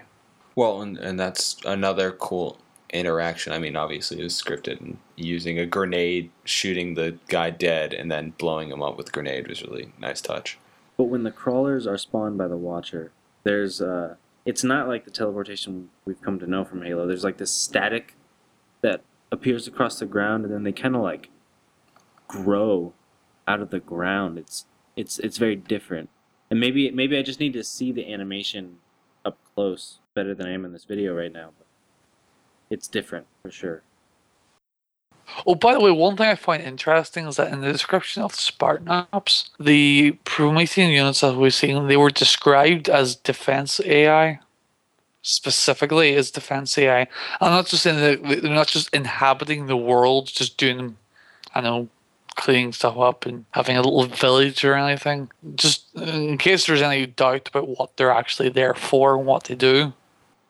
Well, 0.56 0.82
and, 0.82 0.98
and 0.98 1.20
that's 1.20 1.58
another 1.66 2.12
cool 2.12 2.60
interaction. 2.92 3.54
I 3.54 3.60
mean, 3.60 3.76
obviously 3.76 4.20
it 4.20 4.24
was 4.24 4.42
scripted, 4.42 4.80
and 4.80 4.98
using 5.16 5.60
a 5.60 5.66
grenade, 5.66 6.32
shooting 6.44 6.94
the 6.94 7.18
guy 7.28 7.50
dead, 7.50 7.94
and 7.94 8.12
then 8.12 8.34
blowing 8.38 8.70
him 8.72 8.82
up 8.82 8.98
with 8.98 9.12
grenade 9.12 9.48
was 9.48 9.64
really 9.64 9.92
nice 10.00 10.22
touch. 10.22 10.58
But 10.98 11.06
when 11.06 11.24
the 11.24 11.32
crawlers 11.32 11.86
are 11.86 11.98
spawned 11.98 12.38
by 12.38 12.48
the 12.48 12.58
Watcher, 12.58 13.12
there's 13.44 13.82
uh 13.82 14.16
it's 14.46 14.64
not 14.64 14.88
like 14.88 15.06
the 15.06 15.12
teleportation 15.12 15.90
we've 16.06 16.22
come 16.22 16.40
to 16.40 16.48
know 16.48 16.64
from 16.64 16.82
Halo. 16.82 17.06
There's 17.06 17.24
like 17.24 17.38
this 17.38 17.52
static 17.52 18.16
that 18.82 19.02
appears 19.32 19.68
across 19.68 20.00
the 20.00 20.06
ground 20.06 20.46
and 20.46 20.54
then 20.54 20.64
they 20.64 20.72
kind 20.72 20.96
of 20.96 21.02
like 21.02 21.30
grow 22.28 22.94
out 23.48 23.62
of 23.62 23.70
the 23.70 23.80
ground. 23.80 24.38
It's 24.38 24.66
it's 24.96 25.20
it's 25.20 25.38
very 25.38 25.56
different. 25.56 26.10
And 26.50 26.60
maybe 26.60 26.90
maybe 26.92 27.18
I 27.18 27.22
just 27.22 27.40
need 27.40 27.54
to 27.54 27.64
see 27.64 27.92
the 27.92 28.12
animation 28.12 28.78
up 29.26 29.38
close 29.54 30.00
better 30.14 30.34
than 30.34 30.48
I 30.48 30.54
am 30.54 30.66
in 30.66 30.74
this 30.74 30.86
video 30.86 31.14
right 31.14 31.32
now. 31.32 31.52
But 31.58 31.67
it's 32.70 32.88
different 32.88 33.28
for 33.42 33.52
sure. 33.52 33.84
Oh, 35.46 35.56
by 35.56 35.74
the 35.74 35.82
way, 35.82 35.92
one 35.92 36.16
thing 36.16 36.28
I 36.28 36.36
find 36.36 36.64
interesting 36.64 37.28
is 37.28 37.36
that 37.36 37.52
in 37.52 37.62
the 37.62 37.72
description 37.72 38.24
of 38.24 38.34
Spartan 38.34 38.88
Ops, 38.88 39.50
the 39.60 40.12
Promethean 40.24 40.92
units 40.92 41.22
that 41.22 41.36
we've 41.36 41.54
seen, 41.54 41.88
they 41.88 41.98
were 41.98 42.10
described 42.10 42.90
as 42.90 43.16
defense 43.16 43.82
AI. 43.86 44.40
Specifically 45.22 46.16
as 46.16 46.32
defense 46.32 46.78
AI. 46.78 47.02
I'm 47.42 47.52
not 47.52 47.68
just 47.68 47.84
saying 47.84 47.98
that 47.98 48.42
they're 48.42 48.50
not 48.50 48.68
just 48.68 48.94
inhabiting 48.94 49.66
the 49.66 49.76
world, 49.76 50.28
just 50.28 50.58
doing, 50.58 50.96
I 51.54 51.60
know, 51.60 51.90
cleaning 52.36 52.72
stuff 52.72 52.98
up 52.98 53.26
and 53.26 53.44
having 53.52 53.76
a 53.76 53.82
little 53.82 54.06
village 54.06 54.64
or 54.64 54.76
anything. 54.76 55.30
Just 55.56 55.94
in 55.98 56.38
case 56.38 56.66
there's 56.66 56.82
any 56.82 57.08
doubt 57.08 57.50
about 57.50 57.68
what 57.68 57.98
they're 57.98 58.12
actually 58.12 58.48
there 58.48 58.74
for 58.74 59.18
and 59.18 59.26
what 59.26 59.46
they 59.46 59.56
do. 59.56 59.92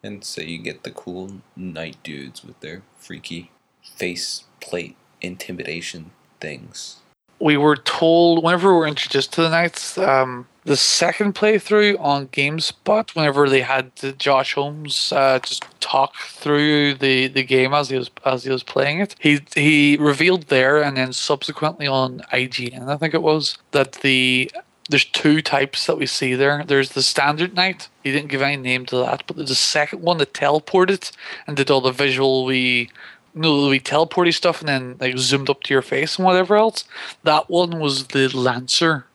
And 0.07 0.23
so 0.23 0.41
you 0.41 0.57
get 0.57 0.83
the 0.83 0.91
cool 0.91 1.41
knight 1.57 1.97
dudes 2.01 2.41
with 2.41 2.57
their 2.61 2.81
freaky 2.95 3.51
face 3.83 4.45
plate 4.61 4.95
intimidation 5.21 6.11
things. 6.39 6.97
we 7.39 7.57
were 7.57 7.75
told 7.75 8.43
whenever 8.43 8.71
we 8.71 8.79
were 8.79 8.87
introduced 8.87 9.33
to 9.33 9.41
the 9.41 9.49
Knights, 9.49 9.97
um, 9.97 10.47
the 10.63 10.77
second 10.77 11.35
playthrough 11.35 11.99
on 11.99 12.27
GameSpot, 12.29 13.15
whenever 13.15 13.49
they 13.49 13.61
had 13.61 13.91
Josh 14.17 14.53
Holmes 14.53 15.11
uh, 15.11 15.39
just 15.39 15.65
talk 15.81 16.15
through 16.15 16.95
the, 16.95 17.27
the 17.27 17.43
game 17.43 17.73
as 17.73 17.89
he 17.89 17.97
was 17.97 18.09
as 18.25 18.43
he 18.45 18.49
was 18.49 18.63
playing 18.63 18.99
it, 18.99 19.15
he 19.19 19.39
he 19.55 19.97
revealed 19.97 20.43
there 20.43 20.81
and 20.81 20.95
then 20.95 21.11
subsequently 21.11 21.87
on 21.87 22.21
IGN, 22.31 22.87
I 22.87 22.97
think 22.97 23.13
it 23.13 23.21
was 23.21 23.57
that 23.71 23.91
the 23.93 24.51
there's 24.89 25.05
two 25.05 25.41
types 25.41 25.85
that 25.85 25.97
we 25.97 26.05
see 26.05 26.33
there. 26.33 26.63
There's 26.65 26.91
the 26.91 27.03
standard 27.03 27.55
knight. 27.55 27.89
He 28.03 28.11
didn't 28.11 28.29
give 28.29 28.41
any 28.41 28.57
name 28.57 28.85
to 28.87 28.97
that, 28.97 29.23
but 29.27 29.35
there's 29.35 29.51
a 29.51 29.55
second 29.55 30.01
one 30.01 30.17
that 30.19 30.33
teleported 30.33 31.11
and 31.45 31.57
did 31.57 31.69
all 31.69 31.81
the 31.81 31.91
visual 31.91 32.45
we 32.45 32.89
no, 33.33 33.67
we 33.67 33.79
teleporty 33.79 34.33
stuff 34.33 34.61
and 34.61 34.69
then 34.69 34.95
like 34.99 35.17
zoomed 35.17 35.49
up 35.49 35.61
to 35.63 35.73
your 35.73 35.81
face 35.83 36.17
and 36.17 36.25
whatever 36.25 36.55
else. 36.55 36.85
That 37.23 37.49
one 37.49 37.79
was 37.79 38.07
the 38.07 38.29
Lancer 38.29 39.05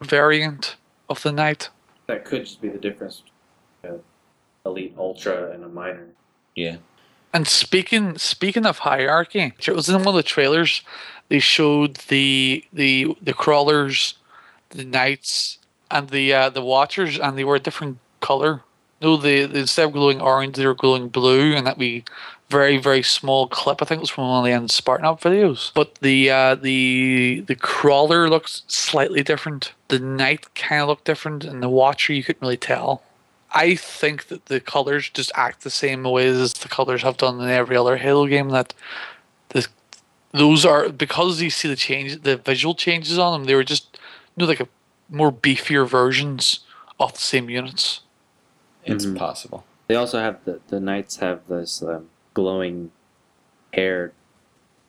variant 0.00 0.76
of 1.08 1.22
the 1.22 1.32
knight. 1.32 1.68
That 2.06 2.24
could 2.24 2.44
just 2.44 2.60
be 2.60 2.68
the 2.68 2.78
difference 2.78 3.22
between 3.82 4.00
uh, 4.00 4.68
elite 4.68 4.94
ultra 4.96 5.50
and 5.52 5.64
a 5.64 5.68
minor. 5.68 6.06
Yeah. 6.54 6.76
And 7.32 7.46
speaking 7.46 8.16
speaking 8.16 8.64
of 8.64 8.78
hierarchy, 8.78 9.52
it 9.58 9.74
was 9.74 9.88
in 9.88 9.96
one 9.96 10.08
of 10.08 10.14
the 10.14 10.22
trailers. 10.22 10.82
They 11.28 11.38
showed 11.38 11.96
the 12.08 12.64
the 12.72 13.14
the 13.20 13.34
crawlers, 13.34 14.14
the 14.70 14.84
knights, 14.84 15.58
and 15.90 16.08
the 16.10 16.32
uh, 16.32 16.50
the 16.50 16.62
watchers, 16.62 17.18
and 17.18 17.36
they 17.36 17.44
were 17.44 17.56
a 17.56 17.60
different 17.60 17.98
color. 18.20 18.62
No, 19.00 19.16
they, 19.16 19.42
instead 19.42 19.86
of 19.86 19.92
glowing 19.92 20.20
orange, 20.20 20.56
they 20.56 20.66
were 20.66 20.74
glowing 20.74 21.08
blue, 21.08 21.54
and 21.54 21.66
that 21.66 21.78
we 21.78 22.04
very 22.50 22.78
very 22.78 23.02
small 23.02 23.46
clip. 23.46 23.82
I 23.82 23.84
think 23.84 23.98
it 23.98 24.00
was 24.00 24.10
from 24.10 24.28
one 24.28 24.38
of 24.40 24.44
the 24.44 24.52
end 24.52 24.70
Spartan 24.70 25.06
Ops 25.06 25.24
videos. 25.24 25.72
But 25.74 25.96
the 25.96 26.30
uh, 26.30 26.54
the 26.54 27.44
the 27.46 27.54
crawler 27.54 28.28
looks 28.28 28.62
slightly 28.68 29.22
different. 29.22 29.72
The 29.88 29.98
knight 29.98 30.54
kind 30.54 30.82
of 30.82 30.88
looked 30.88 31.04
different, 31.04 31.44
and 31.44 31.62
the 31.62 31.68
watcher 31.68 32.12
you 32.12 32.22
couldn't 32.22 32.42
really 32.42 32.56
tell. 32.56 33.02
I 33.52 33.76
think 33.76 34.26
that 34.28 34.46
the 34.46 34.60
colors 34.60 35.08
just 35.08 35.32
act 35.34 35.62
the 35.62 35.70
same 35.70 36.02
way 36.04 36.26
as 36.26 36.52
the 36.52 36.68
colors 36.68 37.02
have 37.02 37.16
done 37.16 37.40
in 37.40 37.48
every 37.48 37.76
other 37.76 37.96
Halo 37.96 38.26
game. 38.26 38.50
That 38.50 38.74
the 39.50 39.66
those 40.32 40.64
are 40.64 40.88
because 40.88 41.40
you 41.40 41.50
see 41.50 41.68
the 41.68 41.76
change, 41.76 42.22
the 42.22 42.36
visual 42.36 42.74
changes 42.74 43.18
on 43.18 43.32
them. 43.32 43.46
They 43.46 43.54
were 43.54 43.64
just 43.64 43.87
you 44.38 44.46
know 44.46 44.48
like 44.48 44.60
a 44.60 44.68
more 45.10 45.32
beefier 45.32 45.86
versions 45.88 46.60
of 47.00 47.12
the 47.12 47.18
same 47.18 47.50
units. 47.50 48.02
It's 48.84 49.04
Mhm. 49.04 49.16
possible. 49.18 49.64
They 49.88 49.96
also 49.96 50.20
have 50.20 50.44
the 50.44 50.60
the 50.68 50.78
knights 50.80 51.16
have 51.16 51.40
this 51.48 51.82
um, 51.82 52.08
glowing 52.34 52.92
hair, 53.72 54.12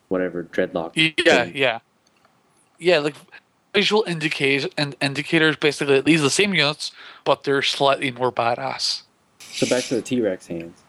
whatever 0.07 0.43
dreadlock. 0.43 0.91
Yeah, 0.95 1.43
thing. 1.45 1.55
yeah, 1.57 1.79
yeah. 2.77 2.99
Like 2.99 3.15
visual 3.73 4.03
indicators 4.07 4.69
and 4.77 4.95
indicators. 5.01 5.55
Basically, 5.55 6.01
these 6.01 6.19
are 6.19 6.23
the 6.25 6.29
same 6.29 6.53
units, 6.53 6.91
but 7.23 7.43
they're 7.43 7.61
slightly 7.63 8.11
more 8.11 8.31
badass. 8.31 9.01
So 9.39 9.67
back 9.67 9.85
to 9.85 9.95
the 9.95 10.01
T 10.03 10.21
Rex 10.21 10.47
hands. 10.47 10.83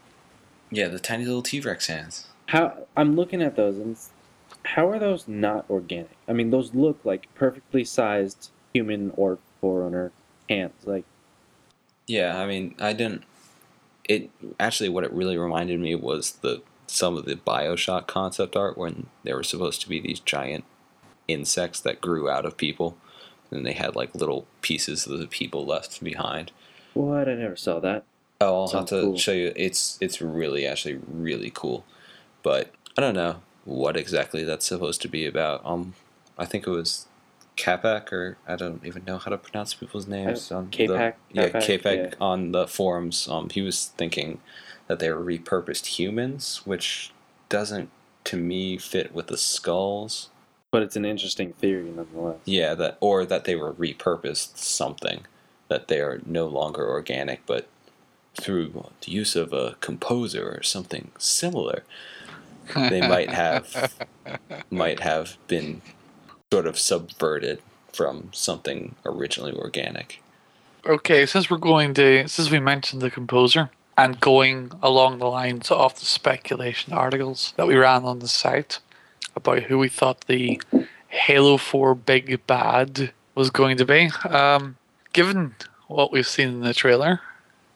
Yeah, 0.71 0.89
the 0.89 0.99
tiny 1.01 1.25
little 1.25 1.43
T 1.43 1.61
Rex 1.61 1.87
hands. 1.87 2.27
How 2.47 2.87
I'm 2.97 3.17
looking 3.17 3.41
at 3.43 3.57
those 3.57 3.77
and 3.77 3.93
it's- 3.93 4.11
how 4.75 4.89
are 4.89 4.99
those 4.99 5.27
not 5.27 5.69
organic? 5.69 6.17
I 6.29 6.33
mean, 6.33 6.51
those 6.51 6.75
look 6.75 7.01
like 7.05 7.33
perfectly 7.35 7.85
sized 7.85 8.51
human 8.73 9.13
or 9.17 9.39
forerunner 9.61 10.13
hands. 10.49 10.75
Like, 10.85 11.05
Yeah, 12.07 12.39
I 12.41 12.47
mean, 12.47 12.75
I 12.79 12.93
didn't. 12.93 13.25
It 14.09 14.31
actually, 14.59 14.89
what 14.89 15.05
it 15.05 15.13
really 15.13 15.37
reminded 15.37 15.81
me 15.81 15.95
was 15.95 16.33
the 16.33 16.63
some 16.87 17.17
of 17.17 17.25
the 17.25 17.37
Bioshock 17.37 18.07
concept 18.09 18.57
art 18.57 18.77
when 18.77 19.07
there 19.23 19.37
were 19.37 19.45
supposed 19.45 19.81
to 19.83 19.89
be 19.89 20.01
these 20.01 20.19
giant 20.19 20.65
insects 21.29 21.79
that 21.81 22.01
grew 22.01 22.29
out 22.29 22.45
of 22.45 22.57
people, 22.57 22.97
and 23.51 23.65
they 23.65 23.73
had 23.73 23.95
like 23.95 24.15
little 24.15 24.47
pieces 24.63 25.07
of 25.07 25.19
the 25.19 25.27
people 25.27 25.65
left 25.65 26.03
behind. 26.03 26.51
what? 26.95 27.29
I 27.29 27.35
never 27.35 27.57
saw 27.57 27.79
that. 27.81 28.05
Oh, 28.41 28.63
I'll 28.63 28.69
have 28.69 28.87
to 28.87 29.01
cool. 29.03 29.19
show 29.19 29.33
you. 29.33 29.53
It's 29.55 29.99
it's 30.01 30.21
really 30.21 30.67
actually 30.67 30.99
really 31.07 31.51
cool, 31.55 31.85
but 32.43 32.73
I 32.97 33.01
don't 33.01 33.15
know 33.15 33.43
what 33.65 33.97
exactly 33.97 34.45
that's 34.45 34.67
supposed 34.67 35.03
to 35.03 35.09
be 35.09 35.27
about. 35.27 35.61
Um, 35.65 35.95
I 36.39 36.45
think 36.45 36.67
it 36.67 36.71
was 36.71 37.07
Capac, 37.57 38.13
or 38.13 38.37
I 38.49 38.57
don't 38.57 38.85
even 38.85 39.05
know 39.05 39.19
how 39.19 39.31
to 39.31 39.39
pronounce 39.39 39.75
people's 39.75 40.07
names. 40.07 40.51
on 40.51 40.71
the- 40.71 40.77
Capac? 40.77 41.15
yeah, 41.33 41.49
Capac 41.49 41.97
yeah. 41.97 42.15
on 42.21 42.53
the 42.53 42.67
forums. 42.67 43.29
Um, 43.29 43.51
he 43.51 43.61
was 43.63 43.87
thinking 43.97 44.41
that 44.87 44.99
they 44.99 45.11
were 45.11 45.23
repurposed 45.23 45.99
humans, 45.99 46.63
which 46.65 47.13
doesn't 47.49 47.91
to 48.25 48.37
me 48.37 48.79
fit 48.79 49.15
with 49.15 49.29
the 49.29 49.37
skulls. 49.37 50.31
But 50.71 50.83
it's 50.83 50.97
an 50.97 51.05
interesting 51.05 51.53
theory 51.55 51.91
nonetheless. 51.91 52.39
Yeah, 52.45 52.75
that 52.75 52.97
or 53.01 53.27
that 53.27 53.45
they 53.45 53.57
were 53.57 53.73
repurposed 53.73 54.57
something 54.57 55.27
that 55.69 55.89
they 55.89 56.01
are 56.01 56.21
no 56.27 56.47
longer 56.47 56.89
organic, 56.89 57.45
but 57.47 57.69
through 58.41 58.85
the 59.01 59.11
use 59.11 59.37
of 59.37 59.53
a 59.53 59.77
composer 59.81 60.49
or 60.49 60.63
something 60.63 61.11
similar, 61.19 61.85
they 62.75 63.07
might 63.07 63.31
have 63.31 63.95
might 64.71 65.01
have 65.01 65.37
been 65.47 65.83
sort 66.53 66.67
of 66.67 66.79
subverted 66.79 67.61
from 67.93 68.31
something 68.33 68.95
originally 69.05 69.53
organic. 69.53 70.23
Okay, 70.87 71.27
since 71.27 71.51
we're 71.51 71.59
going 71.59 71.95
to 71.95 72.27
since 72.29 72.51
we 72.51 72.59
mentioned 72.59 73.03
the 73.03 73.11
composer 73.11 73.71
and 73.99 74.21
going 74.21 74.73
along 74.83 75.19
the 75.19 75.27
lines 75.27 75.71
of 75.71 75.99
the 75.99 76.07
speculation 76.07 76.93
articles 76.93 77.53
that 77.57 77.67
we 77.67 77.77
ran 77.77 78.05
on 78.05 78.21
the 78.21 78.29
site 78.29 78.79
about 79.37 79.65
who 79.65 79.79
we 79.79 79.89
thought 79.89 80.27
the 80.27 80.61
Halo 81.09 81.57
4 81.57 81.95
big 81.95 82.47
bad 82.47 83.13
was 83.35 83.51
going 83.51 83.77
to 83.77 83.85
be. 83.85 84.11
Um, 84.29 84.77
given 85.13 85.55
what 85.87 86.13
we've 86.13 86.27
seen 86.27 86.49
in 86.49 86.61
the 86.61 86.75
trailer, 86.75 87.21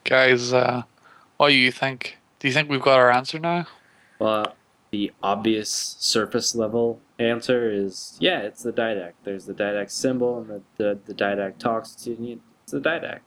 guys, 0.05 0.53
uh, 0.53 0.85
what 1.37 1.49
do 1.51 1.55
you 1.55 1.71
think? 1.71 2.17
Do 2.39 2.49
you 2.49 2.55
think 2.55 2.71
we've 2.71 2.81
got 2.81 2.99
our 2.99 3.11
answer 3.11 3.39
now? 3.39 3.67
Well, 4.19 4.55
the 4.95 5.13
obvious 5.25 5.97
surface 5.99 6.55
level 6.55 7.01
answer 7.19 7.69
is 7.69 8.17
yeah, 8.21 8.39
it's 8.43 8.63
the 8.63 8.73
didact. 8.73 9.15
There's 9.25 9.45
the 9.45 9.53
didact 9.53 9.91
symbol, 9.91 10.39
and 10.39 10.49
the, 10.49 10.63
the, 10.77 10.99
the 11.07 11.15
didact 11.15 11.59
talks 11.59 11.97
to 12.05 12.13
you. 12.15 12.41
It's 12.63 12.71
the 12.71 12.81
didact. 12.81 13.23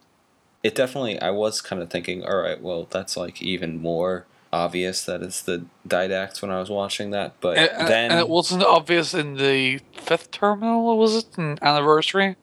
It 0.63 0.75
definitely 0.75 1.19
I 1.21 1.31
was 1.31 1.59
kind 1.59 1.81
of 1.81 1.89
thinking, 1.89 2.23
all 2.23 2.37
right, 2.37 2.61
well 2.61 2.87
that's 2.89 3.17
like 3.17 3.41
even 3.41 3.81
more 3.81 4.27
obvious 4.53 5.03
that 5.03 5.21
it's 5.21 5.41
the 5.41 5.65
Didact 5.85 6.41
when 6.41 6.51
I 6.51 6.59
was 6.61 6.69
watching 6.69 7.11
that, 7.11 7.33
but 7.41 7.57
And, 7.57 7.69
and- 7.71 7.87
then 7.89 8.11
and 8.11 8.19
it 8.21 8.29
wasn't 8.29 8.63
obvious 8.63 9.13
in 9.13 9.35
the 9.35 9.81
fifth 9.91 10.31
terminal, 10.31 10.97
was 10.97 11.17
it? 11.17 11.37
In 11.37 11.59
Anniversary? 11.61 12.37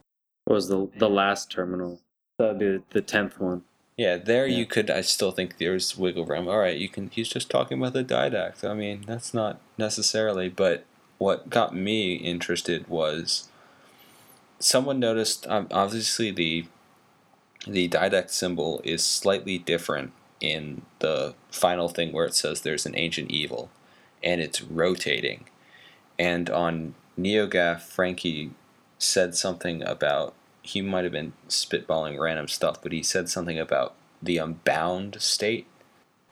What 0.45 0.57
was 0.57 0.69
the 0.69 0.91
the 0.99 1.09
last 1.09 1.51
terminal? 1.51 1.99
That'd 2.39 2.59
be 2.59 2.79
the 2.91 3.01
tenth 3.01 3.41
one. 3.41 3.63
Yeah, 3.97 4.17
there 4.17 4.47
Yeah. 4.47 4.59
you 4.59 4.67
could. 4.67 4.91
I 4.91 5.03
still 5.03 5.31
think 5.31 5.59
there's 5.59 5.97
wiggle 5.97 6.25
room. 6.25 6.49
All 6.49 6.59
right, 6.59 6.77
you 6.77 6.89
can. 6.89 7.11
He's 7.11 7.29
just 7.29 7.49
talking 7.51 7.79
about 7.79 7.93
the 7.93 8.05
didact. 8.05 8.69
I 8.69 8.75
mean, 8.75 9.05
that's 9.07 9.33
not 9.33 9.61
necessarily. 9.79 10.49
But 10.49 10.85
what 11.19 11.49
got 11.49 11.75
me 11.75 12.15
interested 12.15 12.89
was 12.89 13.49
someone 14.59 14.99
noticed. 14.99 15.47
Um, 15.47 15.69
obviously, 15.71 16.31
the 16.31 16.67
the 17.67 17.89
didact 17.89 18.31
symbol 18.31 18.81
is 18.85 19.05
slightly 19.05 19.59
different 19.59 20.13
in 20.41 20.83
the 20.99 21.35
final 21.51 21.89
thing 21.89 22.13
where 22.13 22.27
it 22.27 22.35
says 22.35 22.61
there's 22.61 22.87
an 22.87 22.97
ancient 22.97 23.31
evil, 23.31 23.71
and 24.23 24.41
it's 24.41 24.61
rotating. 24.61 25.45
And 26.19 26.51
on 26.51 26.95
NeoGaf, 27.19 27.81
Frankie 27.83 28.51
said 28.99 29.35
something 29.37 29.83
about 29.85 30.35
he 30.65 30.81
might 30.81 31.05
have 31.05 31.13
been 31.13 31.35
spitballing 31.49 32.19
random 32.19 32.49
stuff, 32.49 32.83
but 32.83 32.91
he 32.91 33.03
said 33.03 33.29
something 33.29 33.59
about 33.59 33.95
the 34.23 34.39
unbound 34.39 35.21
state, 35.21 35.67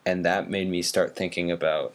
and 0.07 0.25
that 0.25 0.49
made 0.49 0.69
me 0.69 0.81
start 0.81 1.15
thinking 1.15 1.51
about 1.51 1.95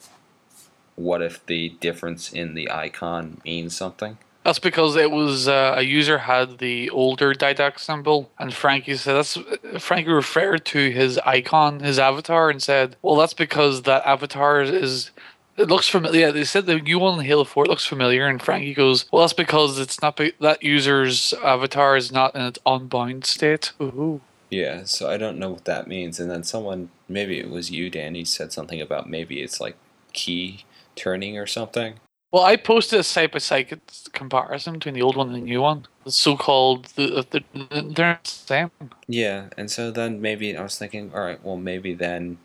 what 0.95 1.23
if 1.23 1.43
the 1.47 1.69
difference 1.79 2.31
in 2.31 2.53
the 2.53 2.69
icon 2.69 3.41
means 3.43 3.75
something. 3.75 4.19
That's 4.43 4.59
because 4.59 4.95
it 4.95 5.09
was 5.09 5.47
uh, 5.47 5.73
a 5.77 5.81
user 5.81 6.19
had 6.19 6.59
the 6.59 6.91
older 6.91 7.33
didact 7.33 7.79
symbol, 7.79 8.31
and 8.37 8.53
Frankie 8.53 8.95
said 8.95 9.15
that's 9.15 9.37
Frankie 9.79 10.11
referred 10.11 10.63
to 10.65 10.91
his 10.91 11.17
icon, 11.25 11.79
his 11.79 11.97
avatar, 11.97 12.51
and 12.51 12.61
said, 12.61 12.95
"Well, 13.01 13.15
that's 13.15 13.33
because 13.33 13.81
that 13.81 14.05
avatar 14.05 14.61
is." 14.61 15.09
It 15.57 15.67
looks 15.67 15.89
familiar. 15.89 16.27
Yeah, 16.27 16.31
they 16.31 16.43
said 16.43 16.67
the 16.67 16.79
new 16.79 16.99
one 16.99 17.19
in 17.19 17.25
Halo 17.25 17.43
Four 17.43 17.65
looks 17.65 17.85
familiar, 17.85 18.27
and 18.27 18.41
Frankie 18.41 18.75
goes, 18.75 19.05
"Well, 19.11 19.23
that's 19.23 19.33
because 19.33 19.79
it's 19.79 20.01
not 20.01 20.15
be- 20.15 20.33
that 20.39 20.63
user's 20.63 21.33
avatar 21.43 21.97
is 21.97 22.11
not 22.11 22.35
in 22.35 22.41
its 22.41 22.59
unbound 22.65 23.25
state." 23.25 23.73
Ooh. 23.81 24.21
Yeah, 24.49 24.83
so 24.85 25.09
I 25.09 25.17
don't 25.17 25.39
know 25.39 25.49
what 25.49 25.65
that 25.65 25.87
means. 25.87 26.19
And 26.19 26.31
then 26.31 26.43
someone, 26.43 26.89
maybe 27.09 27.39
it 27.39 27.49
was 27.49 27.71
you, 27.71 27.89
Danny, 27.89 28.23
said 28.23 28.53
something 28.53 28.79
about 28.79 29.09
maybe 29.09 29.41
it's 29.41 29.59
like 29.59 29.75
key 30.13 30.65
turning 30.95 31.37
or 31.37 31.45
something. 31.47 31.95
Well, 32.31 32.43
I 32.43 32.57
posted 32.57 32.99
a 32.99 33.03
side 33.03 33.31
by 33.31 33.39
side 33.39 33.79
comparison 34.11 34.73
between 34.73 34.95
the 34.95 35.01
old 35.01 35.15
one 35.15 35.27
and 35.27 35.35
the 35.35 35.41
new 35.41 35.61
one. 35.61 35.87
The 36.03 36.11
so-called 36.11 36.85
the, 36.95 37.25
the, 37.29 37.43
the 37.53 37.81
they're 37.81 38.19
the 38.21 38.29
same. 38.29 38.71
Yeah, 39.07 39.47
and 39.57 39.71
so 39.71 39.91
then 39.91 40.21
maybe 40.21 40.55
I 40.55 40.61
was 40.61 40.77
thinking, 40.77 41.11
all 41.13 41.21
right, 41.21 41.43
well 41.43 41.57
maybe 41.57 41.93
then, 41.93 42.37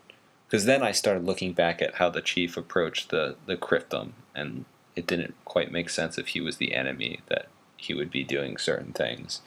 because 0.52 0.66
then 0.66 0.82
I 0.82 0.92
started 0.92 1.24
looking 1.24 1.54
back 1.54 1.80
at 1.80 1.94
how 1.94 2.10
the 2.10 2.20
chief 2.20 2.58
approached 2.58 3.08
the 3.08 3.36
the 3.46 3.56
cryptum, 3.56 4.10
and 4.34 4.66
it 4.94 5.06
didn't 5.06 5.34
quite 5.46 5.72
make 5.72 5.88
sense 5.88 6.18
if 6.18 6.28
he 6.28 6.42
was 6.42 6.58
the 6.58 6.74
enemy 6.74 7.20
that 7.28 7.46
he 7.78 7.94
would 7.94 8.10
be 8.10 8.22
doing 8.22 8.58
certain 8.58 8.92
things, 8.92 9.40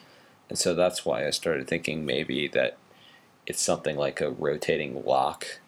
and 0.49 0.57
so 0.57 0.73
that's 0.73 1.05
why 1.05 1.27
I 1.27 1.29
started 1.29 1.67
thinking 1.67 2.07
maybe 2.07 2.47
that 2.47 2.77
it's 3.45 3.61
something 3.61 3.95
like 3.95 4.19
a 4.19 4.31
rotating 4.31 5.05
lock. 5.05 5.59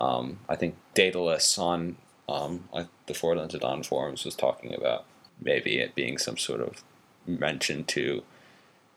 Um, 0.00 0.38
I 0.48 0.54
think 0.54 0.76
Daedalus 0.94 1.58
on 1.58 1.96
um, 2.28 2.68
like 2.72 2.86
the 3.06 3.58
Dawn 3.60 3.82
forums 3.82 4.24
was 4.24 4.36
talking 4.36 4.72
about 4.72 5.04
maybe 5.42 5.78
it 5.78 5.96
being 5.96 6.16
some 6.16 6.36
sort 6.36 6.60
of 6.60 6.84
mention 7.26 7.82
to 7.86 8.22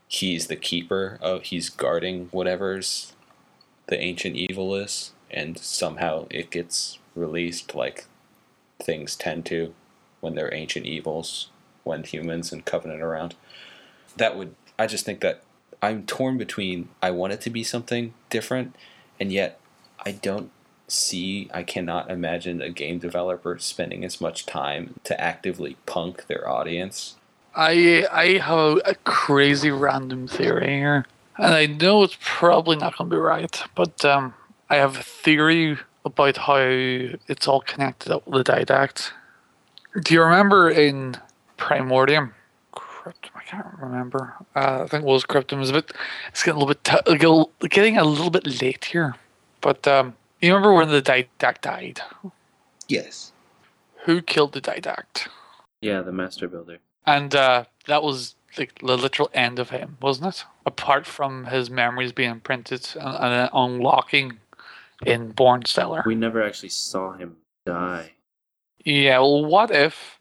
he's 0.07 0.45
the 0.45 0.55
keeper 0.55 1.17
of 1.19 1.43
he's 1.43 1.71
guarding 1.71 2.27
whatever's 2.27 3.13
the 3.87 3.99
ancient 3.99 4.35
evil 4.35 4.75
is 4.75 5.13
and 5.33 5.57
somehow 5.57 6.27
it 6.29 6.51
gets 6.51 6.99
released 7.15 7.75
like 7.75 8.05
things 8.81 9.15
tend 9.15 9.45
to 9.47 9.73
when 10.21 10.35
they're 10.35 10.53
ancient 10.53 10.85
evils 10.85 11.49
when 11.83 12.03
humans 12.03 12.53
and 12.53 12.65
covenant 12.65 13.01
around. 13.01 13.35
That 14.15 14.37
would 14.37 14.55
i 14.77 14.87
just 14.87 15.05
think 15.05 15.21
that 15.21 15.43
i'm 15.81 16.05
torn 16.05 16.37
between 16.37 16.89
i 17.01 17.11
want 17.11 17.33
it 17.33 17.41
to 17.41 17.49
be 17.49 17.63
something 17.63 18.13
different 18.29 18.75
and 19.19 19.31
yet 19.31 19.59
i 20.05 20.11
don't 20.11 20.51
see 20.87 21.49
i 21.53 21.63
cannot 21.63 22.09
imagine 22.09 22.61
a 22.61 22.69
game 22.69 22.99
developer 22.99 23.57
spending 23.59 24.03
as 24.03 24.19
much 24.19 24.45
time 24.45 24.95
to 25.03 25.19
actively 25.19 25.77
punk 25.85 26.27
their 26.27 26.47
audience. 26.47 27.15
I 27.55 28.05
I 28.11 28.37
have 28.39 28.57
a, 28.57 28.75
a 28.85 28.95
crazy 29.03 29.71
random 29.71 30.27
theory 30.27 30.67
here, 30.67 31.05
and 31.37 31.53
I 31.53 31.67
know 31.67 32.03
it's 32.03 32.17
probably 32.19 32.75
not 32.75 32.97
going 32.97 33.09
to 33.09 33.15
be 33.15 33.19
right, 33.19 33.63
but 33.75 34.03
um, 34.03 34.33
I 34.73 34.77
have 34.77 34.97
a 34.97 35.03
theory 35.03 35.77
about 36.03 36.35
how 36.35 36.55
it's 36.57 37.47
all 37.47 37.61
connected 37.61 38.11
up 38.11 38.25
with 38.25 38.43
the 38.43 38.53
Didact. 38.53 39.11
Do 40.03 40.15
you 40.15 40.23
remember 40.23 40.67
in 40.67 41.15
Primordium? 41.57 42.33
Cryptum, 42.73 43.29
I 43.35 43.43
can't 43.43 43.67
remember. 43.79 44.33
Uh, 44.55 44.81
I 44.81 44.87
think 44.87 45.03
it 45.03 45.07
was 45.07 45.25
Cryptum. 45.25 45.57
It 45.57 45.59
was 45.59 45.69
a 45.69 45.73
bit, 45.73 45.91
it's 46.29 46.41
getting 46.41 46.59
a 46.59 46.65
little 46.65 46.73
bit, 46.73 46.83
t- 46.83 47.67
getting 47.69 47.99
a 47.99 48.03
little 48.03 48.31
bit 48.31 48.63
late 48.63 48.85
here. 48.85 49.13
But 49.61 49.87
um, 49.87 50.15
you 50.41 50.51
remember 50.51 50.73
when 50.73 50.89
the 50.89 51.03
Didact 51.03 51.61
died? 51.61 52.01
Yes. 52.87 53.31
Who 54.05 54.23
killed 54.23 54.53
the 54.53 54.61
Didact? 54.61 55.27
Yeah, 55.81 56.01
the 56.01 56.11
Master 56.11 56.47
Builder. 56.47 56.79
And 57.05 57.35
uh, 57.35 57.65
that 57.85 58.01
was 58.01 58.33
like 58.57 58.79
the 58.79 58.97
literal 58.97 59.29
end 59.35 59.59
of 59.59 59.69
him, 59.69 59.97
wasn't 60.01 60.33
it? 60.33 60.45
Apart 60.65 61.05
from 61.05 61.45
his 61.45 61.69
memories 61.69 62.11
being 62.11 62.39
printed 62.39 62.89
and, 62.99 63.15
and 63.33 63.49
unlocking 63.53 64.39
in 65.05 65.33
Bornstellar. 65.33 66.05
We 66.05 66.15
never 66.15 66.41
actually 66.43 66.69
saw 66.69 67.13
him 67.13 67.37
die. 67.65 68.11
Yeah, 68.83 69.19
well, 69.19 69.45
what 69.45 69.71
if, 69.71 70.19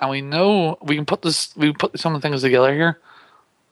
and 0.00 0.10
we 0.10 0.20
know 0.20 0.78
we 0.82 0.96
can 0.96 1.06
put 1.06 1.22
this, 1.22 1.56
we 1.56 1.68
can 1.68 1.76
put 1.76 1.98
some 1.98 2.14
of 2.14 2.20
the 2.20 2.28
things 2.28 2.42
together 2.42 2.74
here. 2.74 2.98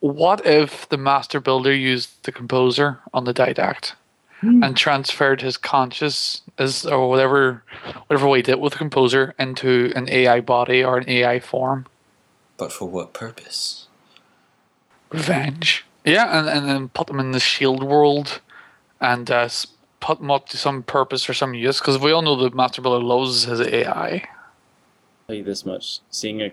What 0.00 0.46
if 0.46 0.88
the 0.88 0.96
Master 0.96 1.40
Builder 1.40 1.74
used 1.74 2.24
the 2.24 2.32
Composer 2.32 3.00
on 3.12 3.24
the 3.24 3.34
Didact 3.34 3.92
and 4.40 4.76
transferred 4.76 5.42
his 5.42 5.56
conscious, 5.56 6.42
as 6.56 6.86
or 6.86 7.08
whatever, 7.08 7.64
whatever 8.06 8.28
way 8.28 8.38
he 8.38 8.42
did 8.42 8.60
with 8.60 8.74
the 8.74 8.78
Composer 8.78 9.34
into 9.36 9.92
an 9.96 10.08
AI 10.08 10.40
body 10.40 10.84
or 10.84 10.98
an 10.98 11.08
AI 11.10 11.40
form? 11.40 11.86
But 12.56 12.72
for 12.72 12.88
what 12.88 13.12
purpose? 13.12 13.88
Revenge. 15.10 15.84
Yeah, 16.04 16.38
and, 16.38 16.48
and 16.48 16.68
then 16.68 16.88
put 16.90 17.08
them 17.08 17.18
in 17.18 17.32
the 17.32 17.40
Shield 17.40 17.82
world, 17.82 18.40
and 19.00 19.28
uh, 19.30 19.40
s- 19.40 19.66
put 20.00 20.18
them 20.18 20.30
up 20.30 20.48
to 20.50 20.56
some 20.56 20.82
purpose 20.82 21.28
or 21.28 21.34
some 21.34 21.54
use. 21.54 21.78
Because 21.78 21.98
we 21.98 22.12
all 22.12 22.22
know 22.22 22.36
that 22.36 22.54
Master 22.54 22.82
Builder 22.82 23.04
loves 23.04 23.44
his 23.44 23.60
AI. 23.60 24.28
tell 25.26 25.36
you 25.36 25.44
this 25.44 25.64
much: 25.66 26.00
seeing 26.10 26.40
a, 26.42 26.52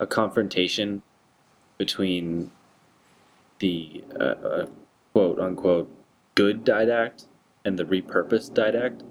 a 0.00 0.06
confrontation 0.06 1.02
between 1.78 2.50
the 3.58 4.04
uh, 4.18 4.22
uh, 4.24 4.66
quote 5.12 5.38
unquote 5.38 5.90
good 6.34 6.64
didact 6.64 7.24
and 7.64 7.78
the 7.78 7.84
repurposed 7.84 8.52
didact 8.52 9.02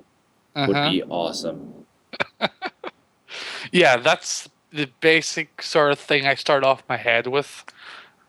would 0.68 0.76
Uh-huh. 0.78 0.90
be 0.92 1.04
awesome. 1.04 1.86
Yeah, 3.72 3.98
that's 3.98 4.48
the 4.72 4.88
basic 5.02 5.62
sort 5.62 5.92
of 5.92 6.00
thing 6.00 6.26
I 6.28 6.36
start 6.36 6.64
off 6.64 6.84
my 6.88 6.96
head 6.98 7.28
with. 7.28 7.66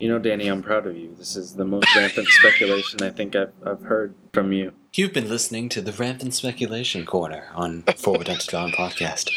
You 0.00 0.08
know, 0.08 0.18
Danny, 0.18 0.48
I'm 0.48 0.62
proud 0.62 0.86
of 0.86 0.96
you. 0.96 1.14
This 1.16 1.36
is 1.36 1.54
the 1.54 1.64
most 1.64 1.94
rampant 1.94 2.26
speculation 2.26 3.02
I 3.02 3.10
think 3.10 3.36
I've, 3.36 3.52
I've 3.64 3.82
heard 3.82 4.14
from 4.32 4.52
you. 4.52 4.72
You've 4.96 5.12
been 5.12 5.28
listening 5.28 5.68
to 5.70 5.82
the 5.82 5.92
Rampant 5.92 6.32
Speculation 6.32 7.04
Corner 7.04 7.48
on 7.54 7.82
Forward 7.82 8.28
Dawn 8.48 8.72
podcast. 8.72 9.30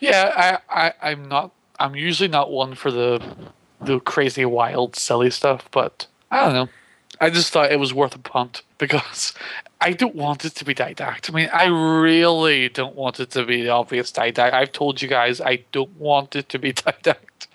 Yeah, 0.00 0.58
I, 0.70 0.86
I, 0.86 0.92
I'm 1.02 1.28
not. 1.28 1.52
I'm 1.78 1.94
usually 1.94 2.30
not 2.30 2.50
one 2.50 2.74
for 2.74 2.90
the 2.90 3.22
the 3.82 4.00
crazy, 4.00 4.46
wild, 4.46 4.96
silly 4.96 5.28
stuff, 5.28 5.68
but 5.72 6.06
I 6.30 6.46
don't 6.46 6.54
know. 6.54 6.68
I 7.20 7.28
just 7.28 7.52
thought 7.52 7.70
it 7.70 7.78
was 7.78 7.92
worth 7.92 8.14
a 8.14 8.18
punt 8.18 8.62
because 8.78 9.34
I 9.78 9.92
don't 9.92 10.14
want 10.14 10.46
it 10.46 10.54
to 10.54 10.64
be 10.64 10.74
didact. 10.74 11.28
I 11.28 11.34
mean, 11.34 11.50
I 11.52 11.66
really 11.66 12.70
don't 12.70 12.96
want 12.96 13.20
it 13.20 13.28
to 13.32 13.44
be 13.44 13.62
the 13.62 13.70
obvious 13.70 14.10
didact. 14.10 14.54
I've 14.54 14.72
told 14.72 15.02
you 15.02 15.08
guys 15.08 15.38
I 15.38 15.64
don't 15.70 15.94
want 15.98 16.34
it 16.34 16.48
to 16.48 16.58
be 16.58 16.72
didact, 16.72 17.46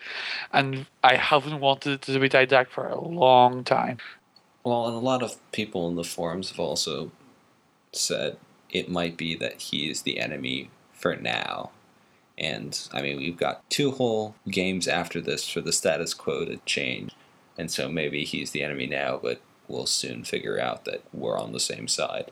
and 0.53 0.85
I 1.03 1.15
haven't 1.15 1.59
wanted 1.61 1.93
it 1.93 2.01
to 2.03 2.19
be 2.19 2.29
didact 2.29 2.67
for 2.67 2.87
a 2.87 3.01
long 3.01 3.63
time. 3.63 3.97
Well, 4.63 4.87
and 4.87 4.95
a 4.95 4.99
lot 4.99 5.23
of 5.23 5.37
people 5.51 5.87
in 5.87 5.95
the 5.95 6.03
forums 6.03 6.49
have 6.49 6.59
also 6.59 7.11
said 7.93 8.37
it 8.69 8.89
might 8.89 9.17
be 9.17 9.35
that 9.35 9.61
he 9.61 9.89
is 9.89 10.03
the 10.03 10.19
enemy 10.19 10.69
for 10.93 11.15
now. 11.15 11.71
And 12.37 12.79
I 12.93 13.01
mean, 13.01 13.17
we've 13.17 13.37
got 13.37 13.69
two 13.69 13.91
whole 13.91 14.35
games 14.49 14.87
after 14.87 15.19
this 15.21 15.47
for 15.47 15.61
the 15.61 15.73
status 15.73 16.13
quo 16.13 16.45
to 16.45 16.57
change. 16.65 17.13
And 17.57 17.69
so 17.69 17.89
maybe 17.89 18.23
he's 18.23 18.51
the 18.51 18.63
enemy 18.63 18.87
now, 18.87 19.19
but 19.21 19.41
we'll 19.67 19.85
soon 19.85 20.23
figure 20.23 20.59
out 20.59 20.85
that 20.85 21.01
we're 21.13 21.37
on 21.37 21.53
the 21.53 21.59
same 21.59 21.87
side. 21.87 22.31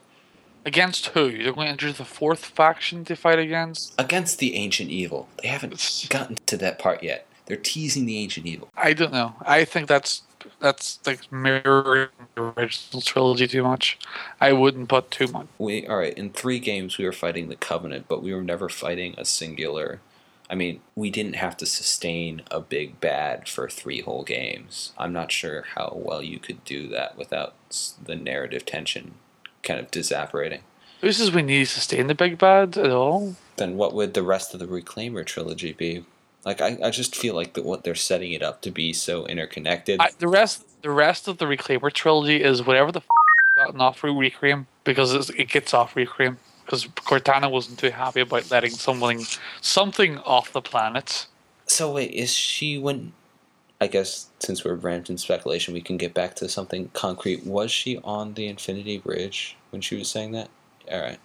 Against 0.64 1.06
who? 1.08 1.30
They're 1.30 1.52
going 1.52 1.66
to 1.66 1.72
enter 1.72 1.92
the 1.92 2.04
fourth 2.04 2.44
faction 2.44 3.04
to 3.06 3.16
fight 3.16 3.38
against? 3.38 3.94
Against 3.98 4.38
the 4.38 4.56
ancient 4.56 4.90
evil. 4.90 5.28
They 5.40 5.48
haven't 5.48 6.06
gotten 6.10 6.36
to 6.46 6.56
that 6.58 6.78
part 6.78 7.02
yet. 7.02 7.26
They're 7.46 7.56
teasing 7.56 8.06
the 8.06 8.18
ancient 8.18 8.46
evil. 8.46 8.68
I 8.76 8.92
don't 8.92 9.12
know. 9.12 9.34
I 9.40 9.64
think 9.64 9.88
that's 9.88 10.22
that's 10.60 10.98
like 11.06 11.30
mirroring 11.32 12.08
the 12.34 12.42
original 12.42 13.00
trilogy 13.00 13.46
too 13.46 13.62
much. 13.62 13.98
I 14.40 14.52
wouldn't 14.52 14.88
put 14.88 15.10
too 15.10 15.26
much. 15.28 15.46
We 15.58 15.86
all 15.86 15.98
right. 15.98 16.16
In 16.16 16.30
three 16.30 16.58
games, 16.58 16.98
we 16.98 17.04
were 17.04 17.12
fighting 17.12 17.48
the 17.48 17.56
Covenant, 17.56 18.06
but 18.08 18.22
we 18.22 18.34
were 18.34 18.42
never 18.42 18.68
fighting 18.68 19.14
a 19.18 19.24
singular. 19.24 20.00
I 20.48 20.56
mean, 20.56 20.80
we 20.96 21.10
didn't 21.10 21.36
have 21.36 21.56
to 21.58 21.66
sustain 21.66 22.42
a 22.50 22.60
big 22.60 23.00
bad 23.00 23.48
for 23.48 23.68
three 23.68 24.00
whole 24.00 24.24
games. 24.24 24.92
I'm 24.98 25.12
not 25.12 25.30
sure 25.30 25.64
how 25.76 25.92
well 25.94 26.22
you 26.22 26.40
could 26.40 26.64
do 26.64 26.88
that 26.88 27.16
without 27.16 27.54
the 28.02 28.16
narrative 28.16 28.66
tension 28.66 29.14
kind 29.62 29.78
of 29.78 29.92
disapparating. 29.92 30.62
Who 31.00 31.12
says 31.12 31.32
we 31.32 31.42
need 31.42 31.66
to 31.66 31.70
sustain 31.70 32.08
the 32.08 32.14
big 32.14 32.36
bad 32.36 32.76
at 32.76 32.90
all? 32.90 33.36
Then 33.56 33.76
what 33.76 33.94
would 33.94 34.14
the 34.14 34.22
rest 34.22 34.52
of 34.52 34.60
the 34.60 34.66
Reclaimer 34.66 35.24
trilogy 35.24 35.72
be? 35.72 36.04
Like, 36.44 36.60
I, 36.60 36.78
I 36.82 36.90
just 36.90 37.14
feel 37.14 37.34
like 37.34 37.54
that 37.54 37.64
what 37.64 37.84
they're 37.84 37.94
setting 37.94 38.32
it 38.32 38.42
up 38.42 38.62
to 38.62 38.70
be 38.70 38.92
so 38.92 39.26
interconnected. 39.26 40.00
I, 40.00 40.10
the 40.18 40.28
rest 40.28 40.64
the 40.82 40.90
rest 40.90 41.28
of 41.28 41.38
the 41.38 41.44
Reclaimer 41.44 41.92
trilogy 41.92 42.42
is 42.42 42.62
whatever 42.64 42.90
the 42.90 43.00
f- 43.00 43.06
gotten 43.56 43.80
off 43.80 43.98
through 43.98 44.18
Reclaim 44.18 44.66
because 44.84 45.12
it's, 45.12 45.28
it 45.30 45.48
gets 45.48 45.74
off 45.74 45.94
Reclaim 45.94 46.38
because 46.64 46.86
Cortana 46.86 47.50
wasn't 47.50 47.78
too 47.78 47.90
happy 47.90 48.20
about 48.20 48.50
letting 48.50 48.70
something 48.70 49.24
something 49.60 50.18
off 50.18 50.52
the 50.52 50.62
planet. 50.62 51.26
So 51.66 51.92
wait, 51.92 52.12
is 52.12 52.32
she 52.32 52.78
when? 52.78 53.12
I 53.82 53.86
guess 53.86 54.28
since 54.40 54.62
we're 54.62 54.74
ramped 54.74 55.08
in 55.08 55.16
speculation, 55.16 55.72
we 55.72 55.80
can 55.80 55.96
get 55.96 56.12
back 56.12 56.36
to 56.36 56.48
something 56.48 56.90
concrete. 56.92 57.46
Was 57.46 57.70
she 57.70 57.98
on 58.04 58.34
the 58.34 58.46
Infinity 58.46 58.98
Bridge 58.98 59.56
when 59.70 59.80
she 59.80 59.96
was 59.96 60.10
saying 60.10 60.32
that? 60.32 60.48
All 60.90 61.00
right. 61.00 61.18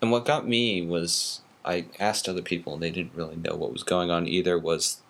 And 0.00 0.10
what 0.10 0.24
got 0.24 0.48
me 0.48 0.80
was 0.80 1.42
I 1.66 1.86
asked 1.98 2.28
other 2.28 2.42
people, 2.42 2.74
and 2.74 2.82
they 2.82 2.90
didn't 2.90 3.14
really 3.14 3.36
know 3.36 3.56
what 3.56 3.72
was 3.72 3.82
going 3.82 4.10
on 4.10 4.26
either. 4.26 4.58
Was 4.58 5.02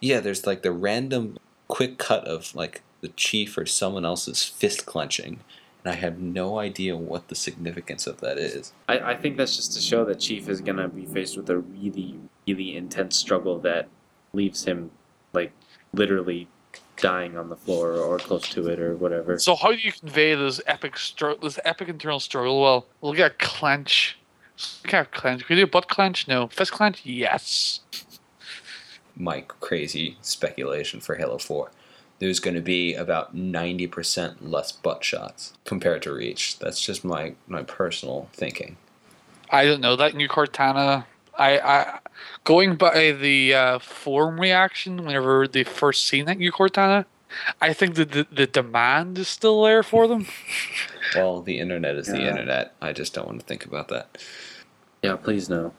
yeah, 0.00 0.20
there's 0.20 0.46
like 0.46 0.62
the 0.62 0.72
random 0.72 1.38
quick 1.68 1.98
cut 1.98 2.24
of 2.26 2.54
like 2.54 2.82
the 3.00 3.08
chief 3.08 3.56
or 3.56 3.66
someone 3.66 4.04
else's 4.04 4.42
fist 4.44 4.86
clenching, 4.86 5.40
and 5.84 5.92
I 5.92 5.96
have 5.96 6.18
no 6.18 6.58
idea 6.58 6.96
what 6.96 7.28
the 7.28 7.34
significance 7.34 8.06
of 8.06 8.20
that 8.20 8.38
is. 8.38 8.72
I, 8.88 8.98
I 8.98 9.16
think 9.16 9.36
that's 9.36 9.56
just 9.56 9.74
to 9.74 9.80
show 9.80 10.04
that 10.06 10.20
Chief 10.20 10.48
is 10.48 10.60
gonna 10.60 10.88
be 10.88 11.06
faced 11.06 11.36
with 11.36 11.48
a 11.50 11.58
really, 11.58 12.18
really 12.46 12.76
intense 12.76 13.16
struggle 13.16 13.58
that 13.60 13.88
leaves 14.32 14.64
him 14.64 14.90
like 15.32 15.52
literally 15.92 16.48
dying 16.96 17.36
on 17.36 17.48
the 17.48 17.56
floor 17.56 17.96
or 17.96 18.18
close 18.18 18.48
to 18.50 18.66
it 18.68 18.78
or 18.78 18.96
whatever. 18.96 19.38
So 19.38 19.54
how 19.54 19.72
do 19.72 19.78
you 19.78 19.92
convey 19.92 20.34
this 20.34 20.60
epic 20.66 20.96
str- 20.96 21.32
this 21.42 21.58
epic 21.64 21.88
internal 21.88 22.20
struggle? 22.20 22.60
Well, 22.60 22.86
look 23.02 23.18
at 23.18 23.38
clench. 23.38 24.18
At 24.92 25.12
clench. 25.12 25.46
Can 25.46 25.56
you 25.56 25.64
do 25.64 25.68
a 25.68 25.70
butt 25.70 25.88
clench? 25.88 26.28
No. 26.28 26.48
Fist 26.48 26.72
clench? 26.72 27.04
Yes. 27.04 27.80
my 29.16 29.42
crazy 29.42 30.16
speculation 30.20 31.00
for 31.00 31.16
Halo 31.16 31.38
4. 31.38 31.70
There's 32.20 32.40
going 32.40 32.54
to 32.54 32.62
be 32.62 32.94
about 32.94 33.34
90% 33.36 34.36
less 34.40 34.70
butt 34.72 35.02
shots 35.04 35.52
compared 35.64 36.02
to 36.02 36.12
Reach. 36.12 36.58
That's 36.58 36.80
just 36.80 37.04
my, 37.04 37.34
my 37.48 37.62
personal 37.64 38.28
thinking. 38.32 38.76
I 39.50 39.64
don't 39.64 39.80
know 39.80 39.96
that 39.96 40.14
new 40.14 40.28
Cortana. 40.28 41.04
I, 41.36 41.58
I 41.58 41.98
going 42.44 42.76
by 42.76 43.10
the 43.12 43.54
uh, 43.54 43.78
forum 43.80 44.40
reaction 44.40 45.04
whenever 45.04 45.48
they 45.48 45.64
first 45.64 46.04
seen 46.04 46.26
that 46.26 46.38
new 46.38 46.52
Cortana, 46.52 47.04
I 47.60 47.72
think 47.72 47.94
that 47.96 48.12
the, 48.12 48.26
the 48.30 48.46
demand 48.46 49.18
is 49.18 49.28
still 49.28 49.62
there 49.62 49.82
for 49.82 50.06
them. 50.06 50.26
Well, 51.14 51.42
the 51.42 51.58
internet 51.58 51.96
is 51.96 52.06
the 52.06 52.26
internet. 52.28 52.74
I 52.80 52.92
just 52.92 53.14
don't 53.14 53.26
want 53.26 53.40
to 53.40 53.46
think 53.46 53.64
about 53.64 53.88
that. 53.88 54.18
Yeah, 55.02 55.16
please 55.16 55.48
no. 55.48 55.72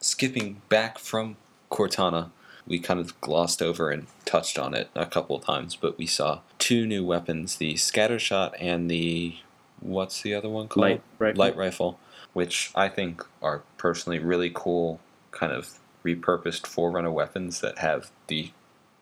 Skipping 0.00 0.62
back 0.68 0.98
from 0.98 1.36
Cortana, 1.70 2.30
we 2.66 2.78
kind 2.78 3.00
of 3.00 3.18
glossed 3.20 3.62
over 3.62 3.90
and 3.90 4.06
touched 4.24 4.58
on 4.58 4.74
it 4.74 4.90
a 4.94 5.06
couple 5.06 5.36
of 5.36 5.44
times, 5.44 5.76
but 5.76 5.98
we 5.98 6.06
saw 6.06 6.40
two 6.58 6.86
new 6.86 7.04
weapons 7.04 7.56
the 7.56 7.74
scattershot 7.74 8.54
and 8.60 8.90
the. 8.90 9.36
What's 9.80 10.20
the 10.20 10.34
other 10.34 10.48
one 10.48 10.68
called? 10.68 10.82
Light 10.82 11.02
rifle. 11.18 11.38
light 11.38 11.56
rifle, 11.56 12.00
which 12.34 12.70
I 12.74 12.88
think 12.88 13.24
are 13.40 13.62
personally 13.78 14.18
really 14.18 14.50
cool, 14.52 15.00
kind 15.30 15.52
of 15.52 15.78
repurposed 16.04 16.66
Forerunner 16.66 17.10
weapons 17.10 17.60
that 17.60 17.78
have 17.78 18.10
the 18.26 18.50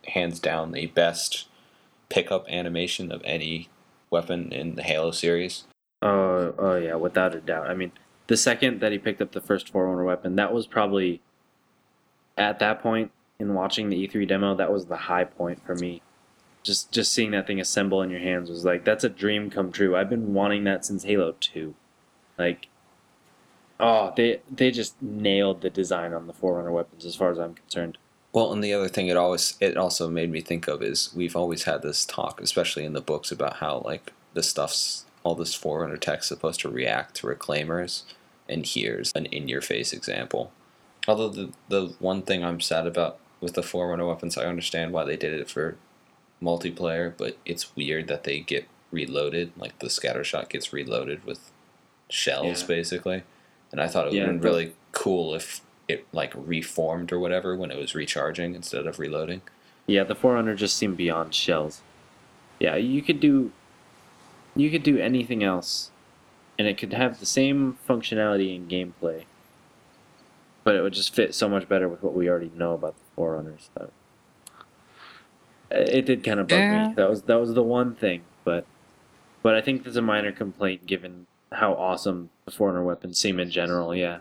hands 0.06 0.40
down 0.40 0.72
the 0.72 0.86
best 0.86 1.46
pickup 2.08 2.48
animation 2.48 3.12
of 3.12 3.22
any 3.24 3.68
weapon 4.10 4.52
in 4.52 4.74
the 4.74 4.82
Halo 4.82 5.10
series. 5.10 5.64
Oh, 6.02 6.54
oh 6.58 6.76
yeah, 6.76 6.94
without 6.94 7.34
a 7.34 7.40
doubt. 7.40 7.68
I 7.68 7.74
mean, 7.74 7.92
the 8.28 8.36
second 8.36 8.80
that 8.80 8.92
he 8.92 8.98
picked 8.98 9.20
up 9.22 9.32
the 9.32 9.40
first 9.40 9.68
Forerunner 9.70 10.04
weapon, 10.04 10.36
that 10.36 10.52
was 10.52 10.66
probably 10.66 11.20
at 12.36 12.58
that 12.60 12.80
point 12.82 13.10
in 13.38 13.54
watching 13.54 13.88
the 13.88 14.06
E3 14.08 14.26
demo, 14.28 14.54
that 14.54 14.72
was 14.72 14.86
the 14.86 14.96
high 14.96 15.24
point 15.24 15.64
for 15.64 15.74
me. 15.74 16.02
just 16.62 16.92
just 16.92 17.12
seeing 17.12 17.30
that 17.32 17.46
thing 17.46 17.60
assemble 17.60 18.02
in 18.02 18.10
your 18.10 18.20
hands 18.20 18.50
was 18.50 18.64
like 18.64 18.84
that's 18.84 19.04
a 19.04 19.08
dream 19.08 19.50
come 19.50 19.72
true. 19.72 19.96
I've 19.96 20.10
been 20.10 20.34
wanting 20.34 20.64
that 20.64 20.84
since 20.84 21.04
Halo 21.04 21.34
Two. 21.40 21.74
Like, 22.38 22.68
oh, 23.80 24.12
they 24.16 24.40
they 24.50 24.70
just 24.70 25.00
nailed 25.02 25.62
the 25.62 25.70
design 25.70 26.12
on 26.12 26.26
the 26.26 26.32
Forerunner 26.32 26.72
weapons 26.72 27.04
as 27.04 27.14
far 27.16 27.30
as 27.30 27.38
I'm 27.38 27.54
concerned. 27.54 27.98
Well, 28.32 28.52
and 28.52 28.62
the 28.62 28.74
other 28.74 28.88
thing 28.88 29.08
it 29.08 29.16
always 29.16 29.56
it 29.60 29.76
also 29.76 30.08
made 30.08 30.30
me 30.30 30.40
think 30.40 30.68
of 30.68 30.82
is 30.82 31.10
we've 31.14 31.36
always 31.36 31.64
had 31.64 31.82
this 31.82 32.04
talk, 32.04 32.40
especially 32.40 32.84
in 32.84 32.92
the 32.92 33.00
books, 33.00 33.32
about 33.32 33.56
how 33.56 33.82
like 33.84 34.12
the 34.34 34.42
stuff's 34.42 35.04
all 35.24 35.34
this 35.34 35.54
Forerunner 35.54 35.96
text 35.96 36.28
supposed 36.28 36.60
to 36.60 36.68
react 36.68 37.16
to 37.16 37.26
reclaimers, 37.26 38.02
and 38.48 38.64
here's 38.66 39.12
an 39.14 39.26
in-your-face 39.26 39.92
example. 39.92 40.52
Although 41.06 41.30
the 41.30 41.50
the 41.68 41.86
one 41.98 42.22
thing 42.22 42.44
I'm 42.44 42.60
sad 42.60 42.86
about 42.86 43.18
with 43.40 43.54
the 43.54 43.62
Forerunner 43.62 44.06
weapons, 44.06 44.36
I 44.36 44.44
understand 44.46 44.92
why 44.92 45.04
they 45.04 45.16
did 45.16 45.32
it 45.32 45.50
for 45.50 45.76
multiplayer, 46.42 47.12
but 47.16 47.36
it's 47.44 47.74
weird 47.76 48.08
that 48.08 48.24
they 48.24 48.40
get 48.40 48.68
reloaded. 48.90 49.52
Like 49.56 49.78
the 49.78 49.90
scatter 49.90 50.22
shot 50.24 50.50
gets 50.50 50.72
reloaded 50.72 51.24
with 51.24 51.50
shells, 52.10 52.60
Yeah. 52.62 52.66
basically. 52.68 53.22
And 53.72 53.80
I 53.80 53.88
thought 53.88 54.06
it 54.06 54.10
would 54.10 54.16
Yeah, 54.16 54.26
have 54.26 54.34
been 54.34 54.40
really 54.40 54.74
cool 54.92 55.34
if 55.34 55.60
it 55.88 56.06
like 56.12 56.32
reformed 56.36 57.10
or 57.12 57.18
whatever 57.18 57.56
when 57.56 57.70
it 57.70 57.78
was 57.78 57.94
recharging 57.94 58.54
instead 58.54 58.86
of 58.86 58.98
reloading. 58.98 59.40
Yeah, 59.86 60.04
the 60.04 60.14
Forerunner 60.14 60.54
just 60.54 60.76
seemed 60.76 60.96
beyond 60.98 61.34
shells. 61.34 61.80
Yeah, 62.60 62.76
you 62.76 63.02
could 63.02 63.20
do 63.20 63.52
you 64.54 64.70
could 64.70 64.82
do 64.82 64.98
anything 64.98 65.42
else 65.42 65.90
and 66.58 66.66
it 66.66 66.76
could 66.76 66.92
have 66.92 67.20
the 67.20 67.26
same 67.26 67.78
functionality 67.88 68.54
in 68.54 68.66
gameplay. 68.66 69.24
But 70.64 70.74
it 70.74 70.82
would 70.82 70.92
just 70.92 71.14
fit 71.14 71.34
so 71.34 71.48
much 71.48 71.68
better 71.68 71.88
with 71.88 72.02
what 72.02 72.14
we 72.14 72.28
already 72.28 72.50
know 72.54 72.74
about 72.74 72.94
the 72.96 73.04
Forerunners. 73.16 73.70
So 73.78 73.90
it 75.70 76.04
did 76.06 76.24
kind 76.24 76.40
of 76.40 76.48
bug 76.48 76.58
Yeah. 76.58 76.88
me. 76.88 76.94
That 76.94 77.08
was 77.08 77.22
that 77.22 77.40
was 77.40 77.54
the 77.54 77.62
one 77.62 77.94
thing, 77.94 78.22
but 78.44 78.66
but 79.42 79.54
I 79.54 79.60
think 79.60 79.84
there's 79.84 79.96
a 79.96 80.02
minor 80.02 80.32
complaint 80.32 80.86
given 80.86 81.26
how 81.52 81.72
awesome 81.74 82.28
the 82.44 82.50
Forerunner 82.50 82.82
weapons 82.84 83.18
seem 83.18 83.40
in 83.40 83.50
general, 83.50 83.94
yeah. 83.94 84.18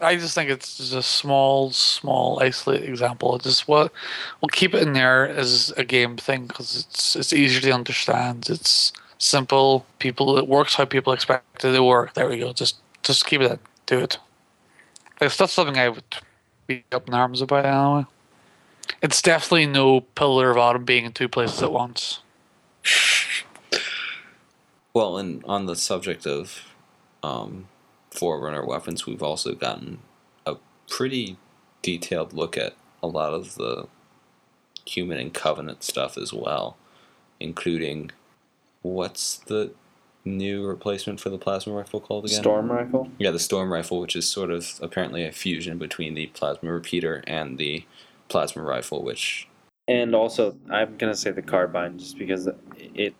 I 0.00 0.16
just 0.16 0.34
think 0.34 0.50
it's 0.50 0.78
just 0.78 0.94
a 0.94 1.02
small, 1.02 1.70
small, 1.70 2.40
isolated 2.42 2.88
example. 2.88 3.36
It's 3.36 3.44
just 3.44 3.68
what 3.68 3.92
we'll 4.40 4.48
keep 4.48 4.74
it 4.74 4.82
in 4.82 4.94
there 4.94 5.28
as 5.28 5.72
a 5.76 5.84
game 5.84 6.16
thing 6.16 6.46
because 6.46 6.86
it's 6.86 7.16
it's 7.16 7.32
easier 7.32 7.60
to 7.60 7.72
understand. 7.72 8.48
It's 8.48 8.92
simple. 9.18 9.84
People 9.98 10.38
it 10.38 10.48
works 10.48 10.74
how 10.74 10.84
people 10.84 11.12
expect 11.12 11.64
it 11.64 11.72
to 11.72 11.82
work. 11.82 12.14
There 12.14 12.28
we 12.28 12.38
go. 12.38 12.52
Just 12.52 12.76
just 13.02 13.26
keep 13.26 13.40
it. 13.40 13.60
Do 13.86 13.98
it. 13.98 14.18
Like, 15.20 15.34
that's 15.36 15.52
something 15.52 15.76
I 15.76 15.90
would 15.90 16.04
be 16.66 16.84
up 16.92 17.06
in 17.08 17.14
arms 17.14 17.42
about 17.42 17.66
anyway. 17.66 18.06
It's 19.02 19.20
definitely 19.20 19.66
no 19.66 20.00
pillar 20.00 20.50
of 20.50 20.56
autumn 20.56 20.84
being 20.84 21.04
in 21.04 21.12
two 21.12 21.28
places 21.28 21.62
at 21.62 21.72
once. 21.72 22.20
Well, 24.92 25.18
and 25.18 25.44
on 25.44 25.66
the 25.66 25.76
subject 25.76 26.26
of 26.26 26.72
um, 27.22 27.68
Forerunner 28.10 28.64
weapons, 28.64 29.06
we've 29.06 29.22
also 29.22 29.54
gotten 29.54 30.00
a 30.46 30.56
pretty 30.88 31.36
detailed 31.82 32.32
look 32.32 32.56
at 32.58 32.74
a 33.02 33.06
lot 33.06 33.32
of 33.32 33.54
the 33.54 33.86
human 34.86 35.18
and 35.18 35.32
covenant 35.32 35.82
stuff 35.82 36.18
as 36.18 36.32
well, 36.32 36.76
including 37.38 38.10
what's 38.82 39.36
the 39.38 39.72
new 40.24 40.66
replacement 40.66 41.20
for 41.20 41.30
the 41.30 41.38
plasma 41.38 41.72
rifle 41.72 42.00
called 42.00 42.24
again? 42.26 42.40
Storm 42.40 42.70
rifle? 42.70 43.10
Yeah, 43.18 43.30
the 43.30 43.38
storm 43.38 43.72
rifle, 43.72 44.00
which 44.00 44.16
is 44.16 44.26
sort 44.26 44.50
of 44.50 44.78
apparently 44.82 45.24
a 45.24 45.32
fusion 45.32 45.78
between 45.78 46.14
the 46.14 46.26
plasma 46.26 46.72
repeater 46.72 47.22
and 47.26 47.58
the 47.58 47.84
plasma 48.28 48.62
rifle, 48.62 49.02
which 49.02 49.48
And 49.88 50.14
also, 50.14 50.56
I'm 50.70 50.96
gonna 50.98 51.14
say 51.14 51.30
the 51.30 51.42
carbine, 51.42 51.98
just 51.98 52.18
because 52.18 52.48
it 52.94 53.14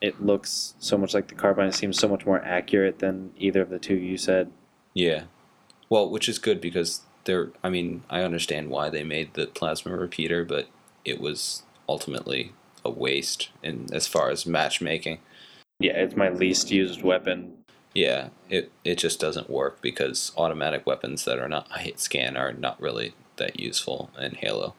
it 0.00 0.22
looks 0.22 0.74
so 0.78 0.98
much 0.98 1.14
like 1.14 1.28
the 1.28 1.34
carbine. 1.34 1.68
It 1.68 1.74
seems 1.74 1.98
so 1.98 2.08
much 2.08 2.26
more 2.26 2.42
accurate 2.44 2.98
than 2.98 3.32
either 3.38 3.62
of 3.62 3.70
the 3.70 3.78
two 3.78 3.94
you 3.94 4.16
said. 4.16 4.50
Yeah. 4.92 5.24
Well, 5.88 6.08
which 6.08 6.28
is 6.28 6.38
good 6.38 6.60
because 6.60 7.02
they're 7.24 7.50
I 7.62 7.70
mean, 7.70 8.04
I 8.10 8.22
understand 8.22 8.70
why 8.70 8.90
they 8.90 9.04
made 9.04 9.34
the 9.34 9.46
plasma 9.46 9.96
repeater, 9.96 10.44
but 10.44 10.68
it 11.04 11.20
was 11.20 11.62
ultimately 11.88 12.52
a 12.84 12.90
waste 12.90 13.50
in 13.62 13.86
as 13.92 14.06
far 14.06 14.30
as 14.30 14.46
matchmaking. 14.46 15.18
Yeah, 15.78 15.92
it's 15.92 16.16
my 16.16 16.28
least 16.28 16.70
used 16.70 17.02
weapon. 17.02 17.58
Yeah, 17.94 18.28
it 18.50 18.72
it 18.84 18.96
just 18.96 19.20
doesn't 19.20 19.50
work 19.50 19.80
because 19.80 20.32
automatic 20.36 20.86
weapons 20.86 21.24
that 21.24 21.38
are 21.38 21.48
not 21.48 21.70
hit 21.78 22.00
scan 22.00 22.36
are 22.36 22.52
not 22.52 22.80
really 22.80 23.14
that 23.36 23.58
useful 23.58 24.10
in 24.18 24.34
Halo. 24.36 24.74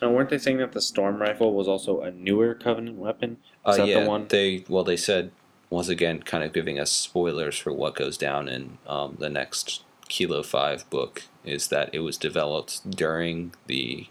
And 0.00 0.14
weren't 0.14 0.30
they 0.30 0.38
saying 0.38 0.58
that 0.58 0.72
the 0.72 0.80
storm 0.80 1.20
rifle 1.20 1.52
was 1.52 1.68
also 1.68 2.00
a 2.00 2.10
newer 2.10 2.54
Covenant 2.54 2.96
weapon? 2.96 3.38
Is 3.66 3.74
Uh, 3.74 3.76
that 3.78 3.86
yeah, 3.88 4.00
the 4.00 4.08
one? 4.08 4.26
they 4.28 4.64
well 4.68 4.84
they 4.84 4.96
said 4.96 5.30
once 5.68 5.88
again 5.88 6.22
kind 6.22 6.42
of 6.42 6.52
giving 6.52 6.78
us 6.78 6.90
spoilers 6.90 7.56
for 7.58 7.72
what 7.72 7.94
goes 7.94 8.16
down 8.16 8.48
in 8.48 8.78
um, 8.86 9.16
the 9.18 9.28
next 9.28 9.82
Kilo 10.08 10.42
Five 10.42 10.88
book 10.90 11.24
is 11.44 11.68
that 11.68 11.90
it 11.92 12.00
was 12.00 12.16
developed 12.16 12.90
during 12.90 13.52
the 13.66 14.06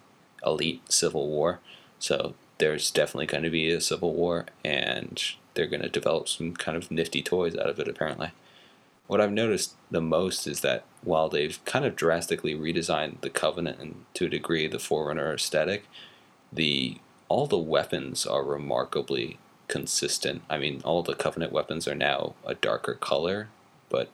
Elite 0.45 0.81
Civil 0.91 1.27
War, 1.27 1.59
so 1.99 2.33
there's 2.59 2.91
definitely 2.91 3.25
going 3.25 3.43
to 3.43 3.49
be 3.49 3.69
a 3.71 3.81
civil 3.81 4.13
war, 4.13 4.45
and 4.63 5.21
they're 5.53 5.67
going 5.67 5.81
to 5.81 5.89
develop 5.89 6.29
some 6.29 6.53
kind 6.53 6.77
of 6.77 6.89
nifty 6.91 7.21
toys 7.21 7.55
out 7.57 7.69
of 7.69 7.79
it 7.79 7.87
apparently. 7.87 8.31
What 9.09 9.19
I've 9.19 9.31
noticed 9.31 9.73
the 9.89 10.01
most 10.01 10.45
is 10.45 10.61
that 10.61 10.83
while 11.01 11.29
they've 11.29 11.59
kind 11.65 11.83
of 11.83 11.95
drastically 11.95 12.53
redesigned 12.53 13.21
the 13.21 13.31
Covenant 13.31 13.79
and 13.79 14.05
to 14.13 14.27
a 14.27 14.29
degree 14.29 14.67
the 14.67 14.77
Forerunner 14.77 15.33
aesthetic, 15.33 15.87
the 16.53 16.97
all 17.27 17.47
the 17.47 17.57
weapons 17.57 18.27
are 18.27 18.43
remarkably 18.43 19.39
consistent. 19.67 20.43
I 20.47 20.59
mean, 20.59 20.81
all 20.85 21.01
the 21.01 21.15
Covenant 21.15 21.51
weapons 21.51 21.87
are 21.87 21.95
now 21.95 22.35
a 22.45 22.53
darker 22.53 22.93
color, 22.93 23.47
but 23.89 24.11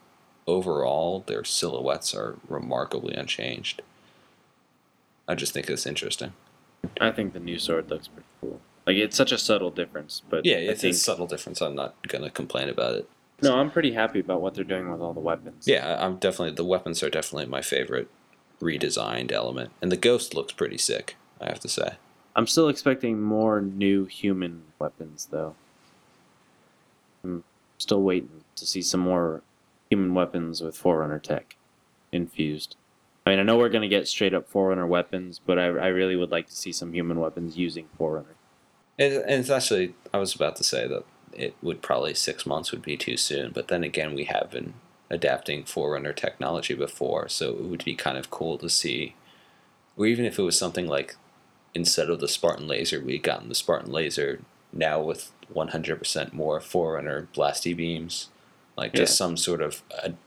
overall 0.48 1.26
their 1.28 1.44
silhouettes 1.44 2.16
are 2.16 2.38
remarkably 2.48 3.16
unchanged. 3.16 3.82
I 5.28 5.36
just 5.36 5.52
think 5.52 5.70
it's 5.70 5.86
interesting. 5.86 6.32
I 7.02 7.12
think 7.12 7.34
the 7.34 7.42
new 7.42 7.60
sword 7.60 7.90
looks 7.90 8.08
pretty 8.08 8.30
cool. 8.40 8.62
Like 8.88 8.96
it's 8.96 9.18
such 9.18 9.34
a 9.34 9.38
subtle 9.38 9.72
difference, 9.72 10.22
but 10.30 10.46
Yeah, 10.46 10.56
it's 10.56 10.80
think, 10.80 10.94
a 10.94 10.98
subtle 10.98 11.28
difference. 11.28 11.60
I'm 11.62 11.76
not 11.76 11.96
gonna 12.08 12.30
complain 12.30 12.70
about 12.70 12.96
it. 12.96 13.10
No, 13.42 13.58
I'm 13.58 13.72
pretty 13.72 13.94
happy 13.94 14.20
about 14.20 14.42
what 14.42 14.54
they're 14.54 14.64
doing 14.64 14.90
with 14.92 15.02
all 15.02 15.14
the 15.14 15.20
weapons. 15.20 15.68
Yeah, 15.68 15.98
I'm 16.04 16.18
definitely 16.18 16.56
the 16.56 16.66
weapons 16.66 17.04
are 17.04 17.10
definitely 17.10 17.48
my 17.48 17.62
favorite 17.62 18.10
redesigned 18.62 19.32
element, 19.32 19.72
and 19.82 19.92
the 19.92 19.98
ghost 19.98 20.34
looks 20.34 20.54
pretty 20.54 20.78
sick. 20.78 21.16
I 21.42 21.46
have 21.46 21.60
to 21.62 21.70
say. 21.70 21.96
I'm 22.36 22.48
still 22.48 22.68
expecting 22.68 23.22
more 23.22 23.62
new 23.62 24.06
human 24.06 24.64
weapons, 24.80 25.28
though. 25.32 25.56
I'm 27.24 27.44
still 27.78 28.02
waiting 28.02 28.44
to 28.56 28.66
see 28.66 28.82
some 28.82 29.00
more 29.00 29.42
human 29.90 30.14
weapons 30.14 30.62
with 30.62 30.78
Forerunner 30.78 31.20
tech 31.20 31.56
infused. 32.12 32.76
I 33.26 33.32
mean, 33.32 33.40
I 33.40 33.44
know 33.44 33.58
we're 33.58 33.70
going 33.70 33.82
to 33.82 33.88
get 33.88 34.08
straight 34.08 34.34
up 34.34 34.48
Forerunner 34.48 34.86
weapons, 34.86 35.40
but 35.46 35.58
I, 35.58 35.66
I 35.66 35.88
really 35.88 36.16
would 36.16 36.32
like 36.32 36.48
to 36.48 36.56
see 36.56 36.72
some 36.72 36.94
human 36.94 37.20
weapons 37.20 37.58
using 37.58 37.88
Forerunner. 37.98 38.36
And, 39.00 39.14
and 39.14 39.42
it's 39.42 39.50
actually, 39.50 39.94
I 40.14 40.18
was 40.18 40.36
about 40.36 40.56
to 40.58 40.64
say 40.64 40.88
that 40.88 41.04
it 41.36 41.56
would 41.62 41.82
probably 41.82 42.14
six 42.14 42.46
months 42.46 42.72
would 42.72 42.82
be 42.82 42.98
too 42.98 43.18
soon, 43.18 43.52
but 43.52 43.68
then 43.68 43.84
again, 43.84 44.14
we 44.14 44.26
have 44.26 44.52
been 44.52 44.74
adapting 45.10 45.64
Forerunner 45.64 46.14
technology 46.14 46.74
before, 46.74 47.30
so 47.30 47.52
it 47.52 47.64
would 47.64 47.86
be 47.86 47.96
kind 47.96 48.18
of 48.18 48.30
cool 48.30 48.58
to 48.58 48.70
see, 48.70 49.16
or 49.98 50.06
even 50.06 50.26
if 50.26 50.40
it 50.40 50.44
was 50.44 50.58
something 50.58 50.88
like 50.88 51.16
instead 51.74 52.10
of 52.10 52.20
the 52.20 52.28
Spartan 52.28 52.68
laser, 52.68 53.02
we'd 53.02 53.24
gotten 53.24 53.50
the 53.50 53.56
Spartan 53.56 53.92
laser 53.92 54.42
now 54.72 55.02
with 55.02 55.32
100% 55.54 56.34
more 56.34 56.60
Forerunner 56.60 57.28
blasty 57.36 57.76
beams, 57.76 58.30
like 58.78 58.94
just 58.94 59.16
some 59.16 59.38
sort 59.38 59.62
of 59.62 59.84
ad- 60.04 60.18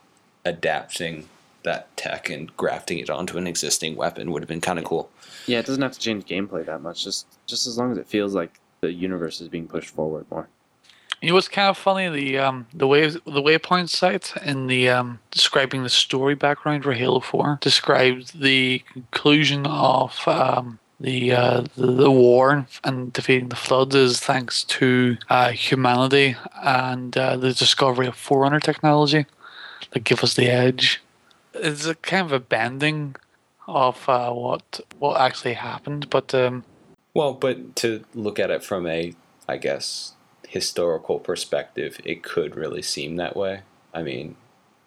adapting 0.45 1.27
that 1.63 1.95
tech 1.97 2.29
and 2.29 2.55
grafting 2.55 2.99
it 2.99 3.09
onto 3.09 3.37
an 3.37 3.47
existing 3.47 3.95
weapon 3.95 4.31
would 4.31 4.41
have 4.41 4.47
been 4.47 4.61
kind 4.61 4.79
of 4.79 4.85
cool. 4.85 5.09
Yeah, 5.45 5.59
it 5.59 5.65
doesn't 5.65 5.81
have 5.81 5.91
to 5.91 5.99
change 5.99 6.25
gameplay 6.25 6.65
that 6.65 6.81
much. 6.81 7.03
Just 7.03 7.27
just 7.45 7.67
as 7.67 7.77
long 7.77 7.91
as 7.91 7.97
it 7.97 8.07
feels 8.07 8.33
like 8.33 8.59
the 8.81 8.91
universe 8.91 9.41
is 9.41 9.49
being 9.49 9.67
pushed 9.67 9.89
forward 9.89 10.25
more. 10.31 10.47
You 11.21 11.29
know 11.29 11.35
what's 11.35 11.49
kind 11.49 11.69
of 11.69 11.77
funny? 11.77 12.07
The 12.09 12.37
um 12.37 12.67
the 12.73 12.87
way 12.87 13.07
the 13.07 13.19
waypoint 13.41 13.89
site 13.89 14.33
in 14.43 14.67
the 14.67 14.89
um 14.89 15.19
describing 15.31 15.83
the 15.83 15.89
story 15.89 16.35
background 16.35 16.83
for 16.83 16.93
Halo 16.93 17.19
Four 17.19 17.57
described 17.61 18.39
the 18.39 18.83
conclusion 18.93 19.65
of 19.65 20.25
um 20.27 20.79
the 20.99 21.31
uh 21.33 21.61
the, 21.75 21.87
the 21.87 22.11
war 22.11 22.67
and 22.83 23.11
defeating 23.11 23.49
the 23.49 23.55
floods 23.55 23.95
is 23.95 24.19
thanks 24.19 24.63
to 24.65 25.17
uh, 25.29 25.49
humanity 25.51 26.35
and 26.63 27.17
uh, 27.17 27.35
the 27.37 27.53
discovery 27.53 28.07
of 28.07 28.15
Forerunner 28.15 28.59
technology 28.59 29.25
that 29.91 30.03
give 30.03 30.23
us 30.23 30.35
the 30.35 30.47
edge. 30.47 31.01
It's 31.53 31.85
a 31.85 31.95
kind 31.95 32.25
of 32.25 32.31
a 32.31 32.39
bending 32.39 33.15
of 33.67 34.07
uh, 34.07 34.31
what 34.31 34.79
what 34.99 35.19
actually 35.19 35.53
happened, 35.53 36.09
but 36.09 36.33
um 36.33 36.63
Well, 37.13 37.33
but 37.33 37.75
to 37.77 38.05
look 38.13 38.39
at 38.39 38.51
it 38.51 38.63
from 38.63 38.87
a, 38.87 39.13
I 39.49 39.57
guess, 39.57 40.13
historical 40.49 41.19
perspective, 41.19 42.01
it 42.03 42.23
could 42.23 42.55
really 42.55 42.81
seem 42.81 43.17
that 43.17 43.35
way. 43.35 43.61
I 43.93 44.01
mean, 44.01 44.35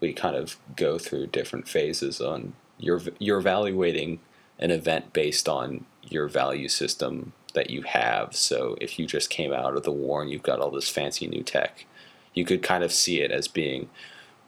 we 0.01 0.13
kind 0.13 0.35
of 0.35 0.57
go 0.75 0.99
through 0.99 1.29
different 1.29 1.69
phases 1.69 2.21
on 2.21 2.55
you're 2.79 3.01
you're 3.21 3.39
evaluating 3.39 4.19
an 4.59 4.73
event 4.73 5.13
based 5.13 5.49
on 5.49 5.85
your 6.03 6.27
value 6.27 6.69
system 6.69 7.33
that 7.55 7.71
you 7.71 7.83
have. 7.83 8.35
So 8.35 8.77
if 8.81 8.99
you 8.99 9.07
just 9.07 9.31
came 9.31 9.53
out 9.53 9.77
of 9.77 9.85
the 9.85 9.93
war 9.93 10.21
and 10.21 10.31
you've 10.31 10.43
got 10.43 10.59
all 10.59 10.71
this 10.71 10.89
fancy 10.89 11.29
new 11.29 11.45
tech, 11.45 11.87
you 12.35 12.45
could 12.45 12.63
kind 12.63 12.83
of 12.83 12.93
see 12.93 13.21
it 13.21 13.31
as 13.31 13.47
being 13.47 13.89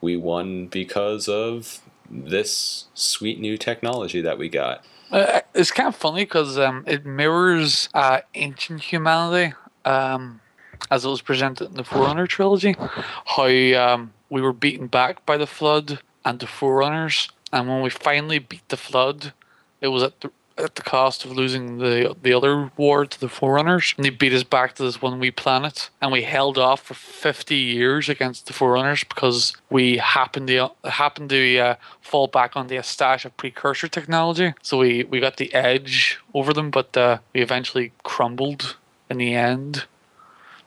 we 0.01 0.16
won 0.16 0.66
because 0.66 1.28
of 1.28 1.81
this 2.11 2.86
sweet 2.93 3.39
new 3.39 3.57
technology 3.57 4.20
that 4.20 4.36
we 4.36 4.49
got. 4.49 4.85
Uh, 5.12 5.43
it's 5.55 5.70
kind 5.70 5.89
of 5.89 5.95
funny 5.95 6.24
because 6.24 6.59
um, 6.59 6.82
it 6.89 7.07
mirrors 7.07 7.89
uh, 7.95 8.20
ancient 8.35 8.82
humanity 8.82 9.55
um, 9.85 10.41
as 10.90 11.05
it 11.05 11.09
was 11.09 11.23
presented 11.23 11.70
in 11.70 11.74
the 11.74 11.85
Forerunner 11.85 12.27
trilogy. 12.27 12.77
How 12.78 13.47
um, 13.47 14.12
we 14.31 14.40
were 14.40 14.52
beaten 14.52 14.86
back 14.86 15.24
by 15.27 15.36
the 15.36 15.47
Flood 15.47 16.01
and 16.24 16.40
the 16.40 16.47
Forerunners, 16.47 17.28
and 17.52 17.69
when 17.69 17.82
we 17.82 17.90
finally 17.90 18.39
beat 18.39 18.69
the 18.69 18.77
Flood, 18.77 19.32
it 19.81 19.89
was 19.89 20.02
at 20.02 20.20
the 20.20 20.31
at 20.56 20.77
the 20.77 20.82
cost 20.82 21.24
of 21.24 21.32
losing 21.32 21.78
the 21.78 22.15
the 22.23 22.32
other 22.32 22.70
war 22.77 23.05
to 23.05 23.20
the 23.20 23.28
Forerunners, 23.28 23.94
and 23.97 24.05
they 24.05 24.11
beat 24.11 24.32
us 24.32 24.44
back 24.44 24.74
to 24.74 24.82
this 24.85 25.02
one 25.02 25.19
wee 25.19 25.31
planet, 25.31 25.90
and 26.01 26.12
we 26.12 26.23
held 26.23 26.59
off 26.59 26.82
for 26.82 26.94
fifty 26.94 27.56
years 27.56 28.09
against 28.09 28.47
the 28.47 28.52
Forerunners 28.52 29.05
because 29.05 29.56
we 29.70 29.98
happened 29.98 30.48
to 30.48 30.70
happened 30.85 31.31
to 31.31 31.59
uh, 31.59 31.74
fall 32.01 32.28
back 32.28 32.56
on 32.56 32.69
the 32.69 32.81
stash 32.82 33.24
of 33.24 33.36
precursor 33.36 33.89
technology. 33.89 34.55
So 34.62 34.78
we 34.78 35.05
we 35.05 35.20
got 35.20 35.36
the 35.36 35.52
edge 35.52 36.19
over 36.32 36.52
them, 36.52 36.70
but 36.70 36.97
uh, 36.97 37.19
we 37.32 37.40
eventually 37.40 37.93
crumbled 38.02 38.77
in 39.11 39.19
the 39.19 39.35
end. 39.35 39.85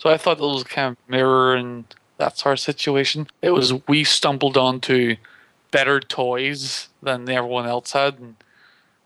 So 0.07 0.13
I 0.13 0.17
thought 0.17 0.39
it 0.39 0.41
was 0.41 0.63
kind 0.63 0.95
of 0.95 1.09
mirroring 1.09 1.83
that 2.15 2.37
sort 2.37 2.53
of 2.53 2.59
situation. 2.61 3.27
It 3.41 3.49
was 3.49 3.73
we 3.89 4.05
stumbled 4.05 4.55
onto 4.55 5.17
better 5.69 5.99
toys 5.99 6.87
than 7.03 7.27
everyone 7.27 7.65
else 7.65 7.91
had, 7.91 8.17
and 8.17 8.37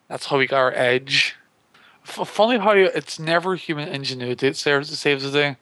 that's 0.07 0.27
how 0.27 0.37
we 0.37 0.45
got 0.45 0.59
our 0.59 0.71
edge. 0.73 1.37
F- 2.07 2.27
funny 2.27 2.59
how 2.59 2.73
it's 2.73 3.17
never 3.17 3.55
human 3.55 3.89
ingenuity 3.89 4.49
that 4.49 4.57
saves, 4.57 4.95
saves 4.99 5.23
the 5.23 5.31
day. 5.31 5.57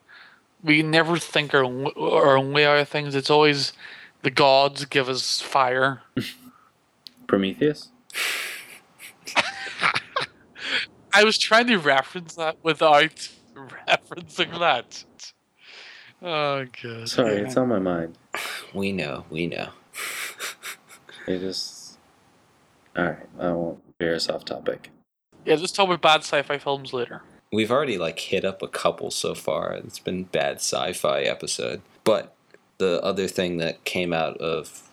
We 0.62 0.82
never 0.82 1.16
think 1.16 1.54
our 1.54 1.64
own, 1.64 1.86
our 1.96 2.36
own 2.36 2.52
way 2.52 2.66
out 2.66 2.76
of 2.76 2.90
things. 2.90 3.14
It's 3.14 3.30
always 3.30 3.72
the 4.20 4.30
gods 4.30 4.84
give 4.84 5.08
us 5.08 5.40
fire. 5.40 6.02
Prometheus. 7.26 7.88
I 11.14 11.24
was 11.24 11.38
trying 11.38 11.68
to 11.68 11.78
reference 11.78 12.34
that 12.34 12.58
without 12.62 13.30
referencing 13.88 14.58
that. 14.58 15.04
Oh 16.22 16.66
god. 16.82 17.08
Sorry, 17.08 17.36
it's 17.36 17.56
on 17.56 17.68
my 17.68 17.78
mind. 17.78 18.18
We 18.74 18.92
know, 18.92 19.24
we 19.30 19.46
know. 19.46 19.70
It 21.26 21.38
just. 21.38 21.98
All 22.96 23.04
right, 23.04 23.28
I 23.38 23.52
won't 23.52 23.80
veer 23.98 24.14
us 24.14 24.28
off 24.28 24.44
topic. 24.44 24.90
Yeah, 25.44 25.56
just 25.56 25.74
talk 25.74 25.86
about 25.86 26.02
bad 26.02 26.20
sci-fi 26.20 26.58
films 26.58 26.92
later. 26.92 27.22
We've 27.52 27.70
already 27.70 27.98
like 27.98 28.18
hit 28.18 28.44
up 28.44 28.62
a 28.62 28.68
couple 28.68 29.10
so 29.10 29.34
far. 29.34 29.72
It's 29.72 29.98
been 29.98 30.24
bad 30.24 30.56
sci-fi 30.56 31.22
episode. 31.22 31.82
But 32.04 32.34
the 32.78 33.02
other 33.02 33.26
thing 33.26 33.56
that 33.58 33.84
came 33.84 34.12
out 34.12 34.36
of 34.38 34.90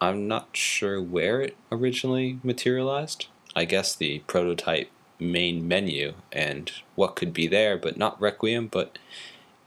I'm 0.00 0.28
not 0.28 0.48
sure 0.52 1.00
where 1.00 1.40
it 1.40 1.56
originally 1.72 2.38
materialized. 2.42 3.26
I 3.54 3.64
guess 3.64 3.94
the 3.94 4.18
prototype 4.26 4.90
main 5.18 5.66
menu 5.66 6.12
and 6.30 6.70
what 6.94 7.16
could 7.16 7.32
be 7.32 7.46
there, 7.46 7.78
but 7.78 7.96
not 7.96 8.20
Requiem, 8.20 8.66
but 8.66 8.98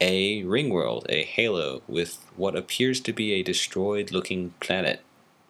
a 0.00 0.42
ring 0.44 0.70
world, 0.70 1.06
a 1.08 1.22
halo 1.22 1.82
with 1.86 2.18
what 2.36 2.56
appears 2.56 3.00
to 3.00 3.12
be 3.12 3.32
a 3.32 3.42
destroyed 3.42 4.12
looking 4.12 4.54
planet 4.60 5.00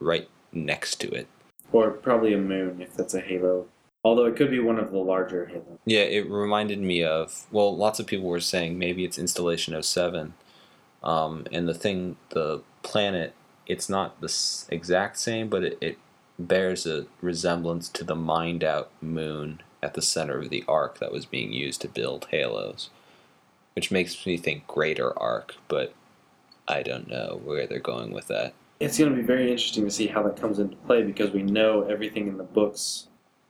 right 0.01 0.29
next 0.53 1.01
to 1.01 1.11
it. 1.11 1.29
Or 1.73 1.91
probably 1.91 2.33
a 2.33 2.39
moon 2.39 2.81
if 2.81 2.95
that's 2.95 3.15
a 3.15 3.21
halo. 3.21 3.67
Although 4.03 4.27
it 4.27 4.37
could 4.37 4.51
be 4.51 4.59
one 4.59 4.79
of 4.79 4.91
the 4.91 4.99
larger 4.99 5.47
halos. 5.47 5.79
Yeah, 5.85 6.01
it 6.01 6.29
reminded 6.29 6.81
me 6.81 7.05
of 7.05 7.47
well, 7.51 7.77
lots 7.77 8.01
of 8.01 8.07
people 8.07 8.27
were 8.27 8.41
saying 8.41 8.79
maybe 8.79 9.05
it's 9.05 9.19
Installation 9.19 9.81
07. 9.81 10.35
Um, 11.03 11.47
and 11.53 11.69
the 11.69 11.75
thing, 11.75 12.17
the 12.31 12.63
planet, 12.83 13.35
it's 13.67 13.89
not 13.89 14.21
the 14.21 14.33
exact 14.69 15.19
same, 15.19 15.49
but 15.49 15.63
it, 15.63 15.79
it 15.81 15.99
bears 16.39 16.87
a 16.87 17.07
resemblance 17.21 17.89
to 17.91 18.05
the 18.05 18.15
mined 18.15 18.65
out 18.65 18.91
moon 19.01 19.63
at 19.83 19.95
the 19.95 20.03
center 20.03 20.39
of 20.39 20.51
the 20.51 20.65
ark 20.67 20.99
that 20.99 21.13
was 21.13 21.27
being 21.27 21.53
used 21.53 21.81
to 21.83 21.89
build 21.89 22.27
halos, 22.31 22.91
which 23.75 23.91
makes 23.91 24.27
me 24.27 24.37
think 24.37 24.67
greater 24.67 25.17
ark, 25.19 25.57
but 25.69 25.95
I 26.69 26.83
don't 26.83 27.09
know 27.09 27.41
where 27.45 27.67
they're 27.67 27.79
going 27.79 28.13
with 28.13 28.29
that. 28.29 28.55
It's 28.79 28.99
going 28.99 29.11
to 29.11 29.17
be 29.17 29.23
very 29.23 29.51
interesting 29.51 29.85
to 29.85 29.91
see 29.91 30.07
how 30.07 30.23
that 30.23 30.41
comes 30.41 30.59
into 30.59 30.77
play 30.77 31.03
because 31.03 31.31
we 31.33 31.43
know 31.43 31.83
everything 31.83 32.29
in 32.29 32.39
the 32.39 32.45
books 32.45 33.09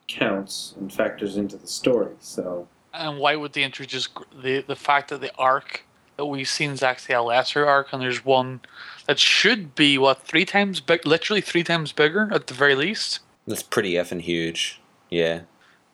counts 0.09 0.75
and 0.79 0.93
factors 0.93 1.37
into 1.37 1.57
the 1.57 1.67
story. 1.67 2.15
So 2.19 2.67
And 2.93 3.19
why 3.19 3.37
would 3.37 3.53
they 3.53 3.63
introduce 3.63 4.09
the 4.43 4.63
the 4.67 4.77
fact 4.77 5.11
that 5.11 5.21
the 5.21 5.33
ark 5.37 5.85
that 6.17 6.27
we've 6.27 6.49
seen 6.49 6.73
is 6.73 6.83
actually 6.83 7.15
a 7.15 7.23
lesser 7.23 7.65
ark, 7.65 7.89
and 7.93 8.03
there's 8.03 8.25
one 8.25 8.61
that 9.07 9.19
should 9.19 9.75
be 9.75 9.97
what 9.97 10.23
three 10.23 10.45
times 10.45 10.81
big, 10.81 11.07
literally 11.07 11.41
three 11.41 11.65
times 11.65 11.93
bigger 11.93 12.29
at 12.33 12.49
the 12.49 12.55
very 12.55 12.75
least. 12.75 13.21
That's 13.47 13.63
pretty 13.63 13.93
effing 13.93 14.21
huge. 14.21 14.81
Yeah. 15.09 15.43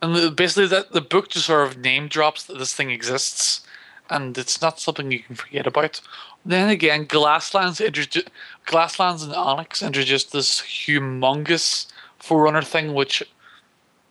And 0.01 0.15
the, 0.15 0.29
basically, 0.29 0.67
that 0.67 0.91
the 0.91 1.01
book 1.01 1.29
just 1.29 1.45
sort 1.45 1.67
of 1.67 1.77
name 1.77 2.07
drops 2.07 2.43
that 2.43 2.59
this 2.59 2.73
thing 2.73 2.91
exists, 2.91 3.65
and 4.09 4.37
it's 4.37 4.61
not 4.61 4.79
something 4.79 5.11
you 5.11 5.19
can 5.19 5.35
forget 5.35 5.67
about. 5.67 6.01
Then 6.45 6.69
again, 6.69 7.05
Glasslands 7.05 7.85
introduced 7.85 8.29
Glasslands 8.65 9.23
and 9.23 9.33
Onyx 9.33 9.81
introduced 9.81 10.31
this 10.31 10.61
humongous 10.61 11.87
Forerunner 12.19 12.61
thing, 12.61 12.93
which 12.93 13.23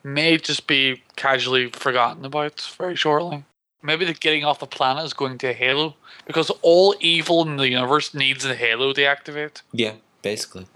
may 0.02 0.38
just 0.38 0.66
be 0.66 1.02
casually 1.16 1.70
forgotten 1.70 2.24
about 2.24 2.60
very 2.78 2.96
shortly. 2.96 3.44
Maybe 3.82 4.04
the 4.04 4.14
getting 4.14 4.44
off 4.44 4.60
the 4.60 4.66
planet 4.66 5.04
is 5.04 5.12
going 5.12 5.38
to 5.38 5.52
Halo 5.52 5.94
because 6.26 6.50
all 6.62 6.94
evil 7.00 7.42
in 7.42 7.56
the 7.56 7.68
universe 7.68 8.14
needs 8.14 8.44
a 8.44 8.54
Halo 8.54 8.92
to 8.92 9.04
activate. 9.04 9.62
Yeah, 9.72 9.94
basically. 10.22 10.66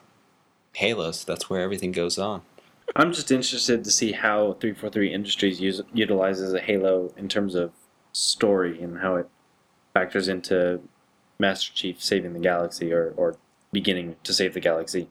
Halos, 0.74 1.24
that's 1.24 1.50
where 1.50 1.62
everything 1.62 1.92
goes 1.92 2.18
on. 2.18 2.42
I'm 2.96 3.12
just 3.12 3.30
interested 3.30 3.84
to 3.84 3.90
see 3.90 4.12
how 4.12 4.56
343 4.60 5.12
Industries 5.12 5.60
use, 5.60 5.80
utilizes 5.92 6.52
a 6.52 6.60
halo 6.60 7.12
in 7.16 7.28
terms 7.28 7.54
of 7.54 7.72
story 8.12 8.80
and 8.82 8.98
how 8.98 9.16
it 9.16 9.28
factors 9.94 10.28
into 10.28 10.80
Master 11.38 11.72
Chief 11.72 12.02
saving 12.02 12.32
the 12.32 12.38
galaxy 12.40 12.92
or, 12.92 13.12
or 13.16 13.36
beginning 13.72 14.16
to 14.24 14.32
save 14.32 14.54
the 14.54 14.60
galaxy. 14.60 15.08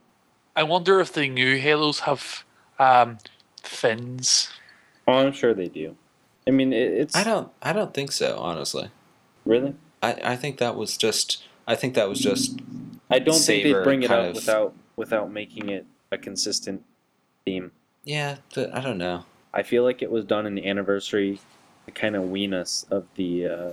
I 0.56 0.62
wonder 0.62 1.00
if 1.00 1.12
the 1.12 1.28
new 1.28 1.58
Halos 1.58 2.00
have 2.00 2.44
um, 2.78 3.18
fins. 3.62 4.50
Oh, 5.06 5.14
I'm 5.14 5.32
sure 5.32 5.54
they 5.54 5.68
do. 5.68 5.96
I 6.46 6.50
mean, 6.50 6.72
it, 6.72 6.92
it's 6.92 7.16
I 7.16 7.24
don't 7.24 7.50
I 7.62 7.72
don't 7.72 7.94
think 7.94 8.12
so, 8.12 8.38
honestly. 8.38 8.90
really. 9.44 9.74
I, 10.02 10.16
I 10.24 10.36
think 10.36 10.58
that 10.58 10.76
was 10.76 10.96
just 10.96 11.44
I 11.66 11.74
think 11.76 11.94
that 11.94 12.08
was 12.08 12.18
just 12.20 12.58
I 13.10 13.18
don't 13.18 13.34
think 13.34 13.62
Savor 13.64 13.78
they 13.78 13.84
bring 13.84 14.02
it 14.02 14.08
kind 14.08 14.20
up 14.22 14.28
of- 14.30 14.34
without 14.36 14.74
without 14.96 15.30
making 15.30 15.68
it 15.68 15.86
a 16.10 16.18
consistent 16.18 16.82
theme. 17.44 17.70
yeah, 18.04 18.36
but 18.54 18.74
I 18.74 18.80
don't 18.80 18.98
know. 18.98 19.24
I 19.54 19.62
feel 19.62 19.82
like 19.84 20.02
it 20.02 20.10
was 20.10 20.24
done 20.24 20.46
in 20.46 20.54
the 20.54 20.66
anniversary 20.68 21.36
to 21.36 21.42
kind 21.90 22.16
of 22.16 22.30
wean 22.30 22.54
us 22.54 22.86
of 22.90 23.06
the 23.16 23.46
uh, 23.46 23.70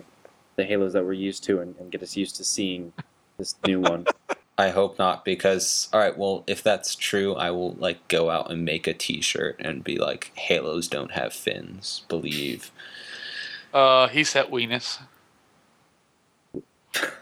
the 0.56 0.66
halos 0.66 0.94
that 0.94 1.06
we're 1.06 1.14
used 1.14 1.44
to 1.46 1.60
and, 1.60 1.76
and 1.80 1.92
get 1.92 2.02
us 2.02 2.18
used 2.18 2.36
to 2.38 2.44
seeing 2.44 2.94
this 3.38 3.56
new 3.66 3.80
one. 3.80 4.06
I 4.60 4.70
hope 4.70 4.98
not 4.98 5.24
because 5.24 5.88
all 5.94 6.00
right, 6.00 6.18
well, 6.18 6.44
if 6.48 6.64
that's 6.64 6.96
true, 6.96 7.36
I 7.36 7.52
will 7.52 7.74
like 7.74 8.08
go 8.08 8.32
out 8.32 8.50
and 8.52 8.66
make 8.66 8.88
a 8.88 8.94
t-shirt 8.94 9.58
and 9.60 9.84
be 9.84 9.98
like 9.98 10.32
Halos 10.36 10.88
don't 10.88 11.12
have 11.12 11.32
fins, 11.32 12.04
believe. 12.10 12.72
Uh, 13.74 14.08
he 14.08 14.24
said 14.24 14.48
weenus. 14.48 15.00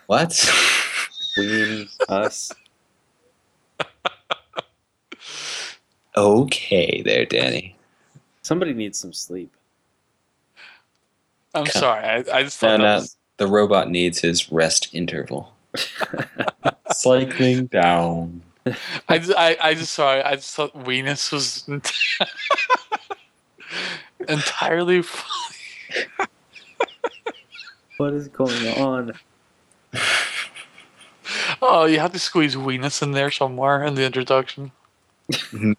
What? 0.08 0.50
Wean 1.38 1.90
us. 2.08 2.54
okay 6.16 7.02
there, 7.02 7.26
Danny. 7.26 7.76
Somebody 8.44 8.74
needs 8.74 8.98
some 8.98 9.12
sleep. 9.12 9.52
I'm 11.56 11.66
Come- 11.66 11.82
sorry. 11.82 12.04
I, 12.06 12.16
I 12.34 12.44
just 12.44 12.62
No, 12.62 12.70
thought 12.70 12.78
that 12.78 12.84
no. 12.84 12.96
was, 12.98 13.18
The 13.38 13.48
robot 13.48 13.90
needs 13.90 14.20
his 14.20 14.52
rest 14.52 14.90
interval. 14.94 15.52
Cycling 16.92 17.66
down. 17.68 18.42
I, 19.10 19.18
just- 19.20 19.38
I, 19.38 19.58
I 19.62 19.74
just 19.74 19.94
sorry. 19.94 20.22
I 20.24 20.36
just 20.36 20.54
thought 20.56 20.74
weenus 20.86 21.32
was 21.32 21.68
entirely. 24.30 25.02
funny. 25.02 26.08
What 27.98 28.14
is 28.14 28.28
going 28.28 28.68
on? 28.78 29.14
Oh, 31.62 31.86
you 31.86 32.00
have 32.00 32.12
to 32.12 32.20
squeeze 32.20 32.56
weenus 32.56 33.02
in 33.02 33.12
there 33.14 33.32
somewhere 33.32 33.84
in 33.84 33.96
the 33.96 34.06
introduction. 34.06 34.72
Mm-hmm. 35.32 35.72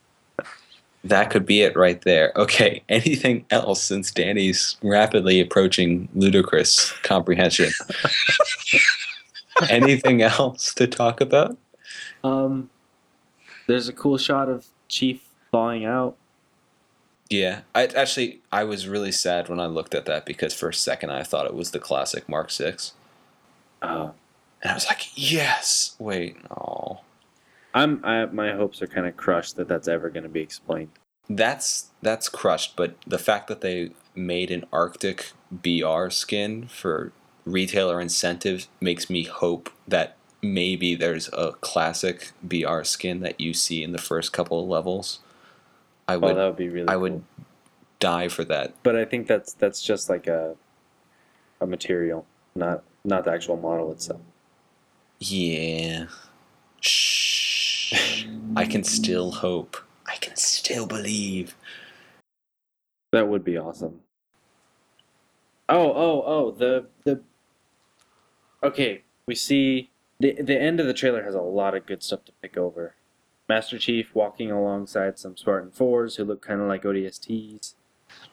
That 1.09 1.31
could 1.31 1.47
be 1.47 1.62
it 1.62 1.77
right 1.77 2.01
there. 2.03 2.33
Okay, 2.37 2.83
anything 2.89 3.45
else 3.51 3.83
since 3.83 4.11
Danny's 4.11 4.77
rapidly 4.83 5.41
approaching 5.41 6.09
ludicrous 6.15 6.93
comprehension? 7.03 7.70
anything 9.70 10.23
else 10.23 10.74
to 10.74 10.87
talk 10.87 11.20
about? 11.20 11.57
Um, 12.24 12.70
there's 13.66 13.89
a 13.89 13.93
cool 13.93 14.19
shot 14.19 14.49
of 14.49 14.66
Chief 14.89 15.23
falling 15.51 15.85
out. 15.85 16.16
Yeah, 17.28 17.62
I 17.74 17.87
actually 17.87 18.41
I 18.53 18.65
was 18.65 18.87
really 18.87 19.12
sad 19.12 19.49
when 19.49 19.59
I 19.59 19.66
looked 19.66 19.95
at 19.95 20.05
that 20.07 20.24
because 20.27 20.55
for 20.55 20.69
a 20.69 20.74
second 20.74 21.11
I 21.11 21.24
thought 21.24 21.47
it 21.47 21.55
was 21.55 21.73
the 21.73 21.81
classic 21.81 22.28
Mark 22.28 22.51
Six, 22.51 22.93
Uh, 23.83 24.11
and 24.62 24.70
I 24.70 24.74
was 24.74 24.87
like, 24.87 25.09
yes. 25.15 25.97
Wait, 25.99 26.37
no. 26.51 27.01
I'm 27.77 28.05
I, 28.05 28.24
my 28.27 28.53
hopes 28.53 28.81
are 28.82 28.86
kind 28.86 29.07
of 29.07 29.16
crushed 29.16 29.57
that 29.57 29.69
that's 29.69 29.86
ever 29.86 30.09
going 30.11 30.23
to 30.24 30.28
be 30.28 30.40
explained. 30.40 30.89
That's 31.28 31.90
that's 32.03 32.28
crushed, 32.28 32.74
but 32.77 32.97
the 33.07 33.19
fact 33.19 33.48
that 33.48 33.61
they 33.61 33.90
made 34.15 34.51
an 34.51 34.65
Arctic 34.73 35.32
BR 35.53 36.09
skin 36.09 36.66
for 36.69 37.12
retailer 37.44 38.01
incentives 38.01 38.69
makes 38.81 39.11
me 39.11 39.24
hope 39.24 39.70
that 39.86 40.16
maybe 40.43 40.94
there's 40.94 41.28
a 41.32 41.53
classic 41.61 42.32
BR 42.43 42.82
skin 42.82 43.20
that 43.20 43.40
you 43.40 43.53
see 43.53 43.82
in 43.82 43.93
the 43.93 43.98
first 43.98 44.32
couple 44.32 44.61
of 44.61 44.69
levels. 44.69 45.20
I 46.09 46.16
would, 46.16 46.24
Oh, 46.24 46.28
would 46.28 46.36
that 46.36 46.47
would 46.47 46.57
be 46.57 46.69
really. 46.69 46.89
I 46.89 46.93
cool. 46.93 47.01
would 47.03 47.24
die 47.98 48.28
for 48.28 48.44
that. 48.44 48.74
But 48.82 48.97
I 48.97 49.05
think 49.05 49.27
that's 49.27 49.53
that's 49.53 49.82
just 49.82 50.09
like 50.09 50.27
a 50.27 50.55
a 51.61 51.66
material, 51.66 52.24
not 52.55 52.85
not 53.05 53.24
the 53.24 53.32
actual 53.32 53.57
model 53.57 53.93
itself. 53.93 54.20
Yeah. 55.19 56.07
Shh. 56.81 57.65
I 58.57 58.65
can 58.65 58.85
still 58.85 59.33
hope. 59.33 59.77
I 60.07 60.17
can 60.17 60.37
still 60.37 60.87
believe. 60.87 61.57
That 63.13 63.29
would 63.29 63.45
be 63.45 63.57
awesome. 63.57 64.01
Oh, 65.69 65.93
oh, 65.93 66.23
oh, 66.27 66.51
the 66.53 66.87
the 67.05 67.21
Okay, 68.63 69.03
we 69.27 69.35
see 69.35 69.91
the 70.19 70.41
the 70.41 70.59
end 70.61 70.81
of 70.81 70.87
the 70.87 70.95
trailer 70.95 71.23
has 71.23 71.35
a 71.35 71.41
lot 71.41 71.75
of 71.75 71.87
good 71.87 72.03
stuff 72.03 72.25
to 72.27 72.33
pick 72.43 72.57
over. 72.57 72.95
Master 73.49 73.79
Chief 73.79 74.15
walking 74.15 74.51
alongside 74.51 75.19
some 75.19 75.37
Spartan 75.37 75.71
4s 75.71 76.17
who 76.17 76.25
look 76.25 76.43
kind 76.43 76.61
of 76.61 76.67
like 76.67 76.83
ODSTs. 76.83 77.75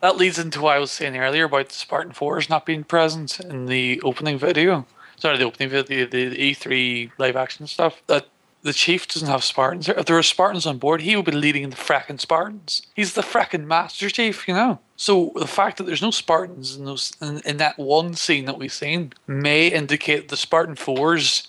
That 0.01 0.17
leads 0.17 0.39
into 0.39 0.61
what 0.61 0.75
I 0.75 0.79
was 0.79 0.91
saying 0.91 1.17
earlier 1.17 1.45
about 1.45 1.69
the 1.69 1.75
Spartan 1.75 2.13
4s 2.13 2.49
not 2.49 2.65
being 2.65 2.83
present 2.83 3.39
in 3.39 3.67
the 3.67 4.01
opening 4.01 4.39
video. 4.39 4.87
Sorry, 5.17 5.37
the 5.37 5.43
opening 5.43 5.69
video, 5.69 6.05
the, 6.05 6.29
the 6.29 6.35
E3 6.35 7.11
live 7.19 7.35
action 7.35 7.67
stuff. 7.67 8.01
That 8.07 8.27
the 8.63 8.73
Chief 8.73 9.07
doesn't 9.07 9.27
have 9.27 9.43
Spartans. 9.43 9.89
If 9.89 10.05
there 10.05 10.17
are 10.17 10.23
Spartans 10.23 10.65
on 10.65 10.77
board, 10.77 11.01
he 11.01 11.15
would 11.15 11.25
be 11.25 11.31
leading 11.31 11.69
the 11.69 11.75
fracking 11.75 12.19
Spartans. 12.19 12.81
He's 12.95 13.13
the 13.13 13.21
fracking 13.21 13.65
Master 13.65 14.09
Chief, 14.09 14.47
you 14.47 14.53
know? 14.53 14.79
So 14.95 15.31
the 15.35 15.47
fact 15.47 15.77
that 15.77 15.83
there's 15.83 16.01
no 16.01 16.11
Spartans 16.11 16.75
in, 16.75 16.85
those, 16.85 17.11
in, 17.21 17.41
in 17.45 17.57
that 17.57 17.77
one 17.77 18.13
scene 18.13 18.45
that 18.45 18.57
we've 18.57 18.73
seen 18.73 19.13
may 19.27 19.67
indicate 19.67 20.29
the 20.29 20.37
Spartan 20.37 20.75
4s 20.75 21.47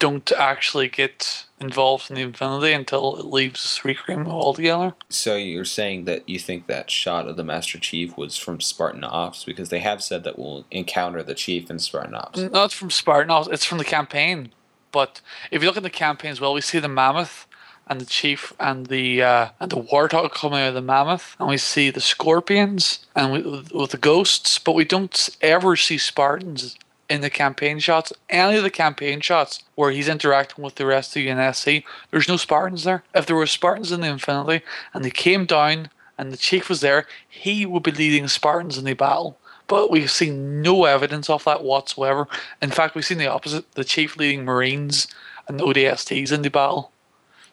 don't 0.00 0.32
actually 0.32 0.88
get 0.88 1.44
involved 1.60 2.10
in 2.10 2.16
the 2.16 2.22
Infinity 2.22 2.72
until 2.72 3.16
it 3.16 3.26
leaves 3.26 3.80
Requiem 3.84 4.26
altogether. 4.26 4.94
So 5.10 5.36
you're 5.36 5.64
saying 5.66 6.06
that 6.06 6.26
you 6.28 6.38
think 6.38 6.66
that 6.66 6.90
shot 6.90 7.28
of 7.28 7.36
the 7.36 7.44
Master 7.44 7.78
Chief 7.78 8.16
was 8.16 8.36
from 8.36 8.60
Spartan 8.60 9.04
Ops 9.04 9.44
because 9.44 9.68
they 9.68 9.80
have 9.80 10.02
said 10.02 10.24
that 10.24 10.38
we'll 10.38 10.64
encounter 10.70 11.22
the 11.22 11.34
Chief 11.34 11.70
in 11.70 11.78
Spartan 11.78 12.14
Ops. 12.14 12.40
No, 12.40 12.64
it's 12.64 12.74
from 12.74 12.90
Spartan. 12.90 13.30
Ops. 13.30 13.48
it's 13.48 13.64
from 13.64 13.78
the 13.78 13.84
campaign. 13.84 14.52
But 14.92 15.20
if 15.50 15.62
you 15.62 15.68
look 15.68 15.76
at 15.76 15.82
the 15.82 15.90
campaign 15.90 16.30
as 16.30 16.40
well, 16.40 16.52
we 16.52 16.60
see 16.60 16.78
the 16.78 16.88
mammoth 16.88 17.46
and 17.86 18.00
the 18.00 18.06
chief 18.06 18.52
and 18.60 18.86
the 18.86 19.22
uh, 19.22 19.48
and 19.58 19.70
the 19.70 19.82
warthog 19.82 20.32
coming 20.32 20.60
out 20.60 20.68
of 20.68 20.74
the 20.74 20.80
mammoth, 20.80 21.36
and 21.38 21.48
we 21.48 21.58
see 21.58 21.90
the 21.90 22.00
scorpions 22.00 23.04
and 23.16 23.32
we, 23.32 23.42
with, 23.42 23.90
the 23.90 23.98
ghosts, 23.98 24.58
but 24.58 24.74
we 24.74 24.84
don't 24.84 25.28
ever 25.42 25.76
see 25.76 25.98
Spartans 25.98 26.78
in 27.08 27.20
the 27.20 27.28
campaign 27.28 27.80
shots. 27.80 28.12
Any 28.28 28.56
of 28.56 28.62
the 28.62 28.70
campaign 28.70 29.20
shots 29.20 29.64
where 29.74 29.90
he's 29.90 30.08
interacting 30.08 30.64
with 30.64 30.76
the 30.76 30.86
rest 30.86 31.10
of 31.10 31.14
the 31.14 31.28
UNSC, 31.28 31.82
there's 32.12 32.28
no 32.28 32.36
Spartans 32.36 32.84
there. 32.84 33.02
If 33.12 33.26
there 33.26 33.36
were 33.36 33.46
Spartans 33.46 33.90
in 33.90 34.00
the 34.00 34.08
Infinity 34.08 34.64
and 34.94 35.04
they 35.04 35.10
came 35.10 35.44
down 35.44 35.90
and 36.16 36.32
the 36.32 36.36
chief 36.36 36.68
was 36.68 36.80
there, 36.82 37.06
he 37.28 37.66
would 37.66 37.82
be 37.82 37.90
leading 37.90 38.28
Spartans 38.28 38.78
in 38.78 38.84
the 38.84 38.92
battle. 38.92 39.39
But 39.70 39.88
we've 39.88 40.10
seen 40.10 40.62
no 40.62 40.84
evidence 40.84 41.30
of 41.30 41.44
that 41.44 41.62
whatsoever. 41.62 42.26
In 42.60 42.70
fact, 42.70 42.96
we've 42.96 43.04
seen 43.04 43.18
the 43.18 43.28
opposite 43.28 43.70
the 43.74 43.84
chief 43.84 44.16
leading 44.16 44.44
Marines 44.44 45.06
and 45.46 45.60
the 45.60 45.64
ODSTs 45.64 46.32
in 46.32 46.42
the 46.42 46.50
battle. 46.50 46.90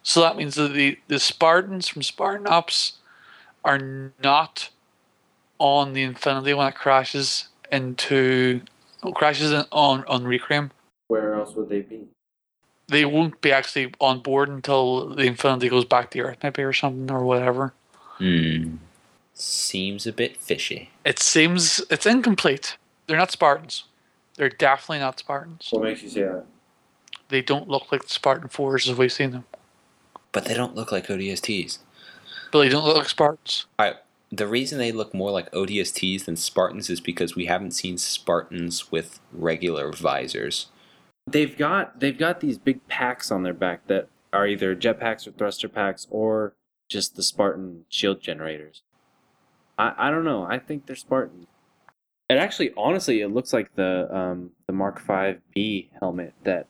So 0.02 0.22
that 0.22 0.36
means 0.36 0.56
that 0.56 0.74
the, 0.74 0.98
the 1.08 1.20
Spartans 1.20 1.88
from 1.88 2.02
Spartan 2.02 2.48
Ops 2.48 2.94
are 3.64 4.12
not 4.24 4.70
on 5.60 5.94
the 5.94 6.02
Infinity 6.02 6.56
when 6.56 6.68
it 6.68 6.74
crashes 6.74 7.50
into 7.72 8.62
crashes 9.14 9.52
in, 9.52 9.66
on 9.72 10.04
on 10.06 10.26
Requiem. 10.26 10.72
Where 11.10 11.36
else 11.36 11.54
would 11.54 11.70
they 11.70 11.82
be? 11.82 12.08
They 12.88 13.06
won't 13.06 13.42
be 13.42 13.52
actually 13.52 13.94
on 14.00 14.22
board 14.22 14.50
until 14.50 15.10
the 15.10 15.26
Infinity 15.28 15.70
goes 15.70 15.86
back 15.86 16.10
to 16.12 16.20
Earth, 16.22 16.38
maybe 16.42 16.64
or 16.64 16.74
something 16.74 17.12
or 17.12 17.24
whatever. 17.24 17.74
Hmm. 18.18 18.78
Seems 19.40 20.08
a 20.08 20.12
bit 20.12 20.38
fishy. 20.38 20.90
It 21.06 21.20
seems 21.20 21.80
it's 21.92 22.08
incomplete. 22.08 22.78
They're 23.06 23.18
not 23.18 23.32
Spartans. 23.32 23.84
They're 24.36 24.50
definitely 24.50 25.00
not 25.00 25.20
Spartans. 25.20 25.68
What 25.70 25.84
makes 25.84 26.02
you 26.02 26.10
say 26.10 26.24
that? 26.24 26.46
They 27.30 27.42
don't 27.42 27.68
look 27.68 27.92
like 27.92 28.04
the 28.04 28.10
Spartan 28.10 28.50
Fours 28.50 28.90
as 28.90 28.98
we've 28.98 29.12
seen 29.12 29.32
them. 29.32 29.46
But 30.32 30.46
they 30.46 30.54
don't 30.54 30.76
look 30.76 30.92
like 30.92 31.08
ODSTs. 31.08 31.80
But 32.52 32.64
they 32.64 32.70
don't 32.70 32.84
look 32.84 32.98
like 32.98 33.10
Spartans. 33.10 33.68
The 34.30 34.48
reason 34.48 34.78
they 34.78 34.92
look 34.92 35.14
more 35.14 35.32
like 35.32 35.52
ODSTs 35.52 36.26
than 36.26 36.36
Spartans 36.36 36.90
is 36.90 37.00
because 37.00 37.36
we 37.36 37.46
haven't 37.46 37.72
seen 37.72 37.98
Spartans 37.98 38.92
with 38.92 39.20
regular 39.32 39.92
visors. 39.92 40.68
They've 41.28 41.58
got 41.58 42.00
they've 42.00 42.18
got 42.18 42.40
these 42.40 42.58
big 42.58 42.86
packs 42.88 43.32
on 43.32 43.44
their 43.44 43.54
back 43.54 43.88
that 43.88 44.10
are 44.34 44.48
either 44.48 44.76
jetpacks 44.76 45.28
or 45.28 45.32
thruster 45.32 45.70
packs 45.70 46.08
or 46.10 46.54
just 46.90 47.16
the 47.16 47.24
Spartan 47.24 47.86
shield 47.90 48.20
generators. 48.22 48.82
I, 49.78 49.94
I 49.98 50.12
don't 50.12 50.24
know. 50.24 50.44
I 50.44 50.60
think 50.60 50.86
they're 50.86 50.96
Spartans. 50.96 51.48
It 52.30 52.38
actually, 52.38 52.74
honestly, 52.76 53.22
it 53.22 53.30
looks 53.30 53.54
like 53.54 53.74
the 53.76 54.14
um, 54.16 54.52
the 54.66 54.74
Mark 54.74 55.02
V 55.02 55.36
B 55.54 55.90
helmet 56.00 56.34
that 56.44 56.68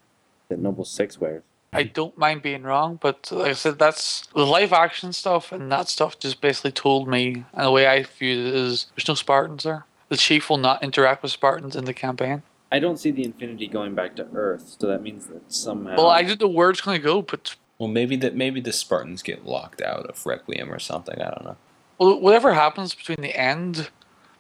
that 0.50 0.60
Noble 0.60 0.86
Six 0.86 1.20
wears. 1.20 1.44
I 1.74 1.84
don't 1.84 2.18
mind 2.18 2.42
being 2.42 2.64
wrong, 2.64 2.98
but 3.02 3.30
like 3.32 3.50
I 3.50 3.54
said, 3.54 3.78
that's 3.78 4.28
the 4.28 4.46
live 4.46 4.72
action 4.72 5.12
stuff, 5.14 5.52
and 5.52 5.72
that 5.72 5.90
stuff 5.90 6.18
just 6.18 6.42
basically 6.42 6.72
told 6.72 7.08
me, 7.08 7.46
and 7.54 7.66
the 7.66 7.72
way 7.72 7.88
I 7.88 8.04
viewed 8.04 8.48
it 8.48 8.56
is 8.56 8.88
there's 8.96 9.08
no 9.08 9.16
Spartans 9.16 9.64
there. 9.64 9.86
The 10.10 10.18
chief 10.18 10.50
will 10.50 10.58
not 10.58 10.82
interact 10.84 11.24
with 11.24 11.32
Spartans 11.32 11.76
in 11.76 11.86
the 11.86 11.94
campaign. 11.94 12.44
I 12.72 12.80
don't 12.80 12.98
see 12.98 13.12
the 13.12 13.26
Infinity 13.26 13.68
going 13.68 13.96
back 13.96 14.16
to 14.18 14.28
Earth, 14.34 14.76
so 14.80 14.88
that 14.88 15.02
means 15.02 15.28
that 15.28 15.52
somehow. 15.52 15.98
Well, 15.98 16.10
I 16.10 16.24
did 16.24 16.40
the 16.40 16.48
word's 16.48 16.56
where 16.58 16.70
it's 16.70 16.82
going 16.82 17.02
to 17.02 17.04
go, 17.04 17.22
but 17.22 17.56
Well, 17.78 17.90
maybe 17.90 18.16
that 18.18 18.36
maybe 18.36 18.62
the 18.62 18.74
Spartans 18.74 19.22
get 19.22 19.46
locked 19.46 19.82
out 19.82 20.06
of 20.06 20.26
Requiem 20.26 20.72
or 20.72 20.80
something. 20.80 21.22
I 21.22 21.30
don't 21.32 21.46
know. 21.46 21.58
Well, 21.98 22.20
whatever 22.20 22.54
happens 22.54 22.94
between 22.94 23.22
the 23.22 23.36
end, 23.36 23.90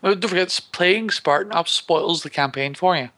don't 0.03 0.27
forget, 0.27 0.59
playing 0.71 1.09
Spartan 1.09 1.53
Ops 1.53 1.71
spoils 1.71 2.23
the 2.23 2.29
campaign 2.29 2.75
for 2.75 2.95
you. 2.95 3.09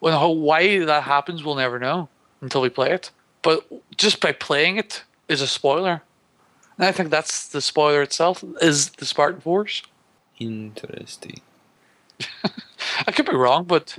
When 0.00 0.12
how 0.12 0.30
why 0.30 0.84
that 0.84 1.04
happens, 1.04 1.42
we'll 1.42 1.54
never 1.54 1.78
know 1.78 2.08
until 2.40 2.60
we 2.60 2.68
play 2.68 2.90
it. 2.90 3.10
But 3.42 3.66
just 3.96 4.20
by 4.20 4.32
playing 4.32 4.76
it 4.76 5.04
is 5.28 5.40
a 5.40 5.46
spoiler, 5.46 6.02
and 6.76 6.86
I 6.86 6.92
think 6.92 7.10
that's 7.10 7.48
the 7.48 7.60
spoiler 7.60 8.02
itself 8.02 8.44
is 8.60 8.90
the 8.90 9.06
Spartan 9.06 9.40
Fours. 9.40 9.82
Interesting. 10.38 11.40
I 13.06 13.12
could 13.12 13.26
be 13.26 13.34
wrong, 13.34 13.64
but 13.64 13.98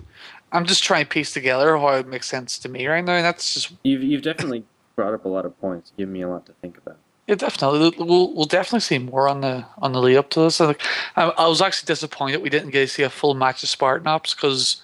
I'm 0.51 0.65
just 0.65 0.83
trying 0.83 1.05
to 1.05 1.09
piece 1.09 1.33
together 1.33 1.77
how 1.77 1.89
it 1.89 2.07
makes 2.07 2.27
sense 2.27 2.59
to 2.59 2.69
me 2.69 2.85
right 2.87 3.03
now. 3.03 3.13
And 3.13 3.25
that's 3.25 3.53
just 3.53 3.73
you've 3.83 4.03
you've 4.03 4.21
definitely 4.21 4.63
brought 4.95 5.13
up 5.13 5.25
a 5.25 5.29
lot 5.29 5.45
of 5.45 5.59
points, 5.59 5.91
given 5.97 6.13
me 6.13 6.21
a 6.21 6.29
lot 6.29 6.45
to 6.45 6.53
think 6.53 6.77
about. 6.77 6.97
Yeah, 7.27 7.35
definitely. 7.35 7.93
We'll 7.97 8.33
we'll 8.33 8.45
definitely 8.45 8.79
see 8.79 8.99
more 8.99 9.27
on 9.27 9.41
the 9.41 9.65
on 9.79 9.91
the 9.91 10.01
lead 10.01 10.15
up 10.15 10.29
to 10.31 10.41
this. 10.41 10.61
I, 10.61 10.75
I 11.15 11.47
was 11.47 11.61
actually 11.61 11.87
disappointed 11.87 12.41
we 12.41 12.49
didn't 12.49 12.69
get 12.69 12.81
to 12.81 12.87
see 12.87 13.03
a 13.03 13.09
full 13.09 13.33
match 13.33 13.63
of 13.63 13.69
Spartan 13.69 14.07
Ops 14.07 14.33
because 14.33 14.81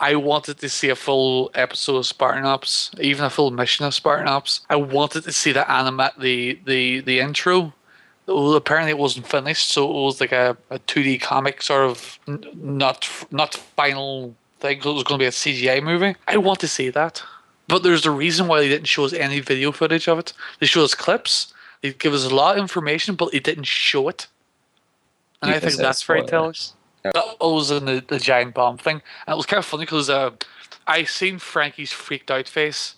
I 0.00 0.16
wanted 0.16 0.58
to 0.58 0.68
see 0.68 0.88
a 0.88 0.96
full 0.96 1.50
episode 1.54 1.96
of 1.96 2.06
Spartan 2.06 2.44
Ops, 2.44 2.90
even 3.00 3.24
a 3.24 3.30
full 3.30 3.52
mission 3.52 3.86
of 3.86 3.94
Spartan 3.94 4.26
Ops. 4.26 4.62
I 4.68 4.76
wanted 4.76 5.22
to 5.24 5.32
see 5.32 5.52
the 5.52 5.70
animate 5.70 6.18
the 6.18 6.58
the 6.64 7.00
the 7.00 7.20
intro. 7.20 7.72
Well, 8.26 8.54
apparently 8.56 8.90
it 8.90 8.98
wasn't 8.98 9.26
finished, 9.26 9.70
so 9.70 9.88
it 9.88 10.04
was 10.04 10.20
like 10.20 10.32
a, 10.32 10.56
a 10.68 10.78
2D 10.80 11.22
comic 11.22 11.62
sort 11.62 11.84
of 11.84 12.18
n- 12.28 12.44
not 12.54 13.08
not 13.30 13.54
final 13.54 14.34
thing. 14.58 14.78
It 14.78 14.84
was 14.84 15.04
going 15.04 15.18
to 15.18 15.22
be 15.22 15.26
a 15.26 15.30
CGI 15.30 15.82
movie. 15.82 16.16
I 16.26 16.36
want 16.36 16.60
to 16.60 16.68
see 16.68 16.90
that, 16.90 17.22
but 17.68 17.82
there's 17.84 18.04
a 18.04 18.10
reason 18.10 18.48
why 18.48 18.60
they 18.60 18.68
didn't 18.68 18.88
show 18.88 19.04
us 19.04 19.12
any 19.12 19.40
video 19.40 19.72
footage 19.72 20.08
of 20.08 20.18
it. 20.18 20.32
They 20.58 20.66
showed 20.66 20.84
us 20.84 20.94
clips. 20.94 21.54
They 21.82 21.92
give 21.92 22.12
us 22.12 22.24
a 22.24 22.34
lot 22.34 22.56
of 22.56 22.62
information, 22.62 23.14
but 23.14 23.32
it 23.32 23.44
didn't 23.44 23.66
show 23.66 24.08
it. 24.08 24.26
And 25.42 25.52
I 25.52 25.60
think 25.60 25.76
that's 25.76 26.02
very 26.02 26.24
telling. 26.24 26.54
That 27.02 27.36
was 27.40 27.70
in 27.70 27.84
the, 27.84 28.04
the 28.06 28.18
giant 28.18 28.54
bomb 28.54 28.76
thing. 28.76 29.02
And 29.26 29.34
it 29.34 29.36
was 29.36 29.46
kind 29.46 29.58
of 29.58 29.64
funny 29.64 29.84
because 29.84 30.10
uh, 30.10 30.30
I 30.86 31.04
seen 31.04 31.38
Frankie's 31.38 31.92
freaked 31.92 32.30
out 32.30 32.48
face 32.48 32.96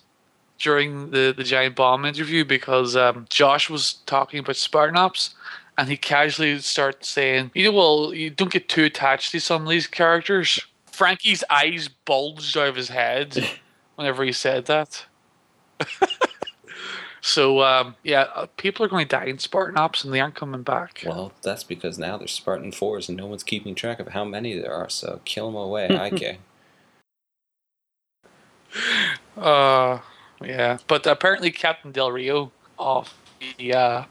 during 0.57 1.11
the, 1.11 1.33
the 1.35 1.43
giant 1.43 1.75
bomb 1.75 2.05
interview 2.05 2.45
because 2.45 2.95
um, 2.95 3.25
Josh 3.29 3.69
was 3.69 3.93
talking 4.05 4.39
about 4.39 4.55
Spartan 4.55 4.97
Ops 4.97 5.35
and 5.77 5.89
he 5.89 5.97
casually 5.97 6.59
started 6.59 7.05
saying, 7.05 7.51
you 7.53 7.65
know, 7.65 7.71
well, 7.71 8.13
you 8.13 8.29
don't 8.29 8.51
get 8.51 8.69
too 8.69 8.85
attached 8.85 9.31
to 9.31 9.39
some 9.39 9.63
of 9.63 9.69
these 9.69 9.87
characters. 9.87 10.59
Frankie's 10.91 11.43
eyes 11.49 11.87
bulged 11.87 12.57
out 12.57 12.69
of 12.69 12.75
his 12.75 12.89
head 12.89 13.49
whenever 13.95 14.23
he 14.23 14.31
said 14.31 14.65
that. 14.65 15.05
So 17.21 17.61
um, 17.61 17.95
yeah, 18.03 18.27
uh, 18.35 18.47
people 18.57 18.85
are 18.85 18.89
going 18.89 19.07
to 19.07 19.15
die 19.15 19.25
in 19.25 19.37
Spartan 19.37 19.77
Ops, 19.77 20.03
and 20.03 20.13
they 20.13 20.19
aren't 20.19 20.35
coming 20.35 20.63
back. 20.63 21.03
Well, 21.05 21.31
that's 21.43 21.63
because 21.63 21.99
now 21.99 22.17
there's 22.17 22.31
Spartan 22.31 22.71
4s 22.71 23.07
and 23.07 23.17
no 23.17 23.27
one's 23.27 23.43
keeping 23.43 23.75
track 23.75 23.99
of 23.99 24.09
how 24.09 24.25
many 24.25 24.59
there 24.59 24.73
are, 24.73 24.89
so 24.89 25.21
kill 25.23 25.47
them 25.47 25.55
away, 25.55 25.87
IK. 25.87 26.39
Uh, 29.37 29.99
yeah, 30.41 30.77
but 30.87 31.05
apparently 31.05 31.51
Captain 31.51 31.91
Del 31.91 32.11
Rio 32.11 32.51
off 32.77 33.17
the 33.57 33.73
uh, 33.73 34.03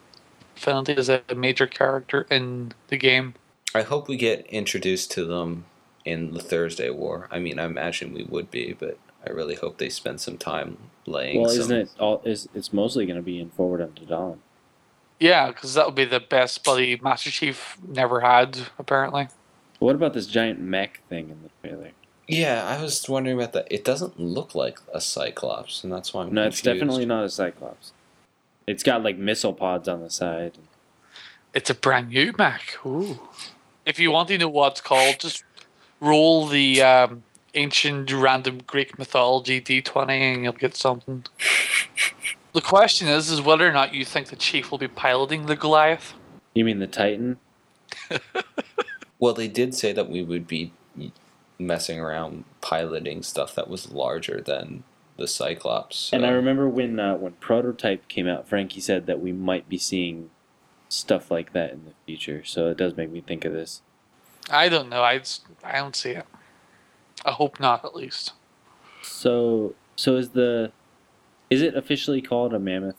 Finland 0.55 0.89
is 0.91 1.09
a 1.09 1.23
major 1.35 1.67
character 1.67 2.27
in 2.31 2.73
the 2.89 2.97
game. 2.97 3.35
I 3.75 3.83
hope 3.83 4.09
we 4.09 4.17
get 4.17 4.45
introduced 4.47 5.11
to 5.13 5.25
them 5.25 5.65
in 6.05 6.35
the 6.35 6.41
Thursday 6.41 6.91
War. 6.91 7.29
I 7.31 7.39
mean, 7.39 7.59
I 7.59 7.65
imagine 7.65 8.13
we 8.13 8.25
would 8.25 8.51
be, 8.51 8.75
but 8.79 8.99
I 9.27 9.31
really 9.31 9.55
hope 9.55 9.79
they 9.79 9.89
spend 9.89 10.21
some 10.21 10.39
time 10.39 10.79
laying 11.07 11.41
Well, 11.41 11.51
some... 11.51 11.61
isn't 11.61 11.77
it 11.77 11.91
all? 11.99 12.23
Is 12.25 12.49
it's 12.55 12.73
mostly 12.73 13.07
going 13.07 13.17
to 13.17 13.23
be 13.23 13.41
in 13.41 13.51
Forward 13.51 13.81
Unto 13.81 14.07
Dawn? 14.07 14.41
Yeah, 15.19 15.49
because 15.49 15.75
that 15.75 15.85
would 15.85 15.95
be 15.95 16.07
the 16.07 16.21
best 16.21 16.65
buddy 16.65 16.99
Master 17.03 17.31
Chief 17.31 17.77
never 17.87 18.21
had, 18.21 18.59
apparently. 18.79 19.29
What 19.79 19.95
about 19.95 20.15
this 20.15 20.27
giant 20.27 20.61
mech 20.61 21.01
thing 21.09 21.29
in 21.29 21.43
the 21.43 21.51
trailer? 21.69 21.91
Yeah, 22.27 22.65
I 22.65 22.81
was 22.81 23.09
wondering 23.09 23.37
about 23.37 23.53
that. 23.53 23.67
It 23.71 23.85
doesn't 23.85 24.19
look 24.19 24.55
like 24.55 24.79
a 24.95 25.01
Cyclops, 25.01 25.85
and 25.85 25.93
that's 25.93 26.15
why 26.15 26.23
I'm 26.23 26.33
No, 26.33 26.47
it's 26.47 26.63
definitely 26.63 27.05
not 27.05 27.25
a 27.25 27.29
Cyclops. 27.29 27.93
It's 28.67 28.83
got 28.83 29.03
like 29.03 29.19
missile 29.19 29.53
pods 29.53 29.89
on 29.89 30.01
the 30.01 30.11
side. 30.11 30.57
It's 31.53 31.71
a 31.71 31.75
brand 31.75 32.11
new 32.11 32.33
mech. 32.39 32.79
Ooh. 32.87 33.19
If 33.85 33.99
you 33.99 34.13
want 34.13 34.29
to 34.29 34.39
know 34.39 34.49
what 34.49 34.73
it's 34.73 34.81
called, 34.81 35.19
just 35.19 35.43
roll 36.01 36.47
the 36.47 36.81
um, 36.83 37.25
ancient 37.55 38.13
random 38.13 38.61
Greek 38.67 38.99
mythology 38.99 39.61
d20 39.61 40.09
and 40.11 40.45
you'll 40.45 40.53
get 40.53 40.75
something. 40.77 41.25
the 42.53 42.61
question 42.61 43.09
is, 43.09 43.31
is 43.31 43.41
whether 43.41 43.69
or 43.69 43.73
not 43.73 43.95
you 43.95 44.05
think 44.05 44.29
the 44.29 44.37
chief 44.37 44.71
will 44.71 44.79
be 44.79 44.89
piloting 44.89 45.47
the 45.47 45.57
Goliath. 45.57 46.15
You 46.55 46.65
mean 46.65 46.79
the 46.79 46.87
Titan? 46.87 47.39
Well, 49.21 49.35
they 49.35 49.49
did 49.49 49.75
say 49.75 49.93
that 49.93 50.09
we 50.09 50.23
would 50.23 50.49
be 50.49 50.73
messing 51.59 52.01
around 52.01 52.45
piloting 52.63 53.23
stuff 53.23 53.55
that 53.55 53.69
was 53.69 53.93
larger 53.93 54.41
than 54.41 54.83
the 55.19 55.29
Cyclops. 55.29 55.97
so- 55.99 56.17
And 56.17 56.25
I 56.25 56.31
remember 56.31 56.67
when 56.67 56.99
uh, 56.99 57.17
when 57.17 57.33
Prototype 57.33 58.09
came 58.09 58.27
out, 58.27 58.49
Frankie 58.49 58.81
said 58.81 59.05
that 59.07 59.21
we 59.21 59.31
might 59.33 59.69
be 59.69 59.77
seeing 59.77 60.31
stuff 60.89 61.31
like 61.31 61.53
that 61.53 61.71
in 61.73 61.85
the 61.85 61.93
future. 62.07 62.43
So 62.47 62.69
it 62.71 62.79
does 62.79 62.97
make 62.97 63.11
me 63.11 63.21
think 63.21 63.45
of 63.45 63.53
this. 63.53 63.83
I 64.51 64.71
don't 64.71 64.89
know. 64.89 65.03
I, 65.03 65.21
I 65.63 65.77
don't 65.77 65.95
see 65.95 66.13
it. 66.13 66.27
I 67.25 67.33
hope 67.33 67.61
not, 67.61 67.85
at 67.85 67.95
least. 67.95 68.33
So 69.03 69.75
so 69.97 70.17
is 70.17 70.31
the 70.31 70.73
is 71.49 71.63
it 71.63 71.75
officially 71.75 72.23
called 72.23 72.55
a 72.55 72.59
mammoth? 72.59 72.97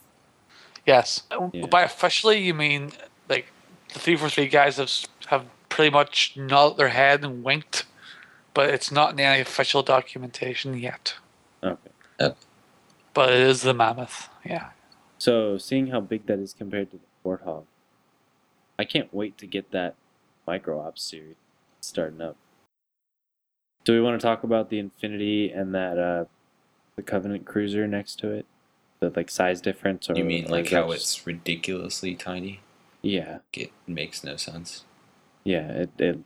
Yes. 0.85 1.23
Yeah. 1.53 1.68
By 1.68 1.84
officially, 1.84 2.39
you 2.39 2.53
mean 2.53 2.91
like 3.30 3.48
the 3.93 3.99
three 3.99 4.15
four 4.15 4.30
three 4.30 4.48
guys 4.48 4.77
have 4.77 4.91
have 5.27 5.45
pretty 5.69 5.91
much 5.91 6.35
nodded 6.35 6.77
their 6.77 6.89
head 6.89 7.23
and 7.23 7.43
winked, 7.43 7.85
but 8.53 8.69
it's 8.69 8.91
not 8.91 9.14
in 9.14 9.19
any 9.19 9.41
official 9.41 9.84
documentation 9.84 10.77
yet. 10.77 11.15
Okay. 11.64 11.91
But 13.14 13.30
it 13.30 13.41
is 13.41 13.61
the 13.61 13.73
mammoth. 13.73 14.30
Yeah. 14.45 14.69
So 15.18 15.57
seeing 15.57 15.88
how 15.88 15.99
big 15.99 16.26
that 16.27 16.39
is 16.39 16.53
compared 16.53 16.91
to 16.91 16.98
the 16.98 17.30
Warthog, 17.30 17.65
I 18.80 18.85
can't 18.85 19.14
wait 19.14 19.38
to 19.39 19.48
get 19.48 19.72
that 19.72 19.95
micro 20.48 20.80
ops 20.80 21.03
series 21.03 21.35
starting 21.81 22.22
up. 22.22 22.38
Do 23.84 23.94
we 23.94 24.02
want 24.02 24.20
to 24.20 24.26
talk 24.26 24.44
about 24.44 24.70
the 24.70 24.80
Infinity 24.80 25.52
and 25.52 25.74
that 25.74 25.98
uh 25.98 26.26
the 26.95 27.02
Covenant 27.02 27.45
cruiser 27.45 27.88
next 27.88 28.20
to 28.20 28.32
it? 28.32 28.45
The 28.99 29.12
like 29.16 29.30
size 29.30 29.62
difference 29.62 30.10
or 30.10 30.16
you 30.16 30.24
mean 30.24 30.48
like 30.48 30.70
how 30.70 30.91
just- 30.91 30.95
it's 31.18 31.28
ridiculously 31.28 32.16
tiny? 32.16 32.62
Yeah. 33.02 33.40
It 33.53 33.72
makes 33.88 34.24
no 34.24 34.36
sense. 34.36 34.84
Yeah, 35.44 35.68
it, 35.70 35.90
it 35.98 36.20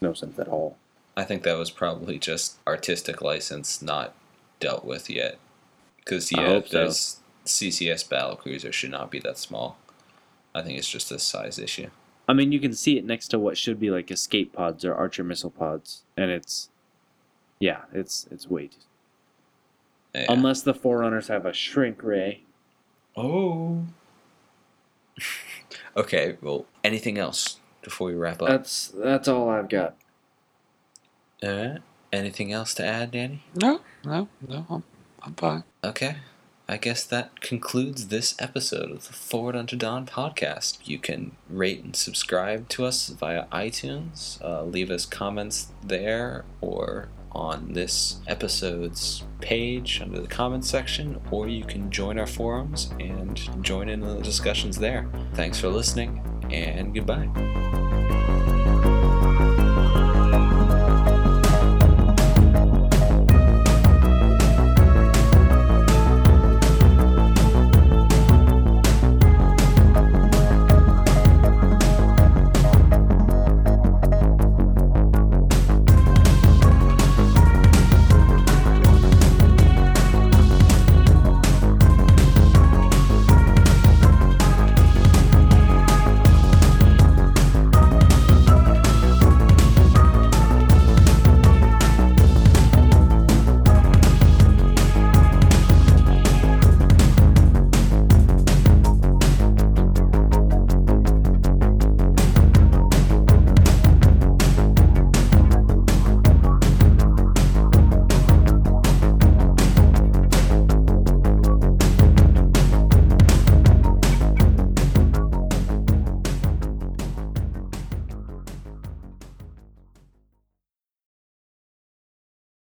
no 0.00 0.12
sense 0.12 0.38
at 0.38 0.48
all. 0.48 0.76
I 1.16 1.24
think 1.24 1.42
that 1.42 1.58
was 1.58 1.70
probably 1.70 2.18
just 2.18 2.58
artistic 2.66 3.22
license 3.22 3.80
not 3.82 4.14
dealt 4.60 4.84
with 4.84 5.08
yet. 5.08 5.38
Because 5.98 6.32
yeah, 6.32 6.46
hope 6.46 6.68
so. 6.68 6.88
CCS 7.44 8.08
battle 8.08 8.36
cruiser 8.36 8.72
should 8.72 8.90
not 8.90 9.10
be 9.10 9.18
that 9.20 9.38
small. 9.38 9.78
I 10.54 10.62
think 10.62 10.78
it's 10.78 10.88
just 10.88 11.10
a 11.10 11.18
size 11.18 11.58
issue. 11.58 11.88
I 12.28 12.34
mean, 12.34 12.52
you 12.52 12.60
can 12.60 12.72
see 12.72 12.98
it 12.98 13.04
next 13.04 13.28
to 13.28 13.38
what 13.38 13.58
should 13.58 13.80
be 13.80 13.90
like 13.90 14.10
escape 14.10 14.52
pods 14.52 14.84
or 14.84 14.94
archer 14.94 15.24
missile 15.24 15.50
pods, 15.50 16.02
and 16.16 16.30
it's, 16.30 16.68
yeah, 17.62 17.82
it's 17.92 18.26
it's 18.32 18.50
way 18.50 18.66
too. 18.66 18.78
Yeah. 20.16 20.26
Unless 20.28 20.62
the 20.62 20.74
forerunners 20.74 21.28
have 21.28 21.46
a 21.46 21.52
shrink 21.52 22.02
ray. 22.02 22.42
oh. 23.16 23.84
okay. 25.96 26.36
Well, 26.42 26.66
anything 26.82 27.18
else 27.18 27.60
before 27.80 28.08
we 28.08 28.14
wrap 28.14 28.42
up? 28.42 28.48
That's 28.48 28.88
that's 28.88 29.28
all 29.28 29.48
I've 29.48 29.68
got. 29.68 29.94
Uh, 31.40 31.76
anything 32.12 32.52
else 32.52 32.74
to 32.74 32.84
add, 32.84 33.12
Danny? 33.12 33.44
No, 33.54 33.80
no, 34.04 34.28
no. 34.46 34.66
I'm, 34.68 34.82
I'm 35.22 35.34
fine. 35.34 35.62
Okay. 35.84 36.16
I 36.68 36.78
guess 36.78 37.04
that 37.04 37.40
concludes 37.40 38.08
this 38.08 38.34
episode 38.40 38.90
of 38.90 39.06
the 39.06 39.12
Forward 39.12 39.54
Unto 39.54 39.76
Dawn 39.76 40.06
podcast. 40.06 40.78
You 40.84 40.98
can 40.98 41.32
rate 41.48 41.82
and 41.84 41.94
subscribe 41.94 42.68
to 42.70 42.84
us 42.86 43.08
via 43.08 43.46
iTunes. 43.46 44.42
Uh, 44.42 44.64
leave 44.64 44.90
us 44.90 45.04
comments 45.04 45.68
there 45.84 46.44
or 46.60 47.08
on 47.34 47.72
this 47.72 48.20
episode's 48.26 49.24
page 49.40 50.00
under 50.00 50.20
the 50.20 50.28
comments 50.28 50.68
section, 50.68 51.20
or 51.30 51.48
you 51.48 51.64
can 51.64 51.90
join 51.90 52.18
our 52.18 52.26
forums 52.26 52.92
and 53.00 53.40
join 53.62 53.88
in 53.88 54.00
the 54.00 54.20
discussions 54.20 54.78
there. 54.78 55.10
Thanks 55.34 55.58
for 55.58 55.68
listening, 55.68 56.22
and 56.50 56.94
goodbye. 56.94 57.81